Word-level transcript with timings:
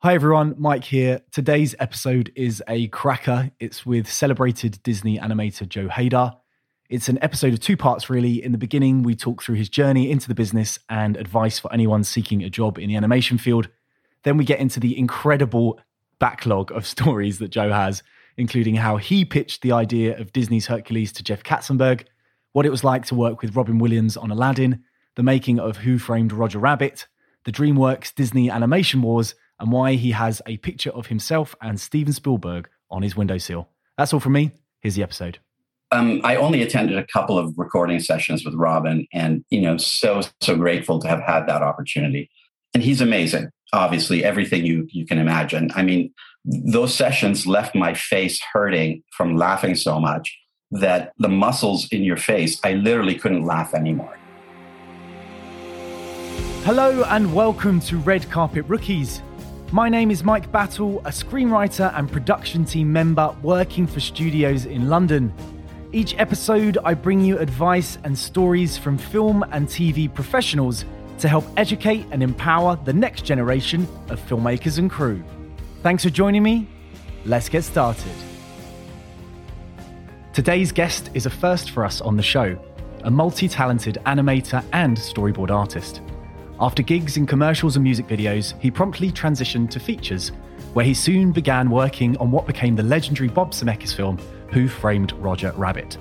Hi 0.00 0.14
everyone, 0.14 0.54
Mike 0.56 0.84
here. 0.84 1.22
Today's 1.32 1.74
episode 1.80 2.30
is 2.36 2.62
a 2.68 2.86
cracker. 2.86 3.50
It's 3.58 3.84
with 3.84 4.08
celebrated 4.08 4.80
Disney 4.84 5.18
animator 5.18 5.68
Joe 5.68 5.88
Haidar. 5.88 6.36
It's 6.88 7.08
an 7.08 7.18
episode 7.20 7.52
of 7.52 7.58
two 7.58 7.76
parts, 7.76 8.08
really. 8.08 8.40
In 8.40 8.52
the 8.52 8.58
beginning, 8.58 9.02
we 9.02 9.16
talk 9.16 9.42
through 9.42 9.56
his 9.56 9.68
journey 9.68 10.08
into 10.08 10.28
the 10.28 10.36
business 10.36 10.78
and 10.88 11.16
advice 11.16 11.58
for 11.58 11.72
anyone 11.72 12.04
seeking 12.04 12.44
a 12.44 12.48
job 12.48 12.78
in 12.78 12.88
the 12.88 12.94
animation 12.94 13.38
field. 13.38 13.70
Then 14.22 14.36
we 14.36 14.44
get 14.44 14.60
into 14.60 14.78
the 14.78 14.96
incredible 14.96 15.80
backlog 16.20 16.70
of 16.70 16.86
stories 16.96 17.40
that 17.40 17.48
Joe 17.48 17.72
has, 17.72 18.04
including 18.36 18.76
how 18.76 18.98
he 18.98 19.24
pitched 19.24 19.62
the 19.62 19.72
idea 19.72 20.16
of 20.16 20.32
Disney's 20.32 20.68
Hercules 20.68 21.10
to 21.14 21.24
Jeff 21.24 21.42
Katzenberg, 21.42 22.04
what 22.52 22.64
it 22.64 22.70
was 22.70 22.84
like 22.84 23.04
to 23.06 23.16
work 23.16 23.42
with 23.42 23.56
Robin 23.56 23.80
Williams 23.80 24.16
on 24.16 24.30
Aladdin, 24.30 24.84
the 25.16 25.24
making 25.24 25.58
of 25.58 25.78
Who 25.78 25.98
Framed 25.98 26.32
Roger 26.32 26.60
Rabbit, 26.60 27.08
the 27.42 27.50
DreamWorks 27.50 28.14
Disney 28.14 28.48
Animation 28.48 29.02
Wars, 29.02 29.34
and 29.60 29.72
why 29.72 29.94
he 29.94 30.12
has 30.12 30.40
a 30.46 30.56
picture 30.58 30.90
of 30.90 31.06
himself 31.06 31.54
and 31.60 31.80
Steven 31.80 32.12
Spielberg 32.12 32.68
on 32.90 33.02
his 33.02 33.16
windowsill. 33.16 33.68
That's 33.96 34.12
all 34.12 34.20
from 34.20 34.32
me. 34.32 34.52
Here's 34.80 34.94
the 34.94 35.02
episode. 35.02 35.38
Um, 35.90 36.20
I 36.22 36.36
only 36.36 36.62
attended 36.62 36.98
a 36.98 37.06
couple 37.06 37.38
of 37.38 37.54
recording 37.56 37.98
sessions 37.98 38.44
with 38.44 38.54
Robin, 38.54 39.06
and 39.12 39.44
you 39.48 39.62
know, 39.62 39.78
so 39.78 40.20
so 40.40 40.56
grateful 40.56 40.98
to 41.00 41.08
have 41.08 41.20
had 41.20 41.46
that 41.46 41.62
opportunity. 41.62 42.30
And 42.74 42.82
he's 42.82 43.00
amazing. 43.00 43.48
Obviously, 43.72 44.22
everything 44.22 44.66
you 44.66 44.86
you 44.90 45.06
can 45.06 45.18
imagine. 45.18 45.70
I 45.74 45.82
mean, 45.82 46.12
those 46.44 46.94
sessions 46.94 47.46
left 47.46 47.74
my 47.74 47.94
face 47.94 48.40
hurting 48.52 49.02
from 49.16 49.36
laughing 49.36 49.74
so 49.74 49.98
much 49.98 50.38
that 50.70 51.12
the 51.18 51.28
muscles 51.28 51.88
in 51.90 52.04
your 52.04 52.18
face, 52.18 52.60
I 52.62 52.74
literally 52.74 53.14
couldn't 53.14 53.44
laugh 53.44 53.72
anymore. 53.72 54.18
Hello 56.64 57.02
and 57.04 57.32
welcome 57.32 57.80
to 57.80 57.96
Red 57.96 58.30
Carpet 58.30 58.66
Rookies. 58.68 59.22
My 59.70 59.90
name 59.90 60.10
is 60.10 60.24
Mike 60.24 60.50
Battle, 60.50 61.00
a 61.00 61.10
screenwriter 61.10 61.92
and 61.94 62.10
production 62.10 62.64
team 62.64 62.90
member 62.90 63.36
working 63.42 63.86
for 63.86 64.00
studios 64.00 64.64
in 64.64 64.88
London. 64.88 65.30
Each 65.92 66.14
episode, 66.16 66.78
I 66.86 66.94
bring 66.94 67.22
you 67.22 67.38
advice 67.38 67.98
and 68.02 68.18
stories 68.18 68.78
from 68.78 68.96
film 68.96 69.42
and 69.50 69.68
TV 69.68 70.12
professionals 70.12 70.86
to 71.18 71.28
help 71.28 71.44
educate 71.58 72.06
and 72.12 72.22
empower 72.22 72.78
the 72.86 72.94
next 72.94 73.26
generation 73.26 73.86
of 74.08 74.18
filmmakers 74.26 74.78
and 74.78 74.90
crew. 74.90 75.22
Thanks 75.82 76.02
for 76.02 76.10
joining 76.10 76.42
me. 76.42 76.66
Let's 77.26 77.50
get 77.50 77.62
started. 77.62 78.14
Today's 80.32 80.72
guest 80.72 81.10
is 81.12 81.26
a 81.26 81.30
first 81.30 81.72
for 81.72 81.84
us 81.84 82.00
on 82.00 82.16
the 82.16 82.22
show, 82.22 82.58
a 83.04 83.10
multi 83.10 83.48
talented 83.48 83.98
animator 84.06 84.64
and 84.72 84.96
storyboard 84.96 85.50
artist. 85.50 86.00
After 86.60 86.82
gigs 86.82 87.16
in 87.16 87.24
commercials 87.24 87.76
and 87.76 87.84
music 87.84 88.08
videos, 88.08 88.58
he 88.60 88.70
promptly 88.70 89.12
transitioned 89.12 89.70
to 89.70 89.78
features, 89.78 90.32
where 90.72 90.84
he 90.84 90.92
soon 90.92 91.30
began 91.30 91.70
working 91.70 92.16
on 92.18 92.32
what 92.32 92.48
became 92.48 92.74
the 92.74 92.82
legendary 92.82 93.28
Bob 93.28 93.52
Zemeckis 93.52 93.94
film, 93.94 94.18
Who 94.50 94.66
Framed 94.66 95.12
Roger 95.12 95.52
Rabbit. 95.56 95.98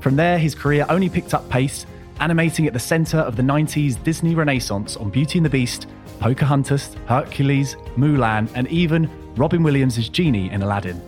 From 0.00 0.14
there, 0.14 0.38
his 0.38 0.54
career 0.54 0.86
only 0.88 1.08
picked 1.08 1.34
up 1.34 1.48
pace, 1.50 1.86
animating 2.20 2.68
at 2.68 2.72
the 2.72 2.78
centre 2.78 3.18
of 3.18 3.34
the 3.34 3.42
90s 3.42 4.00
Disney 4.04 4.36
Renaissance 4.36 4.96
on 4.96 5.10
Beauty 5.10 5.38
and 5.38 5.44
the 5.44 5.50
Beast, 5.50 5.88
Pocahontas, 6.20 6.94
Hercules, 7.06 7.74
Mulan, 7.96 8.48
and 8.54 8.68
even 8.68 9.10
Robin 9.34 9.64
Williams' 9.64 10.08
Genie 10.08 10.50
in 10.50 10.62
Aladdin. 10.62 11.02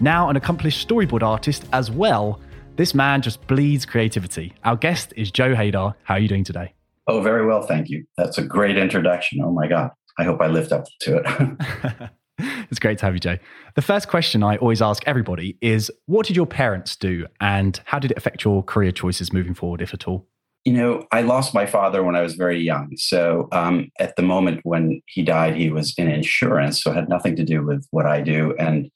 Now 0.00 0.30
an 0.30 0.36
accomplished 0.36 0.86
storyboard 0.86 1.22
artist 1.22 1.64
as 1.72 1.92
well, 1.92 2.40
this 2.74 2.92
man 2.92 3.22
just 3.22 3.46
bleeds 3.46 3.86
creativity. 3.86 4.52
Our 4.64 4.76
guest 4.76 5.12
is 5.16 5.30
Joe 5.30 5.54
Haidar. 5.54 5.94
How 6.02 6.14
are 6.14 6.20
you 6.20 6.28
doing 6.28 6.42
today? 6.42 6.74
Oh, 7.06 7.20
very 7.20 7.44
well, 7.44 7.62
thank 7.62 7.88
you. 7.88 8.04
That's 8.16 8.38
a 8.38 8.42
great 8.42 8.76
introduction. 8.76 9.40
Oh 9.42 9.52
my 9.52 9.66
God. 9.66 9.90
I 10.18 10.24
hope 10.24 10.40
I 10.40 10.46
lived 10.46 10.72
up 10.72 10.84
to 11.00 11.16
it. 11.16 12.10
it's 12.70 12.78
great 12.78 12.98
to 12.98 13.06
have 13.06 13.14
you, 13.14 13.20
Jay. 13.20 13.40
The 13.74 13.82
first 13.82 14.08
question 14.08 14.42
I 14.42 14.56
always 14.56 14.82
ask 14.82 15.02
everybody 15.06 15.56
is 15.60 15.90
what 16.06 16.26
did 16.26 16.36
your 16.36 16.46
parents 16.46 16.96
do 16.96 17.26
and 17.40 17.80
how 17.86 17.98
did 17.98 18.12
it 18.12 18.16
affect 18.16 18.44
your 18.44 18.62
career 18.62 18.92
choices 18.92 19.32
moving 19.32 19.54
forward, 19.54 19.80
if 19.80 19.94
at 19.94 20.06
all? 20.06 20.28
You 20.64 20.74
know, 20.74 21.06
I 21.10 21.22
lost 21.22 21.54
my 21.54 21.66
father 21.66 22.04
when 22.04 22.14
I 22.14 22.20
was 22.20 22.34
very 22.34 22.60
young. 22.60 22.92
So 22.96 23.48
um, 23.50 23.90
at 23.98 24.14
the 24.14 24.22
moment 24.22 24.60
when 24.62 25.02
he 25.06 25.22
died, 25.22 25.56
he 25.56 25.70
was 25.70 25.92
in 25.98 26.08
insurance. 26.08 26.82
So 26.82 26.92
it 26.92 26.94
had 26.94 27.08
nothing 27.08 27.34
to 27.36 27.44
do 27.44 27.64
with 27.64 27.84
what 27.90 28.06
I 28.06 28.20
do. 28.20 28.54
And 28.58 28.88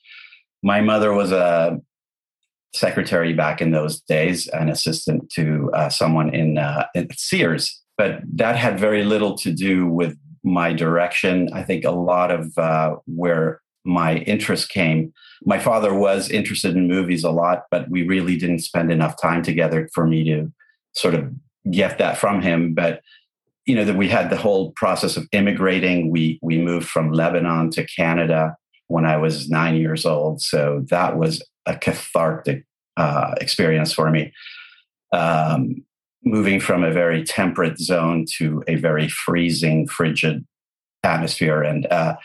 my 0.62 0.80
mother 0.80 1.12
was 1.12 1.32
a 1.32 1.80
secretary 2.72 3.32
back 3.32 3.60
in 3.60 3.72
those 3.72 4.00
days, 4.02 4.46
an 4.48 4.68
assistant 4.68 5.28
to 5.30 5.70
uh, 5.74 5.88
someone 5.88 6.32
in, 6.32 6.58
uh, 6.58 6.86
in 6.94 7.08
Sears 7.16 7.82
but 7.96 8.20
that 8.34 8.56
had 8.56 8.78
very 8.78 9.04
little 9.04 9.36
to 9.38 9.52
do 9.52 9.86
with 9.86 10.16
my 10.42 10.72
direction. 10.72 11.48
I 11.52 11.62
think 11.62 11.84
a 11.84 11.90
lot 11.90 12.30
of 12.30 12.56
uh, 12.56 12.96
where 13.06 13.60
my 13.84 14.16
interest 14.18 14.68
came. 14.68 15.12
My 15.44 15.58
father 15.58 15.94
was 15.94 16.28
interested 16.30 16.76
in 16.76 16.88
movies 16.88 17.24
a 17.24 17.30
lot, 17.30 17.64
but 17.70 17.88
we 17.88 18.06
really 18.06 18.36
didn't 18.36 18.60
spend 18.60 18.90
enough 18.90 19.20
time 19.20 19.42
together 19.42 19.88
for 19.94 20.06
me 20.06 20.24
to 20.24 20.52
sort 20.92 21.14
of 21.14 21.32
get 21.70 21.98
that 21.98 22.18
from 22.18 22.42
him. 22.42 22.74
But 22.74 23.00
you 23.66 23.74
know 23.74 23.84
that 23.84 23.96
we 23.96 24.08
had 24.08 24.30
the 24.30 24.36
whole 24.36 24.72
process 24.72 25.16
of 25.16 25.26
immigrating. 25.32 26.10
We 26.10 26.38
we 26.42 26.58
moved 26.58 26.88
from 26.88 27.12
Lebanon 27.12 27.70
to 27.72 27.84
Canada 27.84 28.56
when 28.88 29.04
I 29.04 29.16
was 29.16 29.50
nine 29.50 29.76
years 29.76 30.06
old, 30.06 30.40
so 30.40 30.84
that 30.90 31.16
was 31.18 31.42
a 31.66 31.76
cathartic 31.76 32.64
uh, 32.96 33.34
experience 33.40 33.92
for 33.92 34.10
me. 34.10 34.32
Um, 35.12 35.84
moving 36.26 36.60
from 36.60 36.82
a 36.82 36.92
very 36.92 37.24
temperate 37.24 37.78
zone 37.78 38.26
to 38.36 38.62
a 38.66 38.74
very 38.74 39.08
freezing, 39.08 39.86
frigid 39.86 40.44
atmosphere. 41.04 41.62
And 41.62 41.86
uh, 41.86 42.16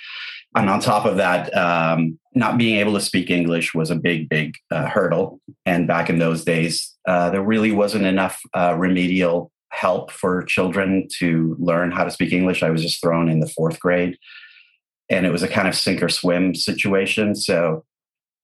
and 0.55 0.69
on 0.69 0.81
top 0.81 1.05
of 1.05 1.15
that, 1.17 1.55
um, 1.55 2.19
not 2.35 2.57
being 2.57 2.77
able 2.79 2.93
to 2.93 2.99
speak 2.99 3.29
English 3.29 3.73
was 3.73 3.89
a 3.89 3.95
big, 3.95 4.27
big 4.27 4.55
uh, 4.69 4.87
hurdle. 4.87 5.39
And 5.65 5.87
back 5.87 6.09
in 6.09 6.19
those 6.19 6.43
days, 6.43 6.93
uh, 7.07 7.29
there 7.29 7.43
really 7.43 7.71
wasn't 7.71 8.05
enough 8.05 8.41
uh, 8.53 8.75
remedial 8.77 9.49
help 9.69 10.11
for 10.11 10.43
children 10.43 11.07
to 11.19 11.55
learn 11.57 11.91
how 11.91 12.03
to 12.03 12.11
speak 12.11 12.33
English. 12.33 12.63
I 12.63 12.69
was 12.69 12.81
just 12.81 13.01
thrown 13.01 13.29
in 13.29 13.39
the 13.39 13.47
fourth 13.47 13.79
grade, 13.79 14.17
and 15.09 15.25
it 15.25 15.31
was 15.31 15.43
a 15.43 15.47
kind 15.47 15.69
of 15.69 15.75
sink 15.75 16.01
or 16.01 16.09
swim 16.09 16.55
situation. 16.55 17.35
So. 17.35 17.85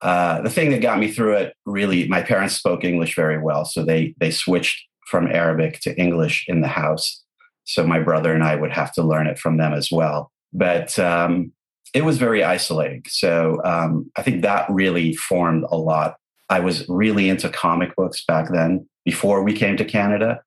Uh, 0.04 0.44
the 0.44 0.50
thing 0.52 0.70
that 0.70 0.80
got 0.80 1.00
me 1.00 1.12
through 1.12 1.34
it 1.34 1.56
really 1.66 2.08
my 2.08 2.22
parents 2.22 2.54
spoke 2.54 2.84
english 2.84 3.16
very 3.16 3.40
well 3.40 3.66
so 3.66 3.84
they 3.84 4.14
they 4.20 4.30
switched 4.30 4.87
from 5.10 5.28
Arabic 5.28 5.80
to 5.82 5.98
English 6.00 6.46
in 6.48 6.62
the 6.62 6.68
house. 6.68 7.24
So 7.64 7.86
my 7.86 8.00
brother 8.00 8.34
and 8.34 8.44
I 8.44 8.56
would 8.56 8.72
have 8.72 8.94
to 8.94 9.04
learn 9.04 9.28
it 9.28 9.40
from 9.40 9.58
them 9.58 9.74
as 9.74 9.90
well. 9.92 10.32
But 10.54 10.98
um, 11.00 11.52
it 11.94 12.06
was 12.06 12.18
very 12.18 12.44
isolating. 12.44 13.04
So 13.08 13.62
um, 13.64 14.10
I 14.18 14.22
think 14.22 14.42
that 14.42 14.70
really 14.70 15.14
formed 15.14 15.66
a 15.70 15.78
lot. 15.78 16.16
I 16.50 16.60
was 16.60 16.88
really 16.88 17.30
into 17.30 17.50
comic 17.50 17.96
books 17.96 18.24
back 18.26 18.52
then 18.52 18.88
before 19.04 19.44
we 19.44 19.54
came 19.54 19.78
to 19.78 19.86
Canada. 19.86 20.42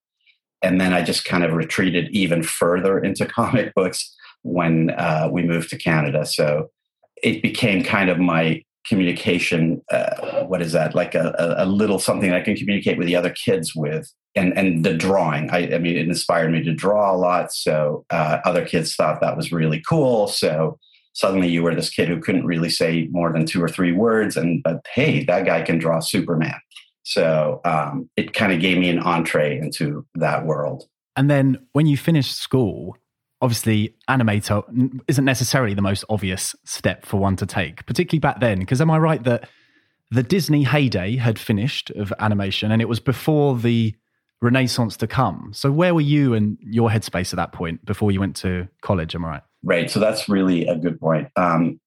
And 0.63 0.81
then 0.81 0.93
I 0.93 1.03
just 1.03 1.25
kind 1.25 1.45
of 1.45 1.53
retreated 1.53 2.09
even 2.11 2.43
further 2.43 2.99
into 2.99 3.27
comic 3.41 3.75
books 3.75 4.15
when 4.43 4.91
uh, 4.91 5.29
we 5.31 5.43
moved 5.43 5.71
to 5.71 5.79
Canada. 5.79 6.25
So 6.25 6.71
it 7.23 7.43
became 7.43 7.85
kind 7.85 8.09
of 8.09 8.19
my 8.19 8.63
communication. 8.87 9.83
Uh, 9.91 10.45
what 10.45 10.63
is 10.63 10.73
that? 10.73 10.95
Like 10.95 11.15
a, 11.15 11.55
a, 11.59 11.67
little 11.67 11.99
something 11.99 12.33
I 12.33 12.41
can 12.41 12.57
communicate 12.57 12.97
with 12.97 13.07
the 13.07 13.17
other 13.17 13.31
kids 13.31 13.75
with 13.75 14.11
and 14.35 14.57
and 14.57 14.85
the 14.85 14.95
drawing. 14.95 15.51
I, 15.51 15.75
I, 15.75 15.79
mean 15.79 15.97
it 15.97 16.07
inspired 16.07 16.53
me 16.53 16.63
to 16.65 16.73
draw 16.73 17.15
a 17.15 17.17
lot 17.17 17.53
so 17.53 18.05
uh, 18.11 18.39
other 18.45 18.65
kids 18.65 18.95
thought 18.95 19.21
that 19.21 19.37
was 19.37 19.53
really 19.53 19.83
cool 19.89 20.29
so 20.29 20.79
suddenly 21.13 21.49
you 21.49 21.63
were 21.63 21.75
this 21.75 21.91
kid 21.91 22.09
who 22.09 22.21
couldn't 22.21 22.47
really 22.47 22.71
say 22.71 23.09
more 23.11 23.33
than 23.33 23.45
two 23.45 23.63
or 23.63 23.69
three 23.69 23.93
words 23.93 24.37
and 24.37 24.63
but 24.63 24.85
hey 24.95 25.25
that 25.25 25.47
guy 25.47 25.63
can 25.63 25.79
draw 25.79 26.01
superman. 26.01 26.61
So 27.03 27.61
um, 27.65 28.09
it 28.17 28.35
kind 28.35 28.53
of 28.53 28.61
gave 28.61 28.79
me 28.79 28.91
an 28.91 29.01
entree 29.01 29.59
into 29.59 30.07
that 30.15 30.45
world. 30.45 30.85
And 31.17 31.31
then 31.31 31.67
when 31.73 31.87
you 31.87 31.97
finished 31.97 32.37
school 32.37 32.97
obviously 33.43 33.95
animator 34.09 34.63
isn't 35.09 35.25
necessarily 35.25 35.75
the 35.75 35.83
most 35.83 36.05
obvious 36.09 36.55
step 36.65 37.07
for 37.07 37.19
one 37.19 37.37
to 37.37 37.47
take 37.47 37.85
particularly 37.87 38.21
back 38.21 38.41
then 38.41 38.59
because 38.59 38.81
am 38.81 38.91
i 38.91 38.99
right 38.99 39.25
that 39.25 39.49
the 40.11 40.23
disney 40.23 40.65
heyday 40.65 41.17
had 41.17 41.39
finished 41.39 41.91
of 41.93 42.13
animation 42.19 42.71
and 42.71 42.83
it 42.83 42.89
was 42.89 43.01
before 43.01 43.57
the 43.57 43.95
renaissance 44.41 44.97
to 44.99 45.07
come. 45.07 45.51
So 45.55 45.71
where 45.71 45.95
were 45.95 46.01
you 46.01 46.35
and 46.35 46.59
your 46.63 46.89
headspace 46.89 47.33
at 47.33 47.37
that 47.37 47.53
point 47.53 47.85
before 47.85 48.11
you 48.11 48.21
went 48.21 48.37
to 48.37 48.69
college? 48.81 49.15
Am 49.15 49.25
I 49.25 49.29
right? 49.29 49.43
Right. 49.63 49.91
So 49.91 50.01
that's 50.01 50.29
really 50.29 50.67
a 50.67 50.77
good 50.77 50.99
point. 50.99 51.29
Um, 51.37 51.79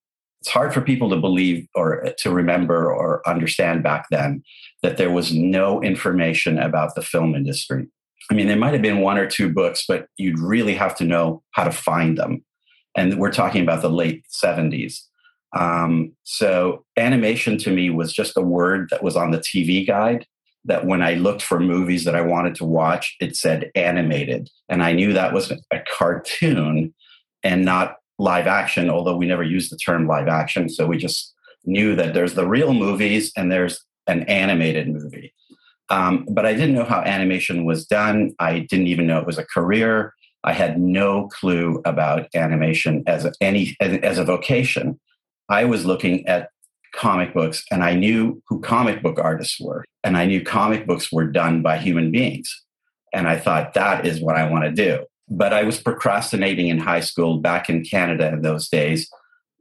it's 0.42 0.50
hard 0.50 0.74
for 0.74 0.82
people 0.82 1.10
to 1.10 1.16
believe 1.16 1.68
or 1.74 2.06
to 2.20 2.30
remember 2.30 2.94
or 2.94 3.28
understand 3.28 3.82
back 3.82 4.08
then 4.12 4.44
that 4.82 4.98
there 4.98 5.10
was 5.10 5.34
no 5.34 5.82
information 5.82 6.60
about 6.60 6.96
the 6.96 7.02
film 7.02 7.34
industry. 7.34 7.88
I 8.30 8.34
mean, 8.34 8.48
there 8.48 8.58
might 8.58 8.74
have 8.74 8.82
been 8.82 9.00
one 9.00 9.18
or 9.18 9.26
two 9.26 9.52
books, 9.52 9.86
but 9.88 10.08
you'd 10.18 10.40
really 10.40 10.76
have 10.76 10.96
to 10.98 11.06
know 11.06 11.42
how 11.52 11.64
to 11.64 11.72
find 11.72 12.18
them. 12.18 12.44
And 12.96 13.18
we're 13.20 13.32
talking 13.32 13.64
about 13.64 13.82
the 13.82 13.90
late 13.90 14.26
70s. 14.44 15.00
Um, 15.58 16.14
so 16.24 16.84
animation 16.98 17.58
to 17.60 17.72
me 17.72 17.90
was 17.90 18.12
just 18.12 18.38
a 18.38 18.42
word 18.42 18.90
that 18.92 19.04
was 19.04 19.16
on 19.16 19.32
the 19.32 19.40
TV 19.40 19.86
guide 19.88 20.26
that 20.66 20.86
when 20.86 21.02
I 21.02 21.16
looked 21.16 21.42
for 21.42 21.60
movies 21.60 22.06
that 22.06 22.16
I 22.16 22.22
wanted 22.22 22.56
to 22.56 22.66
watch, 22.66 23.16
it 23.20 23.36
said 23.36 23.72
animated. 23.76 24.50
And 24.70 24.82
I 24.84 24.94
knew 24.94 25.14
that 25.14 25.34
was 25.34 25.52
a 25.52 25.80
cartoon 25.92 26.94
and 27.44 27.66
not 27.66 27.98
live 28.20 28.48
action, 28.48 28.90
although 28.90 29.18
we 29.18 29.26
never 29.26 29.44
used 29.44 29.72
the 29.72 29.78
term 29.78 30.08
live 30.08 30.28
action. 30.28 30.70
So 30.70 30.86
we 30.86 30.98
just 30.98 31.34
knew 31.66 31.96
that 31.96 32.14
there's 32.14 32.36
the 32.36 32.48
real 32.48 32.74
movies 32.74 33.32
and 33.36 33.52
there's 33.52 33.84
an 34.08 34.24
animated 34.24 34.88
movie. 34.88 35.34
Um, 35.90 36.26
but 36.30 36.46
I 36.46 36.54
didn't 36.54 36.76
know 36.76 36.86
how 36.86 37.02
animation 37.02 37.66
was 37.66 37.86
done. 37.86 38.34
I 38.40 38.60
didn't 38.60 38.88
even 38.88 39.08
know 39.08 39.20
it 39.20 39.28
was 39.28 39.38
a 39.38 39.46
career. 39.46 40.14
I 40.44 40.54
had 40.54 40.80
no 40.80 41.28
clue 41.28 41.82
about 41.86 42.28
animation 42.34 43.04
as 43.08 43.26
any 43.40 43.76
as 43.80 44.18
a 44.18 44.26
vocation. 44.26 45.00
I 45.50 45.66
was 45.66 45.86
looking 45.86 46.28
at 46.28 46.50
comic 46.94 47.34
books 47.34 47.64
and 47.72 47.84
I 47.84 47.96
knew 47.96 48.42
who 48.48 48.62
comic 48.62 49.02
book 49.02 49.20
artists 49.20 49.60
were, 49.60 49.84
and 50.04 50.18
I 50.18 50.26
knew 50.26 50.44
comic 50.44 50.88
books 50.88 51.12
were 51.12 51.28
done 51.28 51.62
by 51.62 51.78
human 51.78 52.12
beings. 52.12 52.64
And 53.14 53.28
I 53.28 53.38
thought 53.38 53.74
that 53.74 54.08
is 54.08 54.22
what 54.22 54.36
I 54.36 54.50
want 54.50 54.64
to 54.64 54.72
do. 54.72 55.06
But 55.30 55.54
I 55.54 55.64
was 55.64 55.80
procrastinating 55.80 56.68
in 56.68 56.80
high 56.80 57.00
school 57.00 57.40
back 57.40 57.70
in 57.70 57.84
Canada 57.84 58.28
in 58.30 58.42
those 58.42 58.70
days. 58.70 59.10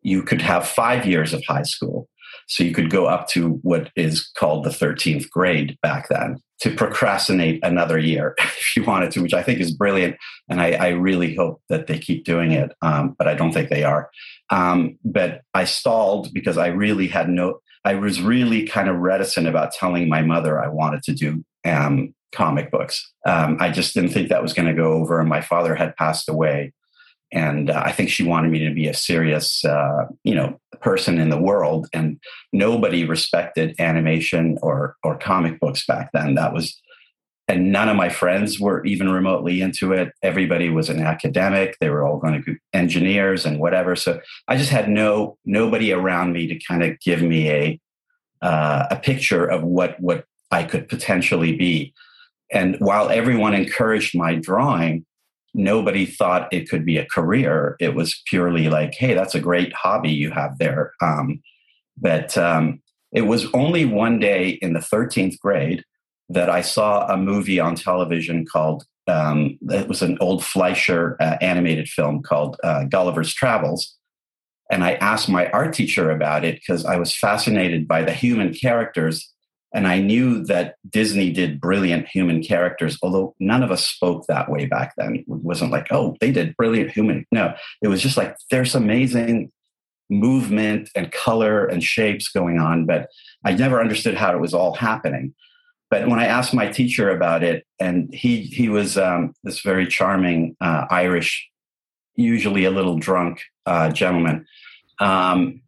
You 0.03 0.23
could 0.23 0.43
have 0.43 0.67
five 0.67 1.07
years 1.07 1.33
of 1.33 1.45
high 1.47 1.63
school. 1.63 2.09
So 2.49 2.65
you 2.65 2.73
could 2.73 2.91
go 2.91 3.07
up 3.07 3.29
to 3.29 3.61
what 3.63 3.91
is 3.97 4.29
called 4.37 4.65
the 4.65 4.71
13th 4.71 5.31
grade 5.31 5.79
back 5.83 6.09
then 6.09 6.41
to 6.61 6.75
procrastinate 6.75 7.61
another 7.63 7.99
year 7.99 8.35
if 8.39 8.77
you 8.77 8.85
wanted 8.85 9.11
to, 9.13 9.23
which 9.23 9.35
I 9.35 9.43
think 9.43 9.61
is 9.61 9.75
brilliant. 9.75 10.17
And 10.49 10.61
I, 10.61 10.73
I 10.73 10.89
really 10.89 11.35
hope 11.35 11.63
that 11.69 11.87
they 11.87 11.99
keep 11.99 12.25
doing 12.25 12.53
it, 12.53 12.73
um, 12.83 13.15
but 13.19 13.29
I 13.29 13.35
don't 13.35 13.53
think 13.53 13.69
they 13.69 13.85
are. 13.85 14.11
Um, 14.53 14.99
but 15.05 15.43
I 15.55 15.65
stalled 15.65 16.33
because 16.33 16.59
I 16.59 16.69
really 16.69 17.09
had 17.09 17.29
no, 17.29 17.61
I 17.85 17.95
was 17.95 18.23
really 18.23 18.67
kind 18.67 18.89
of 18.89 18.97
reticent 18.97 19.49
about 19.49 19.73
telling 19.73 20.09
my 20.09 20.23
mother 20.23 20.63
I 20.63 20.69
wanted 20.69 21.03
to 21.05 21.15
do 21.15 21.45
um, 21.65 22.15
comic 22.33 22.71
books. 22.71 23.13
Um, 23.27 23.57
I 23.61 23.71
just 23.71 23.95
didn't 23.95 24.11
think 24.11 24.29
that 24.29 24.43
was 24.43 24.53
going 24.53 24.69
to 24.69 24.75
go 24.75 24.93
over. 24.93 25.19
And 25.19 25.29
my 25.29 25.41
father 25.41 25.75
had 25.75 25.97
passed 25.97 26.29
away 26.29 26.73
and 27.33 27.71
uh, 27.71 27.83
I 27.85 27.93
think 27.93 28.11
she 28.11 28.25
wanted 28.25 28.51
me 28.51 28.59
to 28.61 28.75
be 28.75 28.89
a 28.89 28.95
serious, 28.95 29.65
uh, 29.65 30.05
you 30.23 30.35
know, 30.35 30.61
person 30.81 31.19
in 31.19 31.31
the 31.31 31.41
world. 31.41 31.89
And 31.93 32.21
nobody 32.53 33.05
respected 33.05 33.75
animation 33.81 34.59
or 34.63 34.97
or 35.03 35.17
comic 35.17 35.59
books 35.59 35.87
back 35.87 36.11
then. 36.13 36.35
That 36.35 36.53
was, 36.53 36.79
and 37.53 37.71
none 37.71 37.91
of 37.91 37.97
my 37.97 38.09
friends 38.09 38.59
were 38.59 38.83
even 38.87 39.11
remotely 39.11 39.61
into 39.61 39.93
it. 39.93 40.11
Everybody 40.23 40.71
was 40.71 40.89
an 40.89 41.03
academic. 41.03 41.77
They 41.81 41.91
were 41.91 42.03
all 42.03 42.17
going 42.17 42.33
to 42.33 42.41
be 42.41 42.59
engineers 42.73 43.45
and 43.45 43.61
whatever. 43.61 43.95
So 43.95 44.23
I 44.49 44.57
just 44.57 44.71
had 44.71 44.89
no 44.89 45.37
nobody 45.45 45.93
around 45.93 46.33
me 46.33 46.47
to 46.47 46.59
kind 46.59 46.83
of 46.83 46.99
give 47.01 47.21
me 47.21 47.51
a 47.51 47.81
uh, 48.41 48.87
a 48.91 48.97
picture 48.97 49.45
of 49.45 49.63
what 49.63 50.01
what 50.01 50.25
I 50.51 50.65
could 50.65 50.89
potentially 50.89 51.55
be. 51.55 51.93
And 52.51 52.77
while 52.79 53.11
everyone 53.11 53.53
encouraged 53.53 54.17
my 54.17 54.35
drawing, 54.35 55.05
nobody 55.53 56.07
thought 56.07 56.51
it 56.55 56.71
could 56.71 56.87
be 56.87 56.97
a 56.97 57.05
career. 57.05 57.77
It 57.81 57.95
was 57.95 58.23
purely 58.29 58.71
like, 58.71 58.95
hey, 58.95 59.13
that's 59.13 59.35
a 59.35 59.41
great 59.41 59.75
hobby 59.75 60.11
you 60.11 60.31
have 60.31 60.57
there. 60.57 60.95
Um, 61.03 61.43
but 61.99 62.39
um, 62.39 62.81
it 63.13 63.23
was 63.23 63.47
only 63.53 63.85
one 63.85 64.19
day 64.19 64.49
in 64.49 64.73
the 64.73 64.81
13th 64.81 65.39
grade 65.39 65.85
that 66.33 66.51
I 66.51 66.61
saw 66.61 67.07
a 67.07 67.17
movie 67.17 67.61
on 67.61 67.75
television 67.75 68.45
called, 68.45 68.85
um, 69.07 69.59
it 69.71 69.89
was 69.89 70.03
an 70.03 70.19
old 70.21 70.45
Fleischer 70.45 71.17
uh, 71.21 71.37
animated 71.41 71.89
film 71.89 72.23
called 72.23 72.57
uh, 72.63 72.85
Gulliver's 72.85 73.35
Travels. 73.35 73.97
And 74.71 74.83
I 74.85 74.93
asked 74.95 75.29
my 75.29 75.51
art 75.51 75.75
teacher 75.75 76.11
about 76.11 76.45
it 76.45 76.57
because 76.57 76.85
I 76.87 76.97
was 76.97 77.15
fascinated 77.15 77.87
by 77.87 78.03
the 78.03 78.13
human 78.13 78.55
characters 78.55 79.33
and 79.75 79.89
I 79.89 80.01
knew 80.01 80.45
that 80.45 80.77
Disney 80.89 81.33
did 81.33 81.61
brilliant 81.61 82.07
human 82.07 82.43
characters, 82.43 82.99
although 83.03 83.35
none 83.41 83.63
of 83.63 83.71
us 83.71 83.87
spoke 83.87 84.27
that 84.27 84.51
way 84.51 84.67
back 84.67 84.93
then. 84.97 85.17
It 85.17 85.25
wasn't 85.27 85.73
like, 85.73 85.87
oh, 85.91 86.17
they 86.21 86.31
did 86.31 86.57
brilliant 86.57 86.91
human. 86.91 87.27
No, 87.33 87.55
it 87.81 87.89
was 87.89 88.03
just 88.03 88.19
like, 88.19 88.37
there's 88.51 88.75
amazing 88.75 89.51
movement 90.11 90.91
and 90.95 91.11
color 91.11 91.65
and 91.65 91.83
shapes 91.83 92.29
going 92.29 92.59
on, 92.59 92.85
but 92.85 93.09
I 93.47 93.55
never 93.55 93.81
understood 93.81 94.15
how 94.15 94.35
it 94.35 94.41
was 94.41 94.53
all 94.53 94.75
happening. 94.75 95.35
But 95.93 96.09
when 96.09 96.19
I 96.19 96.25
asked 96.25 96.55
my 96.55 96.69
teacher 96.69 97.11
about 97.11 97.45
it, 97.45 97.67
and 97.79 98.09
he 98.15 98.45
he 98.45 98.71
was 98.71 98.97
um, 98.97 99.35
this 99.45 99.61
very 99.61 99.87
charming 99.87 100.57
uh, 100.59 100.87
Irish, 100.89 101.47
usually 102.15 102.65
a 102.65 102.71
little 102.71 102.97
drunk 102.97 103.43
uh, 103.67 103.91
gentleman, 103.91 104.47
um, 105.01 105.61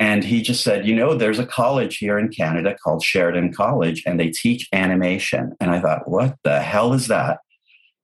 and 0.00 0.24
he 0.24 0.40
just 0.40 0.64
said, 0.64 0.86
you 0.86 0.94
know, 0.94 1.12
there's 1.12 1.38
a 1.38 1.44
college 1.44 1.98
here 1.98 2.18
in 2.18 2.28
Canada 2.30 2.74
called 2.82 3.04
Sheridan 3.04 3.52
College, 3.52 4.02
and 4.06 4.18
they 4.18 4.30
teach 4.30 4.66
animation. 4.72 5.52
And 5.60 5.70
I 5.70 5.80
thought, 5.82 6.08
what 6.08 6.36
the 6.42 6.60
hell 6.62 6.94
is 6.94 7.08
that? 7.08 7.40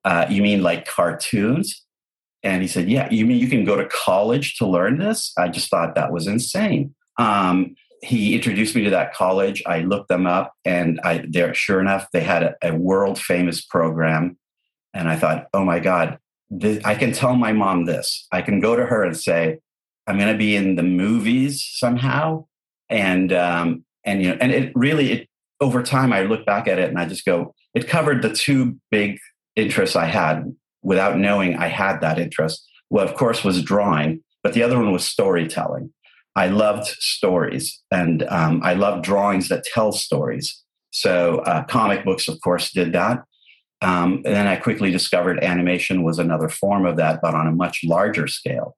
Uh, 0.04 0.26
you 0.28 0.42
mean 0.42 0.62
like 0.62 0.84
cartoons? 0.84 1.86
And 2.42 2.60
he 2.60 2.68
said, 2.68 2.90
yeah, 2.90 3.08
you 3.10 3.24
mean 3.24 3.38
you 3.38 3.48
can 3.48 3.64
go 3.64 3.76
to 3.76 3.88
college 3.88 4.58
to 4.58 4.66
learn 4.66 4.98
this? 4.98 5.32
I 5.38 5.48
just 5.48 5.70
thought 5.70 5.94
that 5.94 6.12
was 6.12 6.26
insane. 6.26 6.94
Um, 7.18 7.76
he 8.02 8.34
introduced 8.34 8.74
me 8.74 8.82
to 8.84 8.90
that 8.90 9.14
college. 9.14 9.62
I 9.64 9.80
looked 9.80 10.08
them 10.08 10.26
up, 10.26 10.52
and 10.64 11.00
I 11.04 11.24
there, 11.28 11.54
sure 11.54 11.80
enough, 11.80 12.08
they 12.12 12.20
had 12.20 12.42
a, 12.42 12.54
a 12.62 12.74
world 12.74 13.18
famous 13.18 13.64
program. 13.64 14.36
And 14.92 15.08
I 15.08 15.16
thought, 15.16 15.46
oh 15.54 15.64
my 15.64 15.78
God, 15.78 16.18
this, 16.50 16.84
I 16.84 16.94
can 16.96 17.12
tell 17.12 17.36
my 17.36 17.52
mom 17.52 17.86
this. 17.86 18.26
I 18.30 18.42
can 18.42 18.60
go 18.60 18.76
to 18.76 18.84
her 18.84 19.04
and 19.04 19.16
say, 19.16 19.58
I'm 20.06 20.18
going 20.18 20.32
to 20.32 20.38
be 20.38 20.54
in 20.56 20.74
the 20.74 20.82
movies 20.82 21.66
somehow. 21.76 22.46
And, 22.90 23.32
um, 23.32 23.84
and, 24.04 24.22
you 24.22 24.30
know, 24.30 24.36
and 24.40 24.52
it 24.52 24.72
really, 24.74 25.12
it, 25.12 25.28
over 25.60 25.82
time, 25.82 26.12
I 26.12 26.22
look 26.24 26.44
back 26.44 26.68
at 26.68 26.78
it 26.78 26.90
and 26.90 26.98
I 26.98 27.06
just 27.06 27.24
go, 27.24 27.54
it 27.74 27.88
covered 27.88 28.20
the 28.20 28.34
two 28.34 28.76
big 28.90 29.18
interests 29.56 29.96
I 29.96 30.06
had 30.06 30.54
without 30.82 31.18
knowing 31.18 31.56
I 31.56 31.68
had 31.68 32.00
that 32.00 32.18
interest. 32.18 32.68
Well, 32.90 33.08
of 33.08 33.14
course, 33.14 33.44
was 33.44 33.62
drawing, 33.62 34.22
but 34.42 34.52
the 34.52 34.62
other 34.62 34.76
one 34.76 34.92
was 34.92 35.04
storytelling. 35.04 35.94
I 36.34 36.48
loved 36.48 36.86
stories 36.86 37.80
and 37.90 38.22
um, 38.24 38.60
I 38.64 38.74
loved 38.74 39.04
drawings 39.04 39.48
that 39.48 39.64
tell 39.64 39.92
stories. 39.92 40.62
So, 40.90 41.38
uh, 41.40 41.64
comic 41.64 42.04
books, 42.04 42.28
of 42.28 42.40
course, 42.42 42.70
did 42.70 42.92
that. 42.92 43.22
Um, 43.82 44.22
and 44.24 44.36
then 44.36 44.46
I 44.46 44.56
quickly 44.56 44.90
discovered 44.90 45.42
animation 45.42 46.04
was 46.04 46.18
another 46.18 46.48
form 46.48 46.86
of 46.86 46.96
that, 46.96 47.20
but 47.20 47.34
on 47.34 47.46
a 47.46 47.52
much 47.52 47.80
larger 47.84 48.28
scale. 48.28 48.76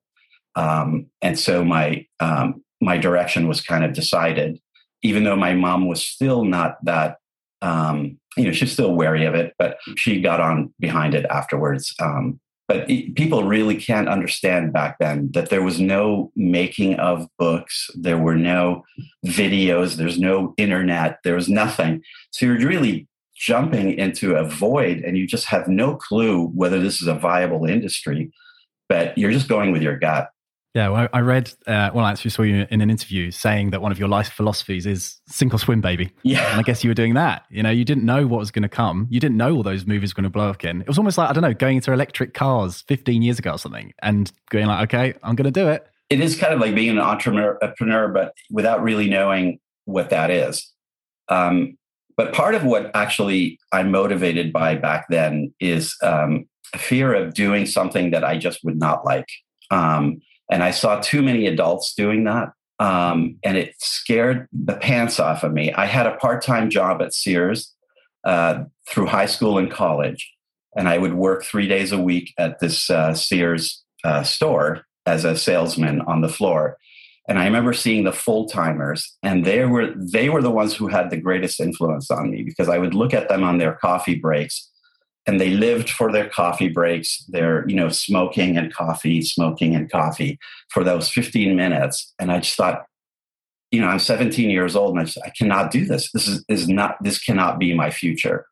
Um, 0.57 1.07
and 1.21 1.39
so 1.39 1.65
my 1.65 2.07
um, 2.21 2.63
my 2.81 2.97
direction 2.97 3.49
was 3.49 3.61
kind 3.61 3.85
of 3.85 3.93
decided, 3.93 4.59
even 5.03 5.25
though 5.25 5.37
my 5.37 5.55
mom 5.55 5.87
was 5.87 6.05
still 6.05 6.45
not 6.45 6.77
that. 6.85 7.19
Um, 7.63 8.19
you 8.37 8.45
know, 8.45 8.53
she's 8.53 8.73
still 8.73 8.95
wary 8.95 9.25
of 9.25 9.35
it, 9.35 9.55
but 9.59 9.79
she 9.97 10.21
got 10.21 10.41
on 10.41 10.75
behind 10.81 11.15
it 11.15 11.25
afterwards. 11.31 11.95
Um, 12.01 12.41
but 12.67 12.87
people 12.87 13.45
really 13.45 13.77
can't 13.77 14.09
understand 14.09 14.73
back 14.73 14.99
then 14.99 15.31
that 15.35 15.51
there 15.51 15.63
was 15.63 15.81
no 15.81 16.33
making 16.35 16.95
of 16.95 17.29
books, 17.39 17.91
there 17.95 18.19
were 18.19 18.37
no 18.37 18.85
videos, 19.27 19.97
there's 19.97 20.19
no 20.19 20.55
internet, 20.57 21.19
there 21.25 21.35
was 21.35 21.49
nothing. 21.49 22.03
So 22.31 22.47
you're 22.47 22.67
really 22.67 23.07
jumping 23.37 23.99
into 23.99 24.37
a 24.37 24.45
void 24.45 24.99
and 24.99 25.19
you 25.19 25.27
just 25.27 25.47
have 25.47 25.69
no 25.69 25.97
clue 25.97 26.47
whether 26.49 26.81
this 26.81 27.03
is 27.03 27.09
a 27.09 27.15
viable 27.15 27.67
industry, 27.67 28.33
but 28.89 29.17
you're 29.19 29.33
just 29.33 29.49
going 29.49 29.71
with 29.73 29.83
your 29.83 29.99
gut. 29.99 30.31
Yeah, 30.75 30.89
well, 30.89 31.09
I 31.13 31.21
read, 31.21 31.53
uh, 31.69 31.91
well, 31.95 32.05
I 32.05 32.11
actually 32.11 32.33
saw 32.33 32.43
you 32.43 32.67
in 32.69 32.81
an 32.81 32.91
interview 32.91 33.31
saying 33.31 33.71
that 33.71 33.81
one 33.81 33.93
of 33.93 33.99
your 33.99 34.09
life 34.09 34.33
philosophies 34.33 34.87
is 34.87 35.21
sink 35.29 35.55
or 35.55 35.59
swim, 35.59 35.81
baby. 35.81 36.11
Yeah. 36.25 36.51
And 36.51 36.59
I 36.59 36.65
guess 36.65 36.83
you 36.83 36.91
were 36.91 36.95
doing 36.95 37.15
that. 37.15 37.45
You 37.49 37.63
know, 37.63 37.71
you 37.71 37.85
didn't 37.85 38.05
know 38.05 38.27
what 38.27 38.41
was 38.41 38.51
going 38.51 38.65
to 38.65 38.69
come. 38.69 39.07
You 39.09 39.21
didn't 39.21 39.37
know 39.37 39.55
all 39.55 39.63
those 39.63 39.87
movies 39.87 40.13
were 40.13 40.21
going 40.21 40.31
to 40.31 40.37
blow 40.37 40.49
up 40.49 40.57
again. 40.57 40.81
It 40.81 40.89
was 40.89 40.99
almost 40.99 41.17
like, 41.17 41.31
I 41.31 41.33
don't 41.33 41.45
know, 41.45 41.55
going 41.55 41.77
into 41.77 41.93
electric 41.93 42.35
cars 42.35 42.83
15 42.89 43.23
years 43.23 43.39
ago 43.39 43.53
or 43.53 43.59
something 43.59 43.95
and 44.03 44.33
going 44.51 44.67
like, 44.67 44.93
okay, 44.93 45.17
I'm 45.23 45.37
going 45.37 45.45
to 45.45 45.53
do 45.53 45.69
it. 45.69 45.87
It 46.11 46.19
is 46.19 46.37
kind 46.37 46.53
of 46.53 46.59
like 46.59 46.75
being 46.75 46.91
an 46.91 46.99
entrepreneur, 46.99 47.57
entrepreneur 47.63 48.09
but 48.09 48.35
without 48.51 48.83
really 48.83 49.09
knowing 49.09 49.61
what 49.85 50.11
that 50.11 50.33
is. 50.33 50.73
Um, 51.29 51.79
but 52.17 52.33
part 52.33 52.57
of 52.57 52.65
what 52.65 52.91
actually 52.95 53.61
I'm 53.71 53.93
motivated 53.93 54.53
by 54.53 54.75
back 54.75 55.07
then 55.09 55.55
is 55.61 55.95
um, 56.03 56.47
fear 56.77 57.15
of 57.15 57.35
doing 57.35 57.65
something 57.65 58.11
that 58.11 58.25
I 58.25 58.39
just 58.39 58.65
would 58.65 58.77
not 58.77 59.05
like. 59.05 59.29
Um, 59.71 60.21
and 60.51 60.63
I 60.63 60.71
saw 60.71 61.01
too 61.01 61.23
many 61.23 61.47
adults 61.47 61.95
doing 61.95 62.25
that. 62.25 62.51
Um, 62.79 63.37
and 63.45 63.57
it 63.57 63.75
scared 63.79 64.49
the 64.53 64.75
pants 64.75 65.21
off 65.21 65.45
of 65.45 65.53
me. 65.53 65.73
I 65.73 65.87
had 65.87 66.07
a 66.07 66.17
part 66.17 66.43
time 66.43 66.71
job 66.71 67.01
at 67.03 67.15
Sears 67.15 67.73
uh, 68.25 68.65
through 68.89 69.07
high 69.07 69.27
school 69.27 69.59
and 69.59 69.71
college. 69.71 70.31
And 70.77 70.89
I 70.89 70.99
would 70.99 71.15
work 71.15 71.45
three 71.45 71.69
days 71.69 71.93
a 71.93 72.01
week 72.01 72.35
at 72.37 72.59
this 72.59 72.91
uh, 72.91 73.15
Sears 73.15 73.85
uh, 74.03 74.25
store 74.25 74.85
as 75.07 75.25
a 75.25 75.37
salesman 75.37 76.01
on 76.03 76.21
the 76.21 76.29
floor. 76.29 76.77
And 77.29 77.39
I 77.39 77.45
remember 77.45 77.73
seeing 77.73 78.05
the 78.05 78.13
full 78.13 78.49
timers, 78.49 79.17
and 79.23 79.47
they 79.47 79.65
were 79.65 79.95
they 79.97 80.29
were 80.29 80.43
the 80.43 80.51
ones 80.51 80.75
who 80.75 80.89
had 80.89 81.09
the 81.09 81.17
greatest 81.17 81.59
influence 81.59 82.11
on 82.11 82.31
me 82.31 82.43
because 82.43 82.69
I 82.69 82.77
would 82.77 82.93
look 82.93 83.15
at 83.15 83.31
them 83.31 83.43
on 83.43 83.57
their 83.57 83.75
coffee 83.77 84.17
breaks 84.17 84.71
and 85.27 85.41
they 85.41 85.51
lived 85.51 85.91
for 85.91 86.13
their 86.13 86.29
coffee 86.29 86.69
breaks 86.69 87.25
they're 87.29 87.69
you 87.69 87.75
know 87.75 87.89
smoking 87.89 88.57
and 88.57 88.73
coffee 88.73 89.23
smoking 89.23 89.75
and 89.75 89.91
coffee 89.91 90.39
for 90.71 90.85
those 90.85 91.09
15 91.09 91.55
minutes 91.57 92.13
and 92.19 92.31
i 92.33 92.39
just 92.39 92.57
thought 92.57 92.85
you 93.71 93.81
know 93.81 93.89
i'm 93.89 93.99
17 93.99 94.51
years 94.51 94.77
old 94.77 94.91
and 94.93 95.01
i, 95.01 95.05
just, 95.05 95.19
I 95.25 95.31
cannot 95.31 95.71
do 95.71 95.85
this 95.85 96.11
this 96.13 96.29
is, 96.29 96.45
is 96.49 96.69
not 96.69 96.97
this 97.03 97.19
cannot 97.19 97.59
be 97.59 97.75
my 97.75 97.91
future 97.91 98.47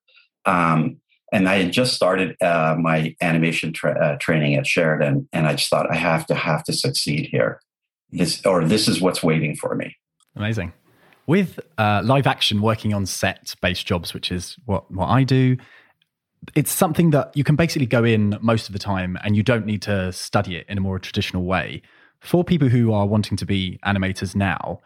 um, 0.44 1.00
And 1.32 1.48
I 1.48 1.62
had 1.62 1.72
just 1.72 1.94
started 1.94 2.36
uh, 2.42 2.76
my 2.78 3.16
animation 3.22 3.72
tra- 3.72 3.98
uh, 3.98 4.16
training 4.18 4.54
at 4.56 4.66
Sheridan, 4.66 5.28
and 5.32 5.46
I 5.46 5.54
just 5.54 5.70
thought 5.70 5.90
I 5.90 5.96
have 5.96 6.26
to 6.26 6.34
have 6.34 6.62
to 6.64 6.74
succeed 6.74 7.28
here. 7.30 7.60
This 8.10 8.44
or 8.44 8.64
this 8.64 8.86
is 8.86 9.00
what's 9.00 9.22
waiting 9.22 9.56
for 9.56 9.74
me. 9.74 9.96
Amazing. 10.36 10.74
With 11.26 11.58
uh, 11.78 12.02
live 12.04 12.26
action, 12.26 12.60
working 12.60 12.92
on 12.92 13.06
set 13.06 13.54
based 13.62 13.86
jobs, 13.86 14.12
which 14.12 14.30
is 14.30 14.56
what 14.66 14.90
what 14.90 15.06
I 15.06 15.24
do, 15.24 15.56
it's 16.54 16.72
something 16.72 17.10
that 17.10 17.30
you 17.36 17.44
can 17.44 17.56
basically 17.56 17.86
go 17.86 18.04
in 18.04 18.36
most 18.40 18.68
of 18.68 18.72
the 18.72 18.78
time, 18.78 19.18
and 19.22 19.36
you 19.36 19.42
don't 19.42 19.66
need 19.66 19.82
to 19.82 20.12
study 20.12 20.56
it 20.56 20.66
in 20.68 20.78
a 20.78 20.80
more 20.80 20.98
traditional 20.98 21.44
way. 21.44 21.82
For 22.20 22.44
people 22.44 22.68
who 22.68 22.92
are 22.92 23.06
wanting 23.06 23.36
to 23.38 23.46
be 23.46 23.78
animators 23.84 24.34
now, 24.34 24.80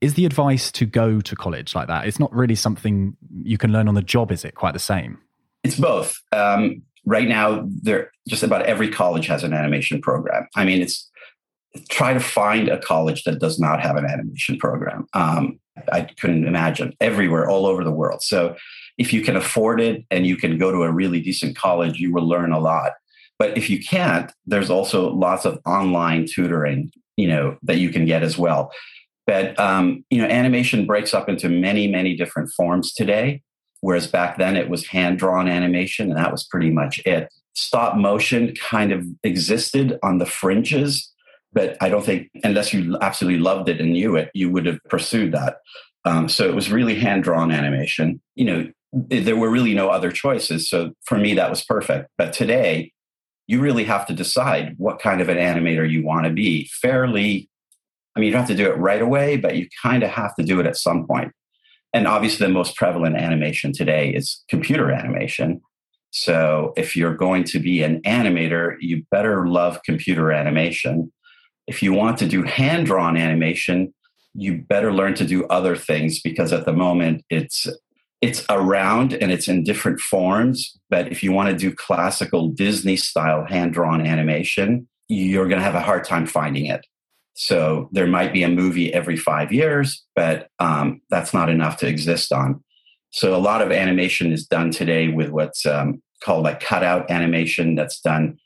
is 0.00 0.14
the 0.14 0.24
advice 0.24 0.72
to 0.72 0.86
go 0.86 1.20
to 1.20 1.36
college 1.36 1.74
like 1.74 1.88
that? 1.88 2.06
It's 2.06 2.18
not 2.18 2.34
really 2.34 2.54
something 2.54 3.16
you 3.42 3.58
can 3.58 3.72
learn 3.72 3.88
on 3.88 3.94
the 3.94 4.02
job, 4.02 4.32
is 4.32 4.44
it? 4.44 4.54
Quite 4.54 4.72
the 4.72 4.78
same. 4.78 5.18
It's 5.62 5.78
both. 5.78 6.18
Um, 6.32 6.82
right 7.04 7.28
now, 7.28 7.66
there 7.82 8.10
just 8.28 8.42
about 8.42 8.62
every 8.64 8.88
college 8.88 9.26
has 9.26 9.44
an 9.44 9.52
animation 9.52 10.00
program. 10.00 10.48
I 10.56 10.64
mean, 10.64 10.80
it's 10.80 11.10
try 11.88 12.14
to 12.14 12.20
find 12.20 12.68
a 12.68 12.78
college 12.78 13.24
that 13.24 13.38
does 13.38 13.58
not 13.58 13.80
have 13.80 13.96
an 13.96 14.06
animation 14.06 14.58
program. 14.58 15.06
Um, 15.12 15.60
I 15.92 16.02
couldn't 16.02 16.46
imagine 16.46 16.94
everywhere, 17.00 17.48
all 17.48 17.66
over 17.66 17.84
the 17.84 17.92
world. 17.92 18.22
So, 18.22 18.56
if 19.00 19.14
you 19.14 19.22
can 19.22 19.34
afford 19.34 19.80
it 19.80 20.04
and 20.10 20.26
you 20.26 20.36
can 20.36 20.58
go 20.58 20.70
to 20.70 20.82
a 20.82 20.92
really 20.92 21.20
decent 21.22 21.56
college, 21.56 21.98
you 21.98 22.12
will 22.12 22.28
learn 22.28 22.52
a 22.52 22.60
lot. 22.60 22.92
But 23.38 23.56
if 23.56 23.70
you 23.70 23.82
can't, 23.82 24.30
there's 24.44 24.68
also 24.68 25.08
lots 25.08 25.46
of 25.46 25.58
online 25.64 26.26
tutoring, 26.30 26.92
you 27.16 27.26
know, 27.26 27.56
that 27.62 27.78
you 27.78 27.88
can 27.88 28.04
get 28.04 28.22
as 28.22 28.36
well. 28.36 28.70
But 29.26 29.58
um, 29.58 30.04
you 30.10 30.20
know, 30.20 30.28
animation 30.28 30.84
breaks 30.84 31.14
up 31.14 31.30
into 31.30 31.48
many, 31.48 31.88
many 31.88 32.14
different 32.14 32.50
forms 32.50 32.92
today. 32.92 33.42
Whereas 33.80 34.06
back 34.06 34.36
then 34.36 34.54
it 34.54 34.68
was 34.68 34.86
hand 34.86 35.18
drawn 35.18 35.48
animation, 35.48 36.10
and 36.10 36.18
that 36.18 36.30
was 36.30 36.44
pretty 36.44 36.70
much 36.70 37.00
it. 37.06 37.30
Stop 37.54 37.96
motion 37.96 38.54
kind 38.54 38.92
of 38.92 39.06
existed 39.24 39.98
on 40.02 40.18
the 40.18 40.26
fringes, 40.26 41.10
but 41.54 41.78
I 41.80 41.88
don't 41.88 42.04
think, 42.04 42.28
unless 42.44 42.74
you 42.74 42.98
absolutely 43.00 43.40
loved 43.40 43.70
it 43.70 43.80
and 43.80 43.94
knew 43.94 44.16
it, 44.16 44.30
you 44.34 44.50
would 44.50 44.66
have 44.66 44.78
pursued 44.90 45.32
that. 45.32 45.56
Um, 46.04 46.28
so 46.28 46.46
it 46.46 46.54
was 46.54 46.70
really 46.70 46.96
hand 46.96 47.24
drawn 47.24 47.50
animation. 47.50 48.20
You 48.34 48.44
know, 48.44 48.70
there 48.92 49.36
were 49.36 49.50
really 49.50 49.74
no 49.74 49.88
other 49.88 50.10
choices. 50.10 50.68
So 50.68 50.92
for 51.04 51.16
me, 51.16 51.34
that 51.34 51.50
was 51.50 51.64
perfect. 51.64 52.10
But 52.18 52.32
today, 52.32 52.92
you 53.46 53.60
really 53.60 53.84
have 53.84 54.06
to 54.06 54.12
decide 54.12 54.74
what 54.78 55.00
kind 55.00 55.20
of 55.20 55.28
an 55.28 55.36
animator 55.36 55.88
you 55.88 56.04
want 56.04 56.26
to 56.26 56.32
be 56.32 56.68
fairly. 56.80 57.48
I 58.14 58.20
mean, 58.20 58.28
you 58.28 58.32
don't 58.32 58.42
have 58.42 58.56
to 58.56 58.62
do 58.62 58.70
it 58.70 58.76
right 58.78 59.02
away, 59.02 59.36
but 59.36 59.56
you 59.56 59.68
kind 59.82 60.02
of 60.02 60.10
have 60.10 60.34
to 60.36 60.44
do 60.44 60.60
it 60.60 60.66
at 60.66 60.76
some 60.76 61.06
point. 61.06 61.32
And 61.92 62.06
obviously, 62.06 62.46
the 62.46 62.52
most 62.52 62.76
prevalent 62.76 63.16
animation 63.16 63.72
today 63.72 64.10
is 64.10 64.44
computer 64.48 64.90
animation. 64.90 65.60
So 66.10 66.72
if 66.76 66.96
you're 66.96 67.16
going 67.16 67.44
to 67.44 67.58
be 67.58 67.82
an 67.82 68.00
animator, 68.02 68.76
you 68.80 69.04
better 69.10 69.46
love 69.46 69.80
computer 69.84 70.32
animation. 70.32 71.12
If 71.66 71.82
you 71.82 71.92
want 71.92 72.18
to 72.18 72.26
do 72.26 72.42
hand 72.42 72.86
drawn 72.86 73.16
animation, 73.16 73.94
you 74.34 74.58
better 74.58 74.92
learn 74.92 75.14
to 75.14 75.24
do 75.24 75.46
other 75.46 75.76
things 75.76 76.20
because 76.20 76.52
at 76.52 76.64
the 76.64 76.72
moment 76.72 77.24
it's 77.30 77.66
it's 78.20 78.44
around 78.50 79.14
and 79.14 79.32
it's 79.32 79.48
in 79.48 79.64
different 79.64 80.00
forms. 80.00 80.78
But 80.90 81.10
if 81.10 81.22
you 81.22 81.32
want 81.32 81.50
to 81.50 81.56
do 81.56 81.74
classical 81.74 82.48
Disney 82.48 82.96
style 82.96 83.44
hand 83.44 83.72
drawn 83.72 84.06
animation, 84.06 84.88
you're 85.08 85.48
going 85.48 85.58
to 85.58 85.64
have 85.64 85.74
a 85.74 85.80
hard 85.80 86.04
time 86.04 86.26
finding 86.26 86.66
it. 86.66 86.86
So 87.34 87.88
there 87.92 88.06
might 88.06 88.32
be 88.32 88.42
a 88.42 88.48
movie 88.48 88.92
every 88.92 89.16
five 89.16 89.52
years, 89.52 90.04
but 90.14 90.48
um, 90.58 91.00
that's 91.08 91.32
not 91.32 91.48
enough 91.48 91.78
to 91.78 91.88
exist 91.88 92.32
on. 92.32 92.62
So 93.10 93.34
a 93.34 93.38
lot 93.38 93.62
of 93.62 93.72
animation 93.72 94.32
is 94.32 94.46
done 94.46 94.70
today 94.70 95.08
with 95.08 95.30
what's 95.30 95.64
um, 95.64 96.02
called 96.22 96.44
like 96.44 96.60
cutout 96.60 97.10
animation 97.10 97.74
that's 97.74 98.00
done 98.00 98.36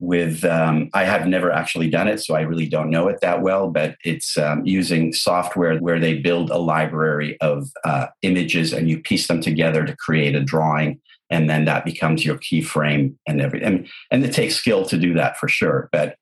with 0.00 0.44
um, 0.44 0.88
i 0.94 1.04
have 1.04 1.26
never 1.26 1.50
actually 1.50 1.90
done 1.90 2.08
it 2.08 2.20
so 2.20 2.34
i 2.34 2.40
really 2.40 2.68
don't 2.68 2.90
know 2.90 3.08
it 3.08 3.20
that 3.20 3.42
well 3.42 3.70
but 3.70 3.96
it's 4.04 4.36
um, 4.38 4.64
using 4.64 5.12
software 5.12 5.78
where 5.78 5.98
they 5.98 6.18
build 6.18 6.50
a 6.50 6.58
library 6.58 7.38
of 7.40 7.68
uh, 7.84 8.06
images 8.22 8.72
and 8.72 8.88
you 8.88 9.00
piece 9.00 9.26
them 9.26 9.40
together 9.40 9.84
to 9.84 9.96
create 9.96 10.34
a 10.34 10.42
drawing 10.42 11.00
and 11.30 11.50
then 11.50 11.64
that 11.64 11.84
becomes 11.84 12.24
your 12.24 12.36
keyframe 12.36 13.14
and 13.26 13.40
everything 13.40 13.66
and, 13.66 13.88
and 14.10 14.24
it 14.24 14.32
takes 14.32 14.54
skill 14.54 14.84
to 14.84 14.96
do 14.96 15.14
that 15.14 15.36
for 15.36 15.48
sure 15.48 15.88
but 15.92 16.16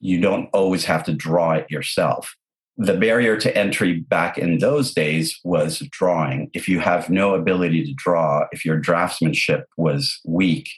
you 0.00 0.20
don't 0.20 0.48
always 0.52 0.84
have 0.86 1.04
to 1.04 1.12
draw 1.12 1.52
it 1.52 1.70
yourself. 1.70 2.34
The 2.78 2.96
barrier 2.96 3.36
to 3.36 3.54
entry 3.56 4.00
back 4.00 4.38
in 4.38 4.58
those 4.58 4.94
days 4.94 5.38
was 5.44 5.80
drawing. 5.90 6.50
If 6.54 6.66
you 6.66 6.80
have 6.80 7.10
no 7.10 7.34
ability 7.34 7.84
to 7.84 7.92
draw 7.94 8.46
if 8.52 8.64
your 8.64 8.80
draftsmanship 8.80 9.64
was 9.76 10.18
weak 10.24 10.68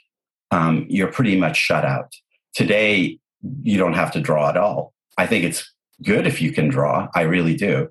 um, 0.50 0.84
you're 0.88 1.10
pretty 1.10 1.36
much 1.36 1.56
shut 1.56 1.84
out 1.84 2.12
Today, 2.54 3.18
you 3.62 3.78
don't 3.78 3.94
have 3.94 4.12
to 4.12 4.20
draw 4.20 4.48
at 4.48 4.56
all. 4.56 4.92
I 5.18 5.26
think 5.26 5.44
it's 5.44 5.70
good 6.02 6.26
if 6.26 6.40
you 6.40 6.52
can 6.52 6.68
draw. 6.68 7.08
I 7.14 7.22
really 7.22 7.56
do. 7.56 7.88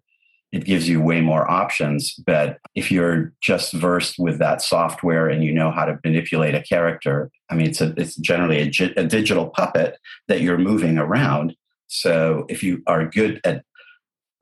It 0.51 0.65
gives 0.65 0.89
you 0.89 1.01
way 1.01 1.21
more 1.21 1.49
options. 1.49 2.13
But 2.25 2.57
if 2.75 2.91
you're 2.91 3.33
just 3.41 3.73
versed 3.73 4.15
with 4.19 4.37
that 4.39 4.61
software 4.61 5.29
and 5.29 5.43
you 5.43 5.51
know 5.53 5.71
how 5.71 5.85
to 5.85 5.97
manipulate 6.03 6.55
a 6.55 6.61
character, 6.61 7.31
I 7.49 7.55
mean, 7.55 7.67
it's 7.67 7.81
a, 7.81 7.93
it's 7.97 8.15
generally 8.17 8.59
a, 8.59 8.93
a 8.97 9.05
digital 9.05 9.49
puppet 9.49 9.97
that 10.27 10.41
you're 10.41 10.57
moving 10.57 10.97
around. 10.97 11.55
So 11.87 12.45
if 12.49 12.63
you 12.63 12.83
are 12.87 13.05
good 13.05 13.39
at 13.45 13.63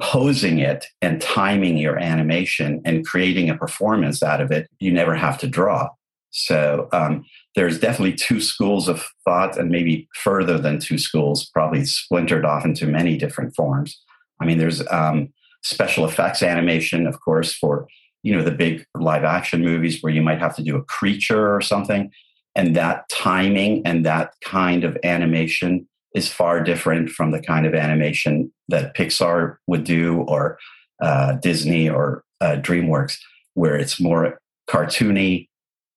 posing 0.01 0.59
it 0.59 0.85
and 1.01 1.21
timing 1.21 1.77
your 1.77 1.99
animation 1.99 2.81
and 2.85 3.05
creating 3.05 3.49
a 3.49 3.57
performance 3.57 4.23
out 4.23 4.41
of 4.41 4.51
it, 4.51 4.67
you 4.79 4.91
never 4.91 5.13
have 5.13 5.37
to 5.39 5.47
draw. 5.47 5.89
So 6.31 6.87
um, 6.91 7.25
there's 7.55 7.79
definitely 7.79 8.13
two 8.13 8.39
schools 8.39 8.87
of 8.87 9.07
thought, 9.25 9.57
and 9.57 9.69
maybe 9.69 10.07
further 10.15 10.57
than 10.57 10.79
two 10.79 10.97
schools, 10.97 11.49
probably 11.49 11.85
splintered 11.85 12.45
off 12.45 12.65
into 12.65 12.85
many 12.85 13.17
different 13.17 13.55
forms. 13.55 13.99
I 14.39 14.45
mean, 14.45 14.57
there's 14.57 14.85
um, 14.87 15.29
special 15.63 16.05
effects 16.05 16.43
animation, 16.43 17.07
of 17.07 17.19
course, 17.21 17.53
for 17.53 17.87
you 18.23 18.35
know 18.35 18.43
the 18.43 18.51
big 18.51 18.85
live 18.95 19.23
action 19.23 19.63
movies 19.63 20.01
where 20.01 20.13
you 20.13 20.21
might 20.21 20.39
have 20.39 20.55
to 20.57 20.63
do 20.63 20.75
a 20.75 20.83
creature 20.83 21.53
or 21.53 21.61
something, 21.61 22.11
and 22.55 22.75
that 22.75 23.09
timing 23.09 23.81
and 23.85 24.05
that 24.05 24.33
kind 24.43 24.83
of 24.83 24.97
animation 25.03 25.87
is 26.15 26.31
far 26.31 26.61
different 26.63 27.09
from 27.09 27.31
the 27.31 27.41
kind 27.41 27.65
of 27.65 27.75
animation 27.75 28.51
that 28.67 28.95
Pixar 28.95 29.57
would 29.67 29.83
do 29.83 30.21
or 30.21 30.57
uh, 31.01 31.33
Disney 31.33 31.89
or 31.89 32.23
uh, 32.41 32.57
DreamWorks, 32.59 33.17
where 33.53 33.75
it's 33.75 33.99
more 33.99 34.39
cartoony, 34.69 35.48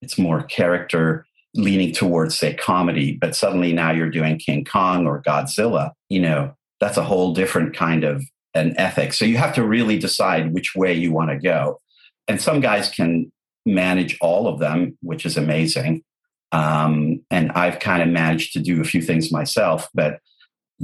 it's 0.02 0.18
more 0.18 0.42
character 0.42 1.24
leaning 1.54 1.92
towards 1.92 2.38
say 2.38 2.54
comedy 2.54 3.16
but 3.20 3.36
suddenly 3.36 3.72
now 3.72 3.90
you're 3.90 4.10
doing 4.10 4.38
king 4.38 4.64
kong 4.64 5.06
or 5.06 5.22
godzilla 5.22 5.92
you 6.08 6.20
know 6.20 6.54
that's 6.80 6.96
a 6.96 7.04
whole 7.04 7.32
different 7.32 7.76
kind 7.76 8.02
of 8.02 8.24
an 8.54 8.74
ethic. 8.76 9.12
So 9.12 9.24
you 9.24 9.36
have 9.38 9.54
to 9.54 9.64
really 9.64 9.98
decide 9.98 10.52
which 10.52 10.74
way 10.74 10.92
you 10.92 11.12
want 11.12 11.30
to 11.30 11.38
go. 11.38 11.80
And 12.28 12.40
some 12.40 12.60
guys 12.60 12.88
can 12.88 13.32
manage 13.64 14.18
all 14.20 14.48
of 14.48 14.58
them 14.58 14.98
which 15.02 15.24
is 15.24 15.36
amazing. 15.36 16.02
Um, 16.50 17.24
and 17.30 17.50
i've 17.52 17.78
kind 17.78 18.02
of 18.02 18.08
managed 18.08 18.52
to 18.52 18.58
do 18.58 18.82
a 18.82 18.84
few 18.84 19.00
things 19.00 19.32
myself 19.32 19.88
but 19.94 20.18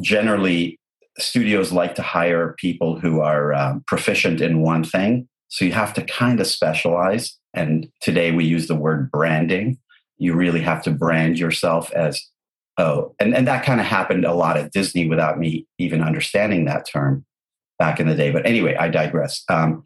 generally 0.00 0.78
studios 1.18 1.72
like 1.72 1.94
to 1.96 2.02
hire 2.02 2.54
people 2.58 2.98
who 2.98 3.20
are 3.20 3.52
um, 3.52 3.84
proficient 3.86 4.40
in 4.40 4.62
one 4.62 4.84
thing. 4.84 5.28
So 5.48 5.64
you 5.64 5.72
have 5.72 5.92
to 5.94 6.02
kind 6.02 6.40
of 6.40 6.46
specialize 6.46 7.37
and 7.54 7.90
today 8.00 8.32
we 8.32 8.44
use 8.44 8.66
the 8.66 8.74
word 8.74 9.10
branding. 9.10 9.78
You 10.18 10.34
really 10.34 10.60
have 10.60 10.82
to 10.84 10.90
brand 10.90 11.38
yourself 11.38 11.92
as 11.92 12.20
oh 12.76 13.14
and, 13.18 13.34
and 13.34 13.46
that 13.46 13.64
kind 13.64 13.80
of 13.80 13.86
happened 13.86 14.24
a 14.24 14.34
lot 14.34 14.56
at 14.56 14.72
disney 14.72 15.08
without 15.08 15.38
me 15.38 15.66
even 15.78 16.02
understanding 16.02 16.64
that 16.64 16.86
term 16.88 17.24
back 17.78 18.00
in 18.00 18.08
the 18.08 18.14
day. 18.14 18.30
But 18.30 18.46
anyway 18.46 18.76
i 18.76 18.88
digress. 18.88 19.44
Um, 19.48 19.84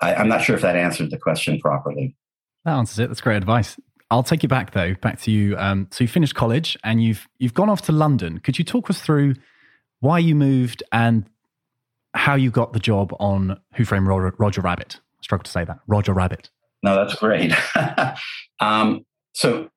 I, 0.00 0.14
i'm 0.14 0.28
not 0.28 0.42
sure 0.42 0.56
if 0.56 0.62
that 0.62 0.76
answered 0.76 1.10
the 1.10 1.18
question 1.18 1.58
properly. 1.60 2.16
That 2.64 2.76
answers 2.76 2.98
it. 2.98 3.08
That's 3.08 3.20
great 3.20 3.36
advice. 3.36 3.76
I'll 4.10 4.22
take 4.22 4.42
you 4.42 4.48
back 4.48 4.72
though 4.72 4.94
back 4.94 5.20
to 5.22 5.30
you. 5.30 5.56
Um, 5.56 5.88
so 5.90 6.04
you 6.04 6.08
finished 6.08 6.34
college 6.34 6.76
and 6.84 7.02
you've 7.02 7.28
you've 7.38 7.54
gone 7.54 7.70
off 7.70 7.82
to 7.82 7.92
london. 7.92 8.38
Could 8.38 8.58
you 8.58 8.64
talk 8.64 8.90
us 8.90 9.00
through 9.00 9.34
why 10.00 10.18
you 10.18 10.34
moved 10.34 10.82
and 10.92 11.24
how 12.14 12.34
you 12.34 12.50
got 12.50 12.74
the 12.74 12.80
job 12.80 13.14
on 13.18 13.58
who 13.74 13.84
framed 13.86 14.06
roger, 14.06 14.34
roger 14.38 14.60
rabbit? 14.60 15.00
I 15.00 15.22
struggle 15.22 15.44
to 15.44 15.50
say 15.50 15.64
that. 15.64 15.78
Roger 15.86 16.12
rabbit 16.12 16.50
no 16.82 16.96
that's 16.96 17.14
great 17.14 17.52
um, 18.60 19.04
so, 19.34 19.68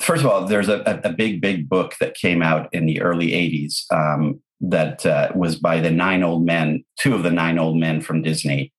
first 0.00 0.24
of 0.24 0.30
all, 0.30 0.46
there's 0.46 0.68
a, 0.68 1.00
a, 1.04 1.12
big, 1.12 1.40
big 1.40 1.68
book 1.68 1.94
that 2.00 2.14
came 2.14 2.42
out 2.42 2.68
in 2.72 2.86
the 2.86 3.00
early 3.00 3.28
80s 3.28 3.84
um, 3.92 4.40
that 4.60 5.04
uh, 5.06 5.30
was 5.34 5.56
by 5.56 5.80
the 5.80 5.90
nine 5.90 6.22
old 6.22 6.44
men, 6.44 6.84
two 6.98 7.14
of 7.14 7.22
the 7.22 7.30
nine 7.30 7.58
old 7.58 7.76
men 7.76 8.00
from 8.00 8.22
Disney, 8.22 8.72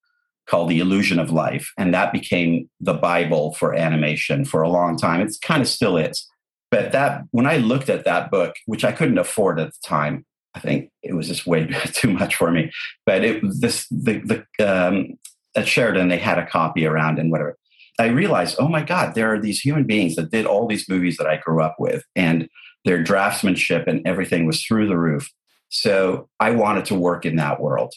called 0.46 0.70
The 0.70 0.80
Illusion 0.80 1.18
of 1.18 1.30
Life. 1.30 1.72
And 1.76 1.92
that 1.94 2.12
became 2.12 2.68
the 2.80 2.94
Bible 2.94 3.54
for 3.54 3.74
animation 3.74 4.44
for 4.44 4.62
a 4.62 4.68
long 4.68 4.96
time. 4.96 5.20
It's 5.20 5.38
kind 5.38 5.62
of 5.62 5.68
still 5.68 5.96
is. 5.96 6.26
But 6.70 6.92
that 6.92 7.22
when 7.32 7.46
I 7.46 7.58
looked 7.58 7.90
at 7.90 8.04
that 8.04 8.30
book, 8.30 8.54
which 8.66 8.84
I 8.84 8.92
couldn't 8.92 9.18
afford 9.18 9.60
at 9.60 9.68
the 9.68 9.88
time, 9.88 10.24
I 10.54 10.60
think 10.60 10.90
it 11.02 11.14
was 11.14 11.28
just 11.28 11.46
way 11.46 11.66
too 11.92 12.12
much 12.12 12.36
for 12.36 12.50
me. 12.50 12.70
But 13.04 13.24
it 13.24 13.42
this 13.60 13.86
the 13.88 14.44
the 14.56 14.66
um, 14.66 15.18
at 15.54 15.68
Sheridan 15.68 16.08
they 16.08 16.18
had 16.18 16.38
a 16.38 16.46
copy 16.46 16.86
around 16.86 17.18
and 17.18 17.30
whatever 17.30 17.58
I 17.98 18.06
realized, 18.06 18.56
oh 18.58 18.68
my 18.68 18.82
God, 18.82 19.14
there 19.14 19.32
are 19.32 19.38
these 19.38 19.60
human 19.60 19.84
beings 19.84 20.16
that 20.16 20.30
did 20.30 20.46
all 20.46 20.66
these 20.66 20.88
movies 20.88 21.16
that 21.18 21.26
I 21.26 21.36
grew 21.36 21.62
up 21.62 21.76
with, 21.78 22.04
and 22.16 22.48
their 22.84 23.02
draftsmanship 23.02 23.86
and 23.86 24.06
everything 24.06 24.46
was 24.46 24.62
through 24.62 24.88
the 24.88 24.98
roof. 24.98 25.30
So 25.68 26.28
I 26.40 26.50
wanted 26.50 26.84
to 26.86 26.94
work 26.94 27.24
in 27.24 27.36
that 27.36 27.60
world. 27.60 27.94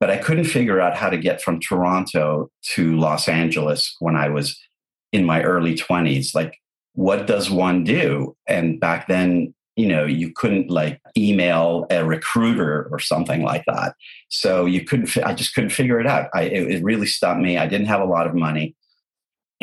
But 0.00 0.10
I 0.10 0.18
couldn't 0.18 0.44
figure 0.44 0.80
out 0.80 0.96
how 0.96 1.08
to 1.08 1.16
get 1.16 1.40
from 1.40 1.60
Toronto 1.60 2.50
to 2.74 2.96
Los 2.98 3.28
Angeles 3.28 3.94
when 4.00 4.16
I 4.16 4.28
was 4.28 4.58
in 5.12 5.24
my 5.24 5.42
early 5.42 5.76
20s. 5.76 6.34
Like, 6.34 6.58
what 6.94 7.26
does 7.26 7.50
one 7.50 7.84
do? 7.84 8.36
And 8.48 8.80
back 8.80 9.06
then, 9.06 9.54
you 9.76 9.86
know, 9.86 10.04
you 10.04 10.32
couldn't 10.34 10.70
like 10.70 11.00
email 11.16 11.86
a 11.90 12.04
recruiter 12.04 12.88
or 12.90 12.98
something 12.98 13.42
like 13.42 13.64
that. 13.66 13.94
So 14.28 14.66
you 14.66 14.84
couldn't, 14.84 15.16
I 15.24 15.34
just 15.34 15.54
couldn't 15.54 15.70
figure 15.70 16.00
it 16.00 16.06
out. 16.06 16.28
I, 16.34 16.42
it, 16.42 16.70
it 16.70 16.84
really 16.84 17.06
stumped 17.06 17.42
me. 17.42 17.56
I 17.56 17.66
didn't 17.66 17.86
have 17.86 18.00
a 18.00 18.06
lot 18.06 18.26
of 18.26 18.34
money. 18.34 18.74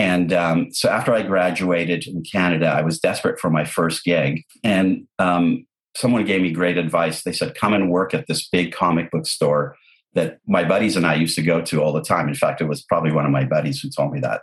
And 0.01 0.33
um, 0.33 0.73
so 0.73 0.89
after 0.89 1.13
I 1.13 1.21
graduated 1.21 2.07
in 2.07 2.23
Canada, 2.23 2.65
I 2.65 2.81
was 2.81 2.99
desperate 2.99 3.39
for 3.39 3.51
my 3.51 3.63
first 3.63 4.03
gig. 4.03 4.41
And 4.63 5.07
um, 5.19 5.67
someone 5.95 6.25
gave 6.25 6.41
me 6.41 6.51
great 6.51 6.79
advice. 6.79 7.21
They 7.21 7.31
said, 7.33 7.53
come 7.53 7.75
and 7.75 7.91
work 7.91 8.15
at 8.15 8.25
this 8.25 8.47
big 8.47 8.73
comic 8.73 9.11
book 9.11 9.27
store 9.27 9.75
that 10.15 10.39
my 10.47 10.63
buddies 10.63 10.95
and 10.95 11.05
I 11.05 11.13
used 11.13 11.35
to 11.35 11.43
go 11.43 11.61
to 11.61 11.83
all 11.83 11.93
the 11.93 12.01
time. 12.01 12.27
In 12.27 12.33
fact, 12.33 12.61
it 12.61 12.67
was 12.67 12.81
probably 12.81 13.11
one 13.11 13.27
of 13.27 13.31
my 13.31 13.45
buddies 13.45 13.79
who 13.79 13.91
told 13.95 14.11
me 14.11 14.19
that. 14.21 14.41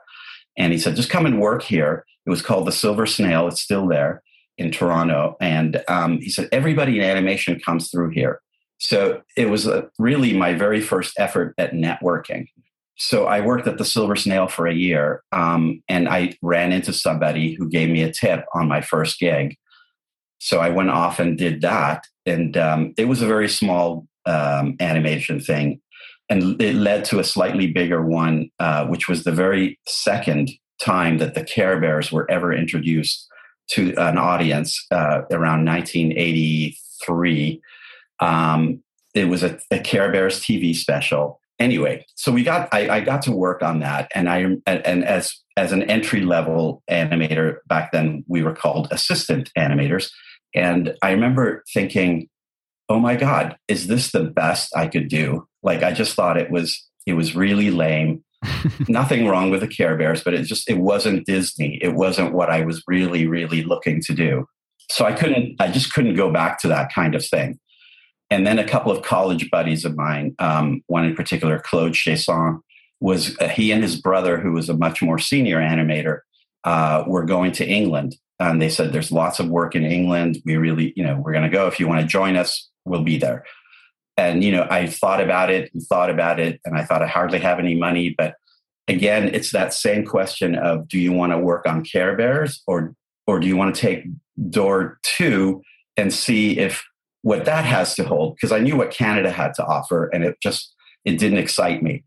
And 0.56 0.72
he 0.72 0.78
said, 0.78 0.94
just 0.94 1.10
come 1.10 1.26
and 1.26 1.40
work 1.40 1.62
here. 1.62 2.04
It 2.24 2.30
was 2.30 2.40
called 2.40 2.64
the 2.64 2.72
Silver 2.72 3.04
Snail. 3.04 3.48
It's 3.48 3.60
still 3.60 3.88
there 3.88 4.22
in 4.58 4.70
Toronto. 4.70 5.36
And 5.40 5.82
um, 5.88 6.18
he 6.18 6.30
said, 6.30 6.48
everybody 6.52 7.00
in 7.00 7.04
animation 7.04 7.58
comes 7.58 7.90
through 7.90 8.10
here. 8.10 8.40
So 8.78 9.22
it 9.36 9.50
was 9.50 9.66
a, 9.66 9.90
really 9.98 10.34
my 10.34 10.54
very 10.54 10.80
first 10.80 11.18
effort 11.18 11.52
at 11.58 11.72
networking. 11.72 12.46
So 12.98 13.26
I 13.26 13.40
worked 13.40 13.68
at 13.68 13.78
the 13.78 13.84
Silver 13.84 14.16
Snail 14.16 14.48
for 14.48 14.66
a 14.66 14.74
year, 14.74 15.22
um, 15.30 15.82
and 15.88 16.08
I 16.08 16.36
ran 16.42 16.72
into 16.72 16.92
somebody 16.92 17.54
who 17.54 17.68
gave 17.68 17.88
me 17.88 18.02
a 18.02 18.12
tip 18.12 18.44
on 18.54 18.66
my 18.66 18.80
first 18.80 19.20
gig. 19.20 19.56
So 20.38 20.58
I 20.58 20.70
went 20.70 20.90
off 20.90 21.20
and 21.20 21.38
did 21.38 21.60
that, 21.62 22.04
and 22.26 22.56
um, 22.56 22.94
it 22.98 23.04
was 23.06 23.22
a 23.22 23.26
very 23.26 23.48
small 23.48 24.08
um, 24.26 24.76
animation 24.80 25.38
thing, 25.40 25.80
and 26.28 26.60
it 26.60 26.74
led 26.74 27.04
to 27.06 27.20
a 27.20 27.24
slightly 27.24 27.68
bigger 27.68 28.04
one, 28.04 28.50
uh, 28.58 28.86
which 28.86 29.08
was 29.08 29.22
the 29.22 29.32
very 29.32 29.78
second 29.86 30.50
time 30.80 31.18
that 31.18 31.34
the 31.34 31.44
Care 31.44 31.80
Bears 31.80 32.10
were 32.10 32.28
ever 32.28 32.52
introduced 32.52 33.28
to 33.68 33.94
an 33.96 34.18
audience 34.18 34.84
uh, 34.90 35.22
around 35.30 35.64
1983. 35.64 37.60
Um, 38.20 38.82
it 39.14 39.28
was 39.28 39.44
a, 39.44 39.58
a, 39.70 39.78
Care 39.78 40.10
Bears 40.10 40.40
TV 40.40 40.74
special. 40.74 41.40
Anyway, 41.58 42.06
so 42.14 42.30
we 42.30 42.42
got 42.42 42.68
I, 42.72 42.88
I, 42.88 43.00
got 43.00 43.22
to 43.22 43.32
work 43.32 43.62
on 43.62 43.80
that, 43.80 44.10
and 44.14 44.28
I 44.28 44.44
and 44.66 45.04
as 45.04 45.32
as 45.56 45.72
an 45.72 45.82
entry 45.84 46.20
level 46.20 46.82
animator 46.88 47.56
back 47.66 47.90
then, 47.90 48.24
we 48.28 48.42
were 48.42 48.54
called 48.54 48.88
assistant 48.92 49.50
animators, 49.58 50.10
and 50.54 50.94
I 51.02 51.10
remember 51.10 51.64
thinking, 51.74 52.28
"Oh 52.88 53.00
my 53.00 53.16
God, 53.16 53.56
is 53.66 53.88
this 53.88 54.12
the 54.12 54.24
best 54.24 54.74
I 54.76 54.86
could 54.86 55.08
do?" 55.08 55.48
Like 55.62 55.82
I 55.82 55.92
just 55.92 56.14
thought 56.14 56.36
it 56.36 56.50
was 56.50 56.86
it 57.06 57.14
was 57.14 57.34
really 57.34 57.70
lame. 57.70 58.22
Nothing 58.88 59.26
wrong 59.26 59.50
with 59.50 59.60
the 59.60 59.66
Care 59.66 59.96
Bears, 59.96 60.22
but 60.22 60.34
it 60.34 60.44
just 60.44 60.70
it 60.70 60.78
wasn't 60.78 61.26
Disney. 61.26 61.80
It 61.82 61.94
wasn't 61.94 62.34
what 62.34 62.50
I 62.50 62.64
was 62.64 62.82
really, 62.86 63.26
really 63.26 63.64
looking 63.64 64.00
to 64.02 64.14
do. 64.14 64.46
So 64.90 65.04
I 65.04 65.12
couldn't, 65.12 65.56
I 65.60 65.70
just 65.70 65.92
couldn't 65.92 66.14
go 66.14 66.30
back 66.30 66.58
to 66.60 66.68
that 66.68 66.92
kind 66.92 67.14
of 67.14 67.24
thing. 67.24 67.58
And 68.30 68.46
then 68.46 68.58
a 68.58 68.68
couple 68.68 68.92
of 68.92 69.02
college 69.02 69.50
buddies 69.50 69.84
of 69.84 69.96
mine, 69.96 70.34
um, 70.38 70.82
one 70.86 71.04
in 71.04 71.14
particular, 71.14 71.58
Claude 71.58 71.94
Chesson, 71.94 72.60
was 73.00 73.36
uh, 73.38 73.48
he 73.48 73.72
and 73.72 73.82
his 73.82 74.00
brother, 74.00 74.38
who 74.38 74.52
was 74.52 74.68
a 74.68 74.76
much 74.76 75.00
more 75.00 75.18
senior 75.18 75.58
animator, 75.58 76.20
uh, 76.64 77.04
were 77.06 77.24
going 77.24 77.52
to 77.52 77.66
England. 77.66 78.16
And 78.38 78.60
they 78.60 78.68
said, 78.68 78.92
There's 78.92 79.10
lots 79.10 79.40
of 79.40 79.48
work 79.48 79.74
in 79.74 79.84
England. 79.84 80.42
We 80.44 80.56
really, 80.56 80.92
you 80.96 81.04
know, 81.04 81.20
we're 81.24 81.32
going 81.32 81.44
to 81.44 81.50
go. 81.50 81.66
If 81.68 81.80
you 81.80 81.88
want 81.88 82.00
to 82.00 82.06
join 82.06 82.36
us, 82.36 82.68
we'll 82.84 83.02
be 83.02 83.18
there 83.18 83.44
and 84.18 84.42
you 84.44 84.52
know 84.52 84.66
i 84.68 84.86
thought 84.86 85.22
about 85.22 85.50
it 85.50 85.70
and 85.72 85.82
thought 85.82 86.10
about 86.10 86.38
it 86.38 86.60
and 86.64 86.76
i 86.76 86.84
thought 86.84 87.02
i 87.02 87.06
hardly 87.06 87.38
have 87.38 87.58
any 87.58 87.74
money 87.74 88.14
but 88.18 88.34
again 88.88 89.28
it's 89.32 89.52
that 89.52 89.72
same 89.72 90.04
question 90.04 90.54
of 90.56 90.86
do 90.88 90.98
you 90.98 91.12
want 91.12 91.32
to 91.32 91.38
work 91.38 91.66
on 91.66 91.82
care 91.82 92.16
bears 92.16 92.62
or 92.66 92.94
or 93.26 93.40
do 93.40 93.46
you 93.46 93.56
want 93.56 93.74
to 93.74 93.80
take 93.80 94.04
door 94.50 94.98
two 95.02 95.62
and 95.96 96.12
see 96.12 96.58
if 96.58 96.84
what 97.22 97.44
that 97.44 97.64
has 97.64 97.94
to 97.94 98.04
hold 98.04 98.34
because 98.34 98.52
i 98.52 98.58
knew 98.58 98.76
what 98.76 98.90
canada 98.90 99.30
had 99.30 99.54
to 99.54 99.64
offer 99.64 100.08
and 100.12 100.24
it 100.24 100.36
just 100.42 100.74
it 101.04 101.18
didn't 101.18 101.38
excite 101.38 101.82
me 101.82 102.04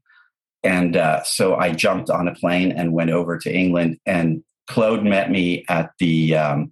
and 0.63 0.95
uh, 0.95 1.23
so 1.23 1.55
i 1.55 1.71
jumped 1.71 2.09
on 2.09 2.27
a 2.27 2.35
plane 2.35 2.71
and 2.71 2.93
went 2.93 3.09
over 3.09 3.37
to 3.37 3.53
england 3.53 3.97
and 4.05 4.43
claude 4.67 5.03
met 5.03 5.29
me 5.31 5.65
at 5.69 5.91
the 5.99 6.35
um, 6.35 6.71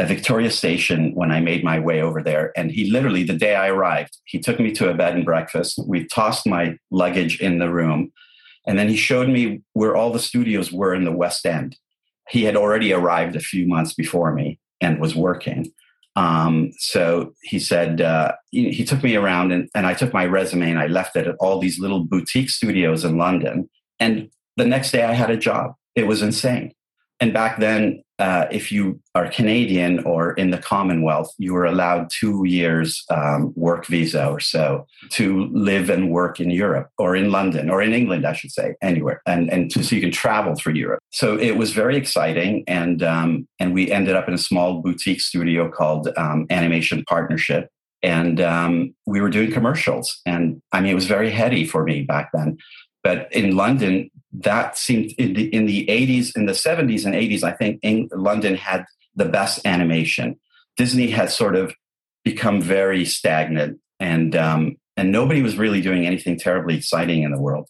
at 0.00 0.08
Victoria 0.08 0.50
Station 0.50 1.14
when 1.14 1.30
I 1.30 1.40
made 1.40 1.62
my 1.62 1.78
way 1.78 2.00
over 2.00 2.22
there. 2.22 2.52
And 2.56 2.70
he 2.70 2.90
literally, 2.90 3.22
the 3.22 3.36
day 3.36 3.54
I 3.54 3.68
arrived, 3.68 4.16
he 4.24 4.38
took 4.38 4.58
me 4.58 4.72
to 4.72 4.88
a 4.88 4.94
bed 4.94 5.14
and 5.14 5.26
breakfast. 5.26 5.78
We 5.86 6.06
tossed 6.06 6.46
my 6.46 6.76
luggage 6.90 7.38
in 7.40 7.58
the 7.58 7.70
room. 7.70 8.10
And 8.66 8.78
then 8.78 8.88
he 8.88 8.96
showed 8.96 9.28
me 9.28 9.60
where 9.74 9.96
all 9.96 10.10
the 10.10 10.18
studios 10.18 10.72
were 10.72 10.94
in 10.94 11.04
the 11.04 11.12
West 11.12 11.44
End. 11.44 11.76
He 12.30 12.44
had 12.44 12.56
already 12.56 12.92
arrived 12.92 13.36
a 13.36 13.40
few 13.40 13.66
months 13.66 13.92
before 13.92 14.32
me 14.32 14.58
and 14.80 15.00
was 15.00 15.14
working. 15.14 15.70
Um, 16.16 16.72
so 16.78 17.32
he 17.42 17.58
said, 17.58 18.00
uh, 18.00 18.32
he, 18.50 18.70
he, 18.70 18.84
took 18.84 19.02
me 19.02 19.14
around 19.14 19.52
and, 19.52 19.68
and 19.74 19.86
I 19.86 19.94
took 19.94 20.12
my 20.12 20.26
resume 20.26 20.70
and 20.70 20.78
I 20.78 20.86
left 20.86 21.14
it 21.16 21.28
at 21.28 21.36
all 21.38 21.60
these 21.60 21.78
little 21.78 22.04
boutique 22.04 22.50
studios 22.50 23.04
in 23.04 23.16
London. 23.16 23.70
And 24.00 24.28
the 24.56 24.64
next 24.64 24.90
day 24.90 25.04
I 25.04 25.12
had 25.12 25.30
a 25.30 25.36
job. 25.36 25.74
It 25.94 26.06
was 26.06 26.20
insane. 26.20 26.72
And 27.20 27.32
back 27.32 27.60
then, 27.60 28.02
uh, 28.20 28.46
if 28.50 28.70
you 28.70 29.00
are 29.14 29.30
Canadian 29.30 30.00
or 30.04 30.34
in 30.34 30.50
the 30.50 30.58
Commonwealth, 30.58 31.32
you 31.38 31.56
are 31.56 31.64
allowed 31.64 32.10
two 32.10 32.44
years 32.46 33.02
um, 33.08 33.52
work 33.56 33.86
visa 33.86 34.28
or 34.28 34.40
so 34.40 34.86
to 35.10 35.48
live 35.52 35.88
and 35.88 36.10
work 36.10 36.38
in 36.38 36.50
Europe 36.50 36.90
or 36.98 37.16
in 37.16 37.30
London 37.30 37.70
or 37.70 37.80
in 37.80 37.94
England, 37.94 38.26
I 38.26 38.34
should 38.34 38.52
say, 38.52 38.74
anywhere, 38.82 39.22
and 39.26 39.50
and 39.50 39.70
to, 39.70 39.82
so 39.82 39.96
you 39.96 40.02
can 40.02 40.12
travel 40.12 40.54
through 40.54 40.74
Europe. 40.74 41.00
So 41.10 41.38
it 41.38 41.56
was 41.56 41.72
very 41.72 41.96
exciting, 41.96 42.64
and 42.68 43.02
um, 43.02 43.48
and 43.58 43.72
we 43.72 43.90
ended 43.90 44.14
up 44.14 44.28
in 44.28 44.34
a 44.34 44.38
small 44.38 44.82
boutique 44.82 45.22
studio 45.22 45.70
called 45.70 46.10
um, 46.16 46.46
Animation 46.50 47.04
Partnership, 47.08 47.70
and 48.02 48.40
um, 48.40 48.94
we 49.06 49.22
were 49.22 49.30
doing 49.30 49.50
commercials. 49.50 50.20
And 50.26 50.60
I 50.72 50.80
mean, 50.80 50.92
it 50.92 50.94
was 51.02 51.06
very 51.06 51.30
heady 51.30 51.64
for 51.64 51.84
me 51.84 52.02
back 52.02 52.30
then. 52.34 52.58
But 53.02 53.32
in 53.32 53.56
London, 53.56 54.10
that 54.32 54.78
seemed 54.78 55.12
in 55.12 55.34
the, 55.34 55.54
in 55.54 55.66
the 55.66 55.86
80s, 55.86 56.36
in 56.36 56.46
the 56.46 56.52
70s 56.52 57.04
and 57.04 57.14
80s, 57.14 57.42
I 57.42 57.52
think 57.52 57.80
in 57.82 58.08
London 58.12 58.54
had 58.54 58.84
the 59.14 59.24
best 59.24 59.66
animation. 59.66 60.38
Disney 60.76 61.10
had 61.10 61.30
sort 61.30 61.56
of 61.56 61.74
become 62.24 62.62
very 62.62 63.04
stagnant, 63.04 63.80
and 63.98 64.36
um, 64.36 64.76
and 64.96 65.10
nobody 65.10 65.42
was 65.42 65.56
really 65.56 65.80
doing 65.80 66.06
anything 66.06 66.38
terribly 66.38 66.76
exciting 66.76 67.22
in 67.22 67.32
the 67.32 67.40
world. 67.40 67.68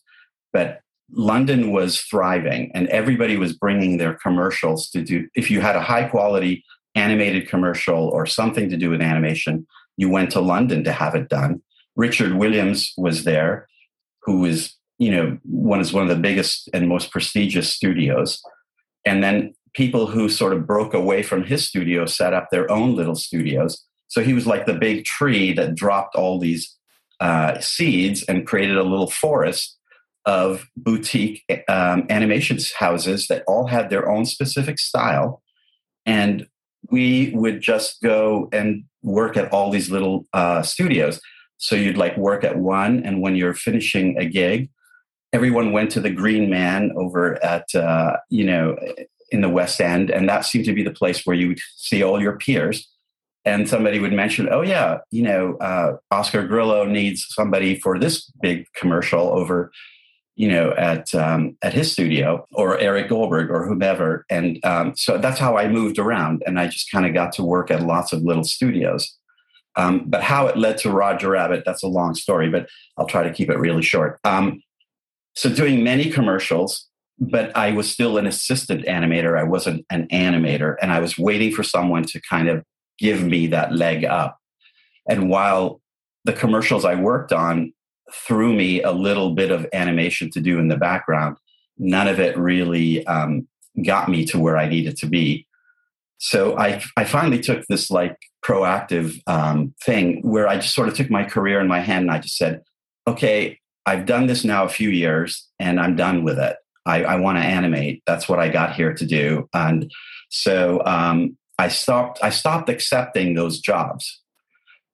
But 0.53 0.81
London 1.13 1.73
was 1.73 2.01
thriving, 2.01 2.71
and 2.75 2.89
everybody 2.89 3.37
was 3.37 3.55
bringing 3.55 3.97
their 3.97 4.15
commercials 4.15 4.91
to 4.91 5.03
do. 5.03 5.29
If 5.35 5.51
you 5.51 5.61
had 5.61 5.77
a 5.77 5.83
high 5.83 6.05
quality 6.05 6.65
animated 6.95 7.49
commercial 7.49 8.09
or 8.09 8.27
something 8.27 8.69
to 8.69 8.77
do 8.77 8.91
with 8.91 9.01
animation, 9.01 9.67
you 9.97 10.09
went 10.09 10.31
to 10.33 10.41
London 10.41 10.85
to 10.85 10.93
have 10.93 11.15
it 11.15 11.29
done. 11.29 11.63
Richard 11.97 12.35
Williams 12.35 12.93
was 12.97 13.25
there, 13.25 13.69
who 14.23 14.41
was 14.41 14.77
you 15.01 15.11
know, 15.11 15.39
one 15.45 15.81
is 15.81 15.95
one 15.95 16.03
of 16.03 16.15
the 16.15 16.23
biggest 16.23 16.69
and 16.75 16.87
most 16.87 17.11
prestigious 17.11 17.73
studios. 17.73 18.41
And 19.07 19.25
then 19.25 19.55
people 19.73 20.07
who 20.07 20.29
sort 20.29 20.53
of 20.53 20.67
broke 20.67 20.93
away 20.93 21.23
from 21.23 21.43
his 21.43 21.67
studio 21.67 22.05
set 22.05 22.35
up 22.35 22.49
their 22.51 22.71
own 22.71 22.95
little 22.95 23.15
studios. 23.15 23.83
So 24.09 24.23
he 24.23 24.35
was 24.35 24.47
like 24.47 24.67
the 24.67 24.75
big 24.75 25.07
tree 25.07 25.55
that 25.55 25.75
dropped 25.75 26.17
all 26.17 26.39
these 26.39 26.77
uh, 27.19 27.59
seeds 27.61 28.23
and 28.25 28.47
created 28.47 28.77
a 28.77 28.83
little 28.83 29.11
forest 29.11 29.79
of 30.27 30.67
boutique 30.77 31.45
um, 31.67 32.07
animation 32.11 32.59
houses 32.79 33.27
that 33.29 33.43
all 33.47 33.69
had 33.69 33.89
their 33.89 34.07
own 34.07 34.27
specific 34.27 34.79
style. 34.79 35.43
And 36.05 36.47
we 36.91 37.33
would 37.35 37.63
just 37.63 38.03
go 38.03 38.51
and 38.53 38.85
work 39.03 39.39
at 39.39 39.51
all 39.51 39.71
these 39.71 39.91
little 39.91 40.27
uh, 40.35 40.61
studios. 40.61 41.23
So 41.57 41.75
you'd 41.75 41.97
like 41.97 42.19
work 42.19 42.45
at 42.45 42.59
one, 42.59 43.03
and 43.05 43.23
when 43.23 43.35
you're 43.37 43.55
finishing 43.55 44.19
a 44.19 44.27
gig, 44.27 44.69
everyone 45.33 45.73
went 45.73 45.91
to 45.93 46.01
the 46.01 46.11
Green 46.11 46.51
Man 46.51 46.93
over 46.97 47.43
at 47.45 47.75
uh, 47.75 48.17
you 48.29 48.45
know 48.45 48.77
in 49.31 49.41
the 49.41 49.49
West 49.49 49.81
End, 49.81 50.11
and 50.11 50.29
that 50.29 50.45
seemed 50.45 50.65
to 50.65 50.73
be 50.73 50.83
the 50.83 50.91
place 50.91 51.25
where 51.25 51.37
you 51.37 51.49
would 51.49 51.61
see 51.77 52.03
all 52.03 52.21
your 52.21 52.37
peers. 52.37 52.89
And 53.45 53.69
somebody 53.69 53.99
would 53.99 54.13
mention, 54.13 54.49
"Oh 54.51 54.63
yeah, 54.63 54.99
you 55.11 55.23
know, 55.23 55.57
uh, 55.57 55.97
Oscar 56.11 56.47
Grillo 56.47 56.85
needs 56.85 57.27
somebody 57.31 57.79
for 57.79 57.99
this 57.99 58.31
big 58.43 58.67
commercial 58.75 59.29
over." 59.29 59.71
You 60.37 60.49
know, 60.49 60.73
at 60.73 61.15
um, 61.15 61.57
at 61.63 61.75
his 61.75 61.93
studio, 61.93 62.47
or 62.53 62.79
Eric 62.79 63.09
Goldberg, 63.09 63.51
or 63.51 63.67
whomever, 63.67 64.25
and 64.31 64.59
um, 64.65 64.95
so 64.97 65.19
that's 65.19 65.39
how 65.39 65.59
I 65.59 65.69
moved 65.69 65.99
around, 65.99 66.43
and 66.47 66.59
I 66.59 66.67
just 66.67 66.91
kind 66.91 67.05
of 67.05 67.13
got 67.13 67.33
to 67.35 67.43
work 67.43 67.71
at 67.71 67.83
lots 67.83 68.13
of 68.13 68.23
little 68.23 68.45
studios. 68.45 69.17
Um, 69.77 70.05
but 70.07 70.23
how 70.23 70.47
it 70.47 70.57
led 70.57 70.79
to 70.79 70.91
Roger 70.91 71.31
Rabbit, 71.31 71.63
that's 71.65 71.83
a 71.83 71.89
long 71.89 72.15
story, 72.15 72.49
but 72.49 72.69
I'll 72.97 73.07
try 73.07 73.23
to 73.23 73.33
keep 73.33 73.51
it 73.51 73.59
really 73.59 73.83
short. 73.83 74.19
Um, 74.25 74.63
so 75.41 75.49
doing 75.49 75.83
many 75.83 76.11
commercials, 76.11 76.87
but 77.19 77.57
I 77.57 77.73
was 77.73 77.91
still 77.91 78.19
an 78.19 78.27
assistant 78.27 78.85
animator. 78.85 79.39
I 79.39 79.43
wasn't 79.43 79.87
an 79.89 80.07
animator, 80.09 80.77
and 80.83 80.93
I 80.93 81.01
was 81.01 81.17
waiting 81.17 81.51
for 81.51 81.63
someone 81.63 82.03
to 82.05 82.21
kind 82.21 82.47
of 82.47 82.63
give 82.99 83.23
me 83.25 83.47
that 83.47 83.75
leg 83.75 84.05
up. 84.05 84.37
And 85.09 85.31
while 85.31 85.81
the 86.27 86.35
commercials 86.35 86.85
I 86.85 86.95
worked 86.95 87.33
on 87.33 87.73
threw 88.13 88.53
me 88.53 88.83
a 88.83 88.93
little 88.93 89.35
bit 89.35 89.51
of 89.51 89.67
animation 89.73 90.31
to 90.33 90.43
do 90.43 90.59
in 90.59 90.69
the 90.69 90.77
background, 90.77 91.39
none 91.79 92.07
of 92.07 92.21
it 92.21 92.37
really 92.37 93.07
um, 93.07 93.49
got 93.83 94.11
me 94.11 94.27
to 94.27 94.39
where 94.39 94.59
I 94.59 94.69
needed 94.69 94.99
to 94.99 95.07
be. 95.07 95.47
So 96.19 96.59
I, 96.59 96.83
I 96.99 97.05
finally 97.05 97.41
took 97.41 97.65
this 97.67 97.91
like 97.91 98.19
proactive 98.45 99.19
um, 99.27 99.75
thing 99.83 100.21
where 100.21 100.47
I 100.47 100.57
just 100.57 100.75
sort 100.75 100.89
of 100.89 100.95
took 100.95 101.09
my 101.09 101.25
career 101.25 101.61
in 101.61 101.67
my 101.67 101.81
hand 101.81 102.03
and 102.03 102.11
I 102.11 102.19
just 102.19 102.37
said, 102.37 102.61
okay, 103.07 103.60
I've 103.87 104.07
done 104.07 104.27
this 104.27 104.45
now 104.45 104.65
a 104.65 104.69
few 104.69 104.91
years 104.91 105.49
and 105.59 105.81
I'm 105.81 105.97
done 105.97 106.23
with 106.25 106.39
it. 106.39 106.57
I, 106.87 107.05
I 107.05 107.17
want 107.17 107.39
to 107.39 107.45
animate. 107.45 108.03
That's 108.07 108.29
what 108.29 108.39
I 108.39 108.49
got 108.49 108.75
here 108.75 108.95
to 108.95 109.07
do. 109.07 109.49
And 109.53 109.91
so 110.29 110.83
um, 110.85 111.37
I 111.59 111.69
stopped. 111.69 112.19
I 112.23 112.31
stopped 112.31 112.69
accepting 112.69 113.35
those 113.35 113.61
jobs, 113.61 114.23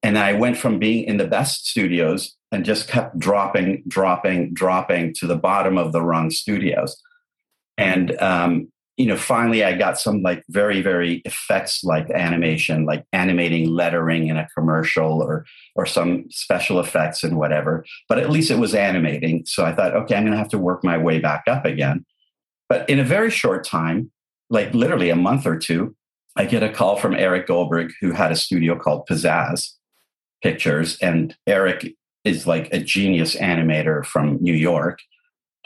and 0.02 0.18
I 0.18 0.32
went 0.32 0.56
from 0.56 0.78
being 0.78 1.04
in 1.04 1.16
the 1.16 1.26
best 1.26 1.68
studios 1.68 2.34
and 2.50 2.64
just 2.64 2.88
kept 2.88 3.18
dropping, 3.18 3.82
dropping, 3.86 4.54
dropping 4.54 5.14
to 5.14 5.26
the 5.26 5.36
bottom 5.36 5.78
of 5.78 5.92
the 5.92 6.02
rung 6.02 6.30
studios. 6.30 7.00
And 7.78 8.20
um, 8.20 8.72
you 8.96 9.06
know, 9.06 9.16
finally, 9.16 9.62
I 9.62 9.76
got 9.76 9.98
some 9.98 10.22
like 10.22 10.42
very, 10.48 10.80
very 10.80 11.16
effects 11.26 11.84
like 11.84 12.10
animation, 12.10 12.86
like 12.86 13.04
animating 13.12 13.68
lettering 13.68 14.28
in 14.28 14.38
a 14.38 14.48
commercial 14.56 15.22
or 15.22 15.44
or 15.74 15.84
some 15.84 16.24
special 16.30 16.80
effects 16.80 17.22
and 17.22 17.36
whatever. 17.36 17.84
But 18.08 18.18
at 18.18 18.30
least 18.30 18.50
it 18.50 18.58
was 18.58 18.74
animating. 18.74 19.44
So 19.44 19.64
I 19.64 19.74
thought, 19.74 19.94
okay, 19.94 20.16
I'm 20.16 20.24
to 20.24 20.38
have 20.38 20.48
to 20.50 20.58
work 20.58 20.82
my 20.82 20.96
way 20.96 21.18
back 21.18 21.44
up 21.46 21.66
again. 21.66 22.06
But 22.68 22.88
in 22.88 22.98
a 22.98 23.04
very 23.04 23.30
short 23.30 23.64
time, 23.64 24.10
like 24.48 24.72
literally 24.72 25.10
a 25.10 25.16
month 25.16 25.46
or 25.46 25.58
two, 25.58 25.94
I 26.36 26.46
get 26.46 26.62
a 26.62 26.72
call 26.72 26.96
from 26.96 27.14
Eric 27.14 27.46
Goldberg, 27.46 27.92
who 28.00 28.12
had 28.12 28.32
a 28.32 28.36
studio 28.36 28.78
called 28.78 29.06
Pizzazz 29.08 29.72
Pictures, 30.42 30.98
and 31.00 31.34
Eric 31.46 31.94
is 32.24 32.46
like 32.46 32.72
a 32.72 32.80
genius 32.80 33.36
animator 33.36 34.04
from 34.04 34.38
New 34.40 34.54
York 34.54 34.98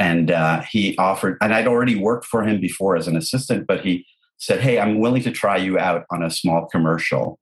and 0.01 0.33
uh, 0.33 0.63
he 0.63 0.97
offered 0.97 1.37
and 1.41 1.55
i'd 1.55 1.69
already 1.69 1.95
worked 1.95 2.27
for 2.27 2.43
him 2.43 2.61
before 2.61 2.97
as 2.97 3.07
an 3.07 3.17
assistant 3.17 3.67
but 3.69 3.83
he 3.83 4.05
said 4.39 4.61
hey 4.61 4.81
i'm 4.81 4.99
willing 4.99 5.23
to 5.23 5.31
try 5.31 5.57
you 5.57 5.79
out 5.79 6.05
on 6.11 6.23
a 6.23 6.31
small 6.31 6.67
commercial. 6.67 7.39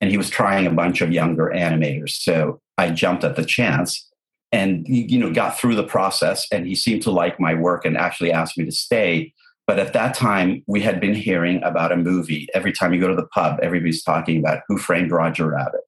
And 0.00 0.10
he 0.10 0.18
was 0.18 0.28
trying 0.28 0.66
a 0.66 0.70
bunch 0.70 1.00
of 1.00 1.12
younger 1.12 1.52
animators 1.54 2.10
so 2.10 2.60
i 2.78 2.90
jumped 2.90 3.24
at 3.24 3.36
the 3.36 3.44
chance 3.44 4.08
and 4.52 4.86
you 4.88 5.18
know 5.18 5.32
got 5.32 5.58
through 5.58 5.74
the 5.74 5.86
process 5.86 6.46
and 6.52 6.66
he 6.66 6.74
seemed 6.74 7.02
to 7.02 7.10
like 7.10 7.40
my 7.40 7.54
work 7.54 7.84
and 7.84 7.96
actually 7.96 8.32
asked 8.32 8.56
me 8.56 8.64
to 8.64 8.72
stay. 8.72 9.32
But 9.66 9.80
at 9.80 9.92
that 9.94 10.14
time 10.14 10.62
we 10.66 10.80
had 10.80 11.00
been 11.00 11.14
hearing 11.14 11.60
about 11.64 11.90
a 11.90 11.96
movie. 11.96 12.46
Every 12.54 12.72
time 12.72 12.94
you 12.94 13.00
go 13.00 13.08
to 13.08 13.16
the 13.16 13.26
pub 13.26 13.58
everybody's 13.62 14.02
talking 14.02 14.38
about 14.38 14.60
who 14.68 14.78
framed 14.78 15.10
roger 15.10 15.50
rabbit. 15.50 15.80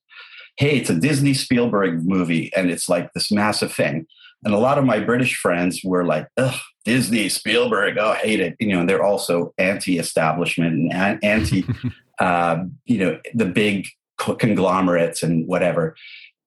Hey 0.56 0.78
it's 0.78 0.90
a 0.90 0.98
disney 0.98 1.34
spielberg 1.34 2.04
movie 2.04 2.50
and 2.56 2.70
it's 2.70 2.88
like 2.88 3.12
this 3.12 3.30
massive 3.30 3.72
thing 3.72 4.06
and 4.44 4.54
a 4.54 4.58
lot 4.58 4.78
of 4.78 4.84
my 4.84 5.00
British 5.00 5.36
friends 5.36 5.80
were 5.84 6.04
like, 6.04 6.28
Ugh, 6.36 6.58
Disney, 6.84 7.28
Spielberg, 7.28 7.98
oh, 7.98 8.10
I 8.10 8.16
hate 8.16 8.40
it. 8.40 8.56
You 8.60 8.68
know, 8.68 8.80
and 8.80 8.88
they're 8.88 9.04
also 9.04 9.52
anti-establishment 9.58 10.92
and 10.92 11.24
anti, 11.24 11.66
uh, 12.20 12.64
you 12.84 12.98
know, 12.98 13.20
the 13.34 13.46
big 13.46 13.88
conglomerates 14.16 15.22
and 15.22 15.46
whatever. 15.46 15.96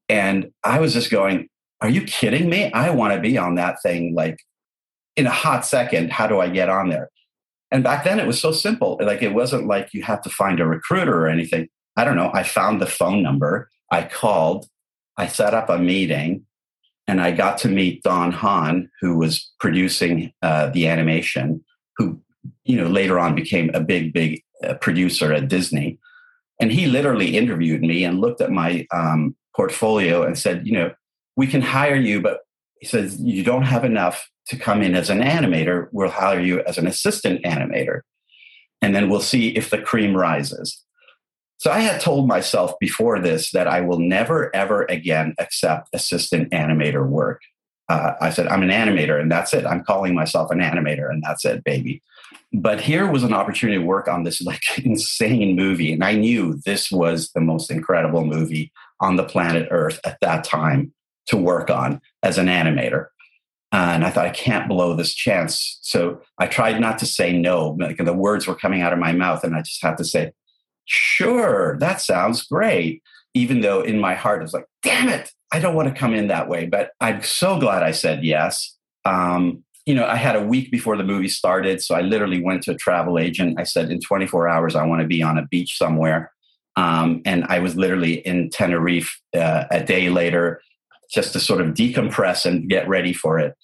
And 0.10 0.52
I 0.64 0.80
was 0.80 0.94
just 0.94 1.12
going, 1.12 1.48
are 1.82 1.90
you 1.90 2.04
kidding 2.04 2.50
me? 2.50 2.72
I 2.74 2.92
want 2.92 3.14
to 3.14 3.20
be 3.20 3.38
on 3.38 3.56
that 3.56 3.82
thing 3.82 4.14
like 4.14 4.40
in 5.16 5.26
a 5.26 5.32
hot 5.32 5.66
second. 5.66 6.12
How 6.12 6.28
do 6.28 6.40
I 6.40 6.50
get 6.50 6.70
on 6.70 6.90
there? 6.90 7.10
And 7.72 7.84
back 7.84 8.04
then 8.04 8.20
it 8.20 8.28
was 8.28 8.40
so 8.40 8.52
simple. 8.52 9.00
Like 9.02 9.22
it 9.22 9.34
wasn't 9.34 9.68
like 9.68 9.94
you 9.94 10.04
have 10.04 10.22
to 10.24 10.30
find 10.30 10.60
a 10.60 10.66
recruiter 10.66 11.26
or 11.26 11.28
anything. 11.28 11.70
I 11.98 12.04
don't 12.04 12.18
know. 12.18 12.32
I 12.34 12.44
found 12.44 12.82
the 12.82 12.86
phone 12.86 13.24
number. 13.24 13.70
I 13.92 14.04
called. 14.04 14.68
I 15.18 15.28
set 15.28 15.54
up 15.54 15.70
a 15.70 15.78
meeting 15.78 16.46
and 17.12 17.20
I 17.20 17.32
got 17.32 17.58
to 17.58 17.68
meet 17.68 18.04
Don 18.04 18.32
Hahn, 18.32 18.90
who 19.02 19.18
was 19.18 19.52
producing 19.60 20.32
uh, 20.42 20.70
the 20.70 20.88
animation, 20.88 21.62
who 21.98 22.22
you 22.64 22.78
know 22.78 22.88
later 22.88 23.20
on 23.20 23.36
became 23.36 23.70
a 23.74 23.82
big, 23.82 24.14
big 24.14 24.42
uh, 24.64 24.76
producer 24.76 25.34
at 25.34 25.50
Disney. 25.50 26.00
And 26.62 26.72
he 26.72 26.86
literally 26.86 27.36
interviewed 27.36 27.82
me 27.82 28.06
and 28.06 28.22
looked 28.22 28.40
at 28.40 28.50
my 28.50 28.88
um, 28.94 29.36
portfolio 29.54 30.24
and 30.24 30.40
said, 30.40 30.66
you 30.66 30.72
know, 30.72 30.94
we 31.36 31.48
can 31.48 31.62
hire 31.62 31.98
you, 31.98 32.22
but 32.22 32.42
he 32.80 32.88
says 32.88 33.20
you 33.20 33.44
don't 33.44 33.64
have 33.64 33.84
enough 33.84 34.30
to 34.48 34.56
come 34.56 34.82
in 34.82 34.96
as 34.96 35.10
an 35.10 35.20
animator. 35.20 35.90
We'll 35.92 36.10
hire 36.10 36.40
you 36.40 36.62
as 36.62 36.78
an 36.78 36.88
assistant 36.88 37.44
animator, 37.44 38.02
and 38.82 38.96
then 38.96 39.10
we'll 39.10 39.20
see 39.20 39.50
if 39.50 39.70
the 39.70 39.82
cream 39.82 40.16
rises. 40.16 40.82
So 41.62 41.70
I 41.70 41.82
had 41.82 42.02
told 42.02 42.28
myself 42.28 42.74
before 42.80 43.20
this 43.20 43.52
that 43.52 43.68
I 43.68 43.82
will 43.82 44.00
never, 44.00 44.50
ever 44.56 44.82
again 44.90 45.36
accept 45.38 45.90
assistant 45.94 46.50
animator 46.50 47.08
work. 47.08 47.44
Uh, 47.88 48.14
I 48.20 48.32
said, 48.32 48.48
I'm 48.48 48.64
an 48.64 48.72
animator 48.72 49.22
and 49.22 49.32
that's 49.32 49.54
it. 49.54 49.68
I'm 49.68 49.84
calling 49.84 50.16
myself 50.16 50.50
an 50.50 50.58
animator 50.58 51.12
and 51.12 51.22
that's 51.22 51.46
it, 51.46 51.64
baby. 51.64 52.02
But 52.52 52.82
here 52.82 53.06
was 53.06 53.22
an 53.22 53.36
opportunity 53.36 53.78
to 53.78 53.86
work 53.86 54.08
on 54.08 54.24
this 54.24 54.42
like 54.42 54.64
insane 54.84 55.56
movie. 55.56 55.94
And 55.94 56.04
I 56.04 56.14
knew 56.14 56.60
this 56.66 56.92
was 56.92 57.30
the 57.36 57.42
most 57.42 57.70
incredible 57.70 58.26
movie 58.26 58.72
on 59.00 59.18
the 59.18 59.24
planet 59.24 59.68
Earth 59.70 60.00
at 60.04 60.18
that 60.22 60.44
time 60.44 60.92
to 61.28 61.38
work 61.38 61.70
on 61.70 62.02
as 62.24 62.40
an 62.40 62.48
animator. 62.48 63.10
and 63.72 64.04
I 64.04 64.10
thought, 64.10 64.26
I 64.26 64.32
can't 64.32 64.68
blow 64.68 64.96
this 64.96 65.14
chance. 65.14 65.78
So 65.84 66.24
I 66.40 66.48
tried 66.48 66.82
not 66.82 66.98
to 66.98 67.06
say 67.06 67.32
no. 67.34 67.78
Like 67.80 67.98
the 67.98 68.14
words 68.14 68.48
were 68.48 68.56
coming 68.56 68.82
out 68.82 68.94
of 68.94 69.00
my 69.00 69.12
mouth, 69.12 69.44
and 69.44 69.56
I 69.56 69.60
just 69.60 69.84
had 69.84 70.00
to 70.00 70.04
say, 70.04 70.32
sure, 70.92 71.78
that 71.80 72.02
sounds 72.02 72.44
great. 72.44 73.02
Even 73.34 73.62
though 73.62 73.82
in 73.82 74.00
my 74.00 74.14
heart, 74.14 74.42
I 74.42 74.44
was 74.44 74.54
like, 74.54 74.66
damn 74.84 75.08
it, 75.08 75.32
I 75.54 75.60
don't 75.60 75.76
want 75.76 75.88
to 75.88 76.00
come 76.00 76.14
in 76.14 76.28
that 76.28 76.50
way. 76.50 76.66
But 76.66 76.92
I'm 77.00 77.24
so 77.24 77.60
glad 77.60 77.82
I 77.82 77.92
said 77.92 78.26
yes. 78.26 78.76
Um, 79.06 79.64
you 79.86 79.96
know, 79.96 80.06
I 80.06 80.16
had 80.16 80.36
a 80.36 80.44
week 80.44 80.70
before 80.70 80.98
the 80.98 81.04
movie 81.04 81.30
started. 81.30 81.82
So 81.82 81.96
I 81.96 82.02
literally 82.02 82.42
went 82.42 82.64
to 82.64 82.72
a 82.72 82.76
travel 82.76 83.18
agent. 83.18 83.60
I 83.60 83.64
said, 83.64 83.90
in 83.90 84.00
24 84.02 84.48
hours, 84.48 84.76
I 84.76 84.86
want 84.86 85.02
to 85.02 85.08
be 85.08 85.24
on 85.24 85.38
a 85.38 85.48
beach 85.48 85.78
somewhere. 85.78 86.32
Um, 86.76 87.22
and 87.26 87.46
I 87.46 87.60
was 87.60 87.76
literally 87.76 88.16
in 88.16 88.50
Tenerife 88.50 89.18
uh, 89.36 89.66
a 89.72 89.84
day 89.84 90.10
later 90.10 90.62
just 91.14 91.34
to 91.34 91.40
sort 91.40 91.62
of 91.62 91.74
decompress 91.74 92.46
and 92.46 92.70
get 92.70 92.88
ready 92.88 93.14
for 93.14 93.40
it. 93.40 93.56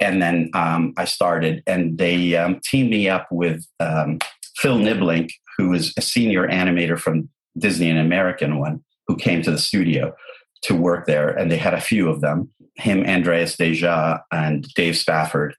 And 0.00 0.20
then 0.20 0.50
um, 0.54 0.92
I 0.96 1.04
started, 1.04 1.62
and 1.66 1.98
they 1.98 2.36
um, 2.36 2.60
teamed 2.64 2.90
me 2.90 3.08
up 3.08 3.26
with 3.30 3.64
um, 3.80 4.18
Phil 4.56 4.78
Nibbelink, 4.78 5.30
who 5.56 5.70
was 5.70 5.92
a 5.96 6.02
senior 6.02 6.46
animator 6.48 6.98
from 6.98 7.28
Disney, 7.56 7.90
an 7.90 7.98
American 7.98 8.58
one, 8.58 8.82
who 9.06 9.16
came 9.16 9.42
to 9.42 9.50
the 9.50 9.58
studio 9.58 10.14
to 10.62 10.74
work 10.74 11.06
there. 11.06 11.28
And 11.28 11.50
they 11.50 11.58
had 11.58 11.74
a 11.74 11.80
few 11.80 12.08
of 12.08 12.20
them 12.20 12.50
him, 12.76 13.04
Andreas 13.04 13.56
Deja, 13.56 14.18
and 14.32 14.66
Dave 14.74 14.96
Spafford, 14.96 15.54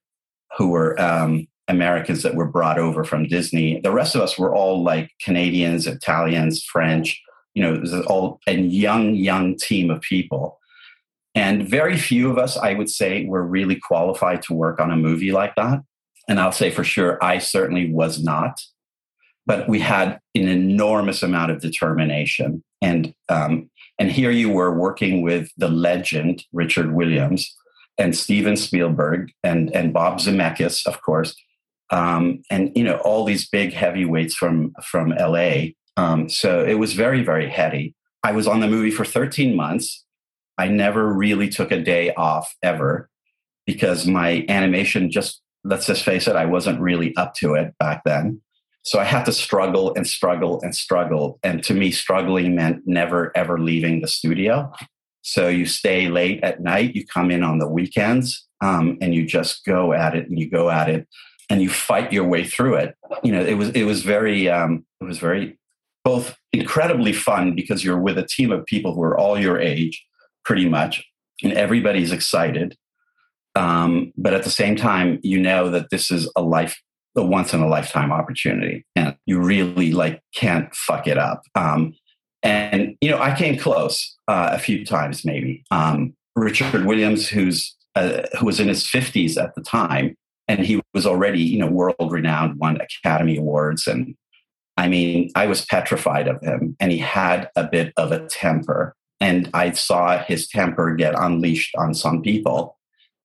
who 0.58 0.70
were 0.70 1.00
um, 1.02 1.48
Americans 1.68 2.24
that 2.24 2.36
were 2.36 2.48
brought 2.48 2.78
over 2.78 3.04
from 3.04 3.28
Disney. 3.28 3.80
The 3.80 3.92
rest 3.92 4.16
of 4.16 4.22
us 4.22 4.38
were 4.38 4.54
all 4.54 4.84
like 4.84 5.12
Canadians, 5.24 5.88
Italians, 5.88 6.64
French, 6.64 7.22
you 7.54 7.64
know, 7.64 7.74
it 7.74 7.82
was 7.82 7.94
all 7.94 8.40
a 8.48 8.56
young, 8.56 9.16
young 9.16 9.56
team 9.56 9.90
of 9.90 10.02
people. 10.02 10.60
And 11.34 11.68
very 11.68 11.98
few 11.98 12.30
of 12.30 12.38
us, 12.38 12.58
I 12.58 12.74
would 12.74 12.90
say, 12.90 13.26
were 13.26 13.46
really 13.46 13.76
qualified 13.76 14.42
to 14.44 14.54
work 14.54 14.80
on 14.80 14.92
a 14.92 14.98
movie 14.98 15.32
like 15.32 15.56
that. 15.56 15.80
And 16.28 16.40
I'll 16.40 16.52
say 16.52 16.72
for 16.72 16.84
sure, 16.84 17.18
I 17.24 17.38
certainly 17.40 17.92
was 17.92 18.24
not 18.24 18.62
but 19.46 19.70
we 19.70 19.80
had 19.80 20.20
an 20.34 20.48
enormous 20.48 21.24
amount 21.24 21.52
of 21.52 21.62
determination. 21.62 22.64
And 22.82 23.14
um, 23.30 23.70
and 24.00 24.12
here 24.12 24.32
you 24.32 24.50
were 24.50 24.78
working 24.78 25.22
with 25.22 25.50
the 25.58 25.70
legend 25.70 26.44
Richard 26.52 26.94
Williams 26.94 27.56
and 27.98 28.16
Steven 28.16 28.58
Spielberg 28.58 29.32
and 29.44 29.74
and 29.76 29.94
Bob 29.94 30.20
Zemeckis, 30.20 30.86
of 30.86 31.02
course, 31.02 31.36
um, 31.90 32.42
and 32.50 32.72
you 32.76 32.84
know 32.84 32.98
all 32.98 33.26
these 33.26 33.48
big 33.48 33.74
heavyweights 33.74 34.36
from 34.36 34.74
from 34.84 35.10
LA. 35.10 35.68
Um, 35.98 36.28
so 36.30 36.64
it 36.64 36.76
was 36.76 36.94
very 36.94 37.24
very 37.24 37.50
heady. 37.50 37.96
I 38.24 38.32
was 38.32 38.48
on 38.48 38.60
the 38.60 38.68
movie 38.68 38.92
for 38.92 39.06
13 39.06 39.56
months. 39.56 40.04
I 40.58 40.68
never 40.68 41.14
really 41.14 41.50
took 41.50 41.72
a 41.72 41.82
day 41.82 42.14
off 42.16 42.54
ever 42.64 43.10
because 43.66 44.08
my 44.08 44.46
animation 44.50 45.12
just 45.12 45.42
let's 45.64 45.88
just 45.88 46.04
face 46.04 46.28
it, 46.28 46.36
I 46.36 46.46
wasn't 46.46 46.80
really 46.80 47.16
up 47.16 47.34
to 47.36 47.56
it 47.56 47.74
back 47.80 48.04
then. 48.06 48.42
So 48.86 49.00
I 49.00 49.04
had 49.04 49.26
to 49.26 49.32
struggle 49.32 49.94
and 49.96 50.08
struggle 50.08 50.62
and 50.62 50.76
struggle. 50.76 51.40
And 51.44 51.64
to 51.64 51.74
me, 51.74 51.92
struggling 51.92 52.56
meant 52.56 52.84
never, 52.86 53.36
ever 53.36 53.60
leaving 53.60 54.02
the 54.02 54.08
studio. 54.08 54.72
So 55.24 55.48
you 55.48 55.66
stay 55.66 56.08
late 56.08 56.44
at 56.44 56.62
night, 56.62 56.96
you 56.96 57.04
come 57.06 57.32
in 57.32 57.44
on 57.44 57.58
the 57.58 57.68
weekends, 57.68 58.46
um, 58.62 59.00
and 59.02 59.16
you 59.16 59.26
just 59.26 59.66
go 59.66 59.92
at 59.92 60.16
it 60.16 60.30
and 60.30 60.40
you 60.40 60.50
go 60.50 60.70
at 60.70 60.88
it 60.88 61.08
and 61.50 61.64
you 61.64 61.70
fight 61.70 62.14
your 62.14 62.26
way 62.26 62.44
through 62.44 62.76
it. 62.76 62.96
You 63.24 63.32
know, 63.32 63.42
it 63.42 63.56
was 63.56 63.70
it 63.70 63.84
was 63.84 64.04
very 64.04 64.50
um, 64.50 64.86
it 65.02 65.06
was 65.06 65.18
very 65.18 65.58
both 66.04 66.38
incredibly 66.54 67.12
fun 67.12 67.56
because 67.56 67.84
you're 67.84 68.00
with 68.00 68.20
a 68.20 68.28
team 68.28 68.52
of 68.52 68.66
people 68.68 68.94
who 68.94 69.02
are 69.02 69.18
all 69.18 69.40
your 69.40 69.60
age, 69.60 70.06
pretty 70.44 70.70
much, 70.70 71.04
and 71.44 71.54
everybody's 71.54 72.12
excited. 72.12 72.78
Um, 73.56 74.14
but 74.16 74.34
at 74.34 74.44
the 74.44 74.52
same 74.52 74.76
time, 74.76 75.20
you 75.24 75.40
know 75.40 75.70
that 75.72 75.90
this 75.90 76.12
is 76.12 76.30
a 76.36 76.42
life, 76.42 76.80
a 77.16 77.24
once 77.24 77.54
in 77.54 77.62
a 77.62 77.68
lifetime 77.68 78.12
opportunity, 78.12 78.86
and 78.96 79.16
you 79.26 79.40
really 79.40 79.92
like 79.92 80.22
can't 80.36 80.74
fuck 80.76 81.08
it 81.08 81.18
up. 81.18 81.44
Um, 81.56 81.96
and 82.44 82.96
you 83.02 83.10
know, 83.10 83.20
I 83.20 83.36
came 83.36 83.58
close 83.58 84.16
uh, 84.28 84.50
a 84.52 84.60
few 84.60 84.86
times, 84.86 85.26
maybe. 85.26 85.64
Um, 85.72 86.14
Richard 86.36 86.86
Williams, 86.86 87.28
who's 87.28 87.76
uh, 87.96 88.24
who 88.40 88.46
was 88.46 88.60
in 88.60 88.68
his 88.68 88.88
fifties 88.88 89.38
at 89.38 89.56
the 89.56 89.62
time, 89.62 90.16
and 90.48 90.60
he 90.60 90.82
was 90.94 91.06
already 91.06 91.42
you 91.42 91.60
know 91.60 91.68
world 91.68 92.12
renowned, 92.12 92.60
won 92.60 92.80
Academy 92.82 93.38
Awards, 93.38 93.88
and 93.88 94.16
I 94.78 94.88
mean, 94.88 95.32
I 95.36 95.48
was 95.48 95.66
petrified 95.66 96.28
of 96.28 96.42
him, 96.42 96.76
and 96.80 96.92
he 96.92 96.98
had 96.98 97.50
a 97.56 97.64
bit 97.64 97.94
of 97.98 98.12
a 98.12 98.26
temper, 98.28 98.96
and 99.20 99.50
I 99.54 99.72
saw 99.72 100.18
his 100.18 100.48
temper 100.48 100.96
get 100.96 101.18
unleashed 101.18 101.76
on 101.78 101.94
some 101.94 102.22
people 102.22 102.76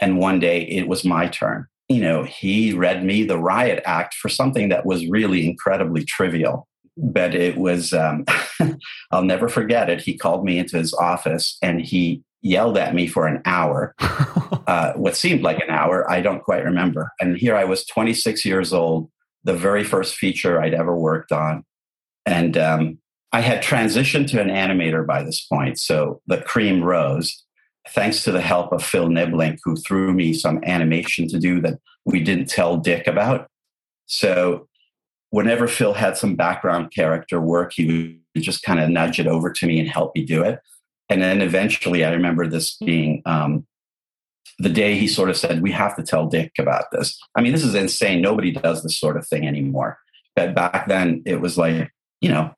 and 0.00 0.18
one 0.18 0.40
day 0.40 0.62
it 0.62 0.88
was 0.88 1.04
my 1.04 1.28
turn. 1.28 1.66
You 1.90 2.00
know, 2.00 2.22
he 2.22 2.72
read 2.72 3.04
me 3.04 3.24
the 3.24 3.36
riot 3.36 3.82
act 3.84 4.14
for 4.14 4.28
something 4.28 4.68
that 4.68 4.86
was 4.86 5.06
really 5.08 5.44
incredibly 5.44 6.04
trivial. 6.04 6.68
But 6.96 7.34
it 7.34 7.56
was, 7.58 7.92
um, 7.92 8.24
I'll 9.10 9.24
never 9.24 9.48
forget 9.48 9.90
it. 9.90 10.00
He 10.00 10.16
called 10.16 10.44
me 10.44 10.58
into 10.58 10.78
his 10.78 10.94
office 10.94 11.58
and 11.62 11.80
he 11.80 12.22
yelled 12.42 12.78
at 12.78 12.94
me 12.94 13.08
for 13.08 13.26
an 13.26 13.42
hour, 13.44 13.94
uh, 14.00 14.92
what 14.94 15.16
seemed 15.16 15.42
like 15.42 15.58
an 15.58 15.70
hour. 15.70 16.08
I 16.08 16.20
don't 16.20 16.44
quite 16.44 16.64
remember. 16.64 17.10
And 17.20 17.36
here 17.36 17.56
I 17.56 17.64
was 17.64 17.84
26 17.86 18.44
years 18.44 18.72
old, 18.72 19.10
the 19.42 19.54
very 19.54 19.82
first 19.82 20.14
feature 20.14 20.60
I'd 20.60 20.74
ever 20.74 20.96
worked 20.96 21.32
on. 21.32 21.64
And 22.24 22.56
um, 22.56 22.98
I 23.32 23.40
had 23.40 23.62
transitioned 23.62 24.28
to 24.28 24.40
an 24.40 24.48
animator 24.48 25.04
by 25.04 25.24
this 25.24 25.44
point. 25.44 25.78
So 25.78 26.20
the 26.28 26.40
cream 26.40 26.84
rose 26.84 27.44
thanks 27.88 28.24
to 28.24 28.32
the 28.32 28.40
help 28.40 28.72
of 28.72 28.84
Phil 28.84 29.08
Nibbelink, 29.08 29.58
who 29.64 29.76
threw 29.76 30.12
me 30.12 30.32
some 30.32 30.62
animation 30.64 31.28
to 31.28 31.38
do 31.38 31.60
that 31.62 31.78
we 32.04 32.22
didn't 32.22 32.48
tell 32.48 32.76
Dick 32.76 33.06
about. 33.06 33.48
So 34.06 34.68
whenever 35.30 35.66
Phil 35.68 35.94
had 35.94 36.16
some 36.16 36.34
background 36.34 36.92
character 36.94 37.40
work, 37.40 37.72
he 37.74 38.20
would 38.34 38.42
just 38.42 38.62
kind 38.62 38.80
of 38.80 38.90
nudge 38.90 39.18
it 39.18 39.26
over 39.26 39.50
to 39.50 39.66
me 39.66 39.78
and 39.78 39.88
help 39.88 40.14
me 40.14 40.24
do 40.24 40.42
it. 40.42 40.60
And 41.08 41.22
then 41.22 41.40
eventually, 41.40 42.04
I 42.04 42.12
remember 42.12 42.46
this 42.46 42.76
being 42.76 43.22
um, 43.26 43.66
the 44.58 44.68
day 44.68 44.96
he 44.96 45.08
sort 45.08 45.30
of 45.30 45.36
said, 45.36 45.62
We 45.62 45.72
have 45.72 45.96
to 45.96 46.02
tell 46.02 46.26
Dick 46.26 46.52
about 46.58 46.84
this. 46.92 47.18
I 47.34 47.40
mean, 47.40 47.52
this 47.52 47.64
is 47.64 47.74
insane. 47.74 48.20
Nobody 48.20 48.52
does 48.52 48.82
this 48.82 48.98
sort 48.98 49.16
of 49.16 49.26
thing 49.26 49.46
anymore. 49.46 49.98
But 50.36 50.54
back 50.54 50.86
then, 50.86 51.22
it 51.26 51.40
was 51.40 51.58
like, 51.58 51.90
you 52.20 52.28
know, 52.28 52.54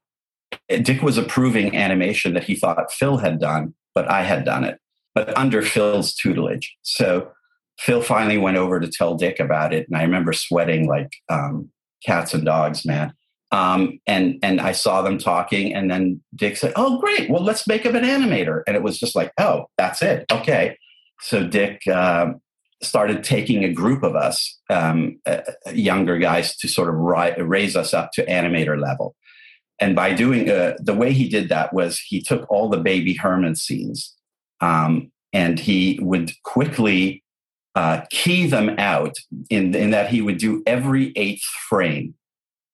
Dick 0.68 1.00
was 1.00 1.16
approving 1.16 1.74
animation 1.74 2.34
that 2.34 2.44
he 2.44 2.54
thought 2.54 2.92
Phil 2.92 3.16
had 3.16 3.40
done, 3.40 3.74
but 3.94 4.10
I 4.10 4.22
had 4.22 4.44
done 4.44 4.64
it 4.64 4.78
but 5.14 5.36
under 5.36 5.62
Phil's 5.62 6.14
tutelage. 6.14 6.74
So 6.82 7.30
Phil 7.78 8.02
finally 8.02 8.38
went 8.38 8.56
over 8.56 8.80
to 8.80 8.88
tell 8.88 9.14
Dick 9.14 9.40
about 9.40 9.72
it, 9.72 9.88
and 9.88 9.96
I 9.96 10.02
remember 10.02 10.32
sweating 10.32 10.86
like 10.86 11.12
um, 11.28 11.70
cats 12.04 12.34
and 12.34 12.44
dogs, 12.44 12.84
man. 12.84 13.12
Um, 13.50 14.00
and 14.06 14.38
and 14.42 14.60
I 14.60 14.72
saw 14.72 15.02
them 15.02 15.18
talking, 15.18 15.74
and 15.74 15.90
then 15.90 16.22
Dick 16.34 16.56
said, 16.56 16.72
"Oh, 16.76 16.98
great! 17.00 17.28
Well, 17.28 17.42
let's 17.42 17.66
make 17.66 17.82
him 17.82 17.96
an 17.96 18.04
animator." 18.04 18.62
And 18.66 18.76
it 18.76 18.82
was 18.82 18.98
just 18.98 19.14
like, 19.14 19.32
"Oh, 19.38 19.66
that's 19.76 20.00
it, 20.02 20.24
okay." 20.30 20.78
So 21.20 21.46
Dick 21.46 21.82
uh, 21.86 22.32
started 22.82 23.22
taking 23.22 23.64
a 23.64 23.72
group 23.72 24.02
of 24.02 24.16
us, 24.16 24.58
um, 24.70 25.20
uh, 25.26 25.42
younger 25.72 26.18
guys, 26.18 26.56
to 26.58 26.68
sort 26.68 26.88
of 26.88 26.96
ri- 26.96 27.42
raise 27.42 27.76
us 27.76 27.92
up 27.92 28.10
to 28.14 28.26
animator 28.26 28.80
level. 28.80 29.14
And 29.80 29.94
by 29.94 30.14
doing 30.14 30.48
uh, 30.48 30.74
the 30.78 30.94
way 30.94 31.12
he 31.12 31.28
did 31.28 31.48
that 31.48 31.72
was 31.72 31.98
he 31.98 32.22
took 32.22 32.50
all 32.50 32.68
the 32.68 32.78
baby 32.78 33.14
Herman 33.14 33.56
scenes 33.56 34.14
um, 34.62 35.10
and 35.32 35.58
he 35.58 35.98
would 36.00 36.30
quickly 36.44 37.22
uh, 37.74 38.02
key 38.10 38.46
them 38.46 38.70
out 38.78 39.16
in, 39.50 39.74
in 39.74 39.90
that 39.90 40.08
he 40.08 40.22
would 40.22 40.38
do 40.38 40.62
every 40.66 41.12
eighth 41.16 41.42
frame. 41.68 42.14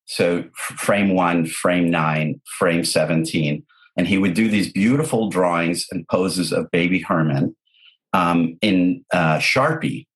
So 0.06 0.44
frame 0.54 1.14
one, 1.14 1.46
frame 1.46 1.90
nine, 1.90 2.40
frame 2.58 2.84
17. 2.84 3.64
And 3.96 4.06
he 4.06 4.18
would 4.18 4.34
do 4.34 4.48
these 4.48 4.72
beautiful 4.72 5.28
drawings 5.28 5.86
and 5.90 6.06
poses 6.08 6.52
of 6.52 6.70
baby 6.70 7.00
Herman 7.00 7.56
um, 8.12 8.56
in 8.60 9.04
uh, 9.12 9.38
Sharpie. 9.38 10.06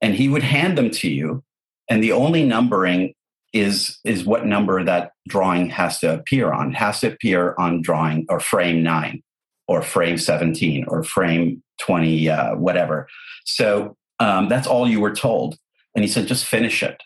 And 0.00 0.14
he 0.14 0.28
would 0.28 0.42
hand 0.42 0.78
them 0.78 0.90
to 0.90 1.10
you. 1.10 1.42
And 1.88 2.02
the 2.02 2.12
only 2.12 2.44
numbering 2.44 3.14
is, 3.52 3.98
is 4.04 4.24
what 4.24 4.46
number 4.46 4.82
that 4.82 5.12
drawing 5.28 5.70
has 5.70 5.98
to 6.00 6.14
appear 6.14 6.52
on. 6.52 6.70
It 6.70 6.76
has 6.76 7.00
to 7.00 7.12
appear 7.12 7.54
on 7.58 7.82
drawing 7.82 8.26
or 8.28 8.40
frame 8.40 8.82
nine 8.82 9.22
or 9.68 9.82
frame 9.82 10.18
17 10.18 10.86
or 10.88 11.02
frame 11.02 11.62
20, 11.80 12.28
uh, 12.28 12.54
whatever. 12.56 13.08
So 13.44 13.96
um, 14.20 14.48
that's 14.48 14.66
all 14.66 14.88
you 14.88 15.00
were 15.00 15.14
told. 15.14 15.56
And 15.94 16.04
he 16.04 16.10
said, 16.10 16.26
just 16.26 16.44
finish 16.44 16.82
it. 16.82 17.02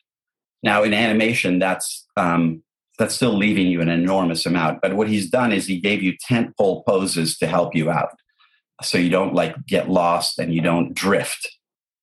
Now, 0.63 0.83
in 0.83 0.95
animation, 0.95 1.59
that's 1.59 2.07
um, 2.17 2.63
that's 2.99 3.15
still 3.15 3.37
leaving 3.37 3.67
you 3.67 3.81
an 3.81 3.89
enormous 3.89 4.47
amount. 4.47 4.81
But 4.81 4.97
what 4.97 5.09
he's 5.09 5.31
done 5.31 5.53
is 5.53 5.67
he 5.67 5.79
gave 5.79 6.03
you 6.03 6.17
tent 6.19 6.57
pole 6.57 6.83
poses 6.85 7.37
to 7.39 7.47
help 7.47 7.75
you 7.75 7.91
out, 7.91 8.11
so 8.83 8.99
you 8.99 9.11
don't 9.11 9.35
like 9.35 9.55
get 9.67 9.91
lost 9.91 10.39
and 10.39 10.55
you 10.55 10.63
don't 10.63 10.95
drift. 10.95 11.49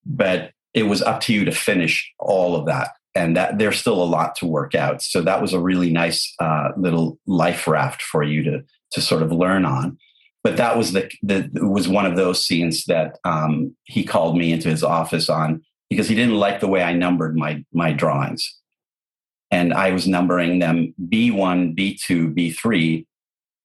But 0.06 0.52
it 0.72 0.84
was 0.84 1.02
up 1.02 1.20
to 1.22 1.34
you 1.34 1.44
to 1.44 1.52
finish 1.52 2.10
all 2.18 2.56
of 2.56 2.66
that, 2.66 2.90
and 3.14 3.36
that 3.36 3.58
there's 3.58 3.78
still 3.78 4.02
a 4.02 4.04
lot 4.04 4.34
to 4.36 4.46
work 4.46 4.74
out. 4.74 5.02
So 5.02 5.20
that 5.22 5.42
was 5.42 5.52
a 5.52 5.60
really 5.60 5.90
nice 5.90 6.32
uh, 6.40 6.70
little 6.76 7.18
life 7.26 7.66
raft 7.66 8.02
for 8.02 8.22
you 8.22 8.42
to 8.44 8.64
to 8.92 9.00
sort 9.00 9.22
of 9.22 9.32
learn 9.32 9.64
on 9.64 9.98
but 10.44 10.58
that 10.58 10.76
was 10.76 10.92
the, 10.92 11.10
the 11.22 11.50
was 11.54 11.88
one 11.88 12.04
of 12.04 12.16
those 12.16 12.44
scenes 12.44 12.84
that 12.84 13.18
um, 13.24 13.74
he 13.84 14.04
called 14.04 14.36
me 14.36 14.52
into 14.52 14.68
his 14.68 14.84
office 14.84 15.30
on 15.30 15.62
because 15.88 16.06
he 16.06 16.14
didn't 16.14 16.36
like 16.36 16.60
the 16.60 16.68
way 16.68 16.82
I 16.82 16.92
numbered 16.92 17.34
my 17.34 17.64
my 17.72 17.92
drawings, 17.92 18.56
and 19.50 19.72
I 19.72 19.90
was 19.90 20.06
numbering 20.06 20.58
them 20.58 20.94
B 21.08 21.30
one, 21.30 21.72
B 21.72 21.98
two, 22.00 22.28
B 22.28 22.52
three, 22.52 23.06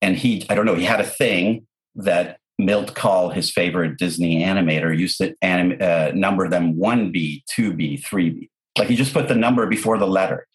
and 0.01 0.15
he 0.15 0.45
I 0.49 0.55
don't 0.55 0.65
know 0.65 0.75
he 0.75 0.85
had 0.85 1.01
a 1.01 1.05
thing 1.05 1.67
that 1.95 2.39
Milt 2.57 2.95
Kahl, 2.95 3.29
his 3.29 3.51
favorite 3.51 3.97
Disney 3.97 4.41
animator, 4.41 4.97
used 4.97 5.17
to 5.17 5.35
anim, 5.41 5.77
uh, 5.81 6.11
number 6.15 6.47
them 6.47 6.77
one 6.77 7.11
B, 7.11 7.43
two 7.53 7.73
B, 7.73 7.97
three 7.97 8.29
B. 8.29 8.49
Like 8.77 8.87
he 8.87 8.95
just 8.95 9.13
put 9.13 9.27
the 9.27 9.35
number 9.35 9.65
before 9.67 9.97
the 9.97 10.07
letter. 10.07 10.47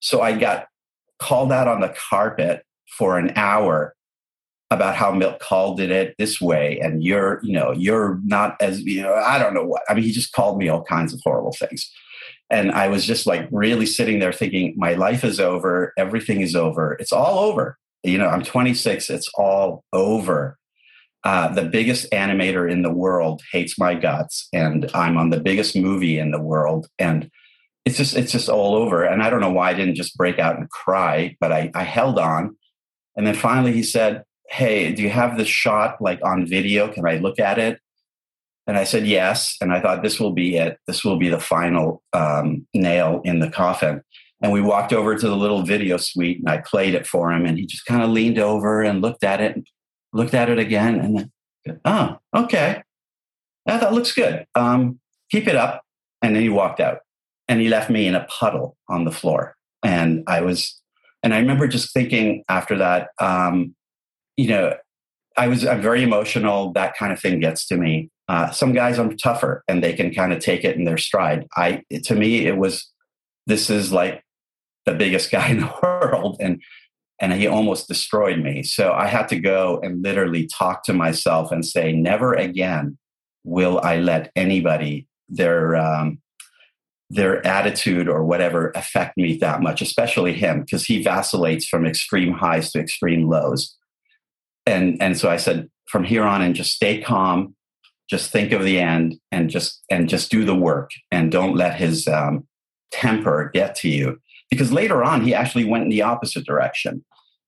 So 0.00 0.22
I 0.22 0.32
got 0.38 0.68
called 1.18 1.52
out 1.52 1.68
on 1.68 1.80
the 1.80 1.94
carpet 2.10 2.62
for 2.96 3.18
an 3.18 3.32
hour 3.36 3.94
about 4.70 4.96
how 4.96 5.12
Milt 5.12 5.38
called 5.38 5.80
it 5.80 6.14
this 6.18 6.40
way, 6.40 6.78
and 6.80 7.02
you're, 7.04 7.40
you 7.42 7.52
know, 7.52 7.72
you're 7.72 8.20
not 8.24 8.56
as, 8.60 8.80
you 8.82 9.02
know, 9.02 9.14
I 9.14 9.38
don't 9.38 9.54
know 9.54 9.64
what. 9.64 9.82
I 9.88 9.94
mean, 9.94 10.04
he 10.04 10.10
just 10.10 10.32
called 10.32 10.58
me 10.58 10.68
all 10.68 10.82
kinds 10.82 11.14
of 11.14 11.20
horrible 11.24 11.52
things. 11.52 11.90
And 12.50 12.72
I 12.72 12.88
was 12.88 13.04
just 13.04 13.26
like 13.26 13.48
really 13.50 13.86
sitting 13.86 14.18
there 14.18 14.32
thinking, 14.32 14.74
my 14.76 14.94
life 14.94 15.24
is 15.24 15.40
over. 15.40 15.92
Everything 15.98 16.40
is 16.40 16.54
over. 16.54 16.96
It's 17.00 17.12
all 17.12 17.40
over. 17.40 17.76
You 18.02 18.18
know, 18.18 18.28
I'm 18.28 18.44
26. 18.44 19.10
It's 19.10 19.28
all 19.34 19.84
over. 19.92 20.56
Uh, 21.24 21.48
the 21.48 21.64
biggest 21.64 22.08
animator 22.12 22.70
in 22.70 22.82
the 22.82 22.92
world 22.92 23.42
hates 23.50 23.76
my 23.78 23.94
guts, 23.94 24.48
and 24.52 24.88
I'm 24.94 25.16
on 25.16 25.30
the 25.30 25.40
biggest 25.40 25.74
movie 25.74 26.18
in 26.18 26.30
the 26.30 26.40
world. 26.40 26.86
And 27.00 27.28
it's 27.84 27.96
just, 27.96 28.16
it's 28.16 28.30
just 28.30 28.48
all 28.48 28.76
over. 28.76 29.02
And 29.02 29.22
I 29.22 29.30
don't 29.30 29.40
know 29.40 29.50
why 29.50 29.70
I 29.70 29.74
didn't 29.74 29.96
just 29.96 30.16
break 30.16 30.38
out 30.38 30.56
and 30.56 30.70
cry, 30.70 31.36
but 31.40 31.50
I, 31.50 31.70
I 31.74 31.82
held 31.82 32.18
on. 32.18 32.56
And 33.16 33.26
then 33.26 33.34
finally 33.34 33.72
he 33.72 33.82
said, 33.82 34.22
hey, 34.48 34.92
do 34.92 35.02
you 35.02 35.10
have 35.10 35.36
this 35.36 35.48
shot 35.48 36.00
like 36.00 36.20
on 36.24 36.46
video? 36.46 36.92
Can 36.92 37.06
I 37.06 37.16
look 37.16 37.38
at 37.38 37.58
it? 37.58 37.80
And 38.66 38.76
I 38.76 38.84
said, 38.84 39.06
yes. 39.06 39.56
And 39.60 39.72
I 39.72 39.80
thought, 39.80 40.02
this 40.02 40.18
will 40.18 40.32
be 40.32 40.56
it. 40.56 40.78
This 40.86 41.04
will 41.04 41.18
be 41.18 41.28
the 41.28 41.40
final 41.40 42.02
um, 42.12 42.66
nail 42.74 43.20
in 43.24 43.38
the 43.38 43.50
coffin. 43.50 44.02
And 44.42 44.52
we 44.52 44.60
walked 44.60 44.92
over 44.92 45.16
to 45.16 45.28
the 45.28 45.36
little 45.36 45.62
video 45.62 45.96
suite 45.96 46.40
and 46.40 46.48
I 46.48 46.58
played 46.58 46.94
it 46.94 47.06
for 47.06 47.32
him. 47.32 47.46
And 47.46 47.58
he 47.58 47.66
just 47.66 47.86
kind 47.86 48.02
of 48.02 48.10
leaned 48.10 48.38
over 48.38 48.82
and 48.82 49.00
looked 49.00 49.24
at 49.24 49.40
it, 49.40 49.54
and 49.54 49.66
looked 50.12 50.34
at 50.34 50.50
it 50.50 50.58
again. 50.58 51.00
And 51.00 51.18
then, 51.18 51.80
oh, 51.84 52.18
okay. 52.34 52.82
Yeah, 53.66 53.78
that 53.78 53.92
looks 53.92 54.12
good. 54.12 54.46
Um, 54.54 55.00
keep 55.30 55.46
it 55.46 55.56
up. 55.56 55.82
And 56.22 56.34
then 56.34 56.42
he 56.42 56.48
walked 56.48 56.80
out 56.80 56.98
and 57.48 57.60
he 57.60 57.68
left 57.68 57.88
me 57.88 58.06
in 58.06 58.14
a 58.14 58.26
puddle 58.28 58.76
on 58.88 59.04
the 59.04 59.12
floor. 59.12 59.54
And 59.84 60.24
I 60.26 60.40
was, 60.40 60.80
and 61.22 61.32
I 61.32 61.38
remember 61.38 61.68
just 61.68 61.92
thinking 61.92 62.42
after 62.48 62.76
that, 62.78 63.08
um, 63.20 63.74
you 64.36 64.48
know, 64.48 64.74
I 65.36 65.48
was 65.48 65.66
I'm 65.66 65.82
very 65.82 66.02
emotional. 66.02 66.72
That 66.72 66.96
kind 66.96 67.12
of 67.12 67.20
thing 67.20 67.40
gets 67.40 67.66
to 67.68 67.76
me. 67.76 68.10
Uh, 68.28 68.50
some 68.50 68.72
guys 68.72 68.98
are 68.98 69.12
tougher 69.14 69.62
and 69.68 69.82
they 69.82 69.92
can 69.92 70.12
kind 70.12 70.32
of 70.32 70.40
take 70.40 70.64
it 70.64 70.76
in 70.76 70.84
their 70.84 70.98
stride. 70.98 71.46
I 71.56 71.82
to 72.04 72.14
me 72.14 72.46
it 72.46 72.56
was 72.56 72.90
this 73.46 73.70
is 73.70 73.92
like 73.92 74.22
the 74.84 74.94
biggest 74.94 75.30
guy 75.30 75.48
in 75.48 75.60
the 75.60 75.74
world 75.82 76.36
and 76.40 76.62
and 77.18 77.32
he 77.32 77.46
almost 77.46 77.88
destroyed 77.88 78.38
me. 78.40 78.62
So 78.62 78.92
I 78.92 79.06
had 79.06 79.28
to 79.28 79.40
go 79.40 79.80
and 79.82 80.02
literally 80.02 80.46
talk 80.46 80.84
to 80.84 80.92
myself 80.92 81.50
and 81.50 81.64
say, 81.64 81.92
never 81.92 82.34
again 82.34 82.98
will 83.42 83.80
I 83.82 83.98
let 84.00 84.32
anybody 84.36 85.06
their 85.28 85.76
um, 85.76 86.18
their 87.08 87.46
attitude 87.46 88.08
or 88.08 88.24
whatever 88.24 88.72
affect 88.74 89.16
me 89.16 89.36
that 89.38 89.62
much, 89.62 89.80
especially 89.80 90.32
him, 90.32 90.60
because 90.60 90.84
he 90.84 91.02
vacillates 91.02 91.66
from 91.66 91.86
extreme 91.86 92.32
highs 92.32 92.72
to 92.72 92.80
extreme 92.80 93.28
lows 93.28 93.76
and 94.66 95.00
and 95.00 95.16
so 95.16 95.30
I 95.30 95.36
said 95.36 95.70
from 95.88 96.04
here 96.04 96.24
on 96.24 96.42
and 96.42 96.54
just 96.54 96.72
stay 96.72 97.00
calm, 97.00 97.54
just 98.10 98.30
think 98.30 98.52
of 98.52 98.64
the 98.64 98.78
end 98.78 99.16
and 99.30 99.48
just 99.48 99.82
and 99.90 100.08
just 100.08 100.30
do 100.30 100.44
the 100.44 100.54
work 100.54 100.90
and 101.10 101.30
don't 101.32 101.56
let 101.56 101.76
his 101.76 102.08
um, 102.08 102.46
temper 102.90 103.50
get 103.54 103.74
to 103.76 103.88
you 103.88 104.20
because 104.50 104.72
later 104.72 105.02
on 105.02 105.22
he 105.22 105.34
actually 105.34 105.64
went 105.64 105.84
in 105.84 105.90
the 105.90 106.02
opposite 106.02 106.44
direction 106.44 107.04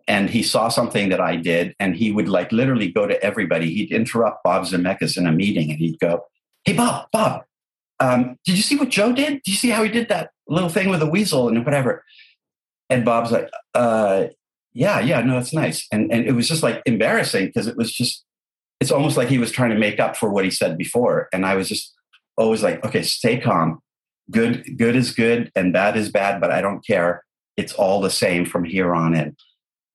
and 0.08 0.30
he 0.30 0.42
saw 0.42 0.68
something 0.68 1.10
that 1.10 1.20
I 1.20 1.36
did, 1.36 1.76
and 1.78 1.94
he 1.94 2.10
would 2.10 2.30
like 2.30 2.50
literally 2.50 2.90
go 2.90 3.06
to 3.06 3.22
everybody. 3.22 3.74
He'd 3.74 3.92
interrupt 3.92 4.42
Bob 4.42 4.64
Zemeckis 4.64 5.18
in 5.18 5.26
a 5.26 5.32
meeting, 5.32 5.70
and 5.70 5.78
he'd 5.78 5.98
go, 6.00 6.24
"Hey, 6.64 6.72
Bob, 6.72 7.08
Bob, 7.12 7.42
um, 8.00 8.38
did 8.46 8.56
you 8.56 8.62
see 8.62 8.76
what 8.76 8.88
Joe 8.88 9.12
did? 9.12 9.42
Did 9.42 9.48
you 9.48 9.54
see 9.54 9.68
how 9.68 9.82
he 9.82 9.90
did 9.90 10.08
that 10.08 10.30
little 10.48 10.70
thing 10.70 10.88
with 10.88 11.00
the 11.00 11.10
weasel 11.10 11.48
and 11.48 11.62
whatever?" 11.62 12.04
And 12.88 13.04
Bob's 13.04 13.30
like, 13.30 13.50
uh, 13.74 14.28
"Yeah, 14.78 15.00
yeah, 15.00 15.20
no, 15.22 15.34
that's 15.34 15.52
nice." 15.52 15.86
And 15.90 16.12
and 16.12 16.24
it 16.24 16.32
was 16.32 16.48
just 16.48 16.62
like 16.62 16.80
embarrassing 16.86 17.46
because 17.46 17.66
it 17.66 17.76
was 17.76 17.92
just, 17.92 18.24
it's 18.80 18.92
almost 18.92 19.16
like 19.16 19.28
he 19.28 19.38
was 19.38 19.50
trying 19.50 19.70
to 19.70 19.78
make 19.78 19.98
up 19.98 20.16
for 20.16 20.30
what 20.30 20.44
he 20.44 20.50
said 20.50 20.78
before, 20.78 21.28
and 21.32 21.44
I 21.44 21.56
was 21.56 21.68
just 21.68 21.94
always 22.36 22.62
like, 22.62 22.84
"Okay, 22.84 23.02
stay 23.02 23.38
calm. 23.38 23.80
Good, 24.30 24.78
good 24.78 24.94
is 24.94 25.10
good, 25.12 25.50
and 25.56 25.72
bad 25.72 25.96
is 25.96 26.10
bad, 26.10 26.40
but 26.40 26.52
I 26.52 26.60
don't 26.60 26.86
care. 26.86 27.24
It's 27.56 27.72
all 27.72 28.00
the 28.00 28.10
same 28.10 28.44
from 28.44 28.62
here 28.64 28.94
on 28.94 29.14
in." 29.14 29.36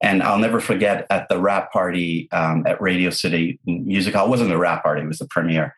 And 0.01 0.21
I'll 0.21 0.37
never 0.37 0.59
forget 0.59 1.07
at 1.09 1.29
the 1.29 1.39
wrap 1.39 1.71
party 1.71 2.27
um, 2.33 2.67
at 2.67 2.81
Radio 2.81 3.09
City 3.09 3.59
Music 3.65 4.13
Hall. 4.13 4.25
It 4.25 4.31
wasn't 4.31 4.51
a 4.51 4.57
wrap 4.57 4.83
party; 4.83 5.01
it 5.01 5.07
was 5.07 5.19
the 5.19 5.27
premiere. 5.27 5.75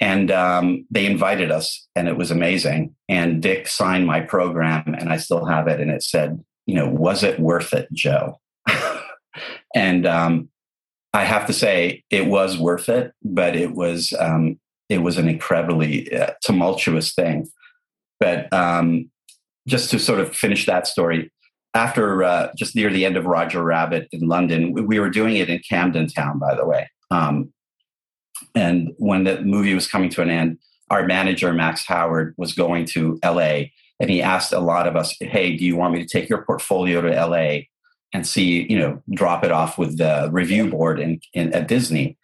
And 0.00 0.32
um, 0.32 0.84
they 0.90 1.06
invited 1.06 1.52
us, 1.52 1.86
and 1.94 2.08
it 2.08 2.16
was 2.16 2.32
amazing. 2.32 2.96
And 3.08 3.40
Dick 3.40 3.68
signed 3.68 4.06
my 4.06 4.20
program, 4.20 4.96
and 4.98 5.10
I 5.10 5.18
still 5.18 5.44
have 5.44 5.68
it. 5.68 5.80
And 5.80 5.92
it 5.92 6.02
said, 6.02 6.44
"You 6.66 6.76
know, 6.76 6.88
was 6.88 7.22
it 7.22 7.40
worth 7.40 7.72
it, 7.72 7.88
Joe?" 7.92 8.40
and 9.74 10.06
um, 10.06 10.48
I 11.12 11.24
have 11.24 11.46
to 11.46 11.52
say, 11.52 12.02
it 12.10 12.26
was 12.26 12.58
worth 12.58 12.88
it, 12.88 13.12
but 13.22 13.54
it 13.54 13.72
was 13.72 14.12
um, 14.18 14.58
it 14.88 14.98
was 14.98 15.16
an 15.16 15.28
incredibly 15.28 16.12
uh, 16.14 16.32
tumultuous 16.42 17.14
thing. 17.14 17.46
But 18.20 18.52
um, 18.52 19.10
just 19.66 19.90
to 19.90 19.98
sort 19.98 20.20
of 20.20 20.34
finish 20.34 20.66
that 20.66 20.86
story, 20.86 21.30
after 21.74 22.22
uh, 22.22 22.52
just 22.56 22.76
near 22.76 22.90
the 22.90 23.04
end 23.04 23.16
of 23.16 23.26
Roger 23.26 23.62
Rabbit 23.62 24.08
in 24.12 24.28
London, 24.28 24.72
we 24.72 24.98
were 24.98 25.10
doing 25.10 25.36
it 25.36 25.48
in 25.48 25.60
Camden 25.68 26.08
Town, 26.08 26.38
by 26.38 26.54
the 26.54 26.66
way. 26.66 26.88
Um, 27.10 27.52
and 28.54 28.92
when 28.98 29.24
the 29.24 29.40
movie 29.42 29.74
was 29.74 29.88
coming 29.88 30.10
to 30.10 30.22
an 30.22 30.30
end, 30.30 30.58
our 30.90 31.06
manager, 31.06 31.52
Max 31.52 31.86
Howard, 31.86 32.34
was 32.36 32.52
going 32.52 32.84
to 32.86 33.18
LA 33.24 33.64
and 34.00 34.10
he 34.10 34.22
asked 34.22 34.52
a 34.52 34.60
lot 34.60 34.86
of 34.86 34.96
us, 34.96 35.14
Hey, 35.20 35.56
do 35.56 35.64
you 35.64 35.76
want 35.76 35.94
me 35.94 36.04
to 36.04 36.08
take 36.08 36.28
your 36.28 36.44
portfolio 36.44 37.00
to 37.00 37.26
LA 37.26 37.66
and 38.12 38.26
see, 38.26 38.70
you 38.70 38.78
know, 38.78 39.02
drop 39.12 39.44
it 39.44 39.52
off 39.52 39.78
with 39.78 39.98
the 39.98 40.28
review 40.32 40.70
board 40.70 41.00
in, 41.00 41.20
in 41.32 41.52
at 41.52 41.68
Disney 41.68 42.16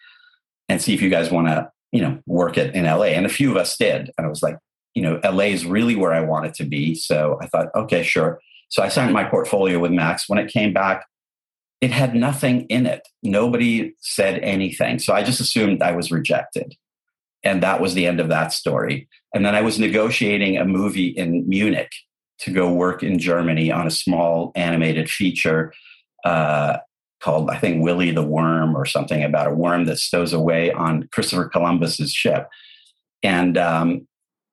and 0.68 0.80
see 0.80 0.94
if 0.94 1.02
you 1.02 1.10
guys 1.10 1.30
want 1.30 1.48
to, 1.48 1.70
you 1.92 2.00
know, 2.00 2.20
work 2.26 2.58
it 2.58 2.74
in 2.74 2.84
LA? 2.84 3.06
And 3.06 3.26
a 3.26 3.30
few 3.30 3.50
of 3.50 3.56
us 3.56 3.76
did. 3.76 4.10
And 4.16 4.26
I 4.26 4.28
was 4.28 4.42
like, 4.42 4.56
you 4.94 5.02
know, 5.02 5.20
LA 5.24 5.44
is 5.44 5.64
really 5.64 5.96
where 5.96 6.12
I 6.12 6.20
want 6.20 6.46
it 6.46 6.54
to 6.54 6.64
be. 6.64 6.94
So 6.94 7.38
I 7.40 7.46
thought, 7.46 7.68
okay, 7.74 8.02
sure. 8.02 8.40
So 8.68 8.82
I 8.82 8.88
signed 8.88 9.12
my 9.12 9.24
portfolio 9.24 9.78
with 9.78 9.90
Max. 9.90 10.28
When 10.28 10.38
it 10.38 10.52
came 10.52 10.72
back, 10.72 11.06
it 11.80 11.90
had 11.90 12.14
nothing 12.14 12.62
in 12.66 12.86
it. 12.86 13.06
Nobody 13.22 13.94
said 14.00 14.38
anything. 14.40 14.98
So 14.98 15.14
I 15.14 15.22
just 15.22 15.40
assumed 15.40 15.82
I 15.82 15.92
was 15.92 16.10
rejected. 16.10 16.74
And 17.42 17.62
that 17.62 17.80
was 17.80 17.94
the 17.94 18.06
end 18.06 18.20
of 18.20 18.28
that 18.28 18.52
story. 18.52 19.08
And 19.34 19.44
then 19.44 19.54
I 19.54 19.62
was 19.62 19.78
negotiating 19.78 20.56
a 20.56 20.64
movie 20.64 21.08
in 21.08 21.48
Munich 21.48 21.92
to 22.40 22.50
go 22.50 22.72
work 22.72 23.02
in 23.02 23.18
Germany 23.18 23.70
on 23.70 23.86
a 23.86 23.90
small 23.90 24.50
animated 24.54 25.08
feature 25.08 25.72
uh, 26.24 26.78
called, 27.20 27.50
I 27.50 27.58
think, 27.58 27.82
Willie 27.82 28.10
the 28.10 28.26
Worm 28.26 28.76
or 28.76 28.84
something 28.86 29.22
about 29.22 29.46
a 29.46 29.54
worm 29.54 29.84
that 29.84 29.98
stows 29.98 30.32
away 30.32 30.72
on 30.72 31.08
Christopher 31.12 31.48
Columbus's 31.48 32.12
ship. 32.12 32.48
And 33.22 33.58
um, 33.58 34.06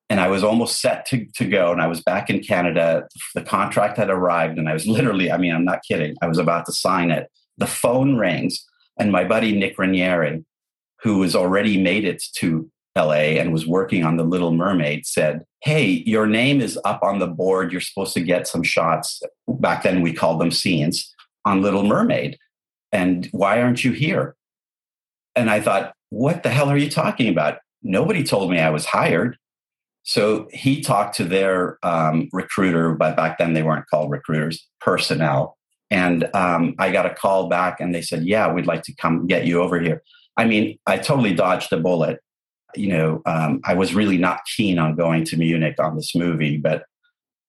and 0.09 0.19
I 0.19 0.27
was 0.27 0.43
almost 0.43 0.79
set 0.79 1.05
to, 1.07 1.25
to 1.35 1.45
go. 1.45 1.71
And 1.71 1.81
I 1.81 1.87
was 1.87 2.01
back 2.01 2.29
in 2.29 2.41
Canada. 2.41 3.07
The 3.35 3.41
contract 3.41 3.97
had 3.97 4.09
arrived, 4.09 4.57
and 4.57 4.69
I 4.69 4.73
was 4.73 4.87
literally, 4.87 5.31
I 5.31 5.37
mean, 5.37 5.53
I'm 5.53 5.65
not 5.65 5.81
kidding. 5.87 6.15
I 6.21 6.27
was 6.27 6.37
about 6.37 6.65
to 6.67 6.73
sign 6.73 7.11
it. 7.11 7.29
The 7.57 7.67
phone 7.67 8.15
rings, 8.15 8.65
and 8.99 9.11
my 9.11 9.23
buddy 9.23 9.57
Nik 9.57 9.77
Ranieri, 9.77 10.45
who 11.01 11.21
has 11.23 11.35
already 11.35 11.81
made 11.81 12.05
it 12.05 12.23
to 12.37 12.69
LA 12.97 13.39
and 13.39 13.53
was 13.53 13.67
working 13.67 14.03
on 14.03 14.17
The 14.17 14.23
Little 14.23 14.51
Mermaid, 14.51 15.05
said, 15.05 15.45
Hey, 15.62 16.03
your 16.05 16.27
name 16.27 16.62
is 16.62 16.79
up 16.86 17.01
on 17.03 17.19
the 17.19 17.27
board. 17.27 17.71
You're 17.71 17.81
supposed 17.81 18.13
to 18.15 18.21
get 18.21 18.47
some 18.47 18.63
shots. 18.63 19.21
Back 19.47 19.83
then, 19.83 20.01
we 20.01 20.13
called 20.13 20.41
them 20.41 20.51
scenes 20.51 21.13
on 21.45 21.62
Little 21.62 21.83
Mermaid. 21.83 22.38
And 22.91 23.27
why 23.31 23.62
aren't 23.62 23.83
you 23.83 23.91
here? 23.91 24.36
And 25.36 25.49
I 25.49 25.62
thought, 25.62 25.93
What 26.10 26.43
the 26.43 26.49
hell 26.49 26.69
are 26.69 26.77
you 26.77 26.89
talking 26.89 27.29
about? 27.29 27.60
Nobody 27.83 28.23
told 28.23 28.51
me 28.51 28.60
I 28.60 28.69
was 28.69 28.86
hired. 28.86 29.38
So 30.03 30.47
he 30.53 30.81
talked 30.81 31.17
to 31.17 31.25
their 31.25 31.77
um, 31.83 32.29
recruiter, 32.31 32.93
but 32.93 33.17
back 33.17 33.38
then 33.38 33.53
they 33.53 33.62
weren't 33.62 33.88
called 33.88 34.10
recruiters, 34.10 34.65
personnel. 34.79 35.57
And 35.91 36.33
um, 36.33 36.75
I 36.79 36.91
got 36.91 37.05
a 37.05 37.13
call 37.13 37.49
back 37.49 37.79
and 37.79 37.93
they 37.93 38.01
said, 38.01 38.23
Yeah, 38.23 38.51
we'd 38.51 38.67
like 38.67 38.83
to 38.83 38.95
come 38.95 39.27
get 39.27 39.45
you 39.45 39.62
over 39.62 39.79
here. 39.79 40.01
I 40.38 40.45
mean, 40.45 40.77
I 40.86 40.97
totally 40.97 41.33
dodged 41.33 41.73
a 41.73 41.77
bullet. 41.77 42.19
You 42.77 42.89
know, 42.89 43.21
um, 43.25 43.61
I 43.65 43.73
was 43.73 43.93
really 43.93 44.17
not 44.17 44.41
keen 44.55 44.79
on 44.79 44.95
going 44.95 45.25
to 45.25 45.37
Munich 45.37 45.75
on 45.79 45.95
this 45.95 46.15
movie, 46.15 46.57
but 46.57 46.85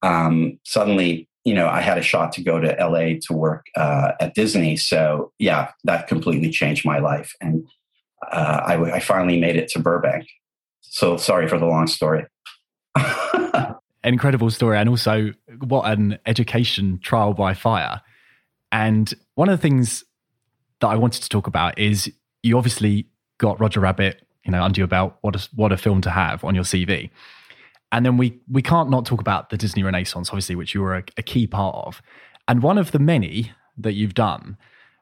um, 0.03 0.59
suddenly, 0.65 1.29
you 1.45 1.55
know, 1.55 1.69
I 1.69 1.81
had 1.81 1.99
a 1.99 2.03
shot 2.03 2.33
to 2.33 2.43
go 2.43 2.61
to 2.61 2.77
LA 2.79 3.19
to 3.23 3.33
work 3.33 3.67
uh, 3.77 4.13
at 4.21 4.35
Disney. 4.35 4.77
So, 4.77 5.33
yeah, 5.39 5.71
that 5.85 6.09
completely 6.09 6.51
changed 6.51 6.85
my 6.85 6.99
life. 6.99 7.35
And 7.41 7.67
uh, 8.31 8.61
I, 8.67 8.93
I 8.93 9.01
finally 9.01 9.41
made 9.41 9.57
it 9.57 9.69
to 9.71 9.79
Burbank. 9.79 10.27
So, 10.83 11.17
sorry 11.17 11.49
for 11.49 11.59
the 11.59 11.67
long 11.67 11.87
story. 11.87 12.27
Incredible 14.05 14.51
story, 14.51 14.79
and 14.79 14.89
also 14.89 15.33
what 15.61 15.91
an 15.91 16.19
education 16.25 16.99
trial 17.03 17.35
by 17.35 17.53
fire. 17.53 18.01
And 18.71 19.13
one 19.35 19.49
of 19.49 19.59
the 19.59 19.63
things 19.63 20.05
that 20.81 20.89
I 20.89 20.97
wanted 20.97 21.23
to 21.23 21.29
talk 21.29 21.47
about 21.47 21.79
is 21.79 22.11
you 22.43 22.57
obviously 22.57 23.09
got 23.39 23.61
Roger 23.61 23.81
Rabbit, 23.81 24.27
you 24.49 24.53
know, 24.53 24.67
your 24.75 24.87
belt. 24.87 25.15
What 25.21 25.37
a 25.37 25.49
what 25.55 25.73
a 25.73 25.77
film 25.77 26.01
to 26.01 26.11
have 26.11 26.43
on 26.43 26.55
your 26.55 26.65
CV. 26.65 27.11
And 27.93 28.05
then 28.05 28.17
we 28.17 28.41
we 28.51 28.63
can't 28.63 28.89
not 28.89 29.05
talk 29.05 29.21
about 29.21 29.51
the 29.51 29.59
Disney 29.59 29.83
Renaissance, 29.83 30.31
obviously, 30.31 30.57
which 30.57 30.75
you 30.75 30.81
were 30.81 30.97
a, 30.97 31.05
a 31.19 31.23
key 31.23 31.47
part 31.47 31.77
of. 31.87 32.01
And 32.49 32.63
one 32.63 32.79
of 32.79 32.93
the 32.93 32.99
many 32.99 33.53
that 33.77 33.93
you've 33.93 34.15
done, 34.15 34.57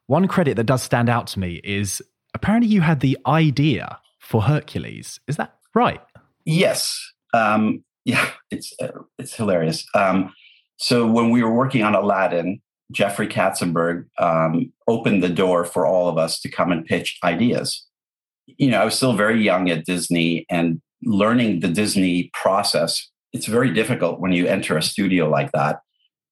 one 0.06 0.26
credit 0.26 0.56
that 0.56 0.64
does 0.64 0.82
stand 0.82 1.08
out 1.08 1.28
to 1.28 1.38
me 1.38 1.60
is 1.62 2.02
apparently 2.34 2.68
you 2.68 2.80
had 2.80 3.00
the 3.00 3.16
idea 3.24 4.00
for 4.18 4.42
Hercules. 4.42 5.20
Is 5.28 5.36
that 5.36 5.56
right? 5.74 6.00
Yes. 6.44 6.92
Um, 7.32 7.84
yeah, 8.04 8.30
it's 8.50 8.74
uh, 8.82 8.88
it's 9.16 9.34
hilarious. 9.36 9.86
Um, 9.94 10.32
so 10.76 11.06
when 11.06 11.30
we 11.30 11.44
were 11.44 11.54
working 11.54 11.84
on 11.84 11.94
Aladdin, 11.94 12.60
Jeffrey 12.90 13.28
Katzenberg 13.28 14.06
um, 14.18 14.72
opened 14.88 15.22
the 15.22 15.28
door 15.28 15.64
for 15.64 15.86
all 15.86 16.08
of 16.08 16.18
us 16.18 16.40
to 16.40 16.50
come 16.50 16.72
and 16.72 16.84
pitch 16.84 17.18
ideas. 17.22 17.85
You 18.46 18.70
know, 18.70 18.80
I 18.80 18.84
was 18.84 18.96
still 18.96 19.14
very 19.14 19.42
young 19.42 19.70
at 19.70 19.84
Disney 19.84 20.46
and 20.50 20.80
learning 21.02 21.60
the 21.60 21.68
Disney 21.68 22.30
process. 22.32 23.10
It's 23.32 23.46
very 23.46 23.72
difficult 23.72 24.20
when 24.20 24.32
you 24.32 24.46
enter 24.46 24.76
a 24.76 24.82
studio 24.82 25.28
like 25.28 25.52
that 25.52 25.80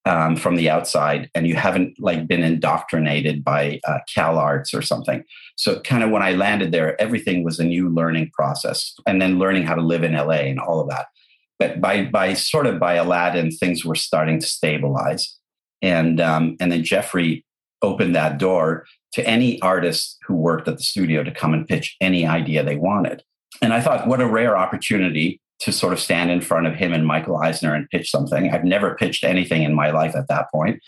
um, 0.06 0.36
from 0.36 0.56
the 0.56 0.70
outside 0.70 1.30
and 1.34 1.46
you 1.46 1.54
haven't 1.54 1.96
like 1.98 2.26
been 2.26 2.42
indoctrinated 2.42 3.44
by 3.44 3.80
uh, 3.86 3.98
Cal 4.12 4.38
Arts 4.38 4.72
or 4.72 4.82
something. 4.82 5.24
So 5.56 5.80
kind 5.80 6.02
of 6.02 6.10
when 6.10 6.22
I 6.22 6.32
landed 6.32 6.72
there, 6.72 7.00
everything 7.00 7.44
was 7.44 7.58
a 7.58 7.64
new 7.64 7.88
learning 7.88 8.30
process, 8.32 8.94
and 9.06 9.20
then 9.20 9.38
learning 9.38 9.64
how 9.64 9.74
to 9.74 9.82
live 9.82 10.04
in 10.04 10.14
LA 10.14 10.44
and 10.46 10.60
all 10.60 10.80
of 10.80 10.88
that 10.88 11.06
but 11.58 11.80
by 11.80 12.04
by 12.04 12.34
sort 12.34 12.66
of 12.66 12.78
by 12.78 12.94
Aladdin, 12.94 13.50
things 13.50 13.84
were 13.84 13.94
starting 13.94 14.40
to 14.40 14.46
stabilize, 14.46 15.38
and 15.82 16.20
um, 16.20 16.56
and 16.60 16.72
then 16.72 16.82
Jeffrey 16.82 17.44
opened 17.82 18.14
that 18.14 18.38
door 18.38 18.86
to 19.14 19.26
any 19.26 19.60
artist 19.62 20.18
who 20.26 20.34
worked 20.34 20.68
at 20.68 20.76
the 20.76 20.82
studio 20.82 21.22
to 21.22 21.30
come 21.30 21.54
and 21.54 21.66
pitch 21.66 21.96
any 22.00 22.26
idea 22.26 22.62
they 22.62 22.76
wanted. 22.76 23.22
And 23.62 23.72
I 23.72 23.80
thought, 23.80 24.08
what 24.08 24.20
a 24.20 24.28
rare 24.28 24.56
opportunity 24.56 25.40
to 25.60 25.72
sort 25.72 25.92
of 25.92 26.00
stand 26.00 26.30
in 26.30 26.40
front 26.40 26.66
of 26.66 26.74
him 26.74 26.92
and 26.92 27.06
Michael 27.06 27.36
Eisner 27.36 27.74
and 27.74 27.88
pitch 27.90 28.10
something. 28.10 28.50
I've 28.50 28.64
never 28.64 28.96
pitched 28.96 29.22
anything 29.22 29.62
in 29.62 29.72
my 29.72 29.90
life 29.90 30.16
at 30.16 30.26
that 30.28 30.50
point. 30.52 30.82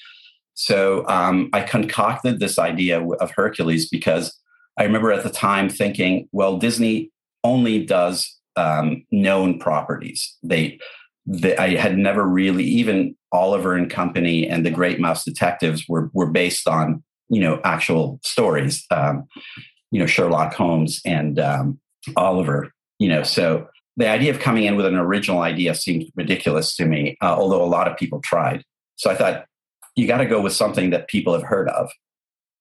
So 0.55 1.07
um, 1.07 1.51
I 1.53 1.61
concocted 1.61 2.41
this 2.41 2.59
idea 2.59 3.01
of 3.01 3.31
Hercules 3.31 3.89
because 3.89 4.37
I 4.77 4.83
remember 4.83 5.13
at 5.13 5.23
the 5.23 5.31
time 5.31 5.69
thinking, 5.69 6.29
well, 6.33 6.59
Disney 6.59 7.13
only 7.45 7.85
does 7.85 8.37
um, 8.57 9.05
known 9.13 9.61
properties. 9.61 10.37
They, 10.43 10.81
they, 11.27 11.57
I 11.57 11.77
had 11.77 11.97
never 11.97 12.25
really 12.25 12.65
even 12.65 13.15
Oliver 13.31 13.75
and 13.75 13.89
Company 13.89 14.49
and 14.49 14.67
the 14.67 14.71
Great 14.71 14.99
Mouse 14.99 15.25
Detectives 15.25 15.85
were 15.89 16.11
were 16.13 16.31
based 16.31 16.67
on 16.67 17.03
you 17.29 17.41
know 17.41 17.61
actual 17.65 18.21
stories. 18.23 18.85
Um, 18.91 19.27
you 19.91 20.01
know 20.01 20.07
Sherlock 20.07 20.55
Holmes 20.55 21.01
and 21.05 21.39
um, 21.39 21.81
Oliver. 22.17 22.73
You 22.99 23.09
know, 23.09 23.23
so 23.23 23.69
the 23.97 24.09
idea 24.09 24.31
of 24.31 24.41
coming 24.41 24.65
in 24.65 24.77
with 24.77 24.87
an 24.87 24.97
original 24.97 25.41
idea 25.41 25.75
seemed 25.75 26.11
ridiculous 26.15 26.77
to 26.77 26.85
me, 26.85 27.17
uh, 27.23 27.35
although 27.35 27.63
a 27.63 27.67
lot 27.67 27.89
of 27.89 27.97
people 27.97 28.21
tried. 28.21 28.63
So 28.97 29.11
I 29.11 29.15
thought 29.15 29.47
you 29.95 30.07
got 30.07 30.19
to 30.19 30.27
go 30.27 30.41
with 30.41 30.53
something 30.53 30.91
that 30.91 31.09
people 31.09 31.33
have 31.33 31.43
heard 31.43 31.69
of. 31.69 31.91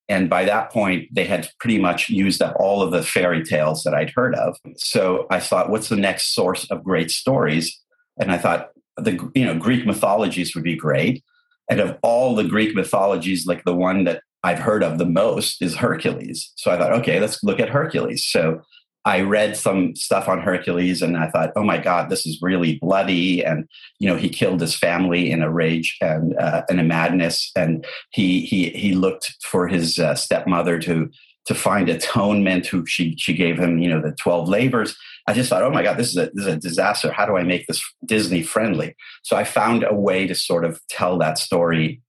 And 0.08 0.30
by 0.30 0.46
that 0.46 0.72
point, 0.72 1.10
they 1.12 1.26
had 1.26 1.50
pretty 1.60 1.80
much 1.80 2.10
used 2.10 2.42
up 2.42 2.56
all 2.60 2.82
of 2.82 2.92
the 2.92 3.02
fairy 3.02 3.44
tales 3.44 3.84
that 3.84 3.96
I'd 3.96 4.12
heard 4.12 4.36
of. 4.36 4.56
So 4.78 5.26
I 5.32 5.40
thought, 5.40 5.70
what's 5.70 5.90
the 5.90 5.96
next 5.96 6.36
source 6.36 6.70
of 6.70 6.84
great 6.84 7.10
stories? 7.10 7.82
And 8.18 8.32
I 8.32 8.38
thought 8.38 8.70
the 8.98 9.30
you 9.36 9.44
know 9.44 9.58
Greek 9.58 9.86
mythologies 9.86 10.56
would 10.56 10.64
be 10.64 10.76
great. 10.76 11.24
And 11.70 11.80
of 11.80 11.98
all 12.04 12.36
the 12.36 12.44
Greek 12.44 12.76
mythologies, 12.76 13.48
like 13.48 13.64
the 13.66 13.76
one 13.76 14.04
that 14.04 14.22
I've 14.46 14.60
heard 14.60 14.84
of 14.84 15.00
the 15.00 15.08
most 15.08 15.60
is 15.60 15.76
Hercules. 15.76 16.52
So 16.56 16.70
I 16.70 16.78
thought, 16.78 16.94
okay, 17.00 17.20
let's 17.20 17.44
look 17.44 17.60
at 17.60 17.68
Hercules. 17.68 18.28
So 18.28 18.62
I 19.04 19.22
read 19.22 19.58
some 19.58 19.96
stuff 19.96 20.30
on 20.30 20.40
Hercules 20.40 21.02
and 21.02 21.18
I 21.18 21.32
thought, 21.32 21.52
oh 21.56 21.64
my 21.64 21.80
God, 21.80 22.12
this 22.12 22.28
is 22.28 22.44
really 22.44 22.78
bloody. 22.78 23.44
And, 23.44 23.68
you 23.98 24.08
know, 24.08 24.18
he 24.18 24.30
killed 24.30 24.62
his 24.62 24.78
family 24.78 25.32
in 25.32 25.42
a 25.42 25.52
rage 25.52 25.98
and 26.00 26.38
uh, 26.38 26.62
in 26.70 26.78
a 26.78 26.84
madness. 26.84 27.50
And 27.56 27.88
he, 28.12 28.42
he, 28.42 28.70
he 28.70 28.94
looked 28.94 29.36
for 29.44 29.68
his 29.68 29.98
uh, 29.98 30.14
stepmother 30.14 30.78
to, 30.78 31.10
to 31.46 31.56
find 31.56 31.90
atonement 31.90 32.68
who 32.68 32.86
she, 32.86 33.16
she 33.18 33.34
gave 33.34 33.58
him, 33.58 33.80
you 33.80 33.90
know, 33.90 34.02
the 34.02 34.16
12 34.20 34.48
labors. 34.48 34.96
I 35.28 35.34
just 35.34 35.50
thought, 35.50 35.64
oh 35.64 35.72
my 35.72 35.82
God, 35.82 35.98
this 35.98 36.10
is 36.10 36.18
a, 36.18 36.30
this 36.36 36.46
is 36.46 36.54
a 36.54 36.58
disaster. 36.58 37.12
How 37.12 37.26
do 37.26 37.36
I 37.36 37.44
make 37.44 37.66
this 37.66 37.84
Disney 38.06 38.44
friendly? 38.44 38.96
So 39.24 39.36
I 39.36 39.44
found 39.44 39.84
a 39.84 39.96
way 39.96 40.28
to 40.28 40.36
sort 40.36 40.66
of 40.66 40.80
tell 40.88 41.18
that 41.18 41.40
story 41.40 42.04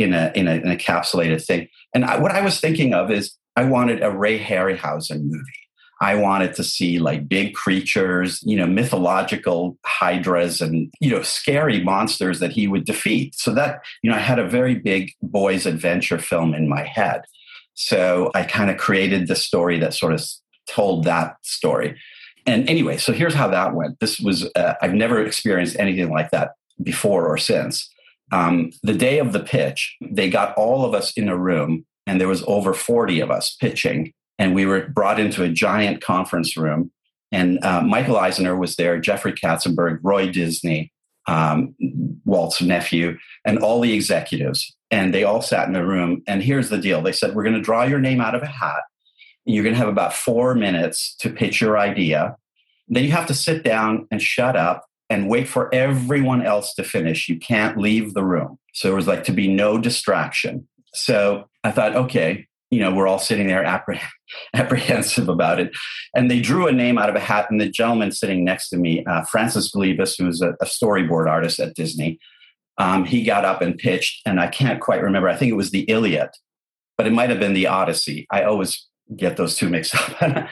in 0.00 0.14
a, 0.14 0.32
in 0.34 0.48
an 0.48 0.62
encapsulated 0.62 1.44
thing. 1.44 1.68
And 1.94 2.04
I, 2.04 2.18
what 2.18 2.32
I 2.32 2.40
was 2.40 2.60
thinking 2.60 2.94
of 2.94 3.10
is 3.10 3.36
I 3.56 3.64
wanted 3.64 4.02
a 4.02 4.10
Ray 4.10 4.38
Harryhausen 4.38 5.22
movie 5.22 5.60
I 6.00 6.14
wanted 6.14 6.54
to 6.54 6.64
see 6.64 6.98
like 6.98 7.28
big 7.28 7.54
creatures, 7.54 8.42
you 8.42 8.56
know, 8.56 8.66
mythological 8.66 9.78
hydras 9.84 10.62
and, 10.62 10.90
you 10.98 11.10
know, 11.10 11.22
scary 11.22 11.84
monsters 11.84 12.40
that 12.40 12.52
he 12.52 12.66
would 12.66 12.86
defeat. 12.86 13.34
So 13.34 13.52
that, 13.52 13.82
you 14.02 14.10
know, 14.10 14.16
I 14.16 14.20
had 14.20 14.38
a 14.38 14.48
very 14.48 14.74
big 14.74 15.12
boys' 15.20 15.66
adventure 15.66 16.18
film 16.18 16.54
in 16.54 16.68
my 16.68 16.84
head. 16.84 17.22
So 17.74 18.30
I 18.34 18.44
kind 18.44 18.70
of 18.70 18.78
created 18.78 19.28
the 19.28 19.36
story 19.36 19.78
that 19.80 19.92
sort 19.92 20.14
of 20.14 20.24
told 20.66 21.04
that 21.04 21.36
story. 21.42 21.98
And 22.46 22.68
anyway, 22.68 22.96
so 22.96 23.12
here's 23.12 23.34
how 23.34 23.48
that 23.48 23.74
went. 23.74 24.00
This 24.00 24.18
was, 24.18 24.50
uh, 24.56 24.74
I've 24.80 24.94
never 24.94 25.22
experienced 25.22 25.76
anything 25.78 26.10
like 26.10 26.30
that 26.30 26.52
before 26.82 27.26
or 27.26 27.36
since. 27.36 27.90
Um, 28.32 28.70
the 28.82 28.94
day 28.94 29.18
of 29.18 29.32
the 29.32 29.40
pitch, 29.40 29.96
they 30.00 30.30
got 30.30 30.54
all 30.56 30.84
of 30.84 30.94
us 30.94 31.12
in 31.12 31.28
a 31.28 31.36
room, 31.36 31.84
and 32.06 32.20
there 32.20 32.28
was 32.28 32.44
over 32.46 32.74
40 32.74 33.20
of 33.20 33.30
us 33.30 33.56
pitching 33.60 34.12
and 34.40 34.54
we 34.54 34.64
were 34.64 34.88
brought 34.88 35.20
into 35.20 35.42
a 35.42 35.50
giant 35.50 36.00
conference 36.00 36.56
room. 36.56 36.90
And 37.30 37.62
uh, 37.62 37.82
Michael 37.82 38.16
Eisner 38.16 38.56
was 38.56 38.74
there, 38.74 38.98
Jeffrey 38.98 39.34
Katzenberg, 39.34 39.98
Roy 40.02 40.30
Disney, 40.32 40.90
um, 41.28 41.74
Walt's 42.24 42.62
nephew, 42.62 43.18
and 43.44 43.58
all 43.58 43.82
the 43.82 43.92
executives. 43.92 44.74
And 44.90 45.12
they 45.12 45.24
all 45.24 45.42
sat 45.42 45.68
in 45.68 45.76
a 45.76 45.86
room. 45.86 46.22
And 46.26 46.42
here's 46.42 46.70
the 46.70 46.78
deal 46.78 47.02
they 47.02 47.12
said, 47.12 47.34
We're 47.34 47.44
going 47.44 47.54
to 47.54 47.60
draw 47.60 47.84
your 47.84 48.00
name 48.00 48.22
out 48.22 48.34
of 48.34 48.42
a 48.42 48.46
hat. 48.46 48.82
You're 49.44 49.62
going 49.62 49.74
to 49.74 49.78
have 49.78 49.88
about 49.88 50.14
four 50.14 50.54
minutes 50.54 51.14
to 51.20 51.28
pitch 51.28 51.60
your 51.60 51.78
idea. 51.78 52.34
Then 52.88 53.04
you 53.04 53.12
have 53.12 53.26
to 53.26 53.34
sit 53.34 53.62
down 53.62 54.08
and 54.10 54.22
shut 54.22 54.56
up 54.56 54.86
and 55.10 55.28
wait 55.28 55.48
for 55.48 55.72
everyone 55.74 56.40
else 56.40 56.72
to 56.74 56.84
finish. 56.84 57.28
You 57.28 57.38
can't 57.38 57.76
leave 57.76 58.14
the 58.14 58.24
room. 58.24 58.58
So 58.72 58.90
it 58.90 58.94
was 58.94 59.08
like 59.08 59.24
to 59.24 59.32
be 59.32 59.52
no 59.52 59.76
distraction. 59.76 60.68
So 60.94 61.48
I 61.64 61.72
thought, 61.72 61.96
okay, 61.96 62.46
you 62.70 62.78
know, 62.78 62.94
we're 62.94 63.08
all 63.08 63.18
sitting 63.18 63.48
there 63.48 63.64
appreh- 63.64 64.00
apprehensive 64.54 65.28
about 65.28 65.58
it. 65.58 65.72
And 66.14 66.30
they 66.30 66.40
drew 66.40 66.68
a 66.68 66.72
name 66.72 66.98
out 66.98 67.08
of 67.08 67.16
a 67.16 67.20
hat, 67.20 67.50
and 67.50 67.60
the 67.60 67.68
gentleman 67.68 68.12
sitting 68.12 68.44
next 68.44 68.68
to 68.70 68.76
me, 68.76 69.04
uh, 69.04 69.24
Francis 69.24 69.70
Glebas, 69.70 70.16
who's 70.16 70.40
a, 70.40 70.50
a, 70.60 70.64
storyboard 70.64 71.28
artist 71.28 71.58
at 71.58 71.74
Disney, 71.74 72.18
um, 72.78 73.04
he 73.04 73.24
got 73.24 73.44
up 73.44 73.60
and 73.60 73.76
pitched, 73.76 74.22
and 74.24 74.40
I 74.40 74.46
can't 74.46 74.80
quite 74.80 75.02
remember. 75.02 75.28
I 75.28 75.36
think 75.36 75.50
it 75.50 75.56
was 75.56 75.72
the 75.72 75.82
Iliad, 75.82 76.30
but 76.96 77.06
it 77.06 77.12
might 77.12 77.30
have 77.30 77.40
been 77.40 77.54
the 77.54 77.66
Odyssey. 77.66 78.26
I 78.30 78.44
always 78.44 78.86
get 79.16 79.36
those 79.36 79.56
two 79.56 79.68
mixed 79.68 79.94
up. 80.22 80.48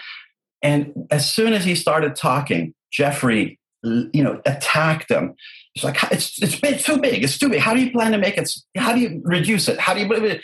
and 0.61 1.07
as 1.11 1.33
soon 1.33 1.53
as 1.53 1.65
he 1.65 1.77
started 1.77 2.17
talking, 2.17 2.75
Jeffrey, 2.91 3.58
you 3.83 4.23
know, 4.23 4.41
attack 4.47 5.09
them. 5.09 5.35
It's 5.75 5.85
like 5.85 6.03
it's 6.11 6.41
it's 6.43 6.59
big, 6.59 6.81
too 6.81 6.99
big. 6.99 7.23
It's 7.23 7.39
too 7.39 7.49
big. 7.49 7.61
How 7.61 7.75
do 7.75 7.81
you 7.81 7.91
plan 7.91 8.13
to 8.13 8.19
make 8.19 8.37
it? 8.37 8.51
How 8.77 8.93
do 8.93 9.01
you 9.01 9.21
reduce 9.25 9.69
it? 9.69 9.79
How 9.79 9.95
do 9.95 10.01
you? 10.01 10.41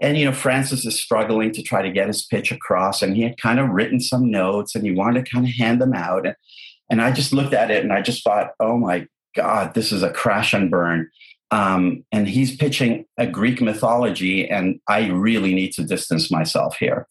and 0.00 0.16
you 0.16 0.24
know 0.24 0.32
francis 0.32 0.84
is 0.84 1.00
struggling 1.00 1.52
to 1.52 1.62
try 1.62 1.82
to 1.82 1.90
get 1.90 2.06
his 2.06 2.24
pitch 2.24 2.52
across 2.52 3.02
and 3.02 3.16
he 3.16 3.22
had 3.22 3.36
kind 3.40 3.58
of 3.58 3.68
written 3.70 4.00
some 4.00 4.30
notes 4.30 4.74
and 4.74 4.84
he 4.84 4.92
wanted 4.92 5.24
to 5.24 5.30
kind 5.30 5.46
of 5.46 5.52
hand 5.52 5.80
them 5.80 5.92
out 5.92 6.26
and, 6.26 6.36
and 6.90 7.02
i 7.02 7.10
just 7.10 7.32
looked 7.32 7.54
at 7.54 7.70
it 7.70 7.82
and 7.82 7.92
i 7.92 8.00
just 8.00 8.22
thought 8.24 8.52
oh 8.60 8.76
my 8.76 9.06
god 9.34 9.74
this 9.74 9.92
is 9.92 10.02
a 10.02 10.10
crash 10.10 10.52
and 10.52 10.70
burn 10.70 11.08
um, 11.50 12.04
and 12.12 12.28
he's 12.28 12.56
pitching 12.56 13.06
a 13.16 13.26
greek 13.26 13.60
mythology 13.60 14.48
and 14.48 14.80
i 14.88 15.08
really 15.08 15.54
need 15.54 15.72
to 15.72 15.84
distance 15.84 16.30
myself 16.30 16.76
here 16.78 17.06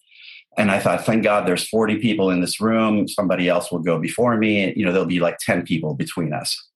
and 0.58 0.72
i 0.72 0.80
thought 0.80 1.06
thank 1.06 1.24
god 1.24 1.48
there's 1.48 1.68
40 1.68 1.98
people 1.98 2.30
in 2.30 2.42
this 2.42 2.60
room 2.60 3.08
somebody 3.08 3.48
else 3.50 3.72
will 3.72 3.80
go 3.80 4.00
before 4.00 4.38
me 4.38 4.74
you 4.76 4.86
know 4.86 4.92
there'll 4.92 5.08
be 5.08 5.20
like 5.20 5.38
10 5.40 5.64
people 5.64 5.94
between 5.94 6.34
us 6.34 6.70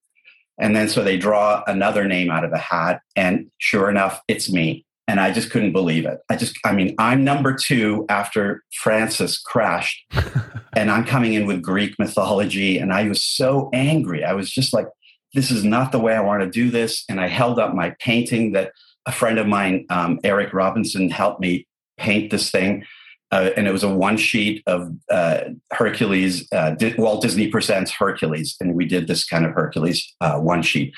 and 0.59 0.75
then 0.75 0.87
so 0.87 1.03
they 1.03 1.17
draw 1.17 1.63
another 1.67 2.07
name 2.07 2.29
out 2.29 2.43
of 2.43 2.51
a 2.51 2.57
hat 2.57 3.01
and 3.15 3.49
sure 3.57 3.89
enough 3.89 4.21
it's 4.27 4.51
me 4.51 4.85
and 5.07 5.19
I 5.19 5.33
just 5.33 5.49
couldn't 5.49 5.73
believe 5.73 6.05
it. 6.05 6.19
I 6.29 6.37
just, 6.37 6.57
I 6.63 6.71
mean, 6.71 6.95
I'm 6.97 7.25
number 7.25 7.53
two 7.53 8.05
after 8.07 8.63
Francis 8.71 9.37
crashed, 9.37 10.05
and 10.73 10.89
I'm 10.89 11.03
coming 11.03 11.33
in 11.33 11.45
with 11.45 11.61
Greek 11.61 11.99
mythology, 11.99 12.77
and 12.77 12.93
I 12.93 13.05
was 13.09 13.21
so 13.21 13.69
angry. 13.73 14.23
I 14.23 14.31
was 14.31 14.49
just 14.49 14.71
like, 14.71 14.87
this 15.33 15.51
is 15.51 15.65
not 15.65 15.91
the 15.91 15.99
way 15.99 16.15
I 16.15 16.21
want 16.21 16.43
to 16.43 16.49
do 16.49 16.69
this. 16.69 17.03
And 17.09 17.19
I 17.19 17.27
held 17.27 17.59
up 17.59 17.73
my 17.73 17.93
painting 17.99 18.51
that 18.53 18.71
a 19.05 19.11
friend 19.11 19.39
of 19.39 19.47
mine, 19.47 19.85
um, 19.89 20.19
Eric 20.23 20.53
Robinson, 20.53 21.09
helped 21.09 21.41
me 21.41 21.67
paint 21.97 22.31
this 22.31 22.51
thing. 22.51 22.85
Uh, 23.31 23.51
and 23.55 23.67
it 23.67 23.71
was 23.71 23.83
a 23.83 23.93
one 23.93 24.17
sheet 24.17 24.61
of 24.67 24.91
uh, 25.09 25.41
Hercules, 25.71 26.47
uh, 26.51 26.75
Walt 26.97 27.21
Disney 27.21 27.47
Presents 27.47 27.91
Hercules. 27.91 28.57
And 28.59 28.75
we 28.75 28.85
did 28.85 29.07
this 29.07 29.25
kind 29.25 29.45
of 29.45 29.53
Hercules 29.53 30.13
uh, 30.19 30.37
one 30.37 30.61
sheet. 30.61 30.93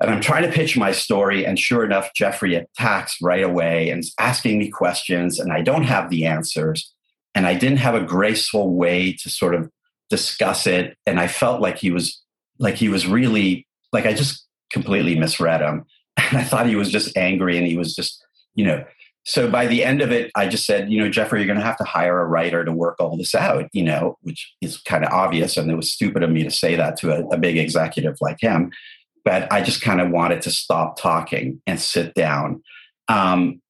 And 0.00 0.10
I'm 0.10 0.20
trying 0.20 0.42
to 0.42 0.52
pitch 0.52 0.76
my 0.76 0.92
story. 0.92 1.44
And 1.44 1.58
sure 1.58 1.84
enough, 1.84 2.10
Jeffrey 2.14 2.54
attacks 2.54 3.16
right 3.22 3.42
away 3.42 3.90
and 3.90 4.00
is 4.00 4.14
asking 4.18 4.58
me 4.58 4.70
questions, 4.70 5.38
and 5.38 5.52
I 5.52 5.62
don't 5.62 5.84
have 5.84 6.10
the 6.10 6.26
answers. 6.26 6.92
And 7.34 7.46
I 7.46 7.54
didn't 7.54 7.78
have 7.78 7.94
a 7.94 8.00
graceful 8.00 8.74
way 8.74 9.12
to 9.12 9.30
sort 9.30 9.54
of 9.54 9.70
discuss 10.08 10.66
it. 10.66 10.96
And 11.06 11.20
I 11.20 11.28
felt 11.28 11.60
like 11.60 11.78
he 11.78 11.90
was 11.90 12.22
like 12.58 12.76
he 12.76 12.88
was 12.88 13.06
really 13.06 13.66
like 13.92 14.06
I 14.06 14.14
just 14.14 14.46
completely 14.72 15.18
misread 15.18 15.60
him. 15.60 15.84
And 16.30 16.38
I 16.38 16.44
thought 16.44 16.66
he 16.66 16.76
was 16.76 16.90
just 16.90 17.16
angry 17.16 17.56
and 17.56 17.66
he 17.66 17.76
was 17.76 17.94
just, 17.94 18.24
you 18.54 18.64
know. 18.64 18.84
So 19.26 19.50
by 19.50 19.66
the 19.66 19.84
end 19.84 20.02
of 20.02 20.12
it, 20.12 20.30
I 20.34 20.46
just 20.46 20.64
said, 20.64 20.90
you 20.90 21.02
know, 21.02 21.10
Jeffrey, 21.10 21.40
you're 21.40 21.46
going 21.46 21.58
to 21.58 21.64
have 21.64 21.76
to 21.78 21.84
hire 21.84 22.20
a 22.20 22.26
writer 22.26 22.64
to 22.64 22.72
work 22.72 22.96
all 23.00 23.16
this 23.16 23.34
out, 23.34 23.68
you 23.72 23.82
know, 23.82 24.16
which 24.22 24.54
is 24.62 24.78
kind 24.78 25.04
of 25.04 25.12
obvious. 25.12 25.56
And 25.56 25.70
it 25.70 25.74
was 25.74 25.92
stupid 25.92 26.22
of 26.22 26.30
me 26.30 26.44
to 26.44 26.50
say 26.50 26.76
that 26.76 26.96
to 26.98 27.12
a, 27.12 27.26
a 27.28 27.36
big 27.38 27.58
executive 27.58 28.16
like 28.20 28.40
him 28.40 28.70
but 29.26 29.52
I 29.52 29.60
just 29.60 29.82
kind 29.82 30.00
of 30.00 30.10
wanted 30.10 30.40
to 30.42 30.52
stop 30.52 30.96
talking 31.00 31.60
and 31.66 31.80
sit 31.80 32.14
down. 32.14 32.62
Um, 33.08 33.60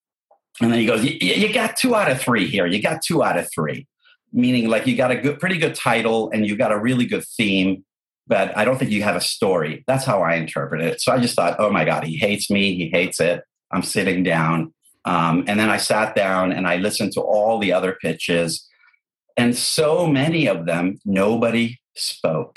and 0.61 0.71
then 0.71 0.79
he 0.79 0.85
goes, 0.87 1.03
"You 1.03 1.51
got 1.53 1.77
two 1.77 1.97
out 1.97 2.11
of 2.11 2.21
three 2.21 2.47
here. 2.47 2.67
You 2.67 2.81
got 2.81 3.01
two 3.03 3.25
out 3.25 3.39
of 3.39 3.49
three, 3.53 3.87
meaning 4.33 4.69
like 4.69 4.87
you 4.87 4.97
got 4.97 5.11
a 5.11 5.17
good, 5.17 5.41
pretty 5.41 5.57
good 5.57 5.75
title 5.75 6.31
and 6.31 6.47
you 6.47 6.57
got 6.57 6.73
a 6.73 6.79
really 6.79 7.07
good 7.07 7.25
theme, 7.39 7.85
but 8.27 8.57
I 8.57 8.67
don't 8.67 8.79
think 8.79 8.91
you 8.91 9.03
have 9.03 9.17
a 9.17 9.21
story." 9.21 9.83
That's 9.87 10.05
how 10.05 10.23
I 10.23 10.35
interpret 10.35 10.83
it. 10.83 11.01
So 11.01 11.11
I 11.11 11.19
just 11.19 11.35
thought, 11.35 11.57
"Oh 11.59 11.71
my 11.71 11.87
god, 11.87 12.05
he 12.05 12.19
hates 12.19 12.51
me. 12.51 12.75
He 12.75 12.91
hates 12.91 13.19
it." 13.19 13.43
I'm 13.73 13.83
sitting 13.83 14.23
down, 14.23 14.75
um, 15.07 15.45
and 15.47 15.59
then 15.59 15.71
I 15.71 15.79
sat 15.79 16.15
down 16.15 16.53
and 16.53 16.67
I 16.67 16.77
listened 16.77 17.13
to 17.13 17.21
all 17.21 17.59
the 17.59 17.73
other 17.73 17.97
pitches, 18.01 18.69
and 19.37 19.57
so 19.57 20.07
many 20.07 20.47
of 20.47 20.67
them, 20.67 20.99
nobody 21.05 21.79
spoke 21.95 22.57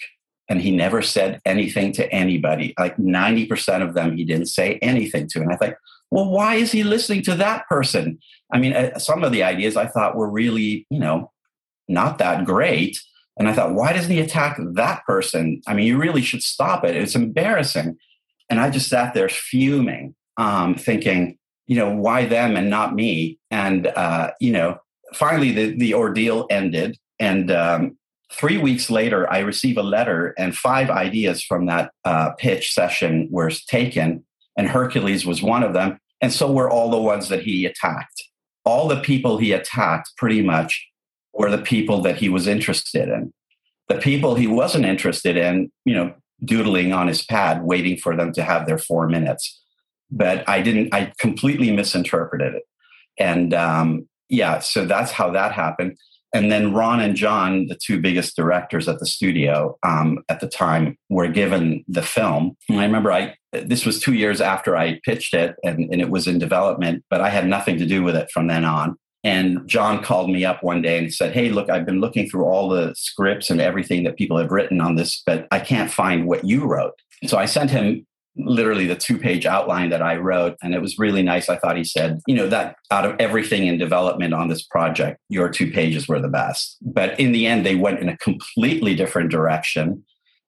and 0.50 0.62
he 0.62 0.72
never 0.72 1.02
said 1.02 1.40
anything 1.46 1.92
to 1.94 2.12
anybody. 2.12 2.74
Like 2.78 2.98
90% 2.98 3.88
of 3.88 3.94
them, 3.94 4.18
he 4.18 4.26
didn't 4.26 4.48
say 4.48 4.80
anything 4.82 5.28
to. 5.30 5.42
And 5.42 5.54
I 5.54 5.56
thought, 5.56 5.76
well, 6.10 6.26
why 6.26 6.56
is 6.56 6.72
he 6.72 6.84
listening 6.84 7.22
to 7.24 7.36
that 7.36 7.68
person? 7.70 8.20
I 8.52 8.58
mean, 8.58 8.74
uh, 8.74 8.98
some 8.98 9.24
of 9.24 9.32
the 9.32 9.44
ideas 9.44 9.78
I 9.78 9.86
thought 9.86 10.16
were 10.16 10.30
really, 10.30 10.88
you 10.90 11.00
know, 11.00 11.32
not 11.88 12.18
that 12.18 12.46
great. 12.46 13.00
And 13.38 13.48
I 13.48 13.54
thought, 13.54 13.76
why 13.76 13.94
doesn't 13.94 14.12
he 14.12 14.20
attack 14.20 14.58
that 14.60 15.06
person? 15.06 15.62
I 15.68 15.76
mean, 15.76 15.86
you 15.86 15.98
really 15.98 16.24
should 16.24 16.42
stop 16.42 16.84
it. 16.84 16.96
It's 16.96 17.16
embarrassing. 17.16 17.98
And 18.50 18.60
I 18.60 18.72
just 18.72 18.90
sat 18.90 19.14
there 19.14 19.30
fuming, 19.30 20.16
um, 20.38 20.74
thinking, 20.74 21.38
you 21.70 21.78
know, 21.78 21.90
why 21.96 22.26
them 22.26 22.58
and 22.58 22.70
not 22.70 22.94
me? 22.94 23.40
And, 23.50 23.88
uh, 23.88 24.32
you 24.42 24.52
know, 24.52 24.80
finally 25.14 25.52
the, 25.54 25.78
the 25.78 25.94
ordeal 25.94 26.48
ended. 26.50 26.98
And 27.20 27.50
um, 27.50 27.98
Three 28.32 28.58
weeks 28.58 28.92
later, 28.92 29.32
I 29.32 29.40
receive 29.40 29.78
a 29.78 29.84
letter, 29.84 30.36
and 30.38 30.56
five 30.56 30.92
ideas 30.92 31.44
from 31.44 31.66
that 31.66 31.92
uh, 32.06 32.32
pitch 32.38 32.74
session 32.74 33.28
were 33.32 33.50
taken, 33.50 34.24
and 34.56 34.70
Hercules 34.70 35.26
was 35.26 35.42
one 35.42 35.64
of 35.64 35.74
them. 35.74 36.00
And 36.22 36.32
so 36.32 36.52
were 36.52 36.70
all 36.70 36.92
the 36.92 36.98
ones 37.02 37.30
that 37.30 37.42
he 37.42 37.66
attacked. 37.66 38.24
All 38.66 38.88
the 38.88 39.02
people 39.02 39.40
he 39.40 39.52
attacked 39.52 40.12
pretty 40.16 40.44
much 40.44 40.88
were 41.34 41.50
the 41.50 41.58
people 41.58 42.02
that 42.02 42.18
he 42.18 42.30
was 42.30 42.46
interested 42.46 43.10
in. 43.10 43.34
The 43.88 43.98
people 43.98 44.36
he 44.36 44.46
wasn't 44.46 44.86
interested 44.86 45.36
in, 45.36 45.72
you 45.84 45.96
know, 45.96 46.14
doodling 46.46 46.94
on 46.94 47.08
his 47.08 47.26
pad, 47.26 47.64
waiting 47.64 47.98
for 47.98 48.16
them 48.16 48.32
to 48.34 48.44
have 48.44 48.68
their 48.68 48.78
four 48.78 49.10
minutes. 49.10 49.60
But 50.12 50.48
I 50.48 50.62
didn't, 50.62 50.94
I 50.94 51.14
completely 51.20 51.72
misinterpreted 51.72 52.56
it. 52.56 52.64
And 53.20 53.54
um, 53.54 54.08
yeah, 54.30 54.60
so 54.60 54.86
that's 54.86 55.12
how 55.12 55.30
that 55.32 55.52
happened. 55.52 55.98
And 56.34 56.52
then 56.52 56.74
Ron 56.74 57.00
and 57.00 57.16
John, 57.16 57.68
the 57.68 57.78
two 57.84 58.00
biggest 58.00 58.36
directors 58.36 58.88
at 58.88 59.00
the 59.00 59.06
studio 59.06 59.78
um, 59.82 60.20
at 60.30 60.40
the 60.40 60.48
time, 60.48 60.96
were 61.10 61.28
given 61.28 61.84
the 61.88 62.04
film. 62.04 62.56
And 62.70 62.80
I 62.80 62.86
remember 62.86 63.12
I 63.12 63.36
this 63.52 63.84
was 63.84 64.00
two 64.00 64.14
years 64.14 64.42
after 64.42 64.78
I 64.78 65.00
pitched 65.04 65.34
it, 65.34 65.56
and, 65.64 65.92
and 65.92 66.02
it 66.02 66.12
was 66.12 66.28
in 66.28 66.38
development, 66.38 67.04
but 67.10 67.20
I 67.20 67.30
had 67.30 67.48
nothing 67.48 67.80
to 67.80 67.86
do 67.86 68.04
with 68.04 68.16
it 68.16 68.30
from 68.32 68.46
then 68.46 68.64
on. 68.64 68.96
And 69.24 69.68
John 69.68 70.04
called 70.04 70.30
me 70.30 70.46
up 70.46 70.64
one 70.64 70.82
day 70.82 71.00
and 71.00 71.14
said, 71.14 71.34
Hey, 71.34 71.50
look, 71.50 71.70
I've 71.70 71.86
been 71.86 72.00
looking 72.00 72.30
through 72.30 72.46
all 72.46 72.70
the 72.70 72.94
scripts 72.96 73.50
and 73.50 73.60
everything 73.60 74.04
that 74.04 74.18
people 74.18 74.38
have 74.38 74.52
written 74.52 74.80
on 74.80 74.96
this, 74.96 75.22
but 75.26 75.48
I 75.52 75.60
can't 75.60 75.92
find 75.92 76.28
what 76.28 76.46
you 76.46 76.66
wrote. 76.66 76.94
So 77.26 77.38
I 77.38 77.46
sent 77.46 77.72
him 77.72 78.06
literally 78.36 78.86
the 78.86 78.96
two 78.96 79.18
page 79.18 79.46
outline 79.46 79.90
that 79.90 80.02
I 80.02 80.16
wrote. 80.16 80.56
And 80.62 80.74
it 80.74 80.82
was 80.82 80.98
really 80.98 81.24
nice. 81.24 81.50
I 81.50 81.58
thought 81.58 81.78
he 81.78 81.84
said, 81.84 82.20
you 82.28 82.36
know, 82.36 82.48
that 82.50 82.76
out 82.92 83.06
of 83.06 83.16
everything 83.20 83.68
in 83.68 83.78
development 83.78 84.34
on 84.34 84.48
this 84.48 84.64
project, 84.64 85.20
your 85.30 85.50
two 85.50 85.72
pages 85.72 86.08
were 86.08 86.22
the 86.22 86.30
best. 86.30 86.78
But 86.82 87.20
in 87.20 87.32
the 87.32 87.48
end, 87.48 87.66
they 87.66 87.76
went 87.76 88.00
in 88.00 88.10
a 88.10 88.18
completely 88.18 88.96
different 88.96 89.32
direction. 89.32 90.04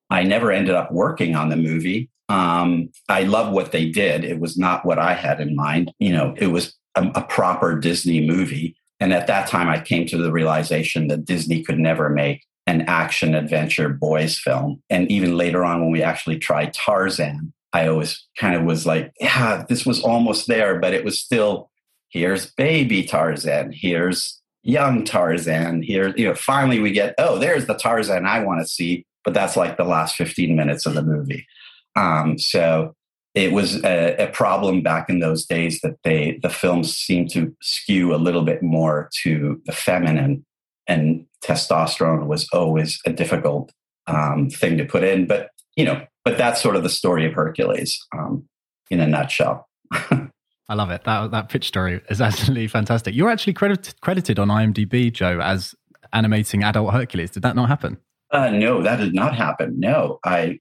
I 0.09 0.23
never 0.23 0.51
ended 0.51 0.75
up 0.75 0.91
working 0.91 1.35
on 1.35 1.49
the 1.49 1.57
movie. 1.57 2.09
Um, 2.29 2.89
I 3.09 3.23
love 3.23 3.51
what 3.51 3.71
they 3.71 3.89
did. 3.89 4.23
It 4.23 4.39
was 4.39 4.57
not 4.57 4.85
what 4.85 4.99
I 4.99 5.13
had 5.13 5.41
in 5.41 5.55
mind. 5.55 5.91
You 5.99 6.13
know, 6.13 6.33
it 6.37 6.47
was 6.47 6.73
a, 6.95 7.09
a 7.15 7.23
proper 7.23 7.77
Disney 7.77 8.25
movie. 8.25 8.75
And 8.99 9.13
at 9.13 9.27
that 9.27 9.47
time, 9.47 9.67
I 9.67 9.81
came 9.81 10.05
to 10.07 10.17
the 10.17 10.31
realization 10.31 11.07
that 11.07 11.25
Disney 11.25 11.63
could 11.63 11.79
never 11.79 12.09
make 12.09 12.45
an 12.67 12.81
action 12.81 13.33
adventure 13.33 13.89
boys 13.89 14.37
film. 14.37 14.81
And 14.89 15.09
even 15.11 15.35
later 15.35 15.65
on, 15.65 15.81
when 15.81 15.91
we 15.91 16.03
actually 16.03 16.37
tried 16.37 16.73
Tarzan, 16.73 17.51
I 17.73 17.87
always 17.87 18.27
kind 18.37 18.55
of 18.55 18.63
was 18.63 18.85
like, 18.85 19.11
yeah, 19.19 19.63
this 19.67 19.85
was 19.85 20.01
almost 20.01 20.47
there, 20.47 20.79
but 20.79 20.93
it 20.93 21.05
was 21.05 21.19
still 21.19 21.69
here's 22.09 22.51
baby 22.51 23.03
Tarzan, 23.03 23.71
here's 23.73 24.41
young 24.63 25.03
Tarzan, 25.03 25.81
here, 25.81 26.13
you 26.15 26.27
know, 26.27 26.35
finally 26.35 26.79
we 26.79 26.91
get, 26.91 27.15
oh, 27.17 27.39
there's 27.39 27.65
the 27.65 27.73
Tarzan 27.73 28.25
I 28.25 28.43
want 28.43 28.61
to 28.61 28.67
see, 28.67 29.05
but 29.23 29.33
that's 29.33 29.57
like 29.57 29.77
the 29.77 29.85
last 29.85 30.15
15 30.15 30.55
minutes 30.55 30.85
of 30.85 30.93
the 30.93 31.01
movie. 31.01 31.47
Um, 31.95 32.37
so 32.37 32.93
it 33.33 33.53
was 33.53 33.83
a, 33.83 34.15
a, 34.17 34.27
problem 34.27 34.81
back 34.81 35.09
in 35.09 35.19
those 35.19 35.45
days 35.45 35.79
that 35.81 35.95
they 36.03 36.39
the 36.41 36.49
films 36.49 36.95
seemed 36.95 37.29
to 37.31 37.55
skew 37.61 38.13
a 38.13 38.17
little 38.17 38.43
bit 38.43 38.61
more 38.61 39.09
to 39.23 39.61
the 39.65 39.71
feminine 39.71 40.45
and 40.87 41.25
testosterone 41.43 42.27
was 42.27 42.47
always 42.53 42.99
a 43.05 43.11
difficult 43.11 43.71
um, 44.07 44.49
thing 44.49 44.77
to 44.77 44.85
put 44.85 45.03
in 45.03 45.27
but 45.27 45.49
you 45.75 45.85
know 45.85 46.05
but 46.23 46.37
that's 46.37 46.61
sort 46.61 46.75
of 46.75 46.83
the 46.83 46.89
story 46.89 47.25
of 47.25 47.33
Hercules 47.33 47.99
um, 48.17 48.47
in 48.89 48.99
a 48.99 49.07
nutshell. 49.07 49.67
I 49.91 50.73
love 50.73 50.89
it. 50.89 51.03
That 51.03 51.31
that 51.31 51.49
pitch 51.49 51.67
story 51.67 52.01
is 52.09 52.21
absolutely 52.21 52.67
fantastic. 52.67 53.13
You're 53.13 53.29
actually 53.29 53.53
credit, 53.53 53.93
credited 54.01 54.39
on 54.39 54.47
IMDb, 54.47 55.11
Joe, 55.11 55.39
as 55.41 55.75
animating 56.13 56.63
adult 56.63 56.93
Hercules. 56.93 57.31
Did 57.31 57.43
that 57.43 57.55
not 57.55 57.67
happen? 57.67 57.97
Uh, 58.31 58.49
no, 58.49 58.81
that 58.81 58.97
did 58.97 59.13
not 59.13 59.35
happen. 59.35 59.79
No, 59.79 60.19
I, 60.23 60.59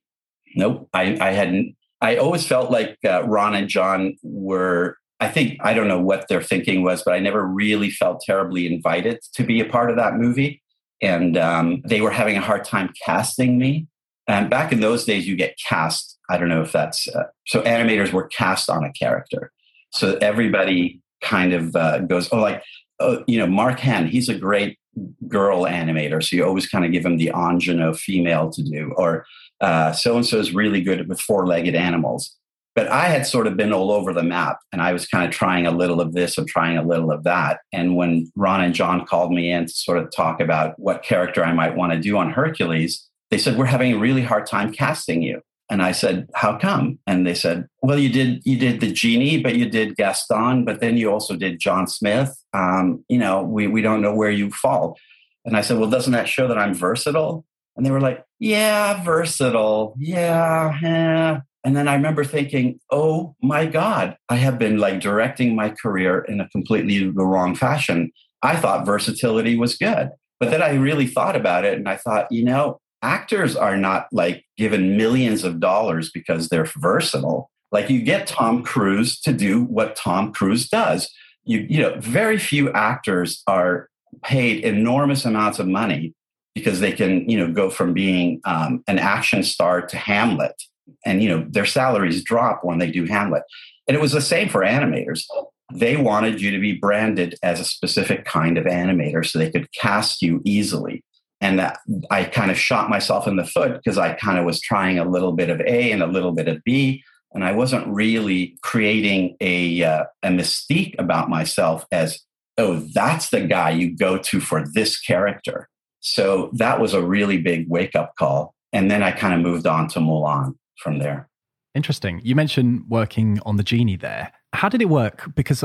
nope. 0.56 0.88
I, 0.92 1.16
I 1.20 1.32
hadn't. 1.32 1.76
I 2.00 2.16
always 2.16 2.46
felt 2.46 2.70
like 2.70 2.96
uh, 3.04 3.22
Ron 3.24 3.54
and 3.54 3.68
John 3.68 4.16
were. 4.22 4.96
I 5.20 5.28
think 5.28 5.58
I 5.60 5.74
don't 5.74 5.86
know 5.86 6.00
what 6.00 6.28
their 6.28 6.42
thinking 6.42 6.82
was, 6.82 7.02
but 7.04 7.12
I 7.12 7.20
never 7.20 7.46
really 7.46 7.90
felt 7.90 8.22
terribly 8.24 8.66
invited 8.66 9.20
to 9.34 9.44
be 9.44 9.60
a 9.60 9.66
part 9.66 9.90
of 9.90 9.96
that 9.96 10.14
movie, 10.14 10.62
and 11.00 11.36
um, 11.36 11.82
they 11.84 12.00
were 12.00 12.10
having 12.10 12.36
a 12.36 12.40
hard 12.40 12.64
time 12.64 12.92
casting 13.04 13.58
me. 13.58 13.86
And 14.30 14.48
back 14.48 14.70
in 14.70 14.78
those 14.78 15.04
days, 15.04 15.26
you 15.26 15.34
get 15.34 15.58
cast. 15.58 16.16
I 16.28 16.38
don't 16.38 16.48
know 16.48 16.62
if 16.62 16.70
that's 16.70 17.08
uh, 17.08 17.24
so. 17.48 17.62
Animators 17.62 18.12
were 18.12 18.28
cast 18.28 18.70
on 18.70 18.84
a 18.84 18.92
character, 18.92 19.50
so 19.90 20.16
everybody 20.22 21.00
kind 21.20 21.52
of 21.52 21.74
uh, 21.74 21.98
goes, 21.98 22.28
"Oh, 22.30 22.38
like 22.38 22.62
oh, 23.00 23.24
you 23.26 23.38
know, 23.40 23.48
Mark 23.48 23.80
Henn. 23.80 24.06
He's 24.06 24.28
a 24.28 24.38
great 24.38 24.78
girl 25.26 25.64
animator, 25.64 26.22
so 26.22 26.36
you 26.36 26.44
always 26.44 26.68
kind 26.68 26.84
of 26.84 26.92
give 26.92 27.04
him 27.04 27.16
the 27.16 27.32
ingenue 27.34 27.92
female 27.92 28.50
to 28.50 28.62
do, 28.62 28.92
or 28.96 29.26
so 29.60 30.14
and 30.14 30.24
so 30.24 30.38
is 30.38 30.54
really 30.54 30.80
good 30.80 31.08
with 31.08 31.20
four-legged 31.20 31.74
animals." 31.74 32.36
But 32.76 32.86
I 32.86 33.06
had 33.06 33.26
sort 33.26 33.48
of 33.48 33.56
been 33.56 33.72
all 33.72 33.90
over 33.90 34.12
the 34.12 34.22
map, 34.22 34.58
and 34.72 34.80
I 34.80 34.92
was 34.92 35.08
kind 35.08 35.26
of 35.26 35.32
trying 35.32 35.66
a 35.66 35.72
little 35.72 36.00
of 36.00 36.12
this 36.12 36.38
and 36.38 36.46
trying 36.46 36.78
a 36.78 36.86
little 36.86 37.10
of 37.10 37.24
that. 37.24 37.58
And 37.72 37.96
when 37.96 38.30
Ron 38.36 38.60
and 38.60 38.74
John 38.74 39.04
called 39.06 39.32
me 39.32 39.50
in 39.50 39.66
to 39.66 39.72
sort 39.72 39.98
of 39.98 40.12
talk 40.14 40.40
about 40.40 40.78
what 40.78 41.02
character 41.02 41.44
I 41.44 41.52
might 41.52 41.74
want 41.74 41.92
to 41.92 41.98
do 41.98 42.16
on 42.16 42.30
Hercules 42.30 43.09
they 43.30 43.38
said, 43.38 43.56
We're 43.56 43.66
having 43.66 43.92
a 43.92 43.98
really 43.98 44.22
hard 44.22 44.46
time 44.46 44.72
casting 44.72 45.22
you. 45.22 45.40
And 45.70 45.82
I 45.82 45.92
said, 45.92 46.28
How 46.34 46.58
come? 46.58 46.98
And 47.06 47.26
they 47.26 47.34
said, 47.34 47.66
Well, 47.82 47.98
you 47.98 48.08
did 48.08 48.42
you 48.44 48.58
did 48.58 48.80
the 48.80 48.90
genie, 48.92 49.42
but 49.42 49.56
you 49.56 49.68
did 49.68 49.96
Gaston, 49.96 50.64
but 50.64 50.80
then 50.80 50.96
you 50.96 51.10
also 51.10 51.36
did 51.36 51.60
John 51.60 51.86
Smith. 51.86 52.36
Um, 52.52 53.04
you 53.08 53.18
know, 53.18 53.42
we 53.42 53.66
we 53.66 53.82
don't 53.82 54.02
know 54.02 54.14
where 54.14 54.30
you 54.30 54.50
fall. 54.50 54.98
And 55.44 55.56
I 55.56 55.60
said, 55.60 55.78
Well, 55.78 55.90
doesn't 55.90 56.12
that 56.12 56.28
show 56.28 56.48
that 56.48 56.58
I'm 56.58 56.74
versatile? 56.74 57.44
And 57.76 57.86
they 57.86 57.90
were 57.90 58.00
like, 58.00 58.24
Yeah, 58.38 59.02
versatile. 59.04 59.94
Yeah, 59.98 60.78
yeah. 60.82 61.40
And 61.64 61.76
then 61.76 61.88
I 61.88 61.94
remember 61.94 62.24
thinking, 62.24 62.80
oh 62.90 63.36
my 63.42 63.66
God, 63.66 64.16
I 64.28 64.36
have 64.36 64.58
been 64.58 64.78
like 64.78 65.00
directing 65.00 65.54
my 65.54 65.68
career 65.70 66.20
in 66.20 66.40
a 66.40 66.48
completely 66.48 67.10
the 67.10 67.24
wrong 67.24 67.54
fashion. 67.54 68.12
I 68.42 68.56
thought 68.56 68.86
versatility 68.86 69.58
was 69.58 69.76
good. 69.76 70.10
But 70.38 70.50
then 70.50 70.62
I 70.62 70.72
really 70.74 71.06
thought 71.06 71.36
about 71.36 71.66
it 71.66 71.76
and 71.76 71.86
I 71.86 71.96
thought, 71.96 72.32
you 72.32 72.42
know, 72.42 72.79
actors 73.02 73.56
are 73.56 73.76
not 73.76 74.06
like 74.12 74.44
given 74.56 74.96
millions 74.96 75.44
of 75.44 75.60
dollars 75.60 76.10
because 76.10 76.48
they're 76.48 76.68
versatile. 76.76 77.50
Like 77.72 77.88
you 77.88 78.02
get 78.02 78.26
Tom 78.26 78.62
Cruise 78.62 79.20
to 79.20 79.32
do 79.32 79.64
what 79.64 79.96
Tom 79.96 80.32
Cruise 80.32 80.68
does. 80.68 81.10
You, 81.44 81.66
you 81.68 81.80
know, 81.80 81.96
very 82.00 82.38
few 82.38 82.70
actors 82.72 83.42
are 83.46 83.88
paid 84.22 84.64
enormous 84.64 85.24
amounts 85.24 85.58
of 85.58 85.66
money 85.66 86.14
because 86.54 86.80
they 86.80 86.92
can, 86.92 87.28
you 87.28 87.38
know, 87.38 87.52
go 87.52 87.70
from 87.70 87.94
being 87.94 88.40
um, 88.44 88.82
an 88.86 88.98
action 88.98 89.42
star 89.42 89.86
to 89.86 89.96
Hamlet, 89.96 90.60
and 91.06 91.22
you 91.22 91.28
know 91.28 91.46
their 91.48 91.64
salaries 91.64 92.24
drop 92.24 92.64
when 92.64 92.78
they 92.78 92.90
do 92.90 93.04
Hamlet. 93.04 93.44
And 93.86 93.96
it 93.96 94.00
was 94.00 94.12
the 94.12 94.20
same 94.20 94.48
for 94.48 94.60
animators. 94.60 95.24
They 95.72 95.96
wanted 95.96 96.40
you 96.40 96.50
to 96.50 96.58
be 96.58 96.74
branded 96.74 97.36
as 97.42 97.60
a 97.60 97.64
specific 97.64 98.24
kind 98.24 98.58
of 98.58 98.64
animator 98.64 99.24
so 99.24 99.38
they 99.38 99.50
could 99.50 99.72
cast 99.72 100.20
you 100.20 100.42
easily 100.44 101.04
and 101.40 101.72
I 102.10 102.24
kind 102.24 102.50
of 102.50 102.58
shot 102.58 102.90
myself 102.90 103.26
in 103.26 103.36
the 103.36 103.44
foot 103.44 103.72
because 103.72 103.96
I 103.96 104.12
kind 104.14 104.38
of 104.38 104.44
was 104.44 104.60
trying 104.60 104.98
a 104.98 105.08
little 105.08 105.32
bit 105.32 105.48
of 105.48 105.60
A 105.60 105.90
and 105.90 106.02
a 106.02 106.06
little 106.06 106.32
bit 106.32 106.48
of 106.48 106.62
B, 106.64 107.02
and 107.32 107.44
I 107.44 107.52
wasn't 107.52 107.86
really 107.86 108.58
creating 108.62 109.36
a 109.40 109.82
uh, 109.82 110.04
a 110.22 110.28
mystique 110.28 110.94
about 110.98 111.30
myself 111.30 111.86
as 111.90 112.20
oh 112.58 112.80
that's 112.92 113.30
the 113.30 113.40
guy 113.42 113.70
you 113.70 113.96
go 113.96 114.18
to 114.18 114.40
for 114.40 114.64
this 114.72 115.00
character. 115.00 115.68
So 116.00 116.50
that 116.54 116.80
was 116.80 116.94
a 116.94 117.02
really 117.02 117.38
big 117.38 117.68
wake 117.68 117.94
up 117.94 118.14
call, 118.18 118.54
and 118.72 118.90
then 118.90 119.02
I 119.02 119.12
kind 119.12 119.34
of 119.34 119.40
moved 119.40 119.66
on 119.66 119.88
to 119.88 120.00
Mulan 120.00 120.56
from 120.76 120.98
there. 120.98 121.28
Interesting. 121.74 122.20
You 122.24 122.34
mentioned 122.34 122.84
working 122.88 123.38
on 123.46 123.56
the 123.56 123.62
genie 123.62 123.96
there. 123.96 124.32
How 124.52 124.68
did 124.68 124.82
it 124.82 124.88
work? 124.88 125.32
Because 125.36 125.64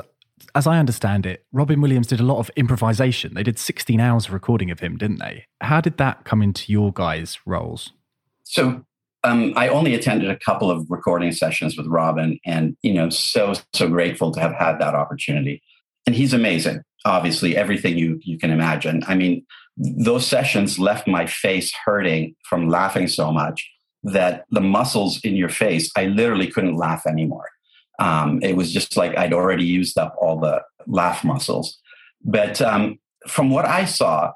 as 0.54 0.68
I 0.68 0.80
understand 0.80 1.26
it, 1.26 1.46
Robin 1.52 1.82
Williams 1.82 2.08
did 2.08 2.20
a 2.20 2.24
lot 2.24 2.40
of 2.40 2.50
improvisation. 2.56 3.34
They 3.34 3.44
did 3.44 3.58
16 3.58 4.00
hours 4.00 4.28
of 4.28 4.34
recording 4.34 4.72
of 4.72 4.80
him, 4.80 4.98
didn't 4.98 5.20
they? 5.20 5.46
How 5.62 5.82
did 5.82 5.98
that 5.98 6.26
come 6.26 6.42
into 6.42 6.72
your 6.72 6.92
guys' 6.92 7.40
roles? 7.46 7.92
So 8.44 8.86
um, 9.24 9.54
I 9.56 9.70
only 9.70 9.96
attended 9.96 10.30
a 10.30 10.38
couple 10.38 10.70
of 10.70 10.86
recording 10.90 11.32
sessions 11.32 11.78
with 11.78 11.88
Robin, 11.88 12.40
and 12.46 12.78
you 12.84 12.94
know, 12.94 13.10
so 13.10 13.54
so 13.74 13.90
grateful 13.90 14.32
to 14.32 14.40
have 14.40 14.54
had 14.54 14.78
that 14.80 14.94
opportunity. 14.94 15.62
And 16.06 16.16
he's 16.16 16.34
amazing. 16.34 16.82
Obviously, 17.06 17.58
everything 17.58 17.98
you 17.98 18.20
you 18.24 18.38
can 18.38 18.52
imagine. 18.52 19.04
I 19.08 19.16
mean, 19.16 19.46
those 19.78 20.28
sessions 20.28 20.78
left 20.78 21.08
my 21.08 21.26
face 21.26 21.74
hurting 21.86 22.36
from 22.48 22.70
laughing 22.70 23.08
so 23.08 23.32
much 23.32 23.68
that 24.04 24.46
the 24.52 24.62
muscles 24.62 25.20
in 25.24 25.36
your 25.36 25.50
face, 25.50 25.92
I 25.98 26.06
literally 26.06 26.48
couldn't 26.48 26.78
laugh 26.78 27.08
anymore. 27.08 27.48
Um, 28.00 28.40
it 28.42 28.56
was 28.56 28.72
just 28.72 28.98
like 28.98 29.18
I'd 29.18 29.34
already 29.34 29.66
used 29.66 29.98
up 29.98 30.16
all 30.20 30.40
the 30.40 30.62
laugh 30.88 31.24
muscles. 31.24 31.78
But 32.24 32.62
um, 32.62 33.00
from 33.28 33.50
what 33.50 33.66
I 33.66 33.86
saw, 33.86 34.34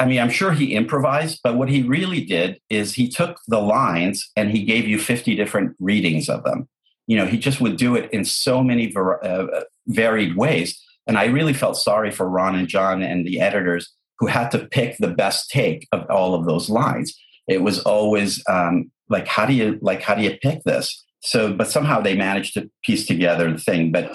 I 0.00 0.06
mean, 0.06 0.20
I'm 0.20 0.30
sure 0.30 0.52
he 0.52 0.74
improvised, 0.74 1.40
but 1.42 1.56
what 1.56 1.68
he 1.68 1.82
really 1.82 2.24
did 2.24 2.60
is 2.70 2.94
he 2.94 3.08
took 3.08 3.40
the 3.48 3.60
lines 3.60 4.30
and 4.36 4.50
he 4.50 4.64
gave 4.64 4.86
you 4.86 4.98
50 4.98 5.34
different 5.34 5.74
readings 5.80 6.28
of 6.28 6.44
them. 6.44 6.68
You 7.08 7.16
know, 7.16 7.26
he 7.26 7.38
just 7.38 7.60
would 7.60 7.76
do 7.76 7.96
it 7.96 8.08
in 8.12 8.24
so 8.24 8.62
many 8.62 8.94
uh, 8.96 9.46
varied 9.88 10.36
ways. 10.36 10.80
And 11.06 11.18
I 11.18 11.24
really 11.24 11.54
felt 11.54 11.76
sorry 11.76 12.10
for 12.10 12.28
Ron 12.28 12.54
and 12.54 12.68
John 12.68 13.02
and 13.02 13.26
the 13.26 13.40
editors 13.40 13.92
who 14.18 14.26
had 14.26 14.50
to 14.50 14.66
pick 14.66 14.98
the 14.98 15.08
best 15.08 15.50
take 15.50 15.88
of 15.90 16.08
all 16.10 16.34
of 16.34 16.44
those 16.44 16.68
lines. 16.68 17.18
It 17.48 17.62
was 17.62 17.80
always 17.80 18.42
um, 18.48 18.92
like, 19.08 19.26
how 19.26 19.46
do 19.46 19.54
you 19.54 19.78
like, 19.80 20.02
how 20.02 20.14
do 20.14 20.22
you 20.22 20.36
pick 20.42 20.62
this? 20.64 21.04
So, 21.20 21.52
but 21.52 21.68
somehow 21.68 22.00
they 22.00 22.16
managed 22.16 22.54
to 22.54 22.70
piece 22.84 23.06
together 23.06 23.50
the 23.50 23.58
thing. 23.58 23.92
But 23.92 24.10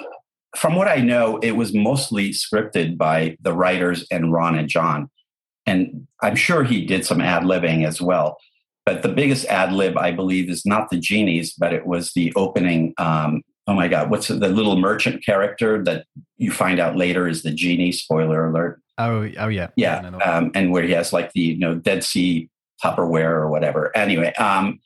from 0.55 0.75
what 0.75 0.87
I 0.87 0.97
know, 0.97 1.37
it 1.37 1.51
was 1.51 1.73
mostly 1.73 2.31
scripted 2.31 2.97
by 2.97 3.37
the 3.41 3.53
writers 3.53 4.05
and 4.11 4.31
Ron 4.31 4.57
and 4.57 4.69
John. 4.69 5.09
And 5.65 6.07
I'm 6.21 6.35
sure 6.35 6.63
he 6.63 6.85
did 6.85 7.05
some 7.05 7.21
ad 7.21 7.43
libbing 7.43 7.85
as 7.85 8.01
well. 8.01 8.37
But 8.85 9.01
the 9.01 9.09
biggest 9.09 9.45
ad 9.45 9.71
lib, 9.71 9.97
I 9.97 10.11
believe, 10.11 10.49
is 10.49 10.65
not 10.65 10.89
the 10.89 10.99
genies, 10.99 11.53
but 11.53 11.73
it 11.73 11.85
was 11.85 12.11
the 12.13 12.33
opening. 12.35 12.93
Um, 12.97 13.41
oh 13.67 13.73
my 13.73 13.87
God, 13.87 14.09
what's 14.09 14.27
the 14.27 14.35
little 14.35 14.77
merchant 14.77 15.25
character 15.25 15.81
that 15.85 16.05
you 16.37 16.51
find 16.51 16.79
out 16.79 16.97
later 16.97 17.27
is 17.27 17.43
the 17.43 17.51
genie. 17.51 17.93
Spoiler 17.93 18.49
alert. 18.49 18.81
Oh, 18.97 19.27
oh 19.39 19.47
yeah, 19.47 19.69
yeah, 19.75 19.99
um, 20.23 20.51
and 20.53 20.71
where 20.71 20.83
he 20.83 20.91
has 20.91 21.13
like 21.13 21.31
the 21.31 21.41
you 21.41 21.57
know 21.57 21.75
Dead 21.75 22.03
Sea 22.03 22.49
Tupperware 22.83 23.31
or 23.31 23.49
whatever. 23.49 23.95
Anyway, 23.95 24.33
um, 24.33 24.79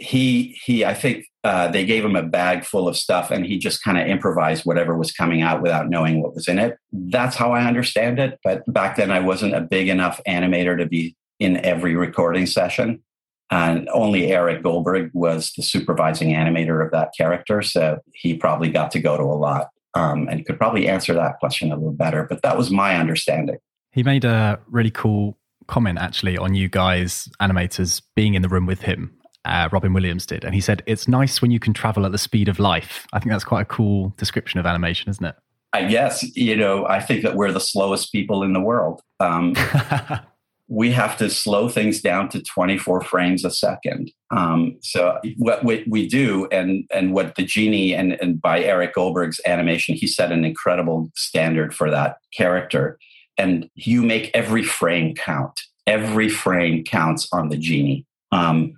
he 0.00 0.58
he 0.64 0.84
I 0.84 0.94
think 0.94 1.26
uh, 1.44 1.68
they 1.68 1.84
gave 1.84 2.04
him 2.04 2.16
a 2.16 2.22
bag 2.22 2.64
full 2.64 2.88
of 2.88 2.96
stuff 2.96 3.30
and 3.30 3.46
he 3.46 3.58
just 3.58 3.82
kind 3.82 3.98
of 3.98 4.06
improvised 4.06 4.64
whatever 4.64 4.96
was 4.96 5.12
coming 5.12 5.42
out 5.42 5.62
without 5.62 5.88
knowing 5.88 6.22
what 6.22 6.34
was 6.34 6.48
in 6.48 6.58
it. 6.58 6.76
That's 6.92 7.36
how 7.36 7.52
I 7.52 7.64
understand 7.64 8.18
it. 8.18 8.38
But 8.42 8.62
back 8.66 8.96
then, 8.96 9.10
I 9.10 9.20
wasn't 9.20 9.54
a 9.54 9.60
big 9.60 9.88
enough 9.88 10.20
animator 10.26 10.76
to 10.78 10.86
be 10.86 11.16
in 11.38 11.58
every 11.58 11.96
recording 11.96 12.46
session. 12.46 13.02
And 13.50 13.88
only 13.92 14.32
Eric 14.32 14.62
Goldberg 14.62 15.10
was 15.12 15.52
the 15.56 15.62
supervising 15.62 16.30
animator 16.30 16.84
of 16.84 16.92
that 16.92 17.10
character. 17.16 17.62
So 17.62 17.98
he 18.12 18.36
probably 18.36 18.70
got 18.70 18.90
to 18.92 19.00
go 19.00 19.16
to 19.16 19.22
a 19.22 19.34
lot 19.34 19.68
um, 19.94 20.28
and 20.28 20.46
could 20.46 20.58
probably 20.58 20.88
answer 20.88 21.14
that 21.14 21.38
question 21.40 21.72
a 21.72 21.74
little 21.74 21.92
better. 21.92 22.26
But 22.28 22.42
that 22.42 22.56
was 22.56 22.70
my 22.70 22.96
understanding. 22.96 23.56
He 23.92 24.02
made 24.02 24.24
a 24.24 24.60
really 24.68 24.90
cool 24.90 25.36
comment 25.66 25.98
actually 25.98 26.38
on 26.38 26.54
you 26.54 26.68
guys, 26.68 27.28
animators, 27.40 28.02
being 28.14 28.34
in 28.34 28.42
the 28.42 28.48
room 28.48 28.66
with 28.66 28.82
him 28.82 29.19
uh, 29.44 29.68
Robin 29.72 29.92
Williams 29.92 30.26
did. 30.26 30.44
And 30.44 30.54
he 30.54 30.60
said, 30.60 30.82
It's 30.86 31.08
nice 31.08 31.40
when 31.40 31.50
you 31.50 31.60
can 31.60 31.72
travel 31.72 32.04
at 32.06 32.12
the 32.12 32.18
speed 32.18 32.48
of 32.48 32.58
life. 32.58 33.06
I 33.12 33.18
think 33.18 33.30
that's 33.30 33.44
quite 33.44 33.62
a 33.62 33.66
cool 33.66 34.14
description 34.16 34.60
of 34.60 34.66
animation, 34.66 35.10
isn't 35.10 35.24
it? 35.24 35.34
I 35.72 35.84
guess, 35.84 36.24
you 36.36 36.56
know, 36.56 36.86
I 36.86 37.00
think 37.00 37.22
that 37.22 37.36
we're 37.36 37.52
the 37.52 37.60
slowest 37.60 38.10
people 38.10 38.42
in 38.42 38.52
the 38.52 38.60
world. 38.60 39.02
Um, 39.20 39.54
we 40.68 40.90
have 40.92 41.16
to 41.18 41.30
slow 41.30 41.68
things 41.68 42.00
down 42.00 42.28
to 42.30 42.42
24 42.42 43.02
frames 43.02 43.44
a 43.44 43.50
second. 43.50 44.12
Um, 44.30 44.78
so 44.82 45.18
what 45.36 45.64
we, 45.64 45.84
we, 45.88 46.08
do, 46.08 46.48
and 46.52 46.84
and 46.92 47.12
what 47.12 47.34
the 47.34 47.44
genie 47.44 47.94
and, 47.94 48.12
and 48.20 48.40
by 48.40 48.62
Eric 48.62 48.94
Goldberg's 48.94 49.40
animation, 49.46 49.94
he 49.94 50.06
set 50.06 50.32
an 50.32 50.44
incredible 50.44 51.10
standard 51.14 51.74
for 51.74 51.90
that 51.90 52.16
character. 52.32 52.98
And 53.36 53.68
you 53.74 54.02
make 54.02 54.30
every 54.34 54.62
frame 54.62 55.14
count. 55.14 55.58
Every 55.86 56.28
frame 56.28 56.84
counts 56.84 57.28
on 57.32 57.48
the 57.48 57.56
genie. 57.56 58.06
Um, 58.32 58.74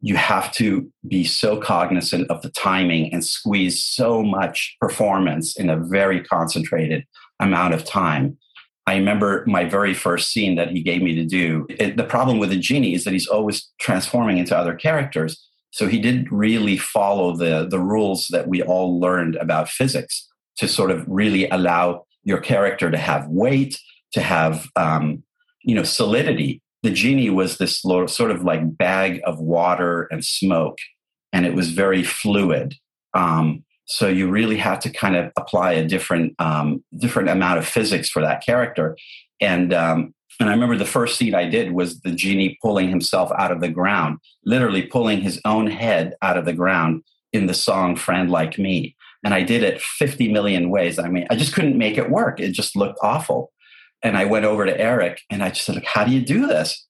you 0.00 0.16
have 0.16 0.50
to 0.52 0.90
be 1.06 1.24
so 1.24 1.58
cognizant 1.58 2.30
of 2.30 2.40
the 2.42 2.50
timing 2.50 3.12
and 3.12 3.24
squeeze 3.24 3.82
so 3.82 4.22
much 4.22 4.76
performance 4.80 5.56
in 5.56 5.68
a 5.68 5.76
very 5.76 6.22
concentrated 6.22 7.04
amount 7.38 7.74
of 7.74 7.84
time. 7.84 8.36
I 8.86 8.96
remember 8.96 9.44
my 9.46 9.64
very 9.64 9.92
first 9.92 10.32
scene 10.32 10.56
that 10.56 10.70
he 10.70 10.82
gave 10.82 11.02
me 11.02 11.14
to 11.14 11.24
do. 11.24 11.66
It, 11.68 11.96
the 11.96 12.04
problem 12.04 12.38
with 12.38 12.50
the 12.50 12.58
genie 12.58 12.94
is 12.94 13.04
that 13.04 13.12
he's 13.12 13.26
always 13.26 13.70
transforming 13.78 14.38
into 14.38 14.56
other 14.56 14.74
characters. 14.74 15.46
So 15.70 15.86
he 15.86 16.00
didn't 16.00 16.32
really 16.32 16.76
follow 16.76 17.36
the, 17.36 17.68
the 17.68 17.78
rules 17.78 18.26
that 18.30 18.48
we 18.48 18.62
all 18.62 18.98
learned 18.98 19.36
about 19.36 19.68
physics 19.68 20.26
to 20.56 20.66
sort 20.66 20.90
of 20.90 21.04
really 21.06 21.48
allow 21.50 22.04
your 22.24 22.38
character 22.38 22.90
to 22.90 22.98
have 22.98 23.28
weight, 23.28 23.78
to 24.12 24.20
have 24.20 24.66
um, 24.76 25.22
you 25.62 25.74
know 25.74 25.82
solidity 25.82 26.62
the 26.82 26.90
genie 26.90 27.30
was 27.30 27.58
this 27.58 27.80
sort 27.80 28.30
of 28.30 28.42
like 28.42 28.76
bag 28.76 29.20
of 29.24 29.38
water 29.38 30.08
and 30.10 30.24
smoke, 30.24 30.78
and 31.32 31.46
it 31.46 31.54
was 31.54 31.70
very 31.70 32.02
fluid. 32.02 32.74
Um, 33.14 33.64
so 33.86 34.06
you 34.06 34.30
really 34.30 34.56
had 34.56 34.80
to 34.82 34.90
kind 34.90 35.16
of 35.16 35.32
apply 35.36 35.72
a 35.72 35.86
different 35.86 36.34
um, 36.38 36.82
different 36.96 37.28
amount 37.28 37.58
of 37.58 37.66
physics 37.66 38.08
for 38.08 38.22
that 38.22 38.44
character. 38.44 38.96
And 39.40 39.74
um, 39.74 40.14
and 40.38 40.48
I 40.48 40.52
remember 40.52 40.76
the 40.76 40.86
first 40.86 41.18
scene 41.18 41.34
I 41.34 41.48
did 41.48 41.72
was 41.72 42.00
the 42.00 42.12
genie 42.12 42.56
pulling 42.62 42.88
himself 42.88 43.30
out 43.36 43.52
of 43.52 43.60
the 43.60 43.68
ground, 43.68 44.18
literally 44.44 44.82
pulling 44.82 45.20
his 45.20 45.40
own 45.44 45.66
head 45.66 46.14
out 46.22 46.38
of 46.38 46.44
the 46.44 46.52
ground 46.52 47.02
in 47.32 47.46
the 47.46 47.54
song 47.54 47.96
"Friend 47.96 48.30
Like 48.30 48.58
Me." 48.58 48.96
And 49.22 49.34
I 49.34 49.42
did 49.42 49.62
it 49.62 49.82
50 49.82 50.32
million 50.32 50.70
ways. 50.70 50.98
I 50.98 51.08
mean, 51.08 51.26
I 51.28 51.36
just 51.36 51.52
couldn't 51.52 51.76
make 51.76 51.98
it 51.98 52.08
work. 52.08 52.40
It 52.40 52.52
just 52.52 52.74
looked 52.74 52.98
awful. 53.02 53.52
And 54.02 54.16
I 54.16 54.24
went 54.24 54.44
over 54.44 54.64
to 54.64 54.80
Eric 54.80 55.22
and 55.30 55.42
I 55.42 55.50
just 55.50 55.66
said, 55.66 55.84
how 55.84 56.04
do 56.04 56.10
you 56.10 56.20
do 56.20 56.46
this? 56.46 56.86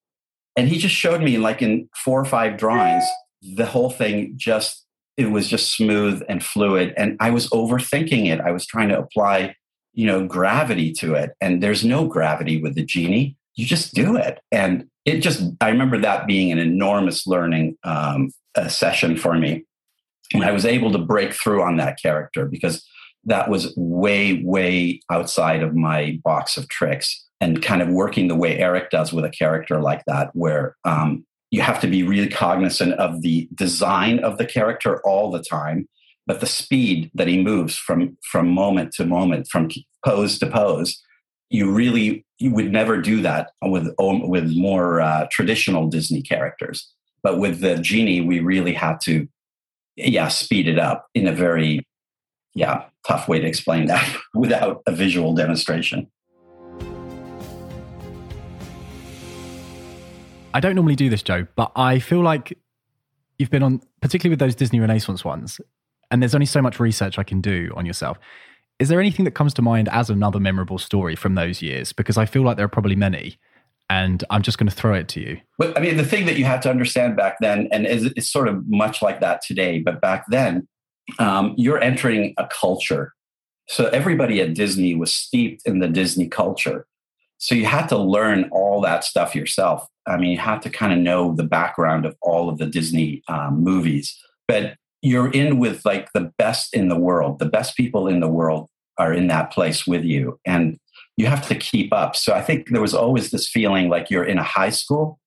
And 0.56 0.68
he 0.68 0.78
just 0.78 0.94
showed 0.94 1.22
me 1.22 1.38
like 1.38 1.62
in 1.62 1.88
four 1.94 2.20
or 2.20 2.24
five 2.24 2.56
drawings, 2.56 3.04
the 3.42 3.66
whole 3.66 3.90
thing 3.90 4.34
just, 4.36 4.84
it 5.16 5.30
was 5.30 5.48
just 5.48 5.74
smooth 5.74 6.22
and 6.28 6.44
fluid. 6.44 6.94
And 6.96 7.16
I 7.20 7.30
was 7.30 7.48
overthinking 7.50 8.26
it. 8.26 8.40
I 8.40 8.52
was 8.52 8.66
trying 8.66 8.88
to 8.90 8.98
apply, 8.98 9.54
you 9.92 10.06
know, 10.06 10.26
gravity 10.26 10.92
to 10.94 11.14
it. 11.14 11.32
And 11.40 11.62
there's 11.62 11.84
no 11.84 12.06
gravity 12.06 12.60
with 12.60 12.74
the 12.74 12.84
genie. 12.84 13.36
You 13.54 13.66
just 13.66 13.94
do 13.94 14.16
it. 14.16 14.40
And 14.52 14.86
it 15.04 15.18
just, 15.18 15.42
I 15.60 15.70
remember 15.70 15.98
that 15.98 16.26
being 16.26 16.52
an 16.52 16.58
enormous 16.58 17.26
learning 17.26 17.76
um, 17.84 18.30
session 18.68 19.16
for 19.16 19.34
me. 19.34 19.64
And 20.32 20.44
I 20.44 20.52
was 20.52 20.64
able 20.64 20.92
to 20.92 20.98
break 20.98 21.32
through 21.32 21.62
on 21.62 21.76
that 21.78 21.98
character 22.00 22.46
because 22.46 22.86
that 23.24 23.50
was 23.50 23.74
way, 23.76 24.42
way 24.44 25.00
outside 25.10 25.62
of 25.62 25.74
my 25.74 26.18
box 26.24 26.56
of 26.56 26.68
tricks 26.68 27.26
and 27.40 27.62
kind 27.62 27.82
of 27.82 27.88
working 27.88 28.28
the 28.28 28.36
way 28.36 28.58
Eric 28.58 28.90
does 28.90 29.12
with 29.12 29.24
a 29.24 29.30
character 29.30 29.80
like 29.80 30.04
that, 30.06 30.30
where 30.34 30.76
um, 30.84 31.24
you 31.50 31.62
have 31.62 31.80
to 31.80 31.86
be 31.86 32.02
really 32.02 32.28
cognizant 32.28 32.92
of 32.94 33.22
the 33.22 33.48
design 33.54 34.18
of 34.20 34.38
the 34.38 34.46
character 34.46 35.00
all 35.06 35.30
the 35.30 35.42
time, 35.42 35.88
but 36.26 36.40
the 36.40 36.46
speed 36.46 37.10
that 37.14 37.28
he 37.28 37.42
moves 37.42 37.76
from 37.76 38.16
from 38.30 38.48
moment 38.48 38.92
to 38.94 39.04
moment, 39.04 39.48
from 39.48 39.68
pose 40.04 40.38
to 40.38 40.46
pose, 40.46 41.02
you 41.48 41.70
really 41.70 42.24
you 42.38 42.52
would 42.52 42.70
never 42.70 43.00
do 43.00 43.20
that 43.22 43.50
with 43.62 43.92
with 43.98 44.56
more 44.56 45.00
uh, 45.00 45.26
traditional 45.30 45.88
Disney 45.88 46.22
characters. 46.22 46.92
But 47.22 47.38
with 47.38 47.60
the 47.60 47.76
genie, 47.76 48.22
we 48.22 48.40
really 48.40 48.72
had 48.72 48.98
to, 49.02 49.28
yeah, 49.96 50.28
speed 50.28 50.68
it 50.68 50.78
up 50.78 51.06
in 51.14 51.26
a 51.26 51.32
very 51.32 51.86
yeah, 52.54 52.84
tough 53.06 53.28
way 53.28 53.38
to 53.38 53.46
explain 53.46 53.86
that 53.86 54.16
without 54.34 54.82
a 54.86 54.92
visual 54.92 55.34
demonstration. 55.34 56.10
I 60.52 60.58
don't 60.60 60.74
normally 60.74 60.96
do 60.96 61.08
this, 61.08 61.22
Joe, 61.22 61.46
but 61.54 61.70
I 61.76 62.00
feel 62.00 62.22
like 62.22 62.58
you've 63.38 63.50
been 63.50 63.62
on, 63.62 63.80
particularly 64.00 64.32
with 64.32 64.40
those 64.40 64.56
Disney 64.56 64.80
Renaissance 64.80 65.24
ones, 65.24 65.60
and 66.10 66.20
there's 66.20 66.34
only 66.34 66.46
so 66.46 66.60
much 66.60 66.80
research 66.80 67.18
I 67.18 67.22
can 67.22 67.40
do 67.40 67.72
on 67.76 67.86
yourself. 67.86 68.18
Is 68.80 68.88
there 68.88 68.98
anything 68.98 69.24
that 69.26 69.32
comes 69.32 69.54
to 69.54 69.62
mind 69.62 69.88
as 69.90 70.10
another 70.10 70.40
memorable 70.40 70.78
story 70.78 71.14
from 71.14 71.34
those 71.34 71.62
years? 71.62 71.92
Because 71.92 72.16
I 72.16 72.26
feel 72.26 72.42
like 72.42 72.56
there 72.56 72.64
are 72.64 72.68
probably 72.68 72.96
many, 72.96 73.38
and 73.88 74.24
I'm 74.30 74.42
just 74.42 74.58
going 74.58 74.68
to 74.68 74.74
throw 74.74 74.94
it 74.94 75.06
to 75.08 75.20
you. 75.20 75.40
Well, 75.58 75.72
I 75.76 75.80
mean, 75.80 75.96
the 75.96 76.04
thing 76.04 76.26
that 76.26 76.36
you 76.36 76.46
had 76.46 76.62
to 76.62 76.70
understand 76.70 77.16
back 77.16 77.36
then, 77.40 77.68
and 77.70 77.86
it's 77.86 78.30
sort 78.30 78.48
of 78.48 78.68
much 78.68 79.02
like 79.02 79.20
that 79.20 79.42
today, 79.42 79.78
but 79.78 80.00
back 80.00 80.24
then, 80.30 80.66
um, 81.18 81.54
you're 81.56 81.82
entering 81.82 82.34
a 82.38 82.46
culture. 82.46 83.12
So 83.68 83.86
everybody 83.88 84.40
at 84.40 84.54
Disney 84.54 84.94
was 84.94 85.14
steeped 85.14 85.62
in 85.66 85.78
the 85.78 85.88
Disney 85.88 86.28
culture. 86.28 86.86
So 87.38 87.54
you 87.54 87.66
had 87.66 87.86
to 87.88 87.96
learn 87.96 88.48
all 88.52 88.80
that 88.82 89.04
stuff 89.04 89.34
yourself. 89.34 89.86
I 90.06 90.16
mean, 90.16 90.30
you 90.30 90.38
had 90.38 90.60
to 90.62 90.70
kind 90.70 90.92
of 90.92 90.98
know 90.98 91.34
the 91.34 91.44
background 91.44 92.04
of 92.04 92.16
all 92.20 92.48
of 92.48 92.58
the 92.58 92.66
Disney 92.66 93.22
um, 93.28 93.62
movies. 93.62 94.18
But 94.48 94.74
you're 95.02 95.30
in 95.30 95.58
with 95.58 95.84
like 95.84 96.12
the 96.12 96.32
best 96.36 96.74
in 96.74 96.88
the 96.88 96.98
world. 96.98 97.38
The 97.38 97.46
best 97.46 97.76
people 97.76 98.08
in 98.08 98.20
the 98.20 98.28
world 98.28 98.68
are 98.98 99.14
in 99.14 99.28
that 99.28 99.52
place 99.52 99.86
with 99.86 100.04
you. 100.04 100.38
And 100.44 100.78
you 101.16 101.26
have 101.26 101.46
to 101.48 101.54
keep 101.54 101.92
up. 101.92 102.16
So 102.16 102.34
I 102.34 102.42
think 102.42 102.68
there 102.68 102.82
was 102.82 102.94
always 102.94 103.30
this 103.30 103.48
feeling 103.48 103.88
like 103.88 104.10
you're 104.10 104.24
in 104.24 104.38
a 104.38 104.42
high 104.42 104.70
school 104.70 105.18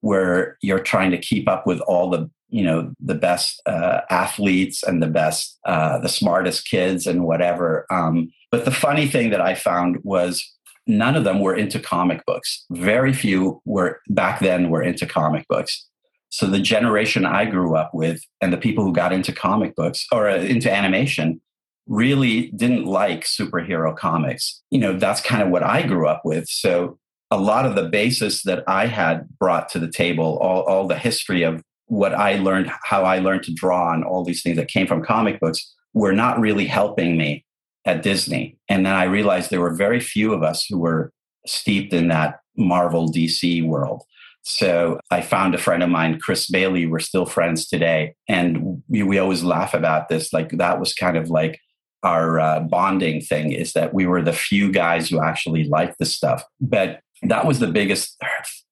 where 0.00 0.56
you're 0.62 0.78
trying 0.78 1.10
to 1.10 1.18
keep 1.18 1.48
up 1.48 1.66
with 1.66 1.80
all 1.80 2.08
the 2.10 2.30
you 2.48 2.62
know 2.62 2.92
the 3.00 3.14
best 3.14 3.60
uh, 3.66 4.00
athletes 4.10 4.82
and 4.82 5.02
the 5.02 5.08
best 5.08 5.58
uh, 5.66 5.98
the 5.98 6.08
smartest 6.08 6.68
kids 6.68 7.06
and 7.06 7.24
whatever 7.24 7.86
um, 7.90 8.30
but 8.50 8.64
the 8.64 8.70
funny 8.70 9.06
thing 9.06 9.30
that 9.30 9.40
i 9.40 9.54
found 9.54 9.98
was 10.02 10.44
none 10.88 11.14
of 11.14 11.24
them 11.24 11.40
were 11.40 11.54
into 11.54 11.78
comic 11.78 12.24
books. 12.24 12.64
Very 12.70 13.12
few 13.12 13.60
were 13.66 14.00
back 14.08 14.40
then 14.40 14.70
were 14.70 14.82
into 14.82 15.06
comic 15.06 15.46
books. 15.48 15.86
So 16.30 16.46
the 16.46 16.58
generation 16.58 17.24
i 17.24 17.44
grew 17.44 17.76
up 17.76 17.90
with 17.94 18.20
and 18.40 18.52
the 18.52 18.58
people 18.58 18.84
who 18.84 18.92
got 18.92 19.12
into 19.12 19.32
comic 19.32 19.76
books 19.76 20.06
or 20.10 20.28
uh, 20.28 20.38
into 20.38 20.72
animation 20.72 21.40
really 21.86 22.50
didn't 22.50 22.84
like 22.84 23.24
superhero 23.24 23.96
comics. 23.96 24.62
You 24.70 24.80
know 24.80 24.98
that's 24.98 25.20
kind 25.20 25.42
of 25.42 25.50
what 25.50 25.62
i 25.62 25.86
grew 25.86 26.08
up 26.08 26.22
with. 26.24 26.48
So 26.48 26.98
a 27.30 27.38
lot 27.38 27.66
of 27.66 27.74
the 27.74 27.88
basis 27.88 28.42
that 28.44 28.64
I 28.66 28.86
had 28.86 29.28
brought 29.38 29.68
to 29.70 29.78
the 29.78 29.90
table, 29.90 30.38
all, 30.38 30.62
all 30.62 30.86
the 30.86 30.98
history 30.98 31.42
of 31.42 31.62
what 31.88 32.14
I 32.14 32.36
learned, 32.36 32.70
how 32.84 33.04
I 33.04 33.18
learned 33.18 33.42
to 33.44 33.54
draw, 33.54 33.92
and 33.92 34.04
all 34.04 34.24
these 34.24 34.42
things 34.42 34.56
that 34.56 34.68
came 34.68 34.86
from 34.86 35.02
comic 35.02 35.40
books 35.40 35.74
were 35.94 36.12
not 36.12 36.38
really 36.38 36.66
helping 36.66 37.16
me 37.16 37.44
at 37.84 38.02
Disney. 38.02 38.58
And 38.68 38.86
then 38.86 38.94
I 38.94 39.04
realized 39.04 39.50
there 39.50 39.60
were 39.60 39.74
very 39.74 40.00
few 40.00 40.32
of 40.32 40.42
us 40.42 40.64
who 40.68 40.78
were 40.78 41.12
steeped 41.46 41.92
in 41.92 42.08
that 42.08 42.40
Marvel 42.56 43.10
DC 43.10 43.66
world. 43.66 44.02
So 44.42 45.00
I 45.10 45.20
found 45.22 45.54
a 45.54 45.58
friend 45.58 45.82
of 45.82 45.90
mine, 45.90 46.20
Chris 46.20 46.48
Bailey. 46.48 46.86
We're 46.86 46.98
still 47.00 47.26
friends 47.26 47.66
today. 47.66 48.14
And 48.28 48.82
we, 48.88 49.02
we 49.02 49.18
always 49.18 49.42
laugh 49.42 49.74
about 49.74 50.08
this. 50.08 50.32
Like 50.32 50.50
that 50.52 50.78
was 50.80 50.92
kind 50.92 51.16
of 51.16 51.30
like 51.30 51.60
our 52.02 52.38
uh, 52.38 52.60
bonding 52.60 53.20
thing 53.20 53.52
is 53.52 53.72
that 53.72 53.92
we 53.92 54.06
were 54.06 54.22
the 54.22 54.32
few 54.32 54.70
guys 54.70 55.08
who 55.08 55.22
actually 55.22 55.64
liked 55.64 55.98
this 55.98 56.14
stuff. 56.14 56.44
But 56.60 57.00
that 57.22 57.46
was 57.46 57.58
the 57.58 57.66
biggest 57.66 58.16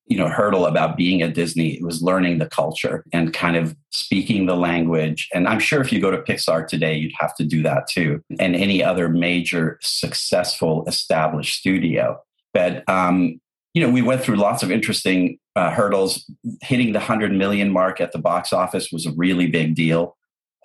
you 0.06 0.16
know 0.16 0.28
hurdle 0.28 0.66
about 0.66 0.96
being 0.96 1.22
at 1.22 1.34
Disney. 1.34 1.74
It 1.74 1.82
was 1.82 2.02
learning 2.02 2.38
the 2.38 2.46
culture 2.46 3.04
and 3.12 3.32
kind 3.32 3.56
of 3.56 3.76
speaking 3.90 4.46
the 4.46 4.56
language. 4.56 5.28
And 5.34 5.48
I'm 5.48 5.58
sure 5.58 5.80
if 5.80 5.92
you 5.92 6.00
go 6.00 6.10
to 6.10 6.18
Pixar 6.18 6.66
today, 6.66 6.96
you'd 6.96 7.12
have 7.18 7.34
to 7.36 7.44
do 7.44 7.62
that 7.62 7.88
too, 7.88 8.22
and 8.38 8.54
any 8.54 8.82
other 8.82 9.08
major 9.08 9.78
successful 9.82 10.84
established 10.86 11.58
studio. 11.58 12.20
But 12.54 12.88
um, 12.88 13.40
you 13.74 13.82
know, 13.82 13.90
we 13.90 14.02
went 14.02 14.22
through 14.22 14.36
lots 14.36 14.62
of 14.62 14.70
interesting 14.70 15.38
uh, 15.54 15.70
hurdles. 15.70 16.24
Hitting 16.62 16.92
the 16.92 17.00
hundred 17.00 17.32
million 17.32 17.72
mark 17.72 18.00
at 18.00 18.12
the 18.12 18.18
box 18.18 18.52
office 18.52 18.90
was 18.90 19.06
a 19.06 19.12
really 19.12 19.46
big 19.46 19.74
deal. 19.74 20.16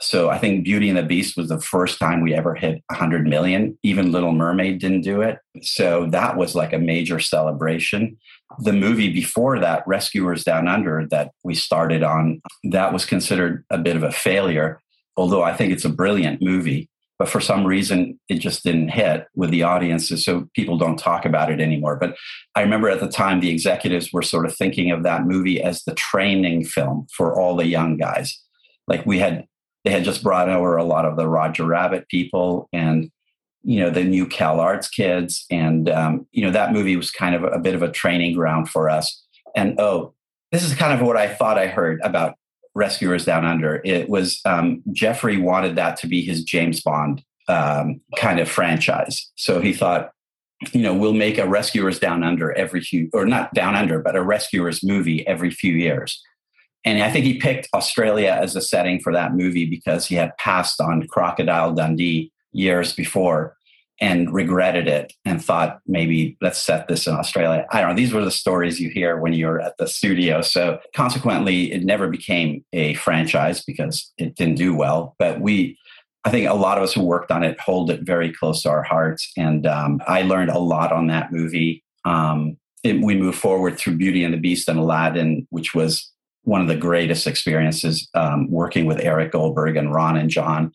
So 0.02 0.30
I 0.30 0.40
think 0.40 0.64
Beauty 0.64 0.90
and 0.90 0.98
the 0.98 1.04
Beast 1.04 1.38
was 1.38 1.50
the 1.50 1.60
first 1.60 2.00
time 2.00 2.22
we 2.22 2.34
ever 2.34 2.56
hit 2.56 2.82
100 2.88 3.28
million. 3.28 3.78
Even 3.84 4.12
Little 4.12 4.32
Mermaid 4.32 4.80
didn't 4.80 5.02
do 5.02 5.22
it. 5.22 5.38
So 5.62 6.08
that 6.08 6.38
was 6.38 6.56
like 6.56 6.74
a 6.74 6.80
major 6.80 7.20
celebration. 7.20 8.18
The 8.60 8.74
movie 8.74 9.12
before 9.12 9.60
that, 9.60 9.84
Rescuers 9.88 10.44
Down 10.44 10.68
Under, 10.68 11.08
that 11.10 11.32
we 11.44 11.56
started 11.56 12.04
on, 12.04 12.42
that 12.64 12.94
was 12.94 13.06
considered 13.06 13.66
a 13.70 13.78
bit 13.78 13.96
of 13.96 14.04
a 14.04 14.12
failure, 14.12 14.80
although 15.18 15.44
I 15.44 15.54
think 15.54 15.72
it's 15.72 15.86
a 15.86 15.90
brilliant 15.90 16.42
movie. 16.42 16.90
But 17.20 17.30
for 17.30 17.40
some 17.40 17.68
reason, 17.68 18.20
it 18.30 18.40
just 18.40 18.64
didn't 18.64 18.90
hit 18.90 19.28
with 19.36 19.52
the 19.52 19.62
audiences. 19.62 20.26
So 20.26 20.48
people 20.56 20.78
don't 20.78 20.98
talk 20.98 21.24
about 21.24 21.52
it 21.52 21.62
anymore. 21.62 21.96
But 21.96 22.16
I 22.56 22.62
remember 22.62 22.90
at 22.90 23.00
the 23.00 23.08
time, 23.08 23.40
the 23.40 23.52
executives 23.52 24.12
were 24.12 24.24
sort 24.24 24.48
of 24.48 24.56
thinking 24.56 24.90
of 24.90 25.04
that 25.04 25.26
movie 25.26 25.62
as 25.62 25.84
the 25.84 25.94
training 25.94 26.66
film 26.66 27.06
for 27.16 27.40
all 27.40 27.56
the 27.56 27.68
young 27.68 27.98
guys. 27.98 28.42
Like 28.88 29.06
we 29.06 29.20
had 29.20 29.46
they 29.84 29.92
had 29.92 30.04
just 30.04 30.24
brought 30.24 30.50
over 30.50 30.78
a 30.78 30.84
lot 30.84 31.06
of 31.06 31.16
the 31.16 31.28
Roger 31.28 31.66
Rabbit 31.66 32.08
people 32.10 32.68
and 32.74 33.12
you 33.64 33.80
know 33.80 33.90
the 33.90 34.04
new 34.04 34.26
Cal 34.26 34.60
Arts 34.60 34.88
kids, 34.88 35.46
and 35.50 35.90
um, 35.90 36.28
you 36.32 36.44
know 36.44 36.52
that 36.52 36.74
movie 36.74 36.96
was 36.96 37.12
kind 37.12 37.36
of 37.36 37.44
a, 37.44 37.60
bit 37.60 37.76
of 37.76 37.84
a 37.84 37.92
training 37.92 38.36
ground 38.36 38.70
for 38.70 38.90
us. 38.90 39.24
And 39.56 39.80
oh, 39.80 40.14
this 40.52 40.64
is 40.64 40.74
kind 40.76 40.94
of 40.94 41.06
what 41.06 41.18
I 41.18 41.28
thought 41.28 41.58
I 41.58 41.68
heard 41.68 42.00
about 42.04 42.36
Rescuers 42.74 43.26
Down 43.26 43.46
Under. 43.46 43.82
It 43.84 44.10
was 44.10 44.40
um, 44.46 44.82
Jeffrey 44.92 45.38
wanted 45.38 45.76
that 45.76 45.98
to 45.98 46.08
be 46.08 46.22
his 46.22 46.44
James 46.44 46.82
Bond 46.82 47.24
um, 47.48 48.02
kind 48.18 48.40
of 48.40 48.50
franchise, 48.50 49.32
so 49.36 49.62
he 49.62 49.74
thought, 49.74 50.12
you 50.74 50.82
know, 50.82 50.96
we'll 50.96 51.14
make 51.14 51.38
a 51.38 51.48
Rescuers 51.48 52.00
Down 52.00 52.24
Under 52.24 52.52
every 52.54 52.82
few, 52.82 53.10
or 53.14 53.26
not 53.26 53.54
Down 53.54 53.76
Under, 53.76 54.00
but 54.00 54.16
a 54.16 54.24
Rescuers 54.24 54.84
movie 54.84 55.26
every 55.28 55.52
few 55.52 55.74
years. 55.74 56.22
And 56.84 57.04
I 57.04 57.12
think 57.12 57.26
he 57.26 57.38
picked 57.38 57.68
Australia 57.76 58.38
as 58.42 58.56
a 58.56 58.62
setting 58.62 59.00
for 59.00 59.14
that 59.14 59.36
movie 59.36 59.66
because 59.66 60.08
he 60.08 60.16
had 60.16 60.36
passed 60.38 60.82
on 60.82 61.06
Crocodile 61.08 61.74
Dundee 61.74 62.32
years 62.52 62.94
before 62.94 63.56
and 64.02 64.34
regretted 64.34 64.88
it 64.88 65.14
and 65.26 65.44
thought 65.44 65.80
maybe 65.86 66.36
let's 66.42 66.62
set 66.62 66.88
this 66.88 67.06
in 67.06 67.14
Australia. 67.14 67.68
I 67.72 67.82
don't 67.82 67.92
know. 67.92 67.96
These 67.96 68.14
were 68.14 68.26
the 68.26 68.32
stories 68.32 68.80
you 68.80 68.90
hear 68.90 69.20
when 69.20 69.34
you're 69.34 69.62
at 69.62 69.78
the 69.78 69.88
studio. 69.88 70.42
So 70.42 70.80
consequently, 70.96 71.72
it 71.72 71.84
never 71.84 72.08
became 72.08 72.66
a 72.74 72.96
franchise 72.96 73.64
because 73.64 74.12
it 74.18 74.36
didn't 74.36 74.56
do 74.56 74.76
well. 74.76 75.16
But 75.20 75.40
we, 75.40 75.78
I 76.26 76.32
think 76.32 76.50
a 76.50 76.56
lot 76.56 76.80
of 76.80 76.84
us 76.84 76.94
who 76.94 77.04
worked 77.04 77.30
on 77.32 77.44
it 77.44 77.60
hold 77.60 77.92
it 77.92 78.02
very 78.02 78.34
close 78.34 78.64
to 78.64 78.70
our 78.70 78.84
hearts. 78.84 79.32
And 79.38 79.68
um, 79.68 80.02
I 80.08 80.24
learned 80.24 80.50
a 80.50 80.60
lot 80.60 80.92
on 80.92 81.06
that 81.08 81.32
movie. 81.32 81.84
Um, 82.04 82.58
it, 82.84 83.02
we 83.04 83.16
moved 83.16 83.38
forward 83.38 83.78
through 83.78 83.98
Beauty 83.98 84.24
and 84.24 84.34
the 84.34 84.40
Beast 84.40 84.68
and 84.68 84.80
Aladdin, 84.80 85.48
which 85.52 85.76
was 85.76 86.12
one 86.44 86.62
of 86.62 86.68
the 86.68 86.76
greatest 86.76 87.28
experiences 87.28 88.10
um, 88.16 88.50
working 88.50 88.86
with 88.86 89.00
Eric 89.00 89.32
Goldberg 89.32 89.78
and 89.78 89.94
Ron 89.94 90.18
and 90.18 90.32
John. 90.32 90.72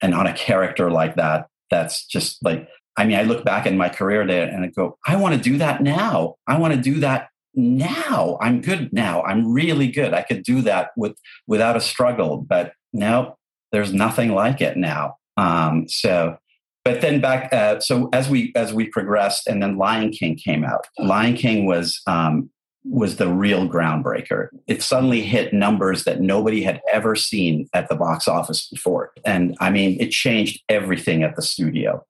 And 0.00 0.14
on 0.14 0.26
a 0.26 0.32
character 0.32 0.90
like 0.90 1.16
that, 1.16 1.46
that's 1.70 2.06
just 2.06 2.44
like, 2.44 2.68
I 2.96 3.04
mean, 3.04 3.16
I 3.16 3.22
look 3.22 3.44
back 3.44 3.66
in 3.66 3.76
my 3.76 3.88
career 3.88 4.26
there 4.26 4.48
and 4.48 4.64
I 4.64 4.68
go, 4.68 4.98
I 5.06 5.16
want 5.16 5.34
to 5.34 5.40
do 5.40 5.58
that 5.58 5.82
now. 5.82 6.36
I 6.46 6.58
want 6.58 6.74
to 6.74 6.80
do 6.80 7.00
that 7.00 7.28
now. 7.54 8.38
I'm 8.40 8.60
good 8.60 8.92
now. 8.92 9.22
I'm 9.22 9.52
really 9.52 9.88
good. 9.88 10.14
I 10.14 10.22
could 10.22 10.42
do 10.42 10.62
that 10.62 10.90
with 10.96 11.16
without 11.46 11.76
a 11.76 11.80
struggle. 11.80 12.38
But 12.38 12.72
no, 12.92 13.36
there's 13.72 13.92
nothing 13.92 14.32
like 14.32 14.60
it 14.60 14.76
now. 14.76 15.16
Um, 15.36 15.88
so, 15.88 16.38
but 16.84 17.00
then 17.00 17.20
back. 17.20 17.52
Uh, 17.52 17.80
so 17.80 18.08
as 18.12 18.28
we 18.28 18.52
as 18.56 18.72
we 18.72 18.88
progressed, 18.88 19.46
and 19.46 19.62
then 19.62 19.76
Lion 19.76 20.10
King 20.10 20.36
came 20.36 20.64
out. 20.64 20.86
Lion 20.98 21.34
King 21.34 21.66
was 21.66 22.00
um, 22.06 22.50
was 22.90 23.16
the 23.16 23.28
real 23.28 23.68
groundbreaker. 23.68 24.48
It 24.66 24.82
suddenly 24.82 25.22
hit 25.22 25.52
numbers 25.52 26.04
that 26.04 26.20
nobody 26.20 26.62
had 26.62 26.80
ever 26.92 27.14
seen 27.14 27.68
at 27.74 27.88
the 27.88 27.94
box 27.94 28.26
office 28.26 28.68
before. 28.68 29.12
And 29.24 29.56
I 29.60 29.70
mean, 29.70 30.00
it 30.00 30.10
changed 30.10 30.62
everything 30.68 31.22
at 31.22 31.36
the 31.36 31.42
studio. 31.42 32.04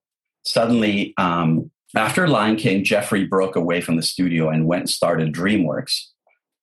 Suddenly, 0.45 1.15
um, 1.17 1.71
after 1.97 2.29
Lion 2.29 2.57
King, 2.57 2.85
Jeffrey 2.85 3.25
broke 3.25 3.57
away 3.57 3.81
from 3.81 3.97
the 3.97 4.03
studio 4.03 4.49
and 4.49 4.67
went 4.67 4.83
and 4.83 4.91
started 4.91 5.35
DreamWorks. 5.35 6.05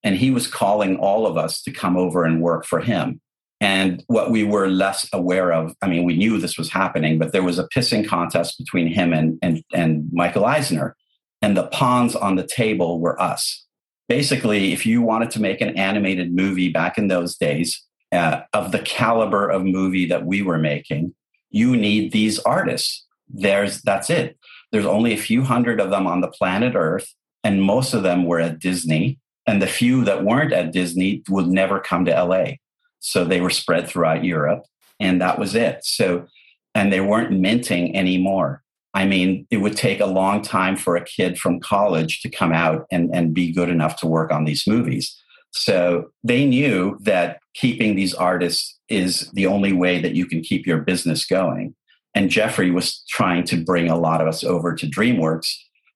And 0.04 0.16
he 0.16 0.32
was 0.32 0.48
calling 0.48 0.98
all 0.98 1.26
of 1.26 1.36
us 1.36 1.62
to 1.64 1.72
come 1.72 1.98
over 1.98 2.24
and 2.24 2.42
work 2.42 2.66
for 2.66 2.80
him. 2.80 3.22
And 3.60 4.04
what 4.08 4.32
we 4.32 4.44
were 4.44 4.68
less 4.68 5.10
aware 5.12 5.52
of, 5.52 5.74
I 5.82 5.88
mean, 5.88 6.04
we 6.04 6.16
knew 6.16 6.38
this 6.38 6.58
was 6.58 6.70
happening, 6.70 7.18
but 7.18 7.32
there 7.32 7.44
was 7.44 7.58
a 7.58 7.68
pissing 7.76 8.08
contest 8.08 8.58
between 8.60 8.88
him 8.88 9.14
and, 9.14 9.40
and, 9.42 9.64
and 9.74 10.08
Michael 10.12 10.46
Eisner. 10.46 10.96
And 11.42 11.58
the 11.58 11.68
pawns 11.68 12.16
on 12.16 12.36
the 12.36 12.46
table 12.46 13.00
were 13.00 13.20
us 13.20 13.65
basically, 14.08 14.74
if 14.74 14.86
you 14.86 15.02
wanted 15.02 15.32
to 15.32 15.42
make 15.42 15.62
an 15.62 15.78
animated 15.78 16.36
movie 16.36 16.70
back 16.70 16.98
in 16.98 17.08
those 17.08 17.36
days 17.36 17.84
uh, 18.12 18.42
of 18.54 18.72
the 18.72 18.80
caliber 18.80 19.50
of 19.50 19.64
movie 19.64 20.06
that 20.08 20.26
we 20.26 20.42
were 20.42 20.58
making, 20.58 21.14
you 21.50 21.76
need 21.76 22.12
these 22.12 22.40
artists. 22.40 23.06
There's 23.28 23.82
that's 23.82 24.10
it. 24.10 24.38
There's 24.72 24.86
only 24.86 25.14
a 25.14 25.18
few 25.18 25.44
hundred 25.44 25.80
of 25.80 25.90
them 25.90 26.06
on 26.06 26.22
the 26.22 26.28
planet 26.28 26.74
Earth, 26.76 27.14
and 27.44 27.62
most 27.62 27.94
of 27.94 28.04
them 28.04 28.26
were 28.26 28.40
at 28.40 28.60
Disney. 28.60 29.20
And 29.48 29.62
the 29.62 29.68
few 29.68 30.04
that 30.06 30.26
weren't 30.26 30.54
at 30.54 30.72
Disney 30.72 31.22
would 31.30 31.48
never 31.48 31.80
come 31.80 32.06
to 32.06 32.24
LA. 32.24 32.54
So 33.00 33.24
they 33.24 33.42
were 33.42 33.52
spread 33.52 33.88
throughout 33.88 34.24
Europe, 34.24 34.64
and 35.00 35.22
that 35.22 35.38
was 35.38 35.54
it. 35.54 35.86
So, 35.86 36.26
and 36.74 36.92
they 36.92 37.02
weren't 37.02 37.32
minting 37.32 37.96
anymore. 37.96 38.64
I 38.96 39.06
mean, 39.06 39.46
it 39.52 39.58
would 39.58 39.76
take 39.76 40.00
a 40.00 40.06
long 40.06 40.42
time 40.42 40.78
for 40.78 40.96
a 40.96 41.04
kid 41.04 41.38
from 41.38 41.60
college 41.60 42.22
to 42.22 42.30
come 42.30 42.54
out 42.54 42.88
and, 42.90 43.14
and 43.14 43.34
be 43.34 43.52
good 43.52 43.70
enough 43.70 44.00
to 44.00 44.08
work 44.08 44.32
on 44.32 44.46
these 44.46 44.66
movies. 44.66 45.22
So 45.52 46.12
they 46.24 46.46
knew 46.46 46.98
that 47.02 47.40
keeping 47.54 47.96
these 47.96 48.14
artists 48.14 48.80
is 48.88 49.30
the 49.34 49.48
only 49.48 49.74
way 49.74 50.02
that 50.02 50.16
you 50.16 50.26
can 50.26 50.42
keep 50.42 50.66
your 50.66 50.80
business 50.80 51.26
going. 51.26 51.76
And 52.14 52.30
Jeffrey 52.30 52.72
was 52.72 53.04
trying 53.10 53.44
to 53.46 53.62
bring 53.62 53.90
a 53.90 53.98
lot 53.98 54.22
of 54.22 54.28
us 54.30 54.46
over 54.46 54.74
to 54.74 54.88
DreamWorks. 54.88 55.54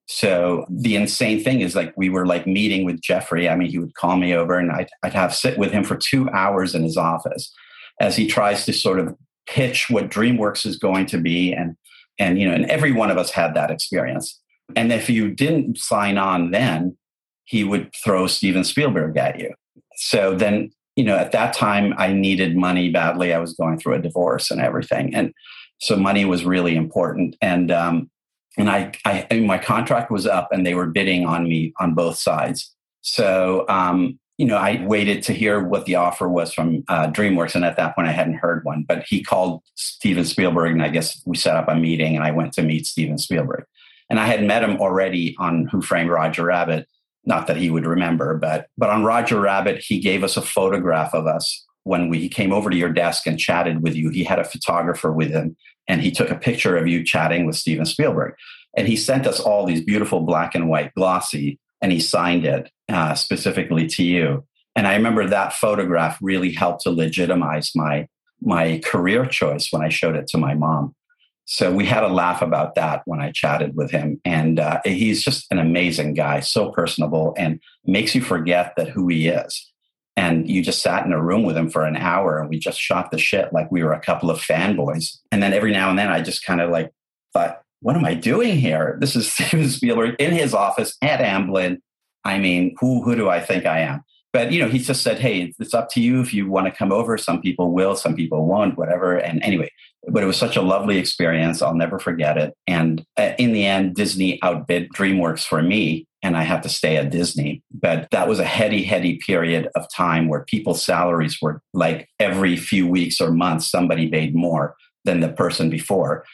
So 0.07 0.65
the 0.69 0.97
insane 0.97 1.41
thing 1.41 1.61
is 1.61 1.75
like 1.75 1.93
we 1.95 2.09
were 2.09 2.25
like 2.25 2.45
meeting 2.45 2.83
with 2.83 2.99
Jeffrey. 2.99 3.47
I 3.47 3.55
mean, 3.55 3.69
he 3.69 3.79
would 3.79 3.95
call 3.95 4.17
me 4.17 4.33
over 4.33 4.57
and 4.57 4.71
I'd, 4.71 4.89
I'd 5.03 5.13
have 5.13 5.33
sit 5.33 5.57
with 5.57 5.71
him 5.71 5.85
for 5.85 5.95
two 5.95 6.29
hours 6.31 6.75
in 6.75 6.83
his 6.83 6.97
office 6.97 7.53
as 8.01 8.17
he 8.17 8.27
tries 8.27 8.65
to 8.65 8.73
sort 8.73 8.99
of 8.99 9.15
pitch 9.47 9.89
what 9.89 10.09
DreamWorks 10.09 10.65
is 10.65 10.77
going 10.77 11.05
to 11.07 11.17
be 11.17 11.53
and 11.53 11.75
and 12.19 12.39
you 12.39 12.47
know 12.47 12.53
and 12.53 12.65
every 12.65 12.91
one 12.91 13.09
of 13.09 13.17
us 13.17 13.31
had 13.31 13.53
that 13.55 13.71
experience. 13.71 14.39
And 14.75 14.93
if 14.93 15.09
you 15.09 15.31
didn't 15.31 15.77
sign 15.77 16.17
on 16.17 16.51
then 16.51 16.97
he 17.45 17.63
would 17.63 17.91
throw 18.03 18.27
steven 18.27 18.63
spielberg 18.63 19.17
at 19.17 19.39
you. 19.39 19.53
So 19.95 20.35
then 20.35 20.71
you 20.95 21.03
know 21.03 21.15
at 21.15 21.31
that 21.31 21.53
time 21.53 21.93
i 21.97 22.13
needed 22.13 22.55
money 22.55 22.89
badly. 22.89 23.33
I 23.33 23.39
was 23.39 23.53
going 23.53 23.79
through 23.79 23.95
a 23.95 24.01
divorce 24.01 24.51
and 24.51 24.61
everything. 24.61 25.15
And 25.15 25.33
so 25.79 25.95
money 25.95 26.25
was 26.25 26.45
really 26.45 26.75
important. 26.75 27.35
And 27.41 27.71
um 27.71 28.09
and 28.57 28.69
I, 28.69 28.91
I 29.05 29.27
my 29.39 29.57
contract 29.57 30.11
was 30.11 30.27
up 30.27 30.49
and 30.51 30.65
they 30.65 30.73
were 30.73 30.87
bidding 30.87 31.25
on 31.25 31.43
me 31.47 31.73
on 31.79 31.93
both 31.93 32.17
sides. 32.17 32.75
So 33.01 33.65
um 33.69 34.19
you 34.39 34.45
know, 34.45 34.55
I 34.55 34.81
waited 34.85 35.21
to 35.23 35.33
hear 35.33 35.61
what 35.61 35.85
the 35.85 35.95
offer 35.95 36.29
was 36.29 36.53
from 36.53 36.85
uh, 36.87 37.07
DreamWorks, 37.07 37.55
and 37.55 37.65
at 37.65 37.75
that 37.75 37.93
point, 37.93 38.07
I 38.07 38.13
hadn't 38.13 38.35
heard 38.35 38.63
one. 38.63 38.85
But 38.87 39.03
he 39.05 39.21
called 39.21 39.61
Steven 39.75 40.23
Spielberg, 40.23 40.71
and 40.71 40.81
I 40.81 40.87
guess 40.87 41.21
we 41.25 41.35
set 41.35 41.57
up 41.57 41.67
a 41.67 41.75
meeting, 41.75 42.15
and 42.15 42.23
I 42.23 42.31
went 42.31 42.53
to 42.53 42.61
meet 42.61 42.87
Steven 42.87 43.17
Spielberg. 43.17 43.65
And 44.09 44.17
I 44.17 44.27
had 44.27 44.45
met 44.45 44.63
him 44.63 44.77
already 44.77 45.35
on 45.39 45.67
Who 45.67 45.81
Framed 45.81 46.09
Roger 46.09 46.45
Rabbit. 46.45 46.87
Not 47.25 47.47
that 47.47 47.57
he 47.57 47.69
would 47.69 47.85
remember, 47.85 48.37
but 48.37 48.67
but 48.77 48.89
on 48.89 49.03
Roger 49.03 49.41
Rabbit, 49.41 49.83
he 49.85 49.99
gave 49.99 50.23
us 50.23 50.37
a 50.37 50.41
photograph 50.41 51.13
of 51.13 51.27
us 51.27 51.65
when 51.83 52.07
we 52.07 52.19
he 52.19 52.29
came 52.29 52.53
over 52.53 52.69
to 52.69 52.77
your 52.77 52.93
desk 52.93 53.27
and 53.27 53.37
chatted 53.37 53.83
with 53.83 53.93
you. 53.93 54.09
He 54.09 54.23
had 54.23 54.39
a 54.39 54.45
photographer 54.45 55.11
with 55.11 55.31
him, 55.31 55.57
and 55.85 56.01
he 56.01 56.11
took 56.11 56.29
a 56.29 56.35
picture 56.35 56.77
of 56.77 56.87
you 56.87 57.03
chatting 57.03 57.45
with 57.45 57.57
Steven 57.57 57.85
Spielberg. 57.85 58.35
And 58.77 58.87
he 58.87 58.95
sent 58.95 59.27
us 59.27 59.41
all 59.41 59.65
these 59.65 59.83
beautiful 59.83 60.21
black 60.21 60.55
and 60.55 60.69
white 60.69 60.93
glossy 60.93 61.59
and 61.81 61.91
he 61.91 61.99
signed 61.99 62.45
it 62.45 62.69
uh, 62.89 63.15
specifically 63.15 63.87
to 63.87 64.03
you. 64.03 64.45
And 64.75 64.87
I 64.87 64.95
remember 64.95 65.27
that 65.27 65.53
photograph 65.53 66.17
really 66.21 66.51
helped 66.51 66.83
to 66.83 66.91
legitimize 66.91 67.71
my 67.75 68.07
my 68.41 68.79
career 68.85 69.25
choice 69.25 69.67
when 69.69 69.81
I 69.81 69.89
showed 69.89 70.15
it 70.15 70.27
to 70.27 70.37
my 70.37 70.53
mom. 70.53 70.95
So 71.43 71.73
we 71.73 71.85
had 71.85 72.03
a 72.03 72.07
laugh 72.07 72.41
about 72.41 72.75
that 72.75 73.01
when 73.05 73.19
I 73.19 73.31
chatted 73.31 73.75
with 73.75 73.89
him, 73.91 74.21
and 74.23 74.59
uh, 74.59 74.81
he's 74.85 75.23
just 75.23 75.47
an 75.51 75.57
amazing 75.57 76.13
guy, 76.13 76.41
so 76.41 76.71
personable, 76.71 77.33
and 77.37 77.59
makes 77.85 78.13
you 78.13 78.21
forget 78.21 78.73
that 78.77 78.89
who 78.89 79.07
he 79.07 79.27
is. 79.27 79.69
And 80.15 80.47
you 80.47 80.61
just 80.61 80.83
sat 80.83 81.05
in 81.05 81.11
a 81.11 81.21
room 81.21 81.43
with 81.43 81.57
him 81.57 81.69
for 81.69 81.85
an 81.85 81.95
hour, 81.95 82.39
and 82.39 82.49
we 82.49 82.59
just 82.59 82.79
shot 82.79 83.09
the 83.09 83.17
shit 83.17 83.51
like 83.51 83.71
we 83.71 83.83
were 83.83 83.93
a 83.93 83.99
couple 83.99 84.29
of 84.29 84.39
fanboys. 84.39 85.17
And 85.31 85.41
then 85.41 85.53
every 85.53 85.71
now 85.71 85.89
and 85.89 85.97
then, 85.97 86.09
I 86.09 86.21
just 86.21 86.45
kind 86.45 86.61
of 86.61 86.69
like 86.69 86.91
thought, 87.33 87.63
what 87.81 87.95
am 87.95 88.05
I 88.05 88.13
doing 88.13 88.57
here? 88.57 88.97
This 88.99 89.15
is 89.15 89.31
Steven 89.33 89.69
Spielberg 89.69 90.15
in 90.19 90.31
his 90.31 90.53
office 90.53 90.95
at 91.01 91.19
Amblin 91.19 91.79
I 92.25 92.39
mean, 92.39 92.75
who 92.79 93.01
who 93.01 93.15
do 93.15 93.29
I 93.29 93.39
think 93.39 93.65
I 93.65 93.79
am? 93.79 94.03
But 94.31 94.51
you 94.51 94.61
know, 94.61 94.69
he 94.69 94.79
just 94.79 95.01
said, 95.01 95.19
"Hey, 95.19 95.53
it's 95.59 95.73
up 95.73 95.89
to 95.91 96.01
you 96.01 96.21
if 96.21 96.33
you 96.33 96.49
want 96.49 96.67
to 96.67 96.71
come 96.71 96.91
over. 96.91 97.17
Some 97.17 97.41
people 97.41 97.71
will, 97.71 97.95
some 97.95 98.15
people 98.15 98.45
won't, 98.45 98.77
whatever." 98.77 99.17
And 99.17 99.41
anyway, 99.43 99.71
but 100.07 100.21
it 100.21 100.27
was 100.27 100.37
such 100.37 100.55
a 100.55 100.61
lovely 100.61 100.97
experience. 100.97 101.61
I'll 101.61 101.75
never 101.75 101.97
forget 101.97 102.37
it. 102.37 102.53
And 102.67 103.03
uh, 103.17 103.31
in 103.37 103.53
the 103.53 103.65
end, 103.65 103.95
Disney 103.95 104.39
outbid 104.43 104.89
DreamWorks 104.93 105.45
for 105.45 105.63
me, 105.63 106.05
and 106.21 106.37
I 106.37 106.43
had 106.43 106.61
to 106.63 106.69
stay 106.69 106.97
at 106.97 107.09
Disney. 107.09 107.63
But 107.71 108.09
that 108.11 108.27
was 108.27 108.39
a 108.39 108.45
heady, 108.45 108.83
heady 108.83 109.19
period 109.25 109.69
of 109.75 109.87
time 109.95 110.27
where 110.27 110.43
people's 110.43 110.83
salaries 110.83 111.39
were 111.41 111.61
like 111.73 112.07
every 112.19 112.55
few 112.57 112.87
weeks 112.87 113.19
or 113.19 113.31
months, 113.31 113.71
somebody 113.71 114.09
made 114.09 114.35
more 114.35 114.75
than 115.05 115.21
the 115.21 115.29
person 115.29 115.69
before. 115.69 116.25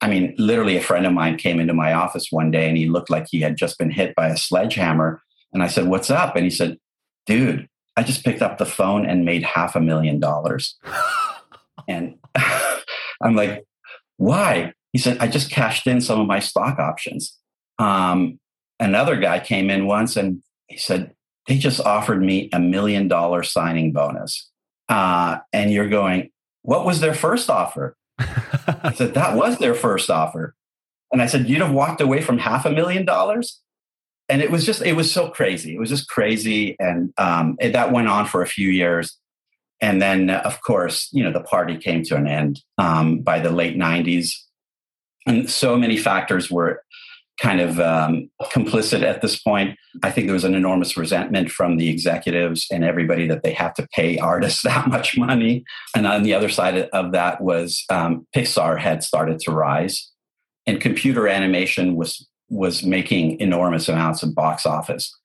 I 0.00 0.08
mean, 0.08 0.34
literally, 0.38 0.76
a 0.76 0.82
friend 0.82 1.06
of 1.06 1.12
mine 1.12 1.36
came 1.36 1.60
into 1.60 1.74
my 1.74 1.92
office 1.92 2.28
one 2.30 2.50
day 2.50 2.68
and 2.68 2.76
he 2.76 2.88
looked 2.88 3.10
like 3.10 3.26
he 3.30 3.40
had 3.40 3.56
just 3.56 3.78
been 3.78 3.90
hit 3.90 4.14
by 4.14 4.28
a 4.28 4.36
sledgehammer. 4.36 5.22
And 5.52 5.62
I 5.62 5.66
said, 5.66 5.88
What's 5.88 6.10
up? 6.10 6.36
And 6.36 6.44
he 6.44 6.50
said, 6.50 6.78
Dude, 7.26 7.68
I 7.96 8.02
just 8.02 8.24
picked 8.24 8.40
up 8.40 8.58
the 8.58 8.66
phone 8.66 9.04
and 9.04 9.24
made 9.24 9.42
half 9.42 9.76
a 9.76 9.80
million 9.80 10.18
dollars. 10.18 10.78
and 11.88 12.16
I'm 13.20 13.36
like, 13.36 13.64
Why? 14.16 14.72
He 14.92 14.98
said, 14.98 15.18
I 15.18 15.28
just 15.28 15.50
cashed 15.50 15.86
in 15.86 16.00
some 16.00 16.20
of 16.20 16.26
my 16.26 16.40
stock 16.40 16.78
options. 16.78 17.36
Um, 17.78 18.40
another 18.80 19.16
guy 19.16 19.38
came 19.38 19.70
in 19.70 19.86
once 19.86 20.16
and 20.16 20.42
he 20.68 20.78
said, 20.78 21.14
They 21.46 21.58
just 21.58 21.80
offered 21.80 22.22
me 22.22 22.48
a 22.52 22.58
million 22.58 23.06
dollar 23.06 23.42
signing 23.42 23.92
bonus. 23.92 24.48
Uh, 24.88 25.38
and 25.52 25.70
you're 25.70 25.90
going, 25.90 26.30
What 26.62 26.86
was 26.86 27.00
their 27.00 27.14
first 27.14 27.50
offer? 27.50 27.96
I 28.20 28.92
said, 28.94 29.14
that 29.14 29.36
was 29.36 29.58
their 29.58 29.74
first 29.74 30.10
offer. 30.10 30.54
And 31.12 31.20
I 31.20 31.26
said, 31.26 31.48
you'd 31.48 31.60
have 31.60 31.72
walked 31.72 32.00
away 32.00 32.20
from 32.20 32.38
half 32.38 32.64
a 32.64 32.70
million 32.70 33.04
dollars? 33.04 33.60
And 34.28 34.42
it 34.42 34.50
was 34.50 34.64
just, 34.64 34.82
it 34.82 34.92
was 34.92 35.12
so 35.12 35.28
crazy. 35.28 35.74
It 35.74 35.80
was 35.80 35.88
just 35.88 36.08
crazy. 36.08 36.76
And 36.78 37.12
um, 37.18 37.56
it, 37.60 37.72
that 37.72 37.92
went 37.92 38.08
on 38.08 38.26
for 38.26 38.42
a 38.42 38.46
few 38.46 38.68
years. 38.68 39.18
And 39.80 40.00
then, 40.00 40.30
uh, 40.30 40.42
of 40.44 40.62
course, 40.62 41.08
you 41.12 41.24
know, 41.24 41.32
the 41.32 41.40
party 41.40 41.76
came 41.76 42.04
to 42.04 42.16
an 42.16 42.28
end 42.28 42.60
um, 42.78 43.20
by 43.20 43.40
the 43.40 43.50
late 43.50 43.76
90s. 43.76 44.32
And 45.26 45.50
so 45.50 45.76
many 45.76 45.96
factors 45.96 46.50
were 46.50 46.82
kind 47.40 47.60
of 47.60 47.80
um, 47.80 48.30
complicit 48.52 49.02
at 49.02 49.22
this 49.22 49.38
point. 49.38 49.78
I 50.02 50.10
think 50.10 50.26
there 50.26 50.34
was 50.34 50.44
an 50.44 50.54
enormous 50.54 50.96
resentment 50.96 51.50
from 51.50 51.78
the 51.78 51.88
executives 51.88 52.66
and 52.70 52.84
everybody 52.84 53.26
that 53.28 53.42
they 53.42 53.52
have 53.54 53.72
to 53.74 53.88
pay 53.94 54.18
artists 54.18 54.62
that 54.64 54.88
much 54.88 55.16
money. 55.16 55.64
And 55.96 56.06
on 56.06 56.22
the 56.22 56.34
other 56.34 56.50
side 56.50 56.88
of 56.92 57.12
that 57.12 57.40
was 57.40 57.84
um, 57.90 58.26
Pixar 58.36 58.78
had 58.78 59.02
started 59.02 59.40
to 59.40 59.52
rise, 59.52 60.10
and 60.66 60.80
computer 60.80 61.26
animation 61.26 61.96
was 61.96 62.26
was 62.48 62.82
making 62.82 63.38
enormous 63.38 63.88
amounts 63.88 64.22
of 64.22 64.34
box 64.34 64.66
office. 64.66 65.16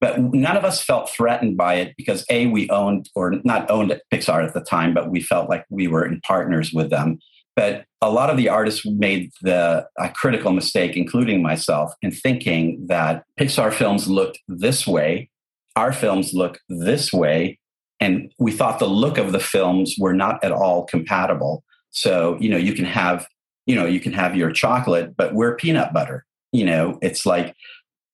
But 0.00 0.20
none 0.20 0.56
of 0.56 0.64
us 0.64 0.82
felt 0.82 1.08
threatened 1.08 1.56
by 1.56 1.76
it 1.76 1.94
because 1.96 2.26
a 2.28 2.46
we 2.46 2.68
owned 2.68 3.08
or 3.14 3.36
not 3.42 3.70
owned 3.70 3.98
Pixar 4.12 4.46
at 4.46 4.52
the 4.52 4.60
time, 4.60 4.92
but 4.92 5.08
we 5.10 5.22
felt 5.22 5.48
like 5.48 5.64
we 5.70 5.88
were 5.88 6.04
in 6.04 6.20
partners 6.20 6.72
with 6.74 6.90
them. 6.90 7.18
But 7.56 7.84
a 8.00 8.10
lot 8.10 8.30
of 8.30 8.36
the 8.36 8.48
artists 8.48 8.84
made 8.84 9.30
the 9.42 9.86
critical 10.14 10.52
mistake, 10.52 10.96
including 10.96 11.42
myself, 11.42 11.92
in 12.02 12.10
thinking 12.10 12.86
that 12.88 13.24
Pixar 13.38 13.72
films 13.72 14.08
looked 14.08 14.40
this 14.48 14.86
way, 14.86 15.30
our 15.76 15.92
films 15.92 16.34
look 16.34 16.58
this 16.68 17.12
way, 17.12 17.58
and 18.00 18.32
we 18.38 18.52
thought 18.52 18.78
the 18.78 18.88
look 18.88 19.18
of 19.18 19.32
the 19.32 19.40
films 19.40 19.94
were 19.98 20.12
not 20.12 20.42
at 20.42 20.52
all 20.52 20.84
compatible. 20.84 21.62
So 21.90 22.36
you 22.40 22.48
know, 22.48 22.56
you 22.56 22.74
can 22.74 22.84
have 22.84 23.26
you 23.66 23.74
know 23.74 23.86
you 23.86 24.00
can 24.00 24.12
have 24.12 24.36
your 24.36 24.50
chocolate, 24.50 25.16
but 25.16 25.34
we're 25.34 25.56
peanut 25.56 25.92
butter. 25.92 26.24
You 26.52 26.64
know, 26.64 26.98
it's 27.02 27.24
like 27.24 27.54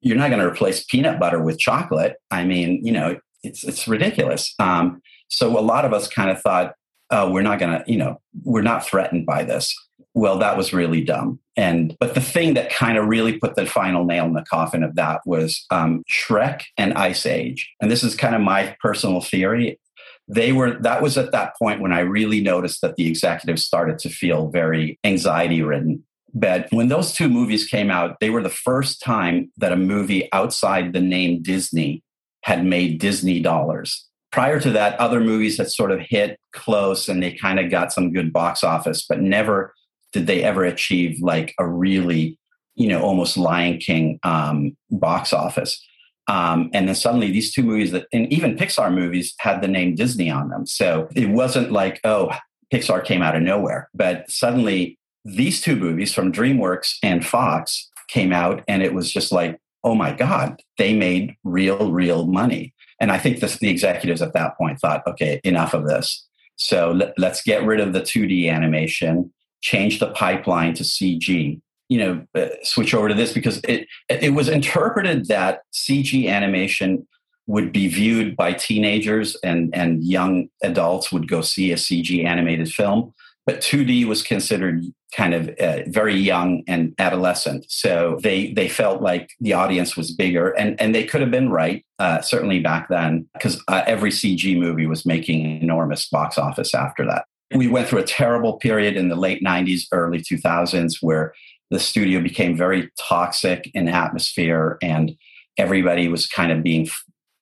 you're 0.03 0.17
not 0.17 0.31
going 0.31 0.41
to 0.41 0.47
replace 0.47 0.85
peanut 0.85 1.19
butter 1.19 1.43
with 1.43 1.59
chocolate. 1.59 2.17
I 2.31 2.45
mean, 2.45 2.85
you 2.85 2.93
know, 2.93 3.19
it's 3.43 3.65
it's 3.65 3.89
ridiculous. 3.89 4.55
Um, 4.59 5.01
so 5.29 5.59
a 5.59 5.61
lot 5.61 5.85
of 5.85 5.93
us 5.93 6.09
kind 6.09 6.31
of 6.31 6.41
thought 6.41 6.75
uh, 7.11 7.29
we're 7.31 7.43
not 7.43 7.59
going 7.59 7.79
to, 7.79 7.91
you 7.91 7.99
know, 7.99 8.21
we're 8.45 8.63
not 8.63 8.87
threatened 8.87 9.27
by 9.27 9.45
this. 9.45 9.75
Well, 10.15 10.39
that 10.39 10.57
was 10.57 10.73
really 10.73 11.03
dumb. 11.03 11.39
And 11.57 11.97
but 12.01 12.15
the 12.15 12.21
thing 12.21 12.55
that 12.55 12.73
kind 12.73 12.99
of 12.99 13.07
really 13.07 13.39
put 13.39 13.55
the 13.55 13.67
final 13.67 14.05
nail 14.05 14.25
in 14.25 14.35
the 14.35 14.45
coffin 14.45 14.83
of 14.83 14.97
that 14.97 15.21
was 15.25 15.65
um, 15.71 16.03
Shrek 16.11 16.63
and 16.77 16.95
Ice 16.95 17.27
Age. 17.27 17.71
And 17.81 17.91
this 17.91 18.03
is 18.03 18.15
kind 18.17 18.35
of 18.35 18.41
my 18.41 18.77
personal 18.81 19.21
theory. 19.21 19.79
They 20.27 20.53
were 20.53 20.79
that 20.81 21.03
was 21.03 21.19
at 21.19 21.33
that 21.33 21.53
point 21.59 21.81
when 21.81 21.93
I 21.93 22.01
really 22.01 22.41
noticed 22.41 22.81
that 22.83 22.97
the 22.97 23.07
executives 23.07 23.65
started 23.65 23.99
to 24.01 24.09
feel 24.09 24.51
very 24.51 24.99
anxiety 25.05 25.63
ridden. 25.63 26.05
But 26.33 26.69
when 26.71 26.89
those 26.89 27.13
two 27.13 27.29
movies 27.29 27.67
came 27.67 27.91
out, 27.91 28.17
they 28.21 28.31
were 28.31 28.43
the 28.43 28.49
first 28.49 29.03
time 29.03 29.51
that 29.57 29.73
a 29.73 29.77
movie 29.77 30.29
outside 30.33 30.93
the 30.93 31.01
name 31.01 31.43
Disney 31.43 32.03
had 32.43 32.65
made 32.65 33.01
Disney 33.01 33.41
dollars 33.41 34.09
prior 34.31 34.61
to 34.61 34.71
that, 34.71 34.99
other 34.99 35.21
movies 35.21 35.59
had 35.59 35.71
sort 35.71 35.91
of 35.91 36.01
hit 36.01 36.39
close 36.53 37.09
and 37.09 37.23
they 37.23 37.33
kind 37.33 37.59
of 37.59 37.71
got 37.71 37.93
some 37.93 38.13
good 38.13 38.33
box 38.33 38.63
office, 38.63 39.05
but 39.09 39.21
never 39.21 39.75
did 40.13 40.27
they 40.27 40.43
ever 40.43 40.65
achieve 40.65 41.21
like 41.21 41.55
a 41.59 41.67
really, 41.67 42.39
you 42.75 42.89
know, 42.89 43.01
almost 43.01 43.37
Lion 43.37 43.79
King 43.79 44.19
um, 44.23 44.77
box 44.91 45.33
office. 45.33 45.85
Um, 46.29 46.71
and 46.73 46.87
then 46.87 46.95
suddenly 46.95 47.31
these 47.31 47.53
two 47.53 47.63
movies 47.63 47.91
that, 47.91 48.07
and 48.13 48.33
even 48.33 48.57
Pixar 48.57 48.93
movies 48.95 49.35
had 49.39 49.63
the 49.63 49.69
name 49.69 49.97
Disney 49.97 50.31
on 50.31 50.49
them. 50.49 50.67
So 50.67 51.09
it 51.15 51.31
wasn't 51.31 51.73
like, 51.73 52.01
oh, 52.05 52.31
Pixar 52.73 53.05
came 53.05 53.23
out 53.23 53.35
of 53.35 53.43
nowhere, 53.43 53.89
but 53.95 54.31
suddenly 54.31 54.99
these 55.25 55.61
two 55.61 55.77
movies 55.77 56.15
from 56.15 56.33
DreamWorks 56.33 56.95
and 57.03 57.27
Fox 57.27 57.91
came 58.09 58.33
out 58.33 58.63
and 58.69 58.83
it 58.83 58.95
was 58.95 59.13
just 59.13 59.33
like, 59.33 59.59
oh 59.83 59.95
my 59.95 60.13
God, 60.13 60.63
they 60.79 60.95
made 60.95 61.35
real, 61.43 61.91
real 61.91 62.27
money. 62.27 62.75
And 63.01 63.11
I 63.11 63.19
think 63.19 63.41
the 63.41 63.71
executives 63.71 64.21
at 64.23 64.35
that 64.35 64.57
point 64.59 64.79
thought, 64.79 65.07
okay, 65.07 65.41
enough 65.43 65.73
of 65.75 65.87
this. 65.87 66.27
So 66.57 66.93
let, 66.93 67.19
let's 67.19 67.43
get 67.43 67.65
rid 67.65 67.81
of 67.81 67.95
the 67.95 68.03
2D 68.03 68.51
animation, 68.51 69.33
change 69.63 69.99
the 69.99 70.11
pipeline 70.11 70.75
to 70.75 70.83
CG. 70.83 71.61
You 71.89 71.99
know, 71.99 72.27
uh, 72.41 72.51
switch 72.63 72.95
over 72.95 73.09
to 73.09 73.15
this 73.15 73.33
because 73.33 73.61
it 73.65 73.89
it 74.09 74.33
was 74.33 74.49
interpreted 74.49 75.27
that 75.27 75.63
CG 75.73 76.29
animation 76.29 77.09
would 77.49 77.73
be 77.73 77.89
viewed 77.89 78.37
by 78.37 78.53
teenagers 78.53 79.37
and 79.43 79.75
and 79.75 80.05
young 80.05 80.49
adults 80.63 81.11
would 81.11 81.27
go 81.27 81.41
see 81.41 81.73
a 81.73 81.77
CG 81.77 82.25
animated 82.25 82.71
film 82.71 83.13
but 83.51 83.61
2D 83.61 84.07
was 84.07 84.23
considered 84.23 84.85
kind 85.13 85.35
of 85.35 85.49
uh, 85.59 85.81
very 85.89 86.15
young 86.15 86.63
and 86.69 86.95
adolescent. 87.01 87.67
So 87.69 88.21
they 88.23 88.53
they 88.53 88.69
felt 88.69 89.03
like 89.03 89.31
the 89.41 89.55
audience 89.55 89.97
was 89.97 90.13
bigger, 90.13 90.51
and 90.51 90.81
and 90.81 90.95
they 90.95 91.05
could 91.05 91.21
have 91.21 91.33
been 91.33 91.51
right. 91.51 91.85
Uh, 91.99 92.21
certainly 92.21 92.61
back 92.61 92.89
then, 92.89 93.27
because 93.33 93.61
uh, 93.67 93.83
every 93.89 94.11
CG 94.11 94.57
movie 94.57 94.87
was 94.87 95.05
making 95.05 95.61
enormous 95.61 96.09
box 96.09 96.39
office 96.39 96.75
after 96.77 97.05
that. 97.07 97.25
We 97.53 97.67
went 97.67 97.89
through 97.89 97.99
a 97.99 98.05
terrible 98.05 98.57
period 98.59 98.97
in 98.97 99.09
the 99.09 99.17
late 99.17 99.43
90s, 99.43 99.87
early 99.91 100.19
2000s, 100.19 100.99
where 101.01 101.35
the 101.73 101.81
studio 101.81 102.21
became 102.21 102.57
very 102.57 102.89
toxic 103.01 103.69
in 103.75 103.89
atmosphere, 103.89 104.79
and 104.81 105.17
everybody 105.59 106.07
was 106.07 106.29
kind 106.29 106.53
of 106.53 106.63
being 106.63 106.89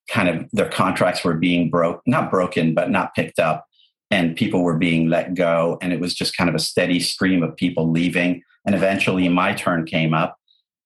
kind 0.08 0.30
of 0.30 0.48
their 0.54 0.70
contracts 0.70 1.22
were 1.22 1.34
being 1.34 1.68
broke, 1.68 2.00
not 2.06 2.30
broken, 2.30 2.72
but 2.72 2.90
not 2.90 3.14
picked 3.14 3.38
up 3.38 3.67
and 4.10 4.36
people 4.36 4.62
were 4.62 4.76
being 4.76 5.08
let 5.08 5.34
go 5.34 5.78
and 5.82 5.92
it 5.92 6.00
was 6.00 6.14
just 6.14 6.36
kind 6.36 6.48
of 6.48 6.56
a 6.56 6.60
steady 6.60 7.00
stream 7.00 7.42
of 7.42 7.56
people 7.56 7.90
leaving. 7.90 8.42
And 8.66 8.74
eventually 8.74 9.28
my 9.28 9.54
turn 9.54 9.84
came 9.86 10.14
up 10.14 10.38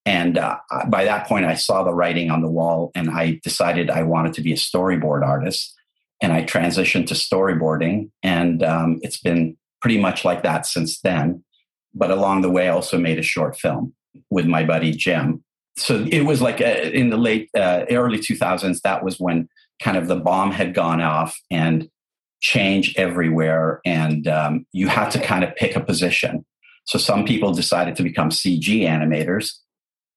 and 0.05 0.39
uh, 0.39 0.57
by 0.89 1.05
that 1.05 1.27
point 1.27 1.47
i 1.47 1.55
saw 1.55 1.83
the 1.83 1.95
writing 1.95 2.31
on 2.31 2.43
the 2.43 2.51
wall 2.51 2.91
and 2.95 3.11
i 3.11 3.41
decided 3.43 3.91
i 3.91 4.03
wanted 4.03 4.33
to 4.35 4.41
be 4.41 4.53
a 4.53 4.57
storyboard 4.57 5.25
artist. 5.25 5.75
And 6.20 6.33
i 6.33 6.43
transitioned 6.43 7.07
to 7.09 7.14
storyboarding 7.14 8.11
and 8.23 8.62
um, 8.62 8.99
it's 9.03 9.18
been 9.18 9.57
pretty 9.81 9.99
much 9.99 10.25
like 10.25 10.43
that 10.45 10.66
since 10.66 11.01
then. 11.01 11.43
But 11.95 12.11
along 12.11 12.43
the 12.43 12.51
way 12.51 12.68
i 12.68 12.73
also 12.73 12.99
made 12.99 13.18
a 13.18 13.23
short 13.23 13.57
film 13.57 13.95
with 14.31 14.47
my 14.47 14.64
buddy 14.64 14.93
jim. 14.93 15.45
So 15.79 16.07
it 16.11 16.23
was 16.23 16.43
like 16.43 16.61
a, 16.61 16.89
uh, 16.89 16.91
in 16.91 17.09
the 17.11 17.16
late 17.16 17.49
uh, 17.57 17.87
early 17.91 18.18
2000s 18.18 18.81
that 18.83 19.03
was 19.03 19.18
when 19.18 19.49
kind 19.81 19.97
of 19.97 20.07
the 20.07 20.16
bomb 20.16 20.53
had 20.53 20.75
gone 20.75 21.01
off 21.01 21.39
and 21.51 21.89
change 22.43 22.95
everywhere 22.97 23.80
and 23.86 24.26
um, 24.26 24.66
you 24.72 24.88
have 24.88 25.11
to 25.12 25.20
kind 25.20 25.45
of 25.45 25.55
pick 25.57 25.76
a 25.76 25.80
position. 25.80 26.45
So 26.84 26.99
some 26.99 27.24
people 27.24 27.55
decided 27.55 27.95
to 27.97 28.03
become 28.03 28.30
CG 28.30 28.80
animators. 28.80 29.53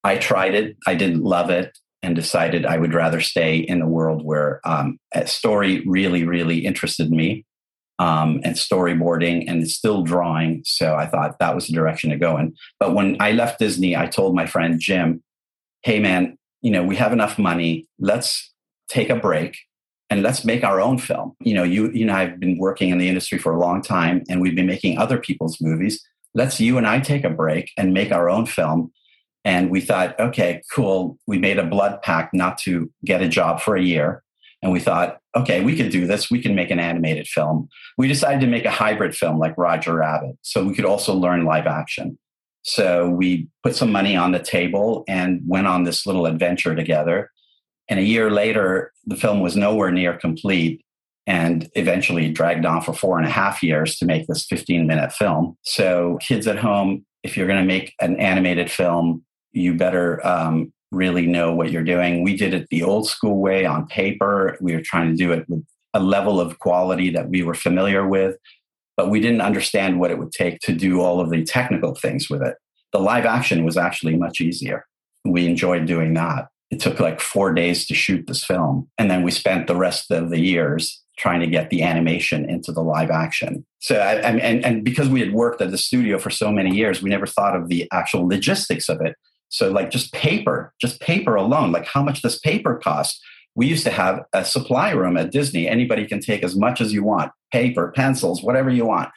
I 0.04 0.18
tried 0.18 0.56
it, 0.56 0.76
I 0.88 0.96
didn't 0.96 1.24
love 1.24 1.52
it, 1.52 1.78
and 2.02 2.16
decided 2.16 2.66
I 2.66 2.78
would 2.78 2.94
rather 2.94 3.22
stay 3.22 3.58
in 3.58 3.82
a 3.82 3.88
world 3.88 4.26
where 4.26 4.60
um, 4.66 5.00
story 5.26 5.84
really, 5.86 6.24
really 6.24 6.66
interested 6.66 7.12
me 7.12 7.46
um, 8.00 8.42
and 8.44 8.56
storyboarding 8.56 9.46
and 9.48 9.70
still 9.70 10.02
drawing. 10.02 10.64
So 10.66 10.96
I 10.96 11.06
thought 11.06 11.38
that 11.40 11.54
was 11.54 11.68
the 11.68 11.74
direction 11.74 12.10
to 12.10 12.18
go 12.18 12.38
in. 12.38 12.56
But 12.80 12.96
when 12.96 13.18
I 13.20 13.32
left 13.34 13.60
Disney, 13.60 13.96
I 13.96 14.08
told 14.08 14.36
my 14.36 14.48
friend 14.48 14.80
Jim, 14.80 15.24
hey, 15.84 16.00
man, 16.00 16.38
you 16.62 16.72
know, 16.72 16.84
we 16.84 16.96
have 16.96 17.14
enough 17.14 17.38
money. 17.38 17.88
Let's 18.00 18.52
take 18.90 19.12
a 19.12 19.16
break 19.16 19.58
and 20.10 20.22
let's 20.24 20.46
make 20.46 20.64
our 20.64 20.80
own 20.80 20.98
film. 20.98 21.36
You 21.42 21.56
know, 21.56 21.64
you 21.64 21.92
you 21.92 22.06
know 22.06 22.14
I've 22.14 22.40
been 22.40 22.58
working 22.58 22.90
in 22.90 22.98
the 22.98 23.10
industry 23.10 23.38
for 23.38 23.54
a 23.54 23.60
long 23.60 23.82
time 23.82 24.24
and 24.30 24.42
we've 24.42 24.56
been 24.56 24.68
making 24.68 24.98
other 24.98 25.18
people's 25.18 25.60
movies. 25.62 26.04
Let's 26.34 26.60
you 26.60 26.78
and 26.78 26.86
I 26.88 27.00
take 27.00 27.24
a 27.24 27.30
break 27.30 27.72
and 27.78 27.94
make 27.94 28.12
our 28.12 28.30
own 28.30 28.46
film 28.46 28.92
And 29.46 29.70
we 29.70 29.80
thought, 29.80 30.20
okay, 30.20 30.64
cool. 30.72 31.18
We 31.28 31.38
made 31.38 31.60
a 31.60 31.66
blood 31.66 32.02
pact 32.02 32.34
not 32.34 32.58
to 32.60 32.92
get 33.06 33.22
a 33.22 33.30
job 33.30 33.62
for 33.62 33.76
a 33.76 33.82
year. 33.82 34.24
And 34.64 34.72
we 34.72 34.80
thought, 34.80 35.20
okay, 35.36 35.64
we 35.64 35.76
could 35.78 35.92
do 35.92 36.08
this. 36.08 36.32
We 36.32 36.42
can 36.42 36.56
make 36.56 36.72
an 36.72 36.80
animated 36.80 37.28
film. 37.28 37.70
We 37.98 38.08
decided 38.08 38.42
to 38.42 38.48
make 38.48 38.66
a 38.66 38.72
hybrid 38.72 39.16
film 39.16 39.38
like 39.38 39.56
Roger 39.58 39.94
Rabbit. 39.96 40.38
So 40.42 40.66
we 40.66 40.74
could 40.74 40.86
also 40.86 41.14
learn 41.14 41.46
live 41.46 41.68
action. 41.68 42.18
So 42.64 43.08
we 43.08 43.48
put 43.62 43.76
some 43.76 43.92
money 43.92 44.16
on 44.16 44.32
the 44.32 44.40
table 44.40 45.04
and 45.08 45.42
went 45.46 45.68
on 45.68 45.84
this 45.84 46.08
little 46.08 46.26
adventure 46.26 46.74
together. 46.74 47.30
And 47.88 48.00
a 48.00 48.04
year 48.04 48.32
later, 48.32 48.92
the 49.06 49.16
film 49.16 49.42
was 49.42 49.56
nowhere 49.56 49.92
near 49.92 50.18
complete 50.18 50.82
and 51.28 51.70
eventually 51.76 52.32
dragged 52.32 52.66
on 52.66 52.82
for 52.82 52.94
four 52.94 53.18
and 53.18 53.28
a 53.28 53.32
half 53.32 53.64
years 53.64 53.98
to 53.98 54.06
make 54.06 54.28
this 54.28 54.46
15 54.46 54.86
minute 54.86 55.12
film. 55.12 55.58
So, 55.64 56.20
kids 56.22 56.48
at 56.48 56.58
home, 56.58 57.06
if 57.24 57.36
you're 57.36 57.48
going 57.48 57.60
to 57.60 57.66
make 57.66 57.94
an 58.00 58.20
animated 58.20 58.70
film, 58.70 59.24
you 59.52 59.74
better 59.74 60.26
um, 60.26 60.72
really 60.92 61.26
know 61.26 61.54
what 61.54 61.72
you're 61.72 61.84
doing. 61.84 62.24
We 62.24 62.38
did 62.38 62.54
it 62.54 62.68
the 62.70 62.84
old 62.84 63.08
school 63.08 63.40
way 63.40 63.66
on 63.66 63.88
paper. 63.88 64.58
We 64.62 64.76
were 64.76 64.82
trying 64.82 65.10
to 65.12 65.16
do 65.16 65.32
it 65.32 65.48
with 65.50 65.66
a 65.94 66.00
level 66.00 66.40
of 66.40 66.60
quality 66.60 67.10
that 67.12 67.30
we 67.30 67.42
were 67.42 67.54
familiar 67.54 68.08
with, 68.08 68.38
but 68.98 69.10
we 69.10 69.20
didn't 69.20 69.42
understand 69.42 70.00
what 70.00 70.12
it 70.12 70.20
would 70.20 70.32
take 70.32 70.60
to 70.60 70.74
do 70.74 71.02
all 71.02 71.20
of 71.20 71.30
the 71.30 71.44
technical 71.44 71.96
things 71.96 72.30
with 72.30 72.42
it. 72.42 72.56
The 72.92 73.00
live 73.00 73.26
action 73.26 73.64
was 73.64 73.78
actually 73.78 74.16
much 74.18 74.42
easier. 74.42 74.86
We 75.24 75.48
enjoyed 75.48 75.86
doing 75.86 76.14
that. 76.16 76.48
It 76.76 76.82
took 76.82 77.00
like 77.00 77.22
four 77.22 77.54
days 77.54 77.88
to 77.88 77.96
shoot 77.96 78.28
this 78.28 78.44
film. 78.44 78.90
And 78.98 79.10
then 79.10 79.24
we 79.24 79.32
spent 79.32 79.68
the 79.68 79.78
rest 79.78 80.12
of 80.12 80.30
the 80.30 80.42
years 80.42 81.02
trying 81.18 81.40
to 81.40 81.48
get 81.48 81.70
the 81.70 81.84
animation 81.84 82.50
into 82.50 82.74
the 82.74 82.84
live 82.84 83.10
action. 83.10 83.66
So, 83.80 83.96
I, 83.96 84.16
and, 84.16 84.66
and 84.66 84.84
because 84.84 85.08
we 85.08 85.22
had 85.22 85.32
worked 85.32 85.62
at 85.62 85.72
the 85.72 85.78
studio 85.78 86.20
for 86.20 86.30
so 86.30 86.52
many 86.52 86.76
years, 86.76 87.02
we 87.02 87.10
never 87.10 87.26
thought 87.26 87.56
of 87.56 87.70
the 87.70 87.88
actual 87.94 88.28
logistics 88.28 88.90
of 88.90 89.00
it. 89.00 89.16
So, 89.48 89.72
like 89.72 89.90
just 89.90 90.12
paper, 90.12 90.74
just 90.82 91.00
paper 91.00 91.36
alone, 91.36 91.72
like 91.72 91.86
how 91.86 92.04
much 92.04 92.22
does 92.22 92.40
paper 92.40 92.76
cost? 92.76 93.24
We 93.56 93.68
used 93.68 93.86
to 93.86 93.92
have 93.92 94.26
a 94.34 94.44
supply 94.44 94.92
room 94.92 95.16
at 95.16 95.32
Disney. 95.32 95.70
Anybody 95.70 96.06
can 96.06 96.20
take 96.20 96.44
as 96.44 96.58
much 96.58 96.82
as 96.82 96.92
you 96.92 97.06
want 97.06 97.32
paper, 97.54 97.94
pencils, 97.96 98.44
whatever 98.44 98.70
you 98.70 98.86
want. 98.86 99.12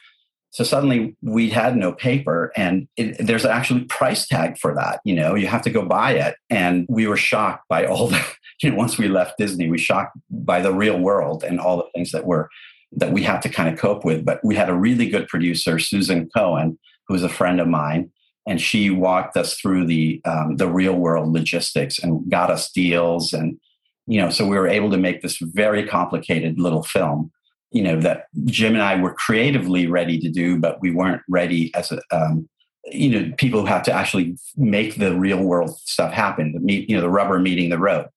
So 0.51 0.63
suddenly 0.63 1.15
we 1.21 1.49
had 1.49 1.77
no 1.77 1.91
paper, 1.93 2.51
and 2.55 2.87
it, 2.97 3.17
there's 3.25 3.45
actually 3.45 3.85
price 3.85 4.27
tag 4.27 4.57
for 4.57 4.73
that. 4.75 4.99
You 5.05 5.15
know, 5.15 5.35
you 5.35 5.47
have 5.47 5.61
to 5.63 5.69
go 5.69 5.85
buy 5.85 6.13
it, 6.13 6.35
and 6.49 6.85
we 6.89 7.07
were 7.07 7.17
shocked 7.17 7.67
by 7.69 7.85
all 7.85 8.07
the. 8.07 8.25
You 8.61 8.71
know, 8.71 8.75
once 8.75 8.97
we 8.97 9.07
left 9.07 9.37
Disney, 9.37 9.69
we 9.69 9.77
shocked 9.77 10.17
by 10.29 10.59
the 10.59 10.73
real 10.73 10.99
world 10.99 11.45
and 11.45 11.61
all 11.61 11.77
the 11.77 11.89
things 11.95 12.11
that 12.11 12.25
were 12.25 12.49
that 12.91 13.13
we 13.13 13.23
had 13.23 13.41
to 13.43 13.47
kind 13.47 13.73
of 13.73 13.79
cope 13.79 14.03
with. 14.03 14.25
But 14.25 14.43
we 14.43 14.53
had 14.53 14.67
a 14.67 14.73
really 14.73 15.07
good 15.07 15.29
producer, 15.29 15.79
Susan 15.79 16.29
Cohen, 16.35 16.77
who 17.07 17.13
was 17.13 17.23
a 17.23 17.29
friend 17.29 17.61
of 17.61 17.69
mine, 17.69 18.11
and 18.45 18.59
she 18.59 18.89
walked 18.89 19.37
us 19.37 19.55
through 19.55 19.85
the 19.85 20.21
um, 20.25 20.57
the 20.57 20.67
real 20.67 20.95
world 20.95 21.31
logistics 21.31 21.99
and 21.99 22.29
got 22.29 22.49
us 22.49 22.69
deals 22.71 23.31
and 23.31 23.59
you 24.07 24.19
know 24.19 24.29
so 24.29 24.45
we 24.45 24.57
were 24.57 24.67
able 24.67 24.89
to 24.89 24.97
make 24.97 25.21
this 25.21 25.37
very 25.39 25.87
complicated 25.87 26.59
little 26.59 26.83
film 26.83 27.31
you 27.71 27.81
know 27.81 27.99
that 27.99 28.25
jim 28.45 28.73
and 28.73 28.83
i 28.83 28.99
were 28.99 29.13
creatively 29.13 29.87
ready 29.87 30.19
to 30.19 30.29
do 30.29 30.57
but 30.57 30.81
we 30.81 30.91
weren't 30.91 31.21
ready 31.27 31.73
as 31.75 31.91
a 31.91 32.01
um, 32.11 32.47
you 32.85 33.09
know 33.09 33.33
people 33.37 33.61
who 33.61 33.65
have 33.65 33.83
to 33.83 33.91
actually 33.91 34.37
make 34.57 34.95
the 34.95 35.15
real 35.15 35.43
world 35.43 35.77
stuff 35.79 36.11
happen 36.11 36.53
the 36.53 36.59
meet 36.59 36.89
you 36.89 36.95
know 36.95 37.01
the 37.01 37.09
rubber 37.09 37.39
meeting 37.39 37.69
the 37.69 37.79
road 37.79 38.07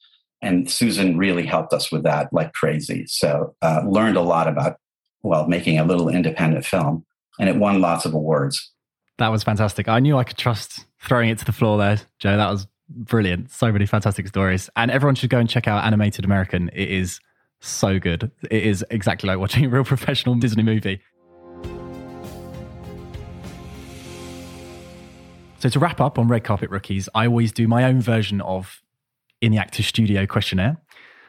and 0.41 0.71
susan 0.71 1.19
really 1.19 1.45
helped 1.45 1.73
us 1.73 1.91
with 1.93 2.03
that 2.03 2.33
like 2.33 2.53
crazy 2.53 3.05
so 3.07 3.55
uh, 3.63 3.83
learned 3.87 4.17
a 4.17 4.23
lot 4.23 4.49
about 4.49 4.77
well 5.23 5.47
making 5.47 5.79
a 5.79 5.85
little 5.85 6.09
independent 6.09 6.65
film 6.65 7.05
and 7.39 7.49
it 7.49 7.57
won 7.57 7.81
lots 7.81 8.05
of 8.05 8.15
awards 8.15 8.73
that 9.19 9.29
was 9.29 9.45
fantastic. 9.45 9.89
I 9.89 10.01
knew 10.01 10.19
I 10.19 10.25
could 10.25 10.37
trust 10.37 10.87
throwing 11.01 11.29
it 11.29 11.39
to 11.39 11.45
the 11.45 11.53
floor 11.53 11.79
there, 11.79 12.01
Joe. 12.19 12.37
That 12.37 12.51
was 12.51 12.67
brilliant. 12.89 13.51
So 13.51 13.71
many 13.71 13.87
fantastic 13.87 14.27
stories. 14.27 14.69
And 14.77 14.91
everyone 14.91 15.15
should 15.15 15.31
go 15.31 15.39
and 15.39 15.49
check 15.49 15.69
out 15.69 15.85
Animated 15.85 16.25
American. 16.25 16.71
It 16.73 16.91
is 16.91 17.21
so 17.63 17.99
good. 17.99 18.31
It 18.51 18.65
is 18.65 18.85
exactly 18.91 19.29
like 19.29 19.39
watching 19.39 19.65
a 19.65 19.69
real 19.69 19.85
professional 19.95 20.35
Disney 20.35 20.63
movie. 20.63 21.01
So, 25.59 25.69
to 25.69 25.79
wrap 25.79 26.01
up 26.01 26.19
on 26.19 26.27
Red 26.27 26.43
Carpet 26.43 26.71
Rookies, 26.71 27.09
I 27.15 27.27
always 27.27 27.53
do 27.53 27.69
my 27.69 27.85
own 27.85 28.01
version 28.01 28.41
of 28.41 28.83
In 29.41 29.53
the 29.53 29.59
Actors 29.59 29.87
Studio 29.87 30.27
questionnaire. 30.27 30.79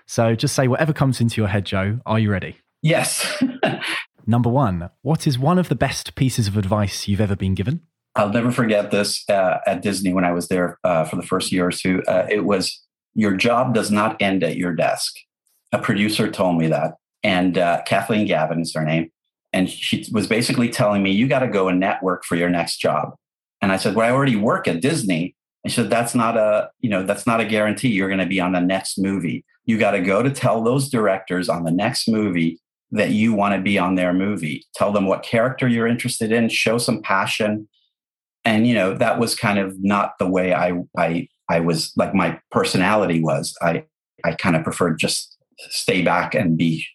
So, 0.08 0.34
just 0.34 0.56
say 0.56 0.68
whatever 0.68 0.92
comes 0.92 1.22
into 1.22 1.40
your 1.40 1.48
head, 1.48 1.66
Joe. 1.66 2.00
Are 2.06 2.18
you 2.18 2.32
ready? 2.32 2.58
Yes. 2.82 3.44
Number 4.26 4.50
one, 4.50 4.90
what 5.02 5.28
is 5.28 5.38
one 5.38 5.60
of 5.60 5.70
the 5.70 5.76
best 5.76 6.16
pieces 6.16 6.48
of 6.48 6.58
advice 6.58 7.08
you've 7.08 7.22
ever 7.22 7.36
been 7.36 7.54
given? 7.54 7.82
I'll 8.16 8.30
never 8.30 8.52
forget 8.52 8.90
this 8.90 9.24
uh, 9.30 9.60
at 9.68 9.82
Disney 9.82 10.14
when 10.14 10.24
I 10.24 10.32
was 10.32 10.48
there 10.48 10.80
uh, 10.84 11.04
for 11.06 11.16
the 11.16 11.24
first 11.24 11.52
year 11.52 11.68
or 11.68 11.72
two. 11.72 12.02
Uh, 12.08 12.26
it 12.30 12.46
was 12.46 12.82
your 13.14 13.36
job 13.36 13.74
does 13.74 13.92
not 13.92 14.20
end 14.22 14.44
at 14.44 14.56
your 14.56 14.74
desk. 14.74 15.14
A 15.74 15.80
producer 15.80 16.32
told 16.32 16.58
me 16.58 16.68
that, 16.68 16.94
and 17.24 17.58
uh, 17.58 17.82
Kathleen 17.86 18.26
Gavin 18.26 18.62
is 18.62 18.74
her 18.76 18.86
name, 18.86 19.12
and 19.52 19.70
she 19.70 20.06
was 20.12 20.28
basically 20.28 20.70
telling 20.70 21.04
me 21.04 21.12
you 21.12 21.28
got 21.28 21.40
to 21.40 21.48
go 21.48 21.68
and 21.68 21.80
network 21.80 22.24
for 22.26 22.36
your 22.36 22.50
next 22.50 22.78
job. 22.78 23.16
And 23.62 23.72
I 23.72 23.78
said, 23.78 23.96
"Well, 23.96 24.08
I 24.08 24.12
already 24.12 24.36
work 24.36 24.68
at 24.68 24.82
Disney." 24.82 25.36
And 25.64 25.72
she 25.72 25.82
said, 25.82 25.90
"That's 25.90 26.14
not 26.14 26.38
a 26.38 26.70
you 26.80 26.90
know 26.90 27.04
that's 27.04 27.26
not 27.26 27.42
a 27.42 27.46
guarantee. 27.46 27.90
You're 27.90 28.08
going 28.08 28.20
to 28.20 28.26
be 28.26 28.40
on 28.40 28.54
the 28.54 28.62
next 28.62 28.98
movie. 29.00 29.44
You 29.66 29.78
got 29.80 29.92
to 29.92 30.02
go 30.02 30.22
to 30.22 30.30
tell 30.30 30.64
those 30.64 30.90
directors 30.90 31.50
on 31.50 31.64
the 31.64 31.72
next 31.72 32.08
movie 32.08 32.60
that 32.92 33.10
you 33.10 33.34
want 33.34 33.56
to 33.56 33.62
be 33.62 33.80
on 33.80 33.96
their 33.96 34.14
movie. 34.14 34.66
Tell 34.76 34.92
them 34.92 35.08
what 35.08 35.24
character 35.24 35.68
you're 35.68 35.88
interested 35.88 36.32
in, 36.32 36.48
show 36.50 36.78
some 36.78 37.02
passion. 37.02 37.68
And 38.46 38.68
you 38.68 38.76
know, 38.76 38.94
that 38.94 39.20
was 39.20 39.36
kind 39.36 39.58
of 39.58 39.76
not 39.84 40.14
the 40.20 40.28
way 40.28 40.54
I 40.54 40.74
I 40.98 41.28
I 41.50 41.60
was 41.62 41.92
like 41.96 42.14
my 42.14 42.40
personality 42.52 43.22
was. 43.22 43.58
I 43.62 43.86
I 44.24 44.34
kind 44.34 44.56
of 44.56 44.64
preferred 44.64 45.00
just 45.00 45.33
stay 45.70 46.02
back 46.02 46.36
and 46.36 46.58
be, 46.58 46.86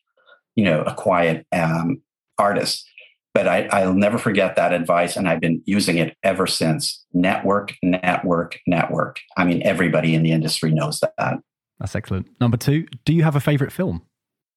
you 0.57 0.65
know, 0.65 0.83
a 0.83 0.95
quiet 0.95 1.47
um, 1.53 2.03
artist. 2.39 2.85
But 3.35 3.47
I, 3.47 3.69
I'll 3.71 3.95
never 3.95 4.19
forget 4.19 4.57
that 4.57 4.73
advice, 4.73 5.17
and 5.17 5.29
I've 5.29 5.41
been 5.41 5.63
using 5.65 5.99
it 5.99 6.17
ever 6.23 6.47
since. 6.47 7.05
Network, 7.13 7.75
network, 7.83 8.59
network. 8.67 9.21
I 9.37 9.45
mean, 9.45 9.63
everybody 9.63 10.15
in 10.15 10.23
the 10.23 10.33
industry 10.33 10.73
knows 10.73 11.01
that. 11.01 11.39
That's 11.79 11.95
excellent. 11.95 12.29
Number 12.41 12.57
two, 12.57 12.87
do 13.05 13.13
you 13.13 13.23
have 13.23 13.37
a 13.37 13.41
favorite 13.41 13.71
film? 13.71 14.03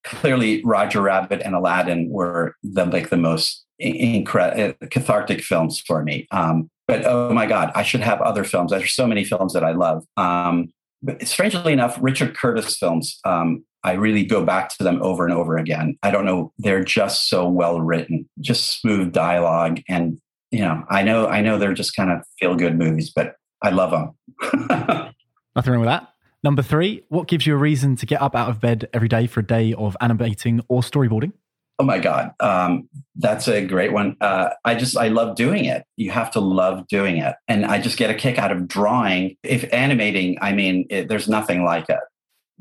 clearly 0.03 0.63
Roger 0.63 1.01
Rabbit 1.01 1.41
and 1.43 1.55
Aladdin 1.55 2.09
were 2.09 2.55
the 2.63 2.85
like 2.85 3.09
the 3.09 3.17
most 3.17 3.65
incredible 3.79 4.73
cathartic 4.89 5.41
films 5.41 5.79
for 5.79 6.03
me. 6.03 6.27
Um, 6.31 6.69
but 6.87 7.05
oh 7.05 7.31
my 7.33 7.45
God, 7.45 7.71
I 7.75 7.83
should 7.83 8.01
have 8.01 8.21
other 8.21 8.43
films. 8.43 8.71
There's 8.71 8.93
so 8.93 9.07
many 9.07 9.23
films 9.23 9.53
that 9.53 9.63
I 9.63 9.71
love. 9.71 10.05
Um, 10.17 10.69
but 11.01 11.25
strangely 11.27 11.73
enough, 11.73 11.97
Richard 12.01 12.35
Curtis 12.35 12.77
films, 12.77 13.19
um, 13.25 13.63
I 13.83 13.93
really 13.93 14.23
go 14.23 14.43
back 14.43 14.69
to 14.77 14.83
them 14.83 15.01
over 15.01 15.25
and 15.25 15.33
over 15.33 15.57
again. 15.57 15.97
I 16.03 16.11
don't 16.11 16.25
know, 16.25 16.53
they're 16.57 16.83
just 16.83 17.29
so 17.29 17.47
well 17.47 17.81
written, 17.81 18.29
just 18.39 18.79
smooth 18.79 19.11
dialogue, 19.11 19.81
and 19.87 20.19
you 20.51 20.59
know, 20.59 20.83
I 20.89 21.01
know, 21.03 21.27
I 21.27 21.41
know 21.41 21.57
they're 21.57 21.73
just 21.73 21.95
kind 21.95 22.11
of 22.11 22.23
feel 22.39 22.55
good 22.55 22.77
movies, 22.77 23.09
but 23.09 23.35
I 23.61 23.69
love 23.69 23.91
them. 23.91 24.65
Nothing 25.55 25.73
wrong 25.73 25.81
with 25.81 25.87
that. 25.87 26.09
Number 26.43 26.61
three, 26.61 27.03
what 27.09 27.27
gives 27.27 27.45
you 27.45 27.53
a 27.53 27.57
reason 27.57 27.95
to 27.97 28.05
get 28.05 28.21
up 28.21 28.35
out 28.35 28.49
of 28.49 28.59
bed 28.59 28.89
every 28.93 29.07
day 29.07 29.27
for 29.27 29.41
a 29.41 29.45
day 29.45 29.73
of 29.73 29.95
animating 30.01 30.61
or 30.67 30.81
storyboarding? 30.81 31.33
Oh 31.77 31.83
my 31.83 31.99
God. 31.99 32.31
Um, 32.39 32.89
that's 33.15 33.47
a 33.47 33.65
great 33.65 33.91
one. 33.91 34.15
Uh, 34.21 34.49
I 34.65 34.75
just, 34.75 34.97
I 34.97 35.07
love 35.07 35.35
doing 35.35 35.65
it. 35.65 35.83
You 35.97 36.11
have 36.11 36.31
to 36.31 36.39
love 36.39 36.87
doing 36.87 37.17
it. 37.17 37.35
And 37.47 37.65
I 37.65 37.79
just 37.79 37.97
get 37.97 38.09
a 38.09 38.13
kick 38.13 38.37
out 38.37 38.51
of 38.51 38.67
drawing. 38.67 39.37
If 39.43 39.71
animating, 39.73 40.37
I 40.41 40.53
mean, 40.53 40.85
it, 40.89 41.07
there's 41.07 41.27
nothing 41.27 41.63
like 41.63 41.89
it. 41.89 41.99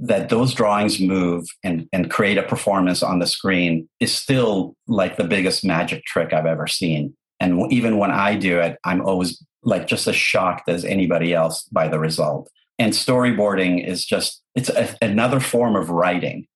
That 0.02 0.30
those 0.30 0.54
drawings 0.54 0.98
move 0.98 1.46
and, 1.62 1.86
and 1.92 2.10
create 2.10 2.38
a 2.38 2.42
performance 2.42 3.02
on 3.02 3.18
the 3.18 3.26
screen 3.26 3.88
is 4.00 4.12
still 4.12 4.74
like 4.88 5.16
the 5.16 5.24
biggest 5.24 5.64
magic 5.64 6.04
trick 6.04 6.32
I've 6.32 6.46
ever 6.46 6.66
seen. 6.66 7.14
And 7.38 7.70
even 7.72 7.98
when 7.98 8.10
I 8.10 8.34
do 8.34 8.58
it, 8.60 8.78
I'm 8.84 9.02
always 9.02 9.42
like 9.62 9.86
just 9.86 10.06
as 10.06 10.16
shocked 10.16 10.68
as 10.68 10.84
anybody 10.84 11.34
else 11.34 11.64
by 11.64 11.88
the 11.88 11.98
result. 11.98 12.50
And 12.78 12.92
storyboarding 12.94 13.86
is 13.86 14.06
just 14.06 14.42
it's 14.54 14.70
a, 14.70 14.96
another 15.02 15.40
form 15.40 15.76
of 15.76 15.90
writing. 15.90 16.46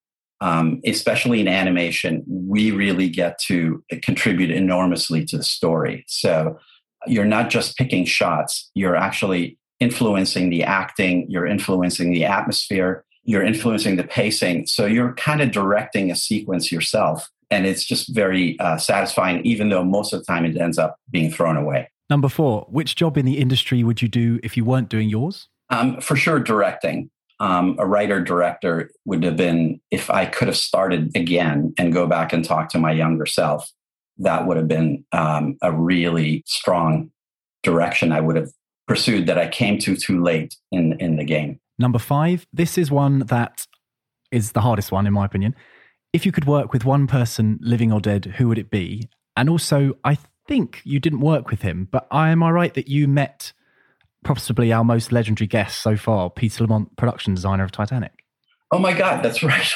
Um, 0.40 0.80
especially 0.84 1.40
in 1.40 1.48
animation 1.48 2.22
we 2.26 2.72
really 2.72 3.08
get 3.08 3.38
to 3.46 3.82
contribute 4.02 4.50
enormously 4.50 5.24
to 5.26 5.38
the 5.38 5.44
story. 5.44 6.04
So 6.08 6.58
you're 7.06 7.24
not 7.24 7.50
just 7.50 7.76
picking 7.76 8.04
shots 8.04 8.70
you're 8.74 8.96
actually 8.96 9.58
influencing 9.80 10.50
the 10.50 10.64
acting 10.64 11.26
you're 11.28 11.46
influencing 11.46 12.12
the 12.12 12.24
atmosphere 12.24 13.04
you're 13.24 13.42
influencing 13.42 13.96
the 13.96 14.04
pacing 14.04 14.66
so 14.66 14.86
you're 14.86 15.14
kind 15.14 15.40
of 15.40 15.50
directing 15.50 16.10
a 16.10 16.16
sequence 16.16 16.70
yourself 16.70 17.30
and 17.50 17.66
it's 17.66 17.84
just 17.84 18.14
very 18.14 18.58
uh, 18.60 18.76
satisfying 18.76 19.44
even 19.44 19.68
though 19.68 19.84
most 19.84 20.12
of 20.12 20.20
the 20.20 20.24
time 20.24 20.44
it 20.44 20.56
ends 20.56 20.78
up 20.78 20.98
being 21.10 21.30
thrown 21.30 21.56
away 21.56 21.88
number 22.10 22.28
four 22.28 22.66
which 22.68 22.96
job 22.96 23.16
in 23.16 23.26
the 23.26 23.38
industry 23.38 23.82
would 23.82 24.02
you 24.02 24.08
do 24.08 24.38
if 24.42 24.56
you 24.56 24.64
weren't 24.64 24.88
doing 24.88 25.08
yours 25.08 25.48
um, 25.70 26.00
for 26.00 26.16
sure, 26.16 26.40
directing. 26.40 27.10
Um, 27.40 27.76
a 27.78 27.86
writer 27.86 28.20
director 28.20 28.90
would 29.04 29.24
have 29.24 29.36
been, 29.36 29.80
if 29.90 30.08
I 30.08 30.26
could 30.26 30.48
have 30.48 30.56
started 30.56 31.10
again 31.16 31.74
and 31.78 31.92
go 31.92 32.06
back 32.06 32.32
and 32.32 32.44
talk 32.44 32.68
to 32.70 32.78
my 32.78 32.92
younger 32.92 33.26
self, 33.26 33.70
that 34.18 34.46
would 34.46 34.56
have 34.56 34.68
been 34.68 35.04
um, 35.12 35.56
a 35.60 35.72
really 35.72 36.44
strong 36.46 37.10
direction 37.62 38.12
I 38.12 38.20
would 38.20 38.36
have 38.36 38.50
pursued 38.86 39.26
that 39.26 39.38
I 39.38 39.48
came 39.48 39.78
to 39.80 39.96
too 39.96 40.22
late 40.22 40.54
in 40.70 41.00
in 41.00 41.16
the 41.16 41.24
game. 41.24 41.58
Number 41.78 41.98
five, 41.98 42.46
this 42.52 42.78
is 42.78 42.90
one 42.90 43.20
that 43.20 43.66
is 44.30 44.52
the 44.52 44.60
hardest 44.60 44.92
one, 44.92 45.06
in 45.06 45.12
my 45.12 45.24
opinion. 45.24 45.54
If 46.12 46.24
you 46.24 46.32
could 46.32 46.46
work 46.46 46.72
with 46.72 46.84
one 46.84 47.06
person, 47.06 47.58
living 47.60 47.92
or 47.92 48.00
dead, 48.00 48.34
who 48.36 48.48
would 48.48 48.58
it 48.58 48.70
be? 48.70 49.08
And 49.36 49.48
also, 49.48 49.94
I 50.04 50.18
think 50.46 50.80
you 50.84 51.00
didn't 51.00 51.20
work 51.20 51.50
with 51.50 51.62
him, 51.62 51.88
but 51.90 52.06
am 52.12 52.42
I 52.42 52.50
right 52.50 52.74
that 52.74 52.88
you 52.88 53.08
met 53.08 53.52
possibly 54.22 54.72
our 54.72 54.84
most 54.84 55.12
legendary 55.12 55.46
guest 55.46 55.82
so 55.82 55.96
far, 55.96 56.30
Peter 56.30 56.64
Lamont, 56.64 56.96
production 56.96 57.34
designer 57.34 57.64
of 57.64 57.72
Titanic? 57.72 58.12
Oh 58.70 58.78
my 58.78 58.92
God, 58.92 59.22
that's 59.22 59.42
right. 59.42 59.72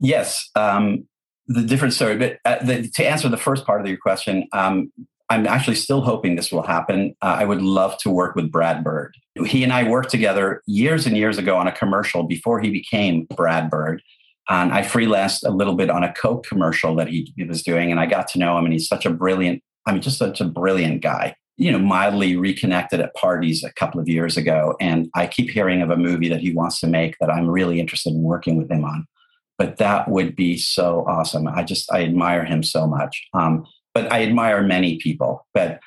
yes, 0.00 0.48
um, 0.54 1.06
the 1.46 1.62
different 1.62 1.94
story. 1.94 2.16
But 2.16 2.38
uh, 2.44 2.64
the, 2.64 2.88
to 2.94 3.06
answer 3.06 3.28
the 3.28 3.36
first 3.36 3.64
part 3.64 3.80
of 3.80 3.86
your 3.86 3.98
question, 3.98 4.46
um, 4.52 4.92
I'm 5.30 5.46
actually 5.46 5.76
still 5.76 6.00
hoping 6.00 6.34
this 6.34 6.50
will 6.50 6.64
happen. 6.64 7.14
Uh, 7.22 7.36
I 7.38 7.44
would 7.44 7.62
love 7.62 7.96
to 7.98 8.10
work 8.10 8.34
with 8.34 8.50
Brad 8.50 8.82
Bird. 8.82 9.16
He 9.46 9.62
and 9.62 9.72
I 9.72 9.88
worked 9.88 10.10
together 10.10 10.60
years 10.66 11.06
and 11.06 11.16
years 11.16 11.38
ago 11.38 11.56
on 11.56 11.68
a 11.68 11.72
commercial 11.72 12.24
before 12.24 12.60
he 12.60 12.68
became 12.68 13.26
Brad 13.36 13.70
Bird. 13.70 14.02
And 14.48 14.72
I 14.72 14.82
freelanced 14.82 15.46
a 15.46 15.52
little 15.52 15.76
bit 15.76 15.88
on 15.88 16.02
a 16.02 16.12
Coke 16.12 16.44
commercial 16.44 16.96
that 16.96 17.06
he, 17.06 17.32
he 17.36 17.44
was 17.44 17.62
doing, 17.62 17.92
and 17.92 18.00
I 18.00 18.06
got 18.06 18.26
to 18.28 18.40
know 18.40 18.58
him. 18.58 18.64
And 18.64 18.72
he's 18.72 18.88
such 18.88 19.06
a 19.06 19.10
brilliant, 19.10 19.62
I 19.86 19.92
mean, 19.92 20.02
just 20.02 20.18
such 20.18 20.40
a 20.40 20.44
brilliant 20.44 21.00
guy. 21.00 21.36
You 21.56 21.70
know, 21.70 21.78
mildly 21.78 22.34
reconnected 22.34 23.00
at 23.00 23.14
parties 23.14 23.62
a 23.62 23.72
couple 23.74 24.00
of 24.00 24.08
years 24.08 24.36
ago. 24.36 24.74
And 24.80 25.08
I 25.14 25.28
keep 25.28 25.50
hearing 25.50 25.80
of 25.80 25.90
a 25.90 25.96
movie 25.96 26.28
that 26.28 26.40
he 26.40 26.52
wants 26.52 26.80
to 26.80 26.88
make 26.88 27.14
that 27.20 27.30
I'm 27.30 27.48
really 27.48 27.78
interested 27.78 28.12
in 28.12 28.22
working 28.22 28.56
with 28.56 28.68
him 28.68 28.84
on. 28.84 29.06
But 29.58 29.76
that 29.76 30.08
would 30.08 30.34
be 30.34 30.56
so 30.56 31.04
awesome. 31.06 31.46
I 31.46 31.62
just, 31.62 31.92
I 31.92 32.02
admire 32.02 32.44
him 32.44 32.62
so 32.64 32.86
much. 32.86 33.22
Um, 33.34 33.66
but 33.94 34.10
I 34.12 34.22
admire 34.22 34.62
many 34.62 34.98
people. 34.98 35.46
But 35.54 35.80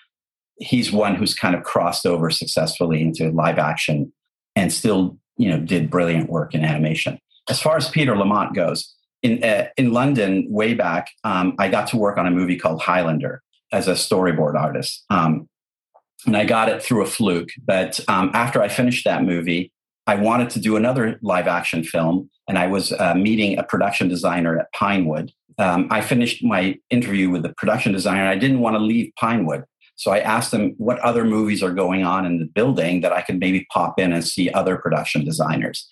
he's 0.57 0.91
one 0.91 1.15
who's 1.15 1.33
kind 1.33 1.55
of 1.55 1.63
crossed 1.63 2.05
over 2.05 2.29
successfully 2.29 3.01
into 3.01 3.31
live 3.31 3.57
action 3.57 4.11
and 4.55 4.71
still, 4.71 5.17
you 5.37 5.49
know, 5.49 5.59
did 5.59 5.89
brilliant 5.89 6.29
work 6.29 6.53
in 6.53 6.63
animation. 6.63 7.19
As 7.49 7.61
far 7.61 7.75
as 7.75 7.89
Peter 7.89 8.15
Lamont 8.15 8.55
goes, 8.55 8.93
in 9.21 9.43
uh, 9.43 9.67
in 9.77 9.93
London 9.93 10.45
way 10.49 10.73
back, 10.73 11.09
um, 11.23 11.55
I 11.57 11.69
got 11.69 11.87
to 11.87 11.97
work 11.97 12.17
on 12.17 12.27
a 12.27 12.31
movie 12.31 12.57
called 12.57 12.81
Highlander 12.81 13.41
as 13.71 13.87
a 13.87 13.93
storyboard 13.93 14.55
artist, 14.55 15.03
um, 15.09 15.47
and 16.25 16.37
I 16.37 16.45
got 16.45 16.69
it 16.69 16.83
through 16.83 17.03
a 17.03 17.07
fluke. 17.07 17.49
But 17.65 17.99
um, 18.07 18.31
after 18.33 18.61
I 18.61 18.67
finished 18.67 19.05
that 19.05 19.23
movie, 19.23 19.71
I 20.05 20.15
wanted 20.15 20.49
to 20.51 20.59
do 20.59 20.75
another 20.75 21.17
live 21.21 21.47
action 21.47 21.83
film, 21.83 22.29
and 22.47 22.57
I 22.57 22.67
was 22.67 22.91
uh, 22.91 23.15
meeting 23.15 23.57
a 23.57 23.63
production 23.63 24.09
designer 24.09 24.59
at 24.59 24.71
Pinewood. 24.73 25.31
Um, 25.57 25.87
I 25.89 26.01
finished 26.01 26.43
my 26.43 26.77
interview 26.89 27.29
with 27.29 27.43
the 27.43 27.53
production 27.53 27.91
designer. 27.91 28.27
I 28.27 28.35
didn't 28.35 28.59
want 28.59 28.75
to 28.75 28.79
leave 28.79 29.11
Pinewood. 29.19 29.63
So 29.95 30.11
I 30.11 30.19
asked 30.19 30.51
them 30.51 30.73
what 30.77 30.99
other 30.99 31.23
movies 31.23 31.61
are 31.61 31.73
going 31.73 32.03
on 32.03 32.25
in 32.25 32.39
the 32.39 32.45
building 32.45 33.01
that 33.01 33.13
I 33.13 33.21
could 33.21 33.39
maybe 33.39 33.67
pop 33.71 33.99
in 33.99 34.11
and 34.11 34.25
see 34.25 34.49
other 34.49 34.77
production 34.77 35.23
designers. 35.23 35.87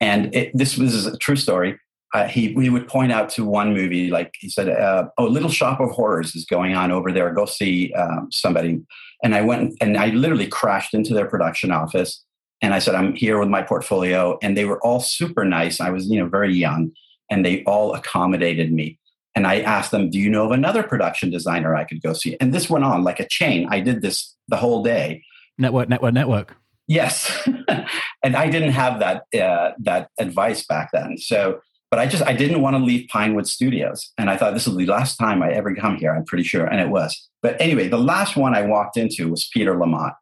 And 0.00 0.34
it, 0.34 0.50
this 0.54 0.78
was 0.78 1.06
a 1.06 1.16
true 1.18 1.36
story. 1.36 1.78
Uh, 2.14 2.26
he, 2.26 2.54
would 2.54 2.88
point 2.88 3.12
out 3.12 3.28
to 3.28 3.44
one 3.44 3.74
movie, 3.74 4.10
like 4.10 4.32
he 4.38 4.48
said, 4.48 4.68
uh, 4.68 5.08
"Oh, 5.18 5.26
Little 5.26 5.50
Shop 5.50 5.80
of 5.80 5.90
Horrors 5.90 6.34
is 6.34 6.46
going 6.46 6.74
on 6.74 6.90
over 6.90 7.12
there. 7.12 7.30
Go 7.32 7.44
see 7.44 7.92
um, 7.92 8.28
somebody." 8.30 8.80
And 9.22 9.34
I 9.34 9.42
went 9.42 9.74
and 9.80 9.98
I 9.98 10.08
literally 10.08 10.46
crashed 10.46 10.94
into 10.94 11.12
their 11.12 11.26
production 11.26 11.72
office 11.72 12.24
and 12.62 12.72
I 12.72 12.78
said, 12.78 12.94
I'm 12.94 13.14
here 13.14 13.38
with 13.38 13.48
my 13.48 13.62
portfolio. 13.62 14.38
And 14.42 14.56
they 14.56 14.64
were 14.64 14.80
all 14.84 15.00
super 15.00 15.44
nice. 15.44 15.80
I 15.80 15.90
was, 15.90 16.08
you 16.08 16.18
know, 16.18 16.28
very 16.28 16.54
young 16.54 16.92
and 17.30 17.44
they 17.44 17.62
all 17.64 17.94
accommodated 17.94 18.72
me. 18.72 18.98
And 19.34 19.46
I 19.46 19.60
asked 19.60 19.90
them, 19.90 20.10
Do 20.10 20.18
you 20.18 20.30
know 20.30 20.46
of 20.46 20.50
another 20.52 20.82
production 20.82 21.30
designer 21.30 21.74
I 21.74 21.84
could 21.84 22.02
go 22.02 22.12
see? 22.12 22.36
And 22.40 22.54
this 22.54 22.70
went 22.70 22.84
on 22.84 23.04
like 23.04 23.20
a 23.20 23.28
chain. 23.28 23.68
I 23.70 23.80
did 23.80 24.00
this 24.00 24.34
the 24.48 24.56
whole 24.56 24.82
day. 24.82 25.22
Network, 25.58 25.88
network, 25.88 26.14
network. 26.14 26.56
Yes. 26.88 27.48
and 28.22 28.36
I 28.36 28.48
didn't 28.48 28.70
have 28.70 29.00
that, 29.00 29.24
uh, 29.38 29.72
that 29.80 30.08
advice 30.18 30.64
back 30.64 30.90
then. 30.92 31.18
So, 31.18 31.60
but 31.90 32.00
I 32.00 32.06
just, 32.06 32.24
I 32.24 32.32
didn't 32.32 32.62
want 32.62 32.76
to 32.76 32.82
leave 32.82 33.08
Pinewood 33.08 33.46
Studios. 33.46 34.12
And 34.18 34.30
I 34.30 34.36
thought 34.36 34.54
this 34.54 34.66
was 34.66 34.76
the 34.76 34.86
last 34.86 35.16
time 35.16 35.42
I 35.42 35.52
ever 35.52 35.74
come 35.74 35.96
here. 35.96 36.14
I'm 36.14 36.24
pretty 36.24 36.44
sure. 36.44 36.64
And 36.64 36.80
it 36.80 36.88
was. 36.88 37.28
But 37.42 37.60
anyway, 37.60 37.88
the 37.88 37.98
last 37.98 38.36
one 38.36 38.54
I 38.54 38.62
walked 38.62 38.96
into 38.96 39.28
was 39.28 39.48
Peter 39.52 39.78
Lamont. 39.78 40.14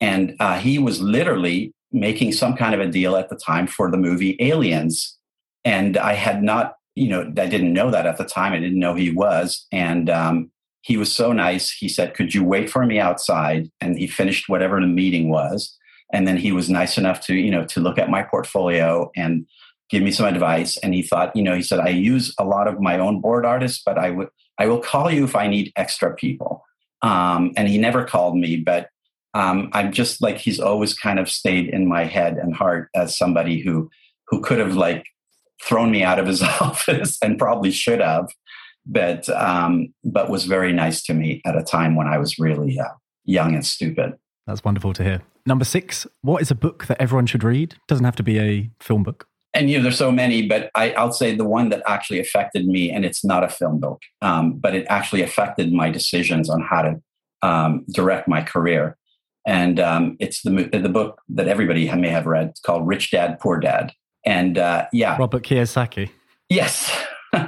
And 0.00 0.36
uh, 0.40 0.58
he 0.58 0.78
was 0.78 1.00
literally 1.00 1.72
making 1.92 2.32
some 2.32 2.56
kind 2.56 2.74
of 2.74 2.80
a 2.80 2.86
deal 2.86 3.16
at 3.16 3.28
the 3.28 3.36
time 3.36 3.66
for 3.66 3.90
the 3.90 3.96
movie 3.96 4.36
Aliens. 4.40 5.16
And 5.64 5.96
I 5.96 6.14
had 6.14 6.42
not, 6.42 6.76
you 6.94 7.08
know, 7.08 7.22
I 7.22 7.46
didn't 7.46 7.72
know 7.72 7.90
that 7.90 8.06
at 8.06 8.18
the 8.18 8.24
time. 8.24 8.52
I 8.52 8.58
didn't 8.58 8.78
know 8.78 8.94
he 8.94 9.10
was. 9.10 9.66
And 9.72 10.10
um, 10.10 10.50
he 10.82 10.96
was 10.96 11.12
so 11.12 11.32
nice. 11.32 11.70
He 11.70 11.88
said, 11.88 12.14
Could 12.14 12.34
you 12.34 12.44
wait 12.44 12.68
for 12.68 12.84
me 12.84 12.98
outside? 12.98 13.70
And 13.80 13.98
he 13.98 14.06
finished 14.06 14.48
whatever 14.48 14.80
the 14.80 14.86
meeting 14.86 15.30
was. 15.30 15.76
And 16.12 16.28
then 16.28 16.36
he 16.36 16.52
was 16.52 16.68
nice 16.68 16.98
enough 16.98 17.20
to, 17.26 17.34
you 17.34 17.50
know, 17.50 17.64
to 17.66 17.80
look 17.80 17.98
at 17.98 18.10
my 18.10 18.22
portfolio 18.22 19.10
and 19.16 19.46
give 19.88 20.02
me 20.02 20.10
some 20.10 20.26
advice. 20.26 20.76
And 20.78 20.92
he 20.92 21.02
thought, 21.02 21.34
you 21.34 21.42
know, 21.42 21.54
he 21.54 21.62
said, 21.62 21.80
I 21.80 21.88
use 21.88 22.34
a 22.38 22.44
lot 22.44 22.68
of 22.68 22.80
my 22.80 22.98
own 22.98 23.20
board 23.20 23.46
artists, 23.46 23.82
but 23.84 23.98
I 23.98 24.10
would 24.10 24.28
I 24.58 24.66
will 24.66 24.80
call 24.80 25.10
you 25.10 25.24
if 25.24 25.34
I 25.34 25.46
need 25.46 25.72
extra 25.76 26.14
people. 26.14 26.64
Um, 27.00 27.52
and 27.56 27.68
he 27.68 27.78
never 27.78 28.04
called 28.04 28.36
me, 28.36 28.56
but 28.56 28.88
um, 29.34 29.70
I'm 29.72 29.92
just 29.92 30.22
like 30.22 30.38
he's 30.38 30.60
always 30.60 30.94
kind 30.94 31.18
of 31.18 31.28
stayed 31.28 31.68
in 31.68 31.88
my 31.88 32.04
head 32.04 32.36
and 32.36 32.54
heart 32.54 32.90
as 32.94 33.16
somebody 33.16 33.60
who 33.60 33.90
who 34.28 34.40
could 34.40 34.58
have 34.58 34.76
like 34.76 35.06
thrown 35.62 35.90
me 35.90 36.02
out 36.02 36.18
of 36.18 36.26
his 36.26 36.42
office 36.60 37.18
and 37.22 37.38
probably 37.38 37.70
should 37.70 38.00
have, 38.00 38.28
but 38.86 39.28
um, 39.30 39.92
but 40.04 40.30
was 40.30 40.44
very 40.44 40.72
nice 40.72 41.02
to 41.04 41.14
me 41.14 41.40
at 41.44 41.56
a 41.56 41.62
time 41.62 41.94
when 41.94 42.06
I 42.06 42.18
was 42.18 42.38
really 42.38 42.78
uh, 42.78 42.88
young 43.24 43.54
and 43.54 43.64
stupid. 43.64 44.14
That's 44.46 44.64
wonderful 44.64 44.92
to 44.94 45.04
hear. 45.04 45.22
Number 45.46 45.64
six, 45.64 46.06
what 46.22 46.42
is 46.42 46.50
a 46.50 46.54
book 46.54 46.86
that 46.86 47.00
everyone 47.00 47.26
should 47.26 47.44
read? 47.44 47.76
Doesn't 47.88 48.04
have 48.04 48.16
to 48.16 48.22
be 48.22 48.38
a 48.38 48.70
film 48.80 49.02
book. 49.02 49.26
And 49.54 49.70
you 49.70 49.76
know, 49.76 49.82
there's 49.82 49.98
so 49.98 50.10
many, 50.10 50.46
but 50.46 50.70
I, 50.74 50.94
will 50.96 51.12
say 51.12 51.34
the 51.34 51.44
one 51.44 51.68
that 51.68 51.82
actually 51.86 52.20
affected 52.20 52.66
me, 52.66 52.90
and 52.90 53.04
it's 53.04 53.24
not 53.24 53.44
a 53.44 53.48
film 53.48 53.80
book, 53.80 54.00
um, 54.22 54.54
but 54.54 54.74
it 54.74 54.86
actually 54.88 55.22
affected 55.22 55.72
my 55.72 55.90
decisions 55.90 56.48
on 56.48 56.62
how 56.62 56.82
to 56.82 57.02
um, 57.42 57.84
direct 57.92 58.28
my 58.28 58.42
career 58.42 58.96
and 59.46 59.80
um, 59.80 60.16
it's 60.20 60.42
the 60.42 60.50
the 60.50 60.88
book 60.88 61.20
that 61.28 61.48
everybody 61.48 61.92
may 61.94 62.08
have 62.08 62.26
read. 62.26 62.48
It's 62.48 62.60
called 62.60 62.86
Rich 62.86 63.10
Dad 63.10 63.38
Poor 63.40 63.58
Dad, 63.58 63.92
and 64.24 64.58
uh, 64.58 64.86
yeah, 64.92 65.16
Robert 65.16 65.42
Kiyosaki. 65.42 66.10
Yes, 66.48 66.90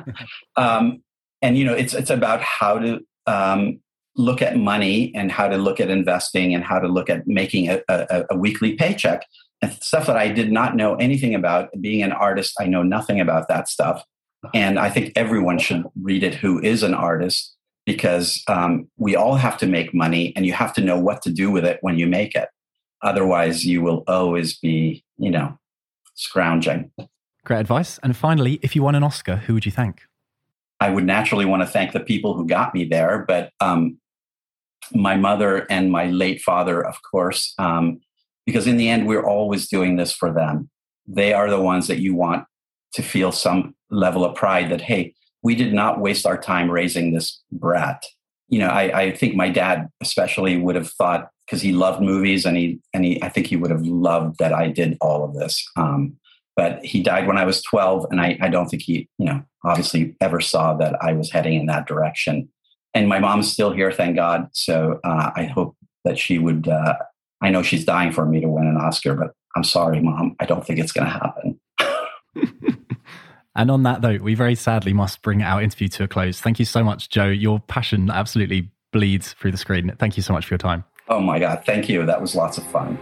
um, 0.57 1.03
and 1.43 1.57
you 1.57 1.64
know 1.64 1.75
it's 1.75 1.95
it's 1.95 2.11
about 2.11 2.41
how 2.41 2.79
to 2.79 3.01
um, 3.27 3.81
look 4.16 4.43
at 4.43 4.57
money 4.57 5.12
and 5.14 5.31
how 5.31 5.49
to 5.49 5.57
look 5.57 5.81
at 5.81 5.91
investing 5.91 6.55
and 6.55 6.64
how 6.64 6.79
to 6.79 6.89
look 6.89 7.11
at 7.11 7.27
making 7.27 7.68
a, 7.68 7.81
a, 7.89 8.25
a 8.31 8.37
weekly 8.37 8.75
paycheck 8.75 9.27
and 9.61 9.72
stuff 9.83 10.07
that 10.07 10.16
I 10.16 10.29
did 10.29 10.53
not 10.53 10.77
know 10.77 10.95
anything 10.97 11.35
about. 11.35 11.70
Being 11.81 12.03
an 12.03 12.12
artist, 12.12 12.55
I 12.61 12.66
know 12.66 12.83
nothing 12.83 13.20
about 13.20 13.49
that 13.49 13.68
stuff, 13.68 14.05
and 14.53 14.79
I 14.79 14.91
think 14.91 15.12
everyone 15.16 15.59
should 15.59 15.85
read 16.01 16.22
it 16.22 16.35
who 16.35 16.61
is 16.61 16.83
an 16.83 16.95
artist 16.95 17.55
because 17.87 18.43
um, 18.49 18.89
we 18.97 19.14
all 19.14 19.37
have 19.37 19.59
to 19.59 19.66
make 19.66 19.93
money 19.93 20.33
and 20.37 20.47
you 20.47 20.53
have 20.53 20.72
to 20.72 20.81
know 20.81 20.99
what 20.99 21.22
to 21.22 21.31
do 21.31 21.51
with 21.51 21.64
it 21.64 21.79
when 21.83 21.99
you 21.99 22.07
make 22.07 22.35
it. 22.35 22.49
Otherwise, 23.03 23.66
you 23.66 23.83
will 23.83 24.03
always 24.07 24.59
be, 24.59 25.05
you 25.18 25.31
know, 25.31 25.59
scrounging. 26.15 26.91
Great 27.45 27.61
advice. 27.61 27.99
And 28.03 28.17
finally, 28.17 28.59
if 28.62 28.75
you 28.75 28.83
won 28.83 28.95
an 28.95 29.03
Oscar, 29.03 29.37
who 29.37 29.55
would 29.55 29.67
you 29.67 29.73
thank? 29.73 30.03
I 30.81 30.91
would 30.91 31.05
naturally 31.05 31.45
want 31.45 31.62
to 31.62 31.69
thank 31.69 31.93
the 31.93 32.01
people 32.01 32.35
who 32.35 32.47
got 32.47 32.74
me 32.74 32.85
there, 32.85 33.24
but 33.27 33.51
um, 33.61 33.99
my 34.93 35.16
mother 35.16 35.66
and 35.70 35.91
my 35.91 36.07
late 36.07 36.41
father, 36.41 36.85
of 36.85 36.97
course, 37.03 37.55
um, 37.59 38.01
because 38.45 38.66
in 38.66 38.77
the 38.77 38.89
end, 38.89 39.07
we're 39.07 39.27
always 39.27 39.69
doing 39.69 39.97
this 39.97 40.12
for 40.12 40.32
them. 40.32 40.70
They 41.07 41.32
are 41.32 41.49
the 41.49 41.61
ones 41.61 41.86
that 41.86 41.99
you 41.99 42.15
want 42.15 42.45
to 42.95 43.03
feel 43.03 43.32
some 43.32 43.74
level 43.91 44.24
of 44.24 44.35
pride 44.35 44.70
that, 44.70 44.81
hey, 44.81 45.15
we 45.43 45.55
did 45.55 45.73
not 45.73 46.01
waste 46.01 46.27
our 46.27 46.39
time 46.39 46.70
raising 46.70 47.12
this 47.12 47.43
brat. 47.53 48.05
You 48.49 48.59
know, 48.61 48.69
I, 48.69 49.01
I 49.01 49.12
think 49.12 49.35
my 49.35 49.51
dad 49.51 49.89
especially 50.01 50.57
would 50.57 50.74
have 50.74 50.91
thought 50.91 51.28
because 51.47 51.62
he 51.62 51.73
loved 51.73 52.01
movies 52.01 52.45
and 52.45 52.57
he 52.57 52.81
and 52.93 53.05
he 53.05 53.23
I 53.23 53.29
think 53.29 53.47
he 53.47 53.57
would 53.57 53.71
have 53.71 53.83
loved 53.83 54.39
that 54.39 54.53
I 54.53 54.69
did 54.69 54.97
all 55.01 55.25
of 55.25 55.35
this. 55.35 55.65
Um, 55.77 56.16
but 56.57 56.85
he 56.85 57.03
died 57.03 57.27
when 57.27 57.37
I 57.37 57.45
was 57.45 57.62
12, 57.62 58.07
and 58.12 58.21
I, 58.21 58.39
I 58.41 58.49
don't 58.49 58.69
think 58.69 58.83
he, 58.83 59.09
you 59.19 59.27
know, 59.27 59.43
obviously 59.65 60.15
ever 60.21 60.41
saw 60.41 60.75
that 60.75 60.97
I 61.03 61.12
was 61.12 61.33
heading 61.33 61.55
in 61.55 61.66
that 61.66 61.87
direction. 61.89 62.49
And 62.95 63.09
my 63.09 63.19
mom's 63.19 63.51
still 63.51 63.73
here, 63.73 63.91
thank 63.91 64.15
God. 64.15 64.49
So 64.53 65.01
uh, 65.03 65.33
I 65.35 65.45
hope 65.47 65.77
that 66.05 66.16
she 66.16 66.39
would. 66.39 66.69
Uh, 66.69 66.95
I 67.43 67.51
know 67.51 67.62
she's 67.62 67.85
dying 67.85 68.12
for 68.12 68.25
me 68.25 68.41
to 68.41 68.49
win 68.49 68.69
an 68.69 68.77
Oscar, 68.77 69.15
but 69.15 69.33
I'm 69.57 69.65
sorry, 69.65 70.01
mom. 70.01 70.37
I 70.39 70.47
don't 70.47 70.65
think 70.65 70.79
it's 70.79 70.93
going 70.93 71.07
to 71.07 71.12
happen. 71.12 71.61
And 73.57 73.71
on 73.71 73.85
that 73.85 74.01
note, 74.01 74.21
we 74.21 74.35
very 74.35 74.55
sadly 74.55 74.93
must 74.93 75.23
bring 75.23 75.43
our 75.43 75.62
interview 75.62 75.89
to 75.89 76.05
a 76.05 76.09
close. 76.09 76.41
Thank 76.41 76.59
you 76.59 76.65
so 76.65 76.83
much, 76.83 77.09
Joe. 77.09 77.29
Your 77.29 77.61
passion 77.61 78.11
absolutely 78.11 78.71
bleeds 78.93 79.33
through 79.35 79.53
the 79.53 79.59
screen. 79.59 79.95
Thank 79.99 80.16
you 80.16 80.23
so 80.23 80.33
much 80.33 80.47
for 80.47 80.55
your 80.55 80.59
time. 80.59 80.85
Oh 81.06 81.20
my 81.20 81.39
God. 81.39 81.64
Thank 81.66 81.89
you. 81.89 82.06
That 82.06 82.20
was 82.20 82.35
lots 82.35 82.56
of 82.56 82.64
fun. 82.66 82.98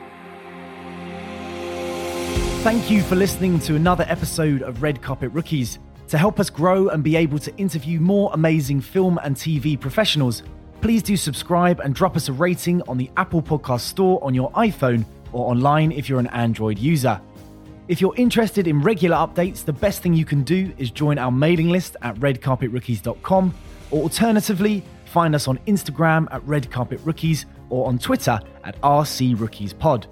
Thank 2.62 2.90
you 2.90 3.02
for 3.02 3.16
listening 3.16 3.58
to 3.60 3.76
another 3.76 4.04
episode 4.08 4.62
of 4.62 4.82
Red 4.82 5.02
Carpet 5.02 5.32
Rookies. 5.32 5.78
To 6.08 6.18
help 6.18 6.40
us 6.40 6.50
grow 6.50 6.88
and 6.88 7.02
be 7.02 7.16
able 7.16 7.38
to 7.38 7.56
interview 7.56 8.00
more 8.00 8.30
amazing 8.34 8.80
film 8.80 9.18
and 9.22 9.36
TV 9.36 9.78
professionals, 9.78 10.42
please 10.80 11.02
do 11.02 11.16
subscribe 11.16 11.80
and 11.80 11.94
drop 11.94 12.16
us 12.16 12.28
a 12.28 12.32
rating 12.32 12.82
on 12.82 12.98
the 12.98 13.10
Apple 13.16 13.40
Podcast 13.40 13.80
Store 13.80 14.22
on 14.22 14.34
your 14.34 14.50
iPhone 14.52 15.04
or 15.32 15.50
online 15.50 15.92
if 15.92 16.08
you're 16.08 16.20
an 16.20 16.26
Android 16.28 16.78
user. 16.78 17.20
If 17.88 18.00
you're 18.00 18.14
interested 18.16 18.66
in 18.66 18.80
regular 18.80 19.16
updates, 19.16 19.64
the 19.64 19.72
best 19.72 20.02
thing 20.02 20.12
you 20.12 20.24
can 20.24 20.42
do 20.42 20.72
is 20.76 20.90
join 20.90 21.18
our 21.18 21.32
mailing 21.32 21.70
list 21.70 21.96
at 22.02 22.16
redcarpetrookies.com 22.16 23.54
or 23.90 24.02
alternatively, 24.02 24.84
find 25.06 25.34
us 25.34 25.46
on 25.46 25.58
Instagram 25.66 26.26
at 26.32 26.42
redcarpetrookies 26.42 27.44
or 27.72 27.86
on 27.88 27.98
Twitter 27.98 28.38
at 28.64 28.80
rcrookiespod. 28.82 30.06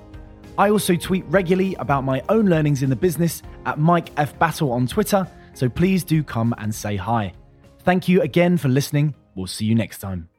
I 0.59 0.71
also 0.71 0.97
tweet 0.97 1.25
regularly 1.27 1.75
about 1.75 2.05
my 2.05 2.23
own 2.29 2.47
learnings 2.47 2.83
in 2.83 2.91
the 2.91 2.97
business 2.97 3.43
at 3.67 3.79
Mike 3.79 4.11
F. 4.17 4.37
Battle 4.39 4.73
on 4.73 4.87
Twitter, 4.87 5.29
so 5.53 5.69
please 5.69 6.03
do 6.03 6.23
come 6.23 6.55
and 6.59 6.75
say 6.75 6.97
hi. 6.97 7.35
Thank 7.81 8.09
you 8.09 8.23
again 8.23 8.57
for 8.57 8.69
listening. 8.69 9.15
We'll 9.35 9.47
see 9.47 9.67
you 9.67 9.75
next 9.75 9.99
time. 9.99 10.30